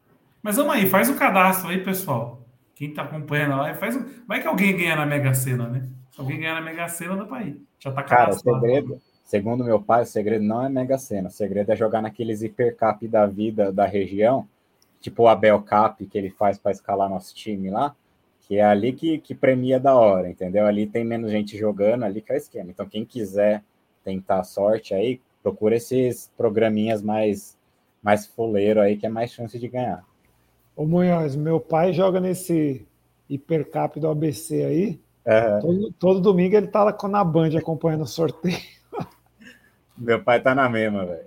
Mas 0.43 0.56
vamos 0.56 0.72
aí, 0.72 0.86
faz 0.86 1.10
o 1.10 1.16
cadastro 1.16 1.68
aí, 1.68 1.84
pessoal. 1.84 2.40
Quem 2.74 2.94
tá 2.94 3.02
acompanhando 3.02 3.56
lá, 3.56 3.74
faz 3.74 3.97
o... 3.97 4.06
Vai 4.26 4.40
que 4.40 4.48
alguém 4.48 4.74
ganha 4.74 4.97
na 4.97 5.05
Mega 5.05 5.34
Sena, 5.34 5.68
né? 5.68 5.86
Alguém 6.16 6.40
ganhar 6.40 6.55
na 6.55 6.60
Mega 6.60 6.88
Sena, 6.88 7.16
dá 7.16 7.24
pra 7.24 7.43
ir. 7.43 7.60
Já 7.78 7.93
tá. 7.93 8.02
Cara, 8.02 8.30
o 8.30 8.34
segredo, 8.34 9.01
segundo 9.24 9.64
meu 9.64 9.80
pai, 9.80 10.02
o 10.02 10.06
segredo 10.06 10.44
não 10.44 10.64
é 10.64 10.68
Mega 10.68 10.98
Sena. 10.98 11.28
O 11.28 11.32
segredo 11.32 11.72
é 11.72 11.76
jogar 11.76 12.01
naqueles 12.01 12.43
hipercap 12.43 13.06
da 13.06 13.26
vida 13.26 13.72
da 13.72 13.86
região 13.86 14.48
tipo 15.01 15.22
o 15.22 15.28
Abel 15.28 15.60
Cap 15.62 16.05
que 16.05 16.18
ele 16.18 16.30
faz 16.30 16.59
para 16.59 16.72
escalar 16.72 17.09
nosso 17.09 17.34
time 17.34 17.70
lá, 17.70 17.94
que 18.40 18.56
é 18.56 18.64
ali 18.64 18.93
que, 18.93 19.18
que 19.18 19.34
premia 19.34 19.78
da 19.78 19.94
hora, 19.94 20.28
entendeu? 20.28 20.66
Ali 20.66 20.86
tem 20.86 21.05
menos 21.05 21.30
gente 21.30 21.56
jogando, 21.56 22.05
ali 22.05 22.20
que 22.20 22.32
é 22.32 22.34
o 22.34 22.38
esquema. 22.38 22.70
Então, 22.70 22.86
quem 22.86 23.05
quiser 23.05 23.62
tentar 24.05 24.44
sorte 24.44 24.94
aí, 24.94 25.20
procura 25.43 25.76
esses 25.76 26.30
programinhas 26.36 27.02
mais, 27.02 27.56
mais 28.02 28.26
fuleiro 28.26 28.80
aí, 28.80 28.97
que 28.97 29.06
é 29.06 29.09
mais 29.09 29.32
chance 29.32 29.59
de 29.59 29.68
ganhar. 29.68 30.05
Ô 30.74 30.84
Munhoz, 30.84 31.34
meu 31.34 31.59
pai 31.59 31.93
joga 31.93 32.20
nesse 32.20 32.86
hipercap 33.28 33.98
do 33.98 34.09
ABC 34.09 34.62
aí. 34.64 35.01
Uhum. 35.27 35.61
Todo, 35.61 35.93
todo, 35.98 36.20
domingo 36.20 36.55
ele 36.55 36.69
tá 36.69 36.85
lá 36.85 36.97
na 37.09 37.24
Band 37.24 37.51
acompanhando 37.59 38.03
o 38.03 38.07
sorteio. 38.07 38.61
Meu 39.98 40.23
pai 40.23 40.40
tá 40.40 40.55
na 40.55 40.69
mesma, 40.69 41.05
velho. 41.05 41.27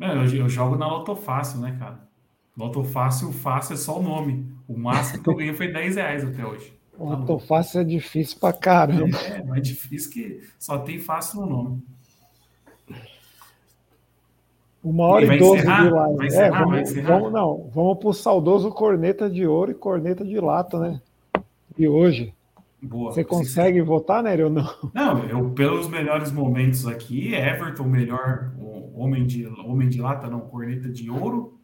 Eu, 0.00 0.24
eu, 0.40 0.48
jogo 0.48 0.76
na 0.76 0.86
Loto 0.86 1.14
Fácil, 1.14 1.60
né, 1.60 1.76
cara? 1.78 2.00
Loto 2.56 2.82
Fácil, 2.82 3.28
o 3.28 3.32
fácil 3.32 3.74
é 3.74 3.76
só 3.76 3.98
o 3.98 4.02
nome. 4.02 4.50
O 4.66 4.78
máximo 4.78 5.22
que 5.22 5.28
eu 5.28 5.34
ganhei 5.34 5.52
foi 5.52 5.70
10 5.70 5.96
reais 5.96 6.24
até 6.24 6.44
hoje. 6.44 6.72
Loto 6.98 7.38
Fácil 7.38 7.82
é 7.82 7.84
difícil 7.84 8.38
pra 8.40 8.52
caramba. 8.52 9.18
É, 9.18 9.42
mas 9.42 9.58
é 9.58 9.60
difícil 9.60 10.10
que 10.10 10.48
só 10.58 10.78
tem 10.78 10.98
fácil 10.98 11.40
no 11.42 11.46
nome. 11.46 11.82
Uma 14.82 15.04
hora 15.04 15.36
e 15.36 15.38
doze 15.38 15.60
de 15.60 15.90
live. 15.90 16.34
é, 16.34 16.50
vamos, 16.50 16.92
vamos, 16.94 17.32
não, 17.32 17.70
vamos 17.74 17.98
pro 17.98 18.14
saudoso 18.14 18.70
corneta 18.70 19.28
de 19.28 19.46
ouro 19.46 19.72
e 19.72 19.74
corneta 19.74 20.24
de 20.24 20.40
lata, 20.40 20.78
né? 20.78 21.02
E 21.80 21.88
hoje. 21.88 22.34
Boa, 22.82 23.10
Você 23.10 23.24
consegue 23.24 23.80
votar, 23.80 24.22
Nery, 24.22 24.42
ou 24.42 24.50
não? 24.50 24.90
Não, 24.92 25.24
eu, 25.24 25.48
pelos 25.52 25.88
melhores 25.88 26.30
momentos 26.30 26.86
aqui, 26.86 27.34
Everton, 27.34 27.84
melhor 27.84 28.52
homem 28.94 29.26
de, 29.26 29.46
homem 29.46 29.88
de 29.88 29.98
lata, 29.98 30.28
não, 30.28 30.40
corneta 30.40 30.90
de 30.90 31.10
ouro. 31.10 31.58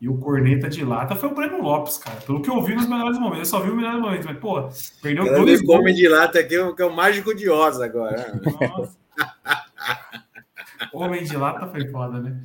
E 0.00 0.08
o 0.08 0.16
corneta 0.16 0.68
de 0.68 0.84
lata 0.84 1.16
foi 1.16 1.28
o 1.28 1.34
Breno 1.34 1.60
Lopes, 1.60 1.98
cara. 1.98 2.20
Pelo 2.20 2.40
que 2.40 2.48
eu 2.48 2.62
vi 2.62 2.76
nos 2.76 2.88
melhores 2.88 3.18
momentos. 3.18 3.40
Eu 3.40 3.58
só 3.58 3.64
vi 3.64 3.70
os 3.70 3.76
melhores 3.76 4.00
momentos, 4.00 4.26
mas, 4.26 4.38
pô, 4.38 4.68
perdeu 5.02 5.24
Cada 5.24 5.38
dois 5.38 5.60
gols. 5.60 5.80
homem 5.80 5.94
de 5.94 6.06
lata 6.06 6.38
aqui 6.38 6.54
é, 6.54 6.58
é 6.58 6.84
o 6.84 6.94
mágico 6.94 7.34
de 7.34 7.50
Oz 7.50 7.80
agora. 7.80 8.40
Nossa. 8.60 8.96
homem 10.94 11.24
de 11.24 11.36
lata 11.36 11.66
foi 11.66 11.88
foda, 11.88 12.20
né? 12.20 12.40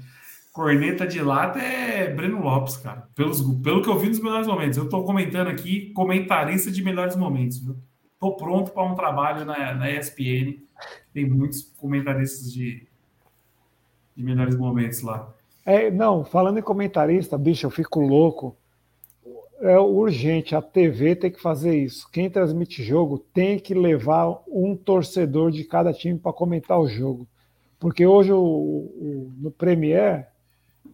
Corneta 0.51 1.07
de 1.07 1.21
lata 1.21 1.59
é 1.59 2.13
Breno 2.13 2.41
Lopes, 2.41 2.75
cara. 2.77 3.07
Pelos, 3.15 3.41
pelo 3.61 3.81
que 3.81 3.89
eu 3.89 3.97
vi 3.97 4.09
nos 4.09 4.19
melhores 4.19 4.47
momentos. 4.47 4.77
Eu 4.77 4.89
tô 4.89 5.03
comentando 5.03 5.47
aqui, 5.47 5.91
comentarista 5.93 6.69
de 6.69 6.83
melhores 6.83 7.15
momentos, 7.15 7.59
viu? 7.59 7.77
Tô 8.19 8.35
pronto 8.35 8.71
para 8.71 8.83
um 8.83 8.93
trabalho 8.93 9.45
na, 9.45 9.73
na 9.73 9.89
ESPN. 9.89 10.61
Tem 11.13 11.27
muitos 11.27 11.61
comentaristas 11.77 12.51
de, 12.51 12.85
de 14.15 14.23
melhores 14.23 14.55
momentos 14.57 15.01
lá. 15.01 15.33
É, 15.65 15.89
não, 15.89 16.25
falando 16.25 16.59
em 16.59 16.63
comentarista, 16.63 17.37
bicho, 17.37 17.65
eu 17.65 17.71
fico 17.71 18.01
louco. 18.01 18.57
É 19.61 19.77
urgente, 19.79 20.55
a 20.55 20.61
TV 20.61 21.15
tem 21.15 21.31
que 21.31 21.41
fazer 21.41 21.77
isso. 21.77 22.09
Quem 22.11 22.29
transmite 22.29 22.83
jogo 22.83 23.19
tem 23.19 23.57
que 23.57 23.73
levar 23.73 24.41
um 24.47 24.75
torcedor 24.75 25.51
de 25.51 25.63
cada 25.63 25.93
time 25.93 26.19
para 26.19 26.33
comentar 26.33 26.79
o 26.79 26.87
jogo. 26.87 27.27
Porque 27.79 28.05
hoje 28.05 28.33
o, 28.33 28.37
o, 28.37 29.31
no 29.37 29.51
Premier, 29.51 30.27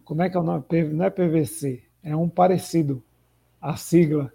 como 0.04 0.22
é 0.22 0.30
que 0.30 0.38
é 0.38 0.40
o 0.40 0.44
nome? 0.44 0.64
Não 0.94 1.06
é 1.06 1.10
PVC, 1.10 1.84
é 2.04 2.16
um 2.16 2.30
parecido. 2.30 3.04
A 3.62 3.76
sigla. 3.76 4.32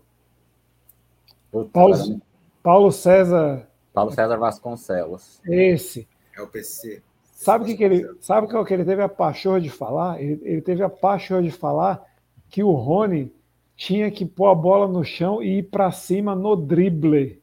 Paulo, 1.73 2.21
Paulo 2.63 2.93
César. 2.93 3.69
Paulo 3.93 4.11
César 4.13 4.37
Vasconcelos. 4.37 5.41
Esse. 5.47 6.09
É 6.37 6.41
o 6.41 6.47
PC. 6.47 7.03
Sabe 7.23 7.65
o 7.65 7.67
que, 7.67 7.77
que 7.77 7.85
ele 7.85 8.09
sabe 8.21 8.47
que, 8.47 8.65
que 8.65 8.75
ele 8.75 8.85
teve 8.85 9.03
a 9.03 9.09
pachorra 9.09 9.61
de 9.61 9.69
falar? 9.69 10.23
Ele, 10.23 10.41
ele 10.45 10.63
teve 10.63 10.83
a 10.83 10.89
pachorra 10.89 11.43
de 11.43 11.51
falar 11.51 12.05
que 12.49 12.63
o 12.63 12.71
Rony 12.73 13.35
tinha 13.75 14.11
que 14.11 14.25
pôr 14.25 14.49
a 14.49 14.55
bola 14.55 14.87
no 14.87 15.05
chão 15.05 15.43
e 15.43 15.59
ir 15.59 15.65
para 15.65 15.91
cima 15.91 16.37
no 16.37 16.55
drible 16.55 17.42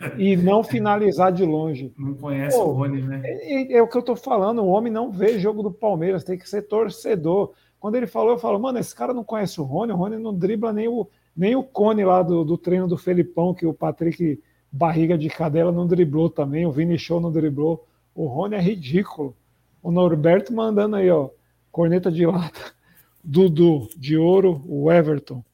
e 0.16 0.36
não 0.36 0.62
finalizar 0.62 1.32
de 1.32 1.44
longe. 1.44 1.92
Não 1.96 2.14
conhece 2.14 2.56
Pô, 2.56 2.64
o 2.64 2.72
Rony, 2.72 3.02
né? 3.02 3.20
É, 3.24 3.54
é, 3.54 3.72
é, 3.78 3.82
o 3.82 3.88
que 3.88 3.96
eu 3.96 4.02
tô 4.02 4.16
falando. 4.16 4.62
O 4.62 4.68
homem 4.68 4.92
não 4.92 5.10
vê 5.10 5.38
jogo 5.38 5.62
do 5.62 5.70
Palmeiras, 5.70 6.24
tem 6.24 6.38
que 6.38 6.48
ser 6.48 6.62
torcedor. 6.62 7.52
quando 7.78 7.96
ele 7.96 8.06
falou, 8.06 8.32
eu 8.32 8.38
falo, 8.38 8.58
mano, 8.58 8.78
esse 8.78 8.94
cara 8.94 9.14
não 9.14 9.24
conhece 9.24 9.60
o 9.60 9.64
Rony, 9.64 9.92
o 9.92 9.96
Rony 9.96 10.18
não 10.18 10.34
dribla 10.34 10.72
nem 10.72 10.88
o, 10.88 11.08
nem 11.36 11.56
o 11.56 11.62
cone 11.62 12.04
lá 12.04 12.22
do, 12.22 12.44
do 12.44 12.58
treino 12.58 12.86
do 12.86 12.96
Felipão, 12.96 13.54
que 13.54 13.66
o 13.66 13.74
Patrick 13.74 14.40
Barriga 14.70 15.16
de 15.16 15.28
Cadela 15.28 15.72
não 15.72 15.86
driblou 15.86 16.28
também, 16.28 16.66
o 16.66 16.72
Vini 16.72 16.98
Show 16.98 17.20
não 17.20 17.32
driblou. 17.32 17.86
O 18.14 18.26
Rony 18.26 18.56
é 18.56 18.60
ridículo. 18.60 19.36
O 19.82 19.90
Norberto 19.90 20.52
mandando 20.52 20.96
aí, 20.96 21.10
ó, 21.10 21.30
corneta 21.70 22.10
de 22.10 22.26
lata, 22.26 22.60
Dudu 23.22 23.88
de 23.96 24.16
ouro, 24.16 24.62
o 24.66 24.90
Everton. 24.90 25.44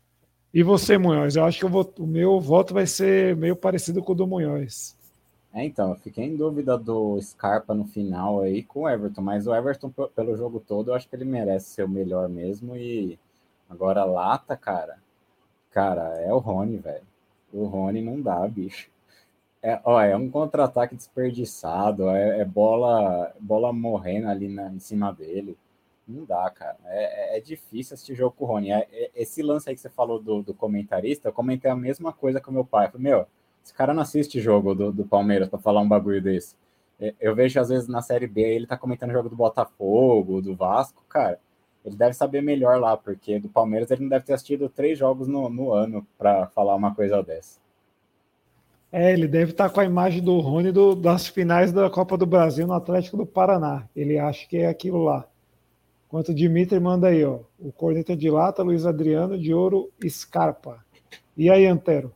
E 0.53 0.63
você, 0.63 0.99
Munhoz? 0.99 1.35
Eu 1.35 1.45
acho 1.45 1.59
que 1.59 1.67
vou, 1.67 1.91
o 1.99 2.07
meu 2.07 2.39
voto 2.39 2.75
vai 2.75 2.87
ser 2.87 3.35
meio 3.37 3.57
parecido 3.57 4.03
com 4.03 4.13
o 4.13 4.15
do 4.15 4.27
Munhoz. 4.27 4.97
É, 5.55 5.65
então, 5.65 5.91
eu 5.91 5.97
fiquei 5.97 6.25
em 6.25 6.37
dúvida 6.37 6.77
do 6.79 7.21
Scarpa 7.21 7.75
no 7.75 7.85
final 7.87 8.41
aí 8.41 8.63
com 8.63 8.81
o 8.83 8.89
Everton, 8.89 9.23
mas 9.23 9.47
o 9.47 9.55
Everton, 9.55 9.91
pelo 10.15 10.37
jogo 10.37 10.61
todo, 10.61 10.91
eu 10.91 10.95
acho 10.95 11.09
que 11.09 11.17
ele 11.17 11.25
merece 11.25 11.71
ser 11.71 11.85
o 11.85 11.89
melhor 11.89 12.29
mesmo. 12.29 12.77
E 12.77 13.19
agora, 13.69 14.05
lata, 14.05 14.57
cara, 14.57 14.99
cara, 15.71 16.21
é 16.21 16.33
o 16.33 16.39
Rony, 16.39 16.79
velho. 16.79 17.05
O 17.53 17.65
Rony 17.67 18.03
não 18.03 18.21
dá, 18.21 18.47
bicho. 18.47 18.91
É, 19.63 19.81
ó, 19.85 20.01
é 20.01 20.17
um 20.17 20.29
contra-ataque 20.31 20.97
desperdiçado, 20.97 22.09
é, 22.11 22.41
é, 22.41 22.45
bola 22.45 23.33
bola 23.41 23.73
morrendo 23.73 24.29
ali 24.29 24.49
na, 24.49 24.69
em 24.73 24.81
cima 24.81 25.13
dele. 25.13 25.57
Não 26.13 26.25
dá, 26.25 26.51
cara. 26.51 26.77
É, 26.85 27.35
é, 27.35 27.39
é 27.39 27.41
difícil 27.41 27.95
assistir 27.95 28.15
jogo 28.15 28.37
com 28.37 28.45
o 28.45 28.49
Rony. 28.49 28.71
É, 28.71 28.87
é, 28.93 29.11
esse 29.15 29.43
lance 29.43 29.69
aí 29.69 29.75
que 29.75 29.81
você 29.81 29.89
falou 29.89 30.21
do, 30.21 30.43
do 30.43 30.55
comentarista, 30.55 31.29
eu 31.29 31.33
comentei 31.33 31.71
a 31.71 31.77
mesma 31.77 32.13
coisa 32.13 32.41
com 32.41 32.53
meu 32.53 32.65
pai. 32.65 32.87
Eu 32.87 32.93
falei, 32.93 33.11
meu, 33.11 33.27
esse 33.65 33.73
cara 33.73 33.95
não 33.95 34.03
assiste 34.03 34.41
jogo 34.41 34.75
do, 34.75 34.93
do 34.93 35.05
Palmeiras 35.05 35.49
para 35.49 35.59
falar 35.59 35.81
um 35.81 35.89
bagulho 35.89 36.21
desse. 36.21 36.55
É, 37.01 37.15
eu 37.21 37.35
vejo, 37.35 37.59
às 37.61 37.69
vezes, 37.69 37.89
na 37.89 38.03
Série 38.03 38.27
B, 38.27 38.43
ele 38.43 38.67
tá 38.67 38.77
comentando 38.77 39.11
o 39.11 39.15
jogo 39.15 39.29
do 39.29 39.37
Botafogo, 39.37 40.43
do 40.43 40.55
Vasco, 40.55 41.03
cara. 41.09 41.39
Ele 41.85 41.97
deve 41.97 42.15
saber 42.15 42.43
melhor 42.43 42.79
lá, 42.79 42.97
porque 42.97 43.41
do 43.41 43.49
Palmeiras 43.49 43.91
ele 43.91 44.03
não 44.03 44.09
deve 44.09 44.25
ter 44.25 44.35
assistido 44.35 44.69
três 44.69 44.99
jogos 44.99 45.27
no, 45.27 45.49
no 45.49 45.73
ano 45.73 46.07
para 46.17 46.47
falar 46.49 46.77
uma 46.77 46.95
coisa 46.95 47.23
dessa. 47.23 47.61
É, 48.93 49.11
ele 49.13 49.27
deve 49.27 49.53
estar 49.53 49.69
tá 49.69 49.75
com 49.75 49.81
a 49.81 49.85
imagem 49.85 50.23
do 50.23 50.39
Rony 50.39 50.71
do, 50.71 50.95
das 50.95 51.27
finais 51.27 51.73
da 51.73 51.89
Copa 51.89 52.17
do 52.17 52.27
Brasil 52.27 52.67
no 52.67 52.75
Atlético 52.75 53.17
do 53.17 53.25
Paraná. 53.25 53.89
Ele 53.97 54.19
acha 54.19 54.47
que 54.47 54.59
é 54.59 54.69
aquilo 54.69 55.03
lá. 55.03 55.27
Enquanto 56.13 56.29
o 56.29 56.35
Dimitri 56.35 56.79
manda 56.79 57.09
aí, 57.09 57.25
ó. 57.25 57.41
O 57.59 57.73
corneta 57.73 58.15
de 58.15 58.29
lata, 58.29 58.63
Luiz 58.63 58.85
Adriano, 58.85 59.39
de 59.39 59.55
ouro, 59.55 59.91
Scarpa. 60.07 60.85
E 61.35 61.49
aí, 61.49 61.65
Antero? 61.65 62.15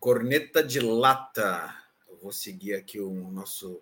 Corneta 0.00 0.60
de 0.60 0.80
lata. 0.80 1.72
Eu 2.10 2.18
vou 2.20 2.32
seguir 2.32 2.74
aqui 2.74 2.98
o 2.98 3.30
nosso 3.30 3.80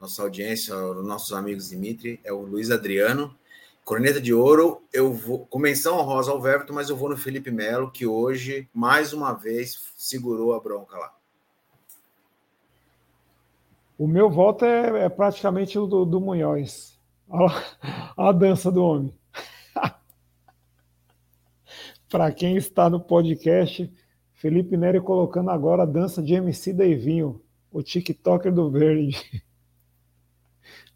nossa 0.00 0.22
audiência, 0.22 0.76
os 0.76 1.04
nossos 1.04 1.32
amigos 1.32 1.70
Dimitri, 1.70 2.20
é 2.22 2.32
o 2.32 2.42
Luiz 2.42 2.70
Adriano. 2.70 3.36
Corneta 3.84 4.20
de 4.20 4.32
ouro, 4.32 4.80
eu 4.92 5.12
vou 5.12 5.48
honrosa 5.52 6.30
ao 6.30 6.46
Everton, 6.46 6.74
mas 6.74 6.90
eu 6.90 6.96
vou 6.96 7.08
no 7.08 7.16
Felipe 7.16 7.50
Melo, 7.50 7.90
que 7.90 8.06
hoje, 8.06 8.68
mais 8.72 9.12
uma 9.12 9.32
vez, 9.32 9.92
segurou 9.96 10.54
a 10.54 10.60
bronca 10.60 10.96
lá. 10.96 11.12
O 13.98 14.06
meu 14.06 14.30
voto 14.30 14.64
é, 14.64 15.06
é 15.06 15.08
praticamente 15.08 15.76
o 15.76 15.86
do, 15.88 16.04
do 16.04 16.20
Munhoz. 16.20 16.91
Olha 17.32 17.54
a 18.14 18.30
dança 18.30 18.70
do 18.70 18.84
homem. 18.84 19.14
Para 22.10 22.30
quem 22.30 22.58
está 22.58 22.90
no 22.90 23.00
podcast, 23.00 23.90
Felipe 24.34 24.76
Neri 24.76 25.00
colocando 25.00 25.48
agora 25.48 25.84
a 25.84 25.86
dança 25.86 26.22
de 26.22 26.34
MC 26.34 26.74
Deivinho, 26.74 27.40
o 27.70 27.82
TikToker 27.82 28.52
do 28.52 28.70
Verde. 28.70 29.16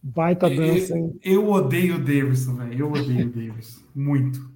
Baita 0.02 0.50
dança, 0.50 0.96
hein? 0.96 1.18
Eu, 1.24 1.42
eu 1.42 1.50
odeio 1.50 1.96
o 1.96 1.98
Davidson, 1.98 2.54
velho. 2.56 2.80
Eu 2.80 2.92
odeio 2.92 3.28
o 3.28 3.30
Davidson. 3.30 3.80
Muito. 3.94 4.54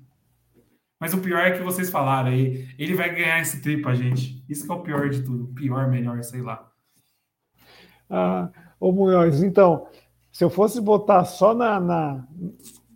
Mas 1.00 1.14
o 1.14 1.18
pior 1.18 1.40
é 1.40 1.56
que 1.56 1.64
vocês 1.64 1.88
falaram 1.88 2.28
aí. 2.28 2.68
Ele 2.78 2.94
vai 2.94 3.14
ganhar 3.14 3.40
esse 3.40 3.62
tri 3.62 3.80
pra 3.80 3.94
gente. 3.94 4.44
Isso 4.46 4.66
que 4.66 4.70
é 4.70 4.74
o 4.74 4.82
pior 4.82 5.08
de 5.08 5.22
tudo. 5.22 5.48
Pior, 5.54 5.88
melhor, 5.88 6.22
sei 6.22 6.42
lá. 6.42 6.70
Ah, 8.08 8.50
ô 8.78 8.92
Munhoz, 8.92 9.42
então, 9.42 9.88
se 10.32 10.44
eu 10.44 10.50
fosse 10.50 10.80
botar 10.80 11.24
só 11.24 11.54
na, 11.54 11.80
na, 11.80 12.28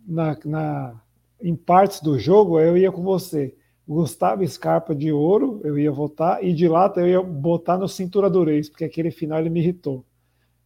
na, 0.07 0.37
na, 0.45 1.01
em 1.41 1.55
partes 1.55 2.01
do 2.01 2.17
jogo, 2.17 2.59
eu 2.59 2.77
ia 2.77 2.91
com 2.91 3.03
você. 3.03 3.55
Gustavo 3.87 4.47
Scarpa 4.47 4.95
de 4.95 5.11
ouro, 5.11 5.61
eu 5.63 5.77
ia 5.77 5.91
votar, 5.91 6.43
e 6.43 6.53
de 6.53 6.67
lata 6.67 7.01
eu 7.01 7.07
ia 7.07 7.21
botar 7.21 7.77
no 7.77 7.87
Cintura 7.87 8.31
porque 8.69 8.83
aquele 8.83 9.11
final 9.11 9.39
ele 9.39 9.49
me 9.49 9.59
irritou. 9.59 10.03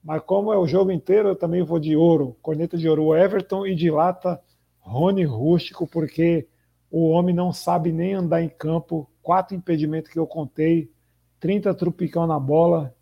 Mas 0.02 0.22
como 0.24 0.54
é 0.54 0.58
o 0.58 0.68
jogo 0.68 0.92
inteiro, 0.92 1.30
eu 1.30 1.36
também 1.36 1.62
vou 1.62 1.80
de 1.80 1.96
ouro, 1.96 2.38
corneta 2.42 2.78
de 2.78 2.88
ouro, 2.88 3.16
Everton 3.16 3.66
e 3.66 3.76
de 3.76 3.92
lata, 3.92 4.42
Rony 4.80 5.26
Rústico, 5.26 5.86
porque 5.86 6.48
o 6.90 7.10
homem 7.10 7.36
não 7.36 7.52
sabe 7.52 7.92
nem 7.92 8.14
andar 8.14 8.42
em 8.42 8.50
campo, 8.50 9.10
quatro 9.22 9.56
impedimentos 9.56 10.12
que 10.12 10.18
eu 10.18 10.26
contei, 10.26 10.90
30 11.40 11.74
trupicão 11.74 12.26
na 12.26 12.40
bola, 12.40 12.96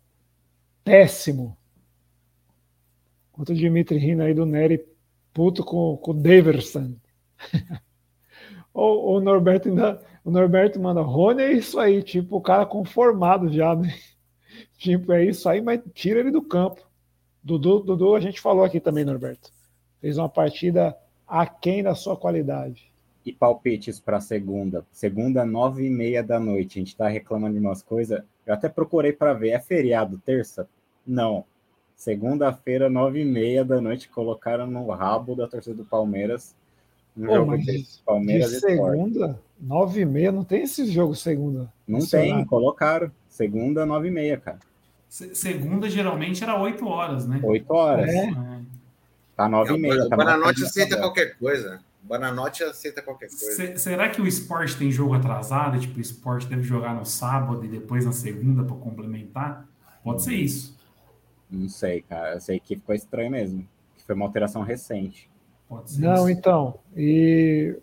péssimo. 0.84 1.57
Quanto 3.38 3.52
o 3.52 3.54
Dimitri 3.54 3.98
rindo 3.98 4.24
aí 4.24 4.34
do 4.34 4.44
Nery, 4.44 4.84
puto 5.32 5.64
com, 5.64 5.96
com 5.98 6.10
o 6.10 6.14
Daverson. 6.14 6.96
o, 8.74 9.14
o 9.14 9.20
Norberto 9.20 9.68
ainda 9.68 10.02
o 10.24 10.30
Norberto 10.32 10.80
manda, 10.80 11.02
Rony 11.02 11.42
é 11.42 11.52
isso 11.52 11.78
aí, 11.78 12.02
tipo, 12.02 12.36
o 12.36 12.40
cara 12.40 12.66
conformado 12.66 13.48
já, 13.48 13.76
né? 13.76 13.94
Tipo, 14.76 15.12
é 15.12 15.24
isso 15.24 15.48
aí, 15.48 15.60
mas 15.60 15.80
tira 15.94 16.18
ele 16.18 16.32
do 16.32 16.42
campo. 16.42 16.84
Dudu, 17.42 17.78
Dudu, 17.78 18.16
a 18.16 18.20
gente 18.20 18.40
falou 18.40 18.64
aqui 18.64 18.80
também, 18.80 19.04
Norberto. 19.04 19.52
Fez 20.00 20.18
uma 20.18 20.28
partida 20.28 20.96
aquém 21.26 21.80
da 21.80 21.94
sua 21.94 22.16
qualidade. 22.16 22.90
E 23.24 23.32
palpites 23.32 24.00
para 24.00 24.20
segunda. 24.20 24.84
Segunda, 24.90 25.46
nove 25.46 25.86
e 25.86 25.90
meia 25.90 26.24
da 26.24 26.40
noite. 26.40 26.78
A 26.78 26.80
gente 26.80 26.88
está 26.88 27.06
reclamando 27.06 27.54
de 27.54 27.64
umas 27.64 27.82
coisas. 27.82 28.20
Eu 28.44 28.54
até 28.54 28.68
procurei 28.68 29.12
para 29.12 29.32
ver. 29.32 29.50
É 29.50 29.60
feriado, 29.60 30.18
terça? 30.18 30.68
Não. 31.06 31.44
Segunda-feira, 31.98 32.88
nove 32.88 33.22
e 33.22 33.24
meia 33.24 33.64
da 33.64 33.80
noite, 33.80 34.08
colocaram 34.08 34.68
no 34.68 34.88
rabo 34.90 35.34
da 35.34 35.48
torcida 35.48 35.74
do 35.74 35.84
Palmeiras 35.84 36.54
Pô, 37.26 37.34
jogo 37.34 37.58
de 37.58 37.84
Palmeiras 38.06 38.50
de 38.52 38.60
segunda, 38.60 39.40
nove 39.60 40.02
e 40.02 40.04
meia, 40.04 40.30
não 40.30 40.44
tem 40.44 40.62
esse 40.62 40.86
jogo 40.86 41.16
segunda? 41.16 41.68
Não 41.86 41.98
tem, 42.06 42.32
nada. 42.32 42.46
colocaram. 42.46 43.10
Segunda, 43.28 43.84
nove 43.84 44.06
e 44.06 44.10
meia, 44.12 44.36
cara. 44.38 44.60
segunda 45.08 45.90
geralmente 45.90 46.44
era 46.44 46.56
oito 46.60 46.86
horas, 46.86 47.26
né? 47.26 47.40
Oito 47.42 47.68
horas. 47.74 48.08
É. 48.08 48.32
Tá 49.36 49.48
nove 49.48 49.74
e 49.74 49.78
meia. 49.78 50.04
O 50.04 50.08
tá 50.08 50.16
Bananote 50.16 50.62
aceita 50.62 50.96
qualquer 50.96 51.36
coisa. 51.36 51.80
O 52.04 52.06
Bananote 52.06 52.62
aceita 52.62 53.02
qualquer 53.02 53.28
coisa. 53.28 53.76
será 53.76 54.08
que 54.08 54.20
o 54.20 54.26
esporte 54.26 54.76
tem 54.76 54.92
jogo 54.92 55.14
atrasado? 55.14 55.80
Tipo, 55.80 55.98
o 55.98 56.00
esporte 56.00 56.46
deve 56.46 56.62
jogar 56.62 56.94
no 56.94 57.04
sábado 57.04 57.64
e 57.64 57.68
depois 57.68 58.04
na 58.04 58.12
segunda 58.12 58.62
para 58.62 58.76
complementar? 58.76 59.66
Pode 60.04 60.22
ser 60.22 60.34
isso. 60.34 60.77
Não 61.50 61.68
sei, 61.68 62.02
cara. 62.02 62.34
Eu 62.34 62.40
sei 62.40 62.60
que 62.60 62.76
ficou 62.76 62.94
estranho 62.94 63.30
mesmo. 63.30 63.66
Foi 64.06 64.14
uma 64.14 64.26
alteração 64.26 64.62
recente. 64.62 65.30
Não, 65.98 66.28
isso. 66.28 66.30
então. 66.30 66.78
E 66.96 67.76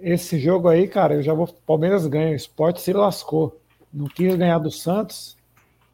esse 0.00 0.38
jogo 0.38 0.68
aí, 0.68 0.88
cara, 0.88 1.14
eu 1.14 1.22
já 1.22 1.34
vou. 1.34 1.46
Palmeiras 1.66 2.06
ganha. 2.06 2.32
O 2.32 2.36
esporte 2.36 2.80
se 2.80 2.92
lascou. 2.92 3.60
Não 3.92 4.06
quis 4.06 4.34
ganhar 4.34 4.58
do 4.58 4.70
Santos. 4.70 5.36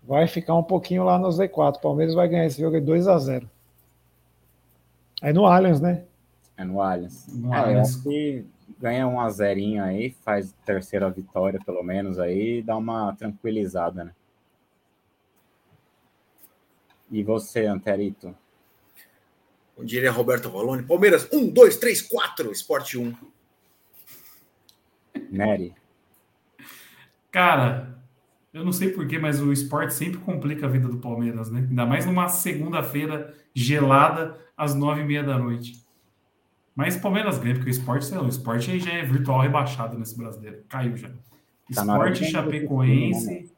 Vai 0.03 0.27
ficar 0.27 0.55
um 0.55 0.63
pouquinho 0.63 1.05
lá 1.05 1.19
no 1.19 1.29
Z4. 1.29 1.81
Palmeiras 1.81 2.15
vai 2.15 2.29
ganhar 2.29 2.47
esse 2.47 2.61
jogo 2.61 2.77
aí 2.77 2.83
2 2.83 3.09
a 3.09 3.19
0 3.19 3.51
É 5.23 5.33
no 5.33 5.47
Allianz, 5.47 5.81
né? 5.81 6.05
É 6.57 6.65
no 6.65 6.81
Allianz. 6.81 7.27
No 7.29 7.55
é, 7.55 7.59
Allianz. 7.59 7.95
Eu 7.95 7.99
acho 7.99 8.03
que 8.03 8.45
ganha 8.79 9.07
um 9.07 9.19
a 9.19 9.31
zerinho 9.31 9.83
aí, 9.83 10.11
faz 10.25 10.55
terceira 10.65 11.09
vitória 11.09 11.59
pelo 11.65 11.83
menos 11.83 12.19
aí, 12.19 12.63
dá 12.63 12.77
uma 12.77 13.15
tranquilizada, 13.15 14.05
né? 14.05 14.13
E 17.11 17.23
você, 17.23 17.67
Anterito? 17.67 18.35
Bom 19.77 19.85
dia, 19.85 20.11
Roberto 20.11 20.51
Valone. 20.51 20.83
Palmeiras, 20.83 21.29
1, 21.33 21.51
2, 21.51 21.77
3, 21.77 22.03
4. 22.03 22.53
Esporte 22.53 22.97
1. 22.97 23.15
Nery. 25.31 25.75
Cara, 27.31 27.99
eu 28.53 28.65
não 28.65 28.73
sei 28.73 28.91
porquê, 28.91 29.19
mas 29.19 29.41
o 29.41 29.53
esporte 29.53 29.93
sempre 29.93 30.21
complica 30.21 30.67
a 30.67 30.69
vida 30.69 30.87
do 30.87 30.99
Palmeiras, 30.99 31.51
né? 31.51 31.67
Ainda 31.69 31.85
mais 31.85 32.07
numa 32.07 32.29
segunda-feira 32.29 33.35
gelada, 33.53 34.39
às 34.57 34.75
nove 34.75 35.01
e 35.01 35.05
meia 35.05 35.25
da 35.25 35.37
noite. 35.37 35.85
Mas 36.75 36.97
Palmeiras 36.97 37.39
ganha, 37.39 37.55
porque 37.55 37.71
o 37.71 37.73
esporte, 37.73 38.05
sei 38.05 38.17
lá, 38.17 38.25
o 38.25 38.29
esporte 38.29 38.71
aí 38.71 38.81
já 38.81 38.93
é 38.93 39.05
virtual 39.05 39.41
rebaixado 39.41 39.99
nesse 39.99 40.17
brasileiro. 40.17 40.65
Caiu 40.69 40.97
já. 40.97 41.09
Tá 41.09 41.83
esporte 41.83 42.25
Chapecoense. 42.25 43.53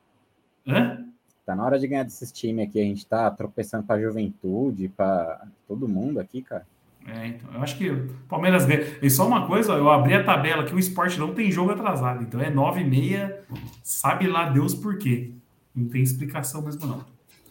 Hã? 0.67 1.06
Tá 1.47 1.55
na 1.55 1.65
hora 1.65 1.79
de 1.79 1.87
ganhar 1.87 2.03
desses 2.03 2.33
times 2.33 2.69
aqui. 2.69 2.81
A 2.81 2.85
gente 2.85 3.07
tá 3.07 3.31
tropeçando 3.31 3.87
pra 3.87 4.01
juventude, 4.01 4.89
pra 4.89 5.47
todo 5.69 5.89
mundo 5.89 6.19
aqui, 6.19 6.43
cara. 6.43 6.67
É, 7.07 7.29
então, 7.29 7.49
eu 7.55 7.63
acho 7.63 7.79
que 7.79 7.89
o 7.89 8.09
Palmeiras 8.29 8.67
ganha. 8.67 8.85
E 9.01 9.09
só 9.09 9.25
uma 9.25 9.47
coisa, 9.47 9.75
eu 9.75 9.89
abri 9.89 10.13
a 10.15 10.25
tabela 10.25 10.65
que 10.65 10.75
o 10.75 10.79
esporte 10.79 11.21
não 11.21 11.33
tem 11.33 11.53
jogo 11.53 11.71
atrasado. 11.71 12.25
Então 12.25 12.41
é 12.41 12.51
9 12.51 12.81
e 12.81 12.85
meia, 12.85 13.45
sabe 13.81 14.27
lá 14.27 14.51
Deus 14.51 14.75
por 14.75 14.99
quê. 14.99 15.31
Não 15.73 15.89
tem 15.89 16.03
explicação 16.03 16.63
mesmo, 16.63 16.85
não. 16.85 17.05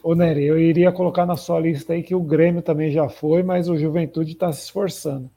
Ô, 0.03 0.13
Nery, 0.13 0.43
eu 0.43 0.59
iria 0.59 0.91
colocar 0.91 1.26
na 1.26 1.38
sua 1.38 1.59
lista 1.59 1.93
aí 1.93 2.03
que 2.03 2.13
o 2.13 2.22
Grêmio 2.22 2.61
também 2.61 2.91
já 2.91 3.07
foi, 3.07 3.43
mas 3.43 3.69
o 3.69 3.77
Juventude 3.77 4.34
está 4.34 4.51
se 4.51 4.65
esforçando. 4.65 5.31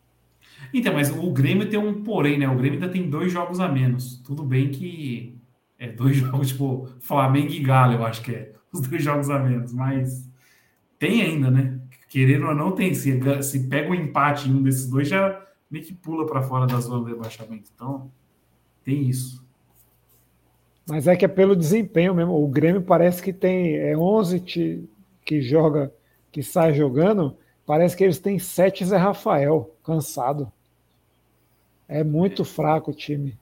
Então, 0.74 0.92
mas 0.92 1.10
o 1.10 1.30
Grêmio 1.30 1.70
tem 1.70 1.78
um 1.78 2.02
porém, 2.02 2.38
né? 2.38 2.48
O 2.48 2.56
Grêmio 2.56 2.80
ainda 2.80 2.92
tem 2.92 3.08
dois 3.08 3.32
jogos 3.32 3.60
a 3.60 3.68
menos. 3.68 4.18
Tudo 4.26 4.42
bem 4.42 4.68
que 4.70 5.37
é 5.78 5.88
dois 5.88 6.16
jogos, 6.18 6.48
tipo, 6.48 6.88
Flamengo 7.00 7.52
e 7.52 7.60
Galo, 7.60 7.94
eu 7.94 8.04
acho 8.04 8.22
que 8.22 8.34
é. 8.34 8.52
Os 8.72 8.80
dois 8.80 9.02
jogos 9.02 9.30
a 9.30 9.38
menos, 9.38 9.72
mas 9.72 10.28
tem 10.98 11.22
ainda, 11.22 11.50
né? 11.50 11.80
Querendo 12.08 12.46
ou 12.46 12.54
não, 12.54 12.72
tem. 12.72 12.92
Se, 12.94 13.18
se 13.42 13.68
pega 13.68 13.90
um 13.90 13.94
empate 13.94 14.48
em 14.48 14.54
um 14.54 14.62
desses 14.62 14.88
dois, 14.88 15.08
já 15.08 15.42
meio 15.70 15.84
que 15.84 15.94
pula 15.94 16.26
para 16.26 16.42
fora 16.42 16.66
da 16.66 16.78
zona 16.80 17.04
de 17.04 17.12
rebaixamento. 17.12 17.70
Então, 17.74 18.10
tem 18.84 19.08
isso. 19.08 19.46
Mas 20.86 21.06
é 21.06 21.14
que 21.16 21.24
é 21.24 21.28
pelo 21.28 21.54
desempenho 21.54 22.14
mesmo. 22.14 22.42
O 22.42 22.48
Grêmio 22.48 22.82
parece 22.82 23.22
que 23.22 23.32
tem 23.32 23.76
é 23.76 23.96
11 23.96 24.40
que 24.40 25.40
joga, 25.42 25.92
que 26.32 26.42
sai 26.42 26.72
jogando. 26.72 27.36
Parece 27.66 27.94
que 27.94 28.02
eles 28.02 28.18
têm 28.18 28.38
sete 28.38 28.84
Zé 28.84 28.96
Rafael, 28.96 29.74
cansado. 29.84 30.50
É 31.86 32.02
muito 32.02 32.44
fraco 32.44 32.90
o 32.90 32.94
time. 32.94 33.38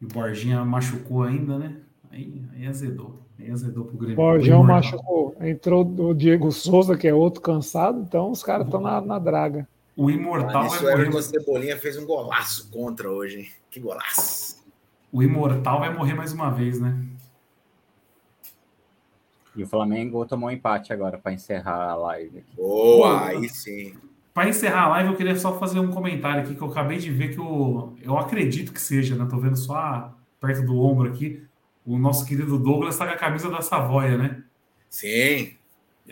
E 0.00 0.04
o 0.04 0.08
Borginha 0.08 0.64
machucou 0.64 1.22
ainda, 1.22 1.58
né? 1.58 1.76
Aí, 2.10 2.42
aí 2.54 2.66
azedou. 2.66 3.20
Aí 3.38 3.50
azedou 3.50 3.84
pro 3.84 3.96
Grêmio. 3.96 4.16
Borginha 4.16 4.58
machucou. 4.62 5.36
Entrou 5.40 5.84
o 5.84 6.14
Diego 6.14 6.50
Souza, 6.50 6.96
que 6.96 7.06
é 7.06 7.14
outro 7.14 7.40
cansado, 7.40 8.00
então 8.00 8.30
os 8.30 8.42
caras 8.42 8.66
estão 8.66 8.80
na, 8.80 9.00
na 9.00 9.18
draga. 9.18 9.68
O 9.96 10.10
Imortal 10.10 10.66
Isso 10.66 10.82
vai 10.82 10.96
morrer. 10.96 11.08
O 11.08 11.22
Cebolinha 11.22 11.76
fez 11.76 11.96
um 11.98 12.06
golaço 12.06 12.70
contra 12.70 13.10
hoje, 13.10 13.40
hein? 13.40 13.48
Que 13.70 13.78
golaço. 13.78 14.64
O 15.12 15.22
Imortal 15.22 15.80
vai 15.80 15.92
morrer 15.92 16.14
mais 16.14 16.32
uma 16.32 16.50
vez, 16.50 16.80
né? 16.80 16.96
E 19.54 19.62
o 19.62 19.66
Flamengo 19.66 20.24
tomou 20.24 20.48
um 20.48 20.52
empate 20.52 20.92
agora 20.92 21.18
para 21.18 21.32
encerrar 21.32 21.90
a 21.90 21.94
live. 21.96 22.38
Aqui. 22.38 22.56
Boa, 22.56 23.26
aí 23.26 23.48
sim. 23.48 23.94
Para 24.32 24.48
encerrar 24.48 24.82
a 24.84 24.88
live, 24.88 25.10
eu 25.10 25.16
queria 25.16 25.36
só 25.36 25.58
fazer 25.58 25.80
um 25.80 25.90
comentário 25.90 26.42
aqui 26.42 26.54
que 26.54 26.62
eu 26.62 26.68
acabei 26.68 26.98
de 26.98 27.10
ver 27.10 27.34
que 27.34 27.38
eu, 27.38 27.96
eu 28.02 28.16
acredito 28.16 28.72
que 28.72 28.80
seja, 28.80 29.16
né? 29.16 29.26
Tô 29.28 29.38
vendo 29.38 29.56
só 29.56 30.14
perto 30.40 30.64
do 30.64 30.78
ombro 30.78 31.08
aqui. 31.08 31.42
O 31.84 31.98
nosso 31.98 32.24
querido 32.24 32.58
Douglas 32.58 32.94
está 32.94 33.06
com 33.06 33.12
a 33.12 33.16
camisa 33.16 33.50
da 33.50 33.60
Savoia, 33.60 34.16
né? 34.16 34.42
Sim. 34.88 35.54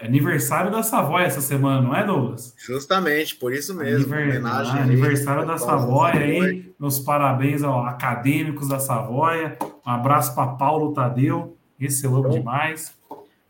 Aniversário 0.00 0.70
da 0.70 0.82
Savoia 0.82 1.26
essa 1.26 1.40
semana, 1.40 1.80
não 1.80 1.94
é, 1.94 2.04
Douglas? 2.04 2.54
Justamente, 2.58 3.36
por 3.36 3.52
isso 3.52 3.74
mesmo. 3.74 4.12
Aniver... 4.14 4.44
Ah, 4.44 4.82
aniversário 4.82 5.46
da 5.46 5.56
Savoia 5.56 6.20
aí. 6.20 6.72
Meus 6.78 6.98
parabéns 6.98 7.62
aos 7.62 7.86
acadêmicos 7.86 8.68
da 8.68 8.78
Savoia. 8.78 9.56
Um 9.86 9.90
abraço 9.90 10.34
para 10.34 10.52
Paulo 10.52 10.92
Tadeu. 10.92 11.56
Esse 11.78 12.04
eu 12.04 12.14
amo 12.14 12.30
demais. 12.30 12.97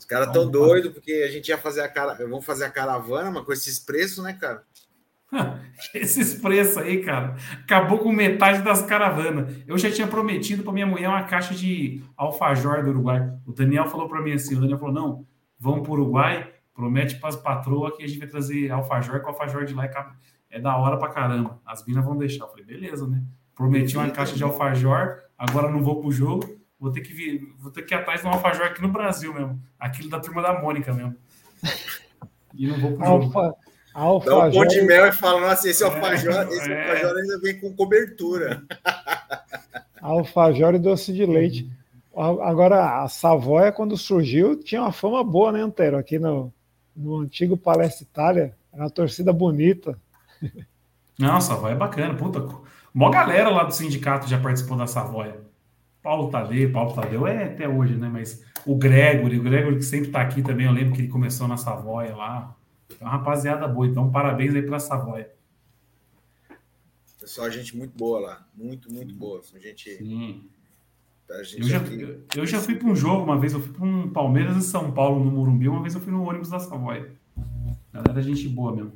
Os 0.09 0.17
caras 0.17 0.33
tão 0.33 0.51
doidos 0.51 0.91
porque 0.91 1.13
a 1.13 1.31
gente 1.31 1.49
ia 1.49 1.59
fazer 1.59 1.83
a 1.83 1.89
cara, 1.89 2.15
vamos 2.15 2.43
fazer 2.43 2.65
a 2.65 2.71
caravana, 2.71 3.31
mas 3.31 3.45
com 3.45 3.53
esses 3.53 3.79
preços, 3.79 4.25
né, 4.25 4.33
cara? 4.33 4.65
esses 5.95 6.33
preços 6.41 6.79
aí, 6.79 7.03
cara, 7.03 7.37
acabou 7.63 7.99
com 7.99 8.11
metade 8.11 8.63
das 8.63 8.81
caravanas. 8.81 9.55
Eu 9.67 9.77
já 9.77 9.91
tinha 9.91 10.07
prometido 10.07 10.63
para 10.63 10.73
minha 10.73 10.87
mulher 10.87 11.11
uma 11.11 11.25
caixa 11.25 11.55
de 11.55 12.03
alfajor 12.17 12.83
do 12.83 12.89
Uruguai. 12.89 13.31
O 13.45 13.53
Daniel 13.53 13.87
falou 13.87 14.09
para 14.09 14.23
mim 14.23 14.33
assim, 14.33 14.57
o 14.57 14.61
Daniel 14.63 14.79
falou: 14.79 14.95
"Não, 14.95 15.27
vamos 15.59 15.83
para 15.83 15.91
o 15.91 15.95
Uruguai, 15.97 16.55
promete 16.73 17.17
para 17.17 17.29
as 17.29 17.37
patroas 17.37 17.95
que 17.95 18.03
a 18.03 18.07
gente 18.07 18.19
vai 18.19 18.29
trazer 18.29 18.71
alfajor, 18.71 19.21
o 19.23 19.27
alfajor 19.27 19.67
de 19.67 19.75
lá 19.75 19.85
é, 19.85 19.93
é 20.53 20.59
da 20.59 20.75
hora 20.75 20.97
para 20.97 21.13
caramba. 21.13 21.61
As 21.67 21.85
minas 21.85 22.03
vão 22.03 22.17
deixar". 22.17 22.45
Eu 22.45 22.49
falei: 22.49 22.65
"Beleza, 22.65 23.07
né?" 23.07 23.23
Prometi 23.55 23.95
uma 23.95 24.09
caixa 24.09 24.35
de 24.35 24.43
alfajor, 24.43 25.19
agora 25.37 25.71
não 25.71 25.83
vou 25.83 26.01
pro 26.01 26.11
jogo. 26.11 26.58
Vou 26.81 26.93
ter 26.93 27.01
que 27.01 27.13
vir, 27.13 27.55
vou 27.59 27.73
ter 27.73 27.83
que 27.83 27.93
ir 27.93 27.99
atrás 27.99 28.21
de 28.21 28.27
um 28.27 28.31
alfajor 28.31 28.67
aqui 28.67 28.81
no 28.81 28.89
Brasil 28.89 29.35
mesmo. 29.35 29.61
Aquilo 29.79 30.09
da 30.09 30.21
turma 30.21 30.41
da 30.41 30.61
Mônica 30.61 30.93
mesmo. 30.93 31.17
E 32.55 32.69
não 32.69 32.79
vou 32.79 32.97
pro 32.97 33.05
Alfa, 33.05 33.41
jogo. 33.41 33.57
Alfajor. 33.95 34.41
Dá 34.41 34.49
um 34.49 34.53
pão 34.53 34.67
de 34.67 34.83
mel 34.83 35.07
e 35.07 35.13
fala, 35.13 35.41
nossa, 35.41 35.69
esse 35.69 35.83
alfajor, 35.83 36.35
é, 36.35 36.49
esse 36.55 36.73
é. 36.73 36.83
alfajor 36.83 37.17
ainda 37.17 37.41
vem 37.41 37.59
com 37.61 37.75
cobertura. 37.75 38.63
Alfajor 40.01 40.75
e 40.75 40.79
doce 40.79 41.13
de 41.13 41.27
leite. 41.27 41.69
Agora, 42.15 43.03
a 43.03 43.09
Savoia, 43.09 43.71
quando 43.71 43.97
surgiu, 43.97 44.57
tinha 44.57 44.81
uma 44.81 44.93
fama 44.93 45.23
boa, 45.23 45.53
né, 45.53 45.61
Antero? 45.61 45.99
Aqui 45.99 46.19
no, 46.19 46.53
no 46.97 47.21
antigo 47.21 47.57
Palestra 47.57 48.05
Itália. 48.05 48.57
Era 48.73 48.85
uma 48.85 48.91
torcida 48.91 49.33
bonita. 49.33 49.99
Não, 51.19 51.37
a 51.37 51.41
Savoia 51.41 51.73
é 51.73 51.77
bacana. 51.77 52.15
Puta, 52.15 52.47
mó 52.95 53.11
galera 53.11 53.49
lá 53.51 53.65
do 53.65 53.75
sindicato 53.75 54.29
já 54.29 54.39
participou 54.39 54.77
da 54.77 54.87
Savoia. 54.87 55.41
Paulo 56.03 56.31
Tadeu, 56.31 56.73
Paulo 56.73 56.95
Tadeu 56.95 57.27
é 57.27 57.45
até 57.45 57.69
hoje, 57.69 57.95
né? 57.97 58.09
Mas 58.09 58.45
o 58.65 58.77
Gregory, 58.77 59.39
o 59.39 59.43
Gregory 59.43 59.77
que 59.77 59.85
sempre 59.85 60.11
tá 60.11 60.21
aqui 60.21 60.43
também, 60.43 60.67
eu 60.67 60.73
lembro 60.73 60.95
que 60.95 61.03
ele 61.03 61.09
começou 61.09 61.49
na 61.49 61.57
Savoia 61.57 62.15
lá. 62.15 62.57
É 63.01 63.05
uma 63.05 63.11
rapaziada 63.11 63.67
boa, 63.69 63.87
então 63.87 64.11
parabéns 64.11 64.55
aí 64.55 64.63
pra 64.63 64.79
Savoia. 64.79 65.31
Pessoal, 67.21 67.51
gente 67.51 67.77
muito 67.77 67.97
boa 67.97 68.21
lá. 68.21 68.49
Muito, 68.55 68.93
muito 68.93 69.15
boa. 69.15 69.43
Gente. 69.61 69.97
Sim. 69.97 70.49
Gente 71.43 71.61
eu, 71.61 71.69
já, 71.69 71.77
aqui... 71.77 72.19
eu 72.37 72.47
já 72.47 72.59
fui 72.59 72.75
para 72.77 72.89
um 72.89 72.97
jogo 72.97 73.23
uma 73.23 73.39
vez, 73.39 73.53
eu 73.53 73.61
fui 73.61 73.73
para 73.73 73.85
um 73.85 74.09
Palmeiras 74.11 74.57
e 74.57 74.63
São 74.63 74.91
Paulo 74.91 75.23
no 75.23 75.31
Morumbi, 75.31 75.69
uma 75.69 75.83
vez 75.83 75.95
eu 75.95 76.01
fui 76.01 76.11
no 76.11 76.27
ônibus 76.27 76.49
da 76.49 76.59
Savoia. 76.59 77.13
Galera, 77.93 78.23
gente 78.23 78.49
boa 78.49 78.75
mesmo. 78.75 78.93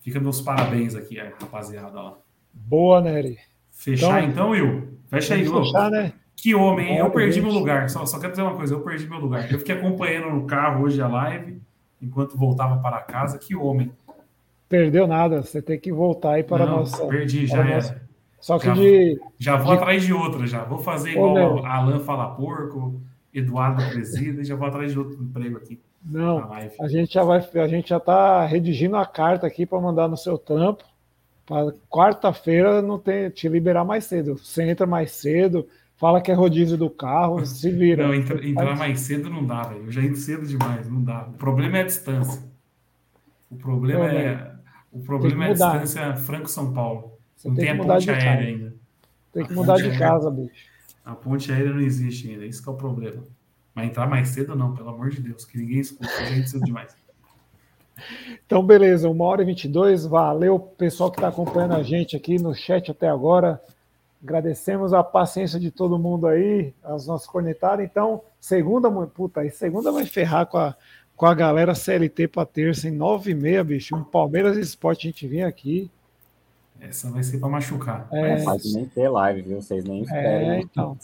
Fica 0.00 0.20
meus 0.20 0.40
parabéns 0.40 0.94
aqui, 0.94 1.18
rapaziada 1.18 2.00
lá. 2.00 2.18
Boa, 2.52 3.00
Nery. 3.00 3.38
Fechar 3.82 4.22
então, 4.22 4.30
então 4.30 4.50
Will? 4.50 4.96
Fecha 5.08 5.34
aí, 5.34 5.44
fechar, 5.44 5.90
né? 5.90 6.12
Que 6.36 6.54
homem, 6.54 6.92
hein? 6.92 6.98
Eu 6.98 7.10
perdi 7.10 7.42
meu 7.42 7.50
lugar. 7.50 7.90
Só, 7.90 8.06
só 8.06 8.20
quero 8.20 8.30
dizer 8.30 8.42
uma 8.42 8.54
coisa, 8.54 8.74
eu 8.74 8.80
perdi 8.80 9.08
meu 9.08 9.18
lugar. 9.18 9.50
Eu 9.50 9.58
fiquei 9.58 9.74
acompanhando 9.74 10.30
no 10.30 10.46
carro 10.46 10.84
hoje 10.84 11.02
a 11.02 11.08
live, 11.08 11.60
enquanto 12.00 12.38
voltava 12.38 12.80
para 12.80 13.00
casa. 13.00 13.38
Que 13.38 13.56
homem. 13.56 13.90
Perdeu 14.68 15.08
nada, 15.08 15.42
você 15.42 15.60
tem 15.60 15.80
que 15.80 15.92
voltar 15.92 16.34
aí 16.34 16.44
para 16.44 16.62
a 16.62 16.66
nossa. 16.66 17.04
Perdi, 17.06 17.44
já 17.44 17.58
era. 17.58 17.74
Nossa... 17.74 18.02
Só 18.38 18.56
que 18.56 18.66
já, 18.66 18.74
de. 18.74 19.20
Já 19.38 19.56
vou 19.56 19.72
de... 19.72 19.82
atrás 19.82 20.04
de 20.04 20.12
outra, 20.12 20.46
já. 20.46 20.62
Vou 20.62 20.78
fazer 20.78 21.10
igual 21.10 21.56
Ô, 21.56 21.66
Alan 21.66 21.98
Fala 21.98 22.36
Porco, 22.36 23.00
Eduardo 23.34 23.82
Presida, 23.90 24.42
e 24.42 24.44
já 24.44 24.54
vou 24.54 24.68
atrás 24.68 24.92
de 24.92 24.98
outro 24.98 25.20
emprego 25.20 25.56
aqui. 25.56 25.80
Não, 26.04 26.52
a 26.52 26.88
gente 26.88 27.14
já 27.14 27.24
vai, 27.24 27.38
a 27.38 27.68
gente 27.68 27.88
já 27.88 27.96
está 27.96 28.46
redigindo 28.46 28.96
a 28.96 29.06
carta 29.06 29.44
aqui 29.44 29.66
para 29.66 29.80
mandar 29.80 30.06
no 30.06 30.16
seu 30.16 30.38
trampo 30.38 30.84
quarta-feira 31.90 32.82
não 32.82 32.98
tem, 32.98 33.30
te 33.30 33.48
liberar 33.48 33.84
mais 33.84 34.04
cedo. 34.04 34.36
Você 34.36 34.62
entra 34.62 34.86
mais 34.86 35.12
cedo, 35.12 35.66
fala 35.96 36.20
que 36.20 36.30
é 36.30 36.34
rodízio 36.34 36.76
do 36.76 36.90
carro, 36.90 37.44
se 37.46 37.70
vira. 37.70 38.06
Não, 38.06 38.14
entra, 38.14 38.46
entrar 38.46 38.76
mais 38.76 39.00
cedo 39.00 39.30
não 39.30 39.44
dá, 39.44 39.62
velho. 39.62 39.84
Eu 39.84 39.92
já 39.92 40.02
entro 40.02 40.16
cedo 40.16 40.46
demais, 40.46 40.88
não 40.88 41.02
dá. 41.02 41.28
O 41.28 41.32
problema 41.34 41.78
é 41.78 41.80
a 41.82 41.84
distância. 41.84 42.42
O 43.50 43.56
problema 43.56 44.06
é, 44.06 44.52
o 44.90 45.00
problema 45.00 45.46
é 45.46 45.50
a 45.50 45.52
distância 45.52 46.16
Franco-São 46.16 46.72
Paulo. 46.72 47.18
Você 47.36 47.48
não 47.48 47.54
tem, 47.54 47.64
tem 47.66 47.74
a 47.74 47.84
ponte 47.84 48.10
aérea 48.10 48.48
ainda. 48.48 48.74
Tem 49.32 49.46
que 49.46 49.52
a 49.52 49.56
mudar 49.56 49.76
de 49.76 49.84
aérea, 49.84 49.98
casa, 49.98 50.30
bicho. 50.30 50.70
A 51.04 51.14
ponte 51.14 51.52
aérea 51.52 51.72
não 51.72 51.80
existe 51.80 52.30
ainda, 52.30 52.46
isso 52.46 52.68
é 52.68 52.72
o 52.72 52.76
problema. 52.76 53.22
Mas 53.74 53.86
entrar 53.88 54.06
mais 54.06 54.28
cedo 54.28 54.54
não, 54.54 54.74
pelo 54.74 54.90
amor 54.90 55.10
de 55.10 55.20
Deus, 55.20 55.44
que 55.44 55.58
ninguém 55.58 55.80
escuta, 55.80 56.10
a 56.10 56.26
gente 56.26 56.50
cedo 56.50 56.64
demais. 56.64 56.94
Então, 58.44 58.64
beleza, 58.64 59.08
uma 59.08 59.24
hora 59.24 59.42
e 59.42 59.46
22. 59.46 60.06
Valeu, 60.06 60.58
pessoal 60.58 61.10
que 61.10 61.18
está 61.18 61.28
acompanhando 61.28 61.74
a 61.74 61.82
gente 61.82 62.16
aqui 62.16 62.40
no 62.40 62.54
chat 62.54 62.90
até 62.90 63.08
agora. 63.08 63.60
Agradecemos 64.22 64.92
a 64.92 65.02
paciência 65.02 65.58
de 65.58 65.70
todo 65.70 65.98
mundo 65.98 66.26
aí, 66.26 66.72
as 66.84 67.06
nossas 67.06 67.26
cornetadas. 67.26 67.84
Então, 67.84 68.22
segunda, 68.40 68.90
puta, 69.06 69.40
aí 69.40 69.50
segunda 69.50 69.90
vai 69.90 70.06
ferrar 70.06 70.46
com 70.46 70.58
a, 70.58 70.76
com 71.16 71.26
a 71.26 71.34
galera 71.34 71.74
CLT 71.74 72.28
para 72.28 72.46
terça 72.46 72.88
em 72.88 72.92
9 72.92 73.32
e 73.32 73.34
meia, 73.34 73.64
bicho. 73.64 73.96
Um 73.96 74.04
Palmeiras 74.04 74.56
Esporte 74.56 75.08
a 75.08 75.10
gente 75.10 75.26
vinha 75.26 75.48
aqui. 75.48 75.90
Essa 76.80 77.10
vai 77.10 77.22
ser 77.22 77.38
para 77.38 77.48
machucar. 77.48 78.08
É, 78.12 78.38
não 78.38 78.44
pode 78.44 78.74
nem 78.74 78.86
ter 78.86 79.08
live, 79.08 79.42
viu? 79.42 79.62
Vocês 79.62 79.84
nem 79.84 80.02
esperem. 80.02 80.50
É, 80.50 80.60
então. 80.60 80.98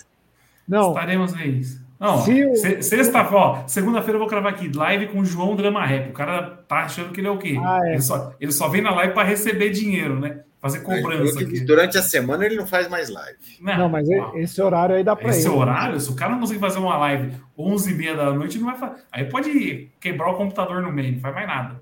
Não. 0.67 0.91
Estaremos 0.91 1.35
aí. 1.35 1.63
Não, 1.99 2.19
se 2.19 2.81
sexta, 2.83 3.29
ó, 3.33 3.67
segunda-feira 3.67 4.15
eu 4.15 4.21
vou 4.21 4.29
gravar 4.29 4.51
aqui, 4.51 4.71
live 4.73 5.09
com 5.09 5.19
o 5.19 5.25
João 5.25 5.57
Drama 5.57 5.85
Rap. 5.85 6.11
O 6.11 6.13
cara 6.13 6.63
tá 6.69 6.85
achando 6.85 7.13
que 7.13 7.21
ele 7.21 7.27
é 7.27 7.31
o 7.31 7.39
quê? 7.39 7.57
Ah, 7.61 7.81
é. 7.85 7.93
ele, 7.95 8.03
só, 8.03 8.33
ele 8.41 8.53
só 8.53 8.69
vem 8.69 8.81
na 8.81 8.95
live 8.95 9.13
para 9.13 9.27
receber 9.27 9.71
dinheiro, 9.71 10.19
né? 10.21 10.43
Fazer 10.61 10.81
cobrança 10.81 11.41
aqui. 11.41 11.61
Durante 11.61 11.99
a 11.99 12.03
semana 12.03 12.45
ele 12.45 12.57
não 12.57 12.67
faz 12.67 12.89
mais 12.89 13.09
live. 13.09 13.39
Não, 13.61 13.79
não 13.79 13.89
mas 13.89 14.09
ó, 14.09 14.33
esse 14.37 14.61
horário 14.61 14.95
aí 14.95 15.03
dá 15.03 15.15
para 15.15 15.29
ele. 15.29 15.37
Esse 15.37 15.49
horário, 15.49 16.01
se 16.01 16.11
o 16.11 16.15
cara 16.15 16.33
não 16.33 16.41
conseguir 16.41 16.61
fazer 16.61 16.79
uma 16.79 16.97
live 16.99 17.33
11 17.57 17.91
e 17.91 17.95
meia 17.95 18.17
da 18.17 18.33
noite, 18.33 18.59
não 18.59 18.67
vai 18.67 18.77
fazer. 18.77 19.03
Aí 19.11 19.25
pode 19.25 19.91
quebrar 20.01 20.31
o 20.31 20.37
computador 20.37 20.83
no 20.83 20.93
meio, 20.93 21.15
não 21.15 21.21
faz 21.21 21.35
mais 21.35 21.47
nada. 21.47 21.81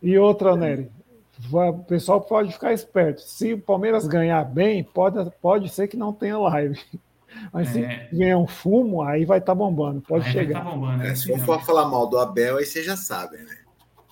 E 0.00 0.16
outra, 0.18 0.56
Nery, 0.56 0.88
o 1.52 1.84
pessoal 1.84 2.20
pode 2.20 2.52
ficar 2.52 2.72
esperto. 2.72 3.22
Se 3.22 3.54
o 3.54 3.58
Palmeiras 3.60 4.06
ganhar 4.06 4.44
bem, 4.44 4.82
pode, 4.82 5.30
pode 5.40 5.68
ser 5.68 5.88
que 5.88 5.96
não 5.96 6.12
tenha 6.12 6.38
live. 6.38 6.78
Mas 7.52 7.68
se 7.68 7.82
é. 7.82 8.08
vier 8.12 8.36
um 8.36 8.46
fumo, 8.46 9.02
aí 9.02 9.24
vai 9.24 9.38
estar 9.38 9.52
tá 9.52 9.54
bombando. 9.54 10.00
Pode 10.02 10.26
aí 10.26 10.32
chegar. 10.32 10.62
Tá 10.62 10.70
bombando, 10.70 11.02
é, 11.02 11.14
se 11.14 11.36
for 11.38 11.60
falar 11.64 11.88
mal 11.88 12.08
do 12.08 12.18
Abel, 12.18 12.56
aí 12.56 12.66
você 12.66 12.82
já 12.82 12.96
sabe, 12.96 13.38
né? 13.38 13.56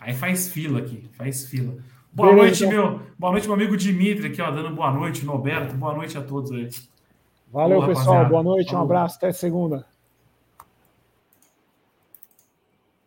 Aí 0.00 0.14
faz 0.14 0.48
fila 0.48 0.78
aqui, 0.78 1.08
faz 1.14 1.46
fila. 1.46 1.74
Boa 2.12 2.30
Beleza. 2.30 2.46
noite, 2.46 2.66
meu. 2.66 3.00
Boa 3.18 3.32
noite, 3.32 3.46
meu 3.46 3.54
amigo 3.54 3.76
Dimitri, 3.76 4.28
aqui, 4.28 4.40
ó, 4.40 4.50
dando 4.50 4.74
boa 4.74 4.90
noite, 4.90 5.24
Noberto. 5.24 5.74
Boa 5.74 5.94
noite 5.94 6.16
a 6.16 6.22
todos 6.22 6.50
aí. 6.52 6.70
Valeu, 7.52 7.78
Boa, 7.78 7.88
pessoal. 7.88 8.06
Rapaziada. 8.06 8.28
Boa 8.30 8.42
noite, 8.42 8.74
um 8.74 8.80
abraço, 8.80 9.16
até 9.16 9.32
segunda. 9.32 9.84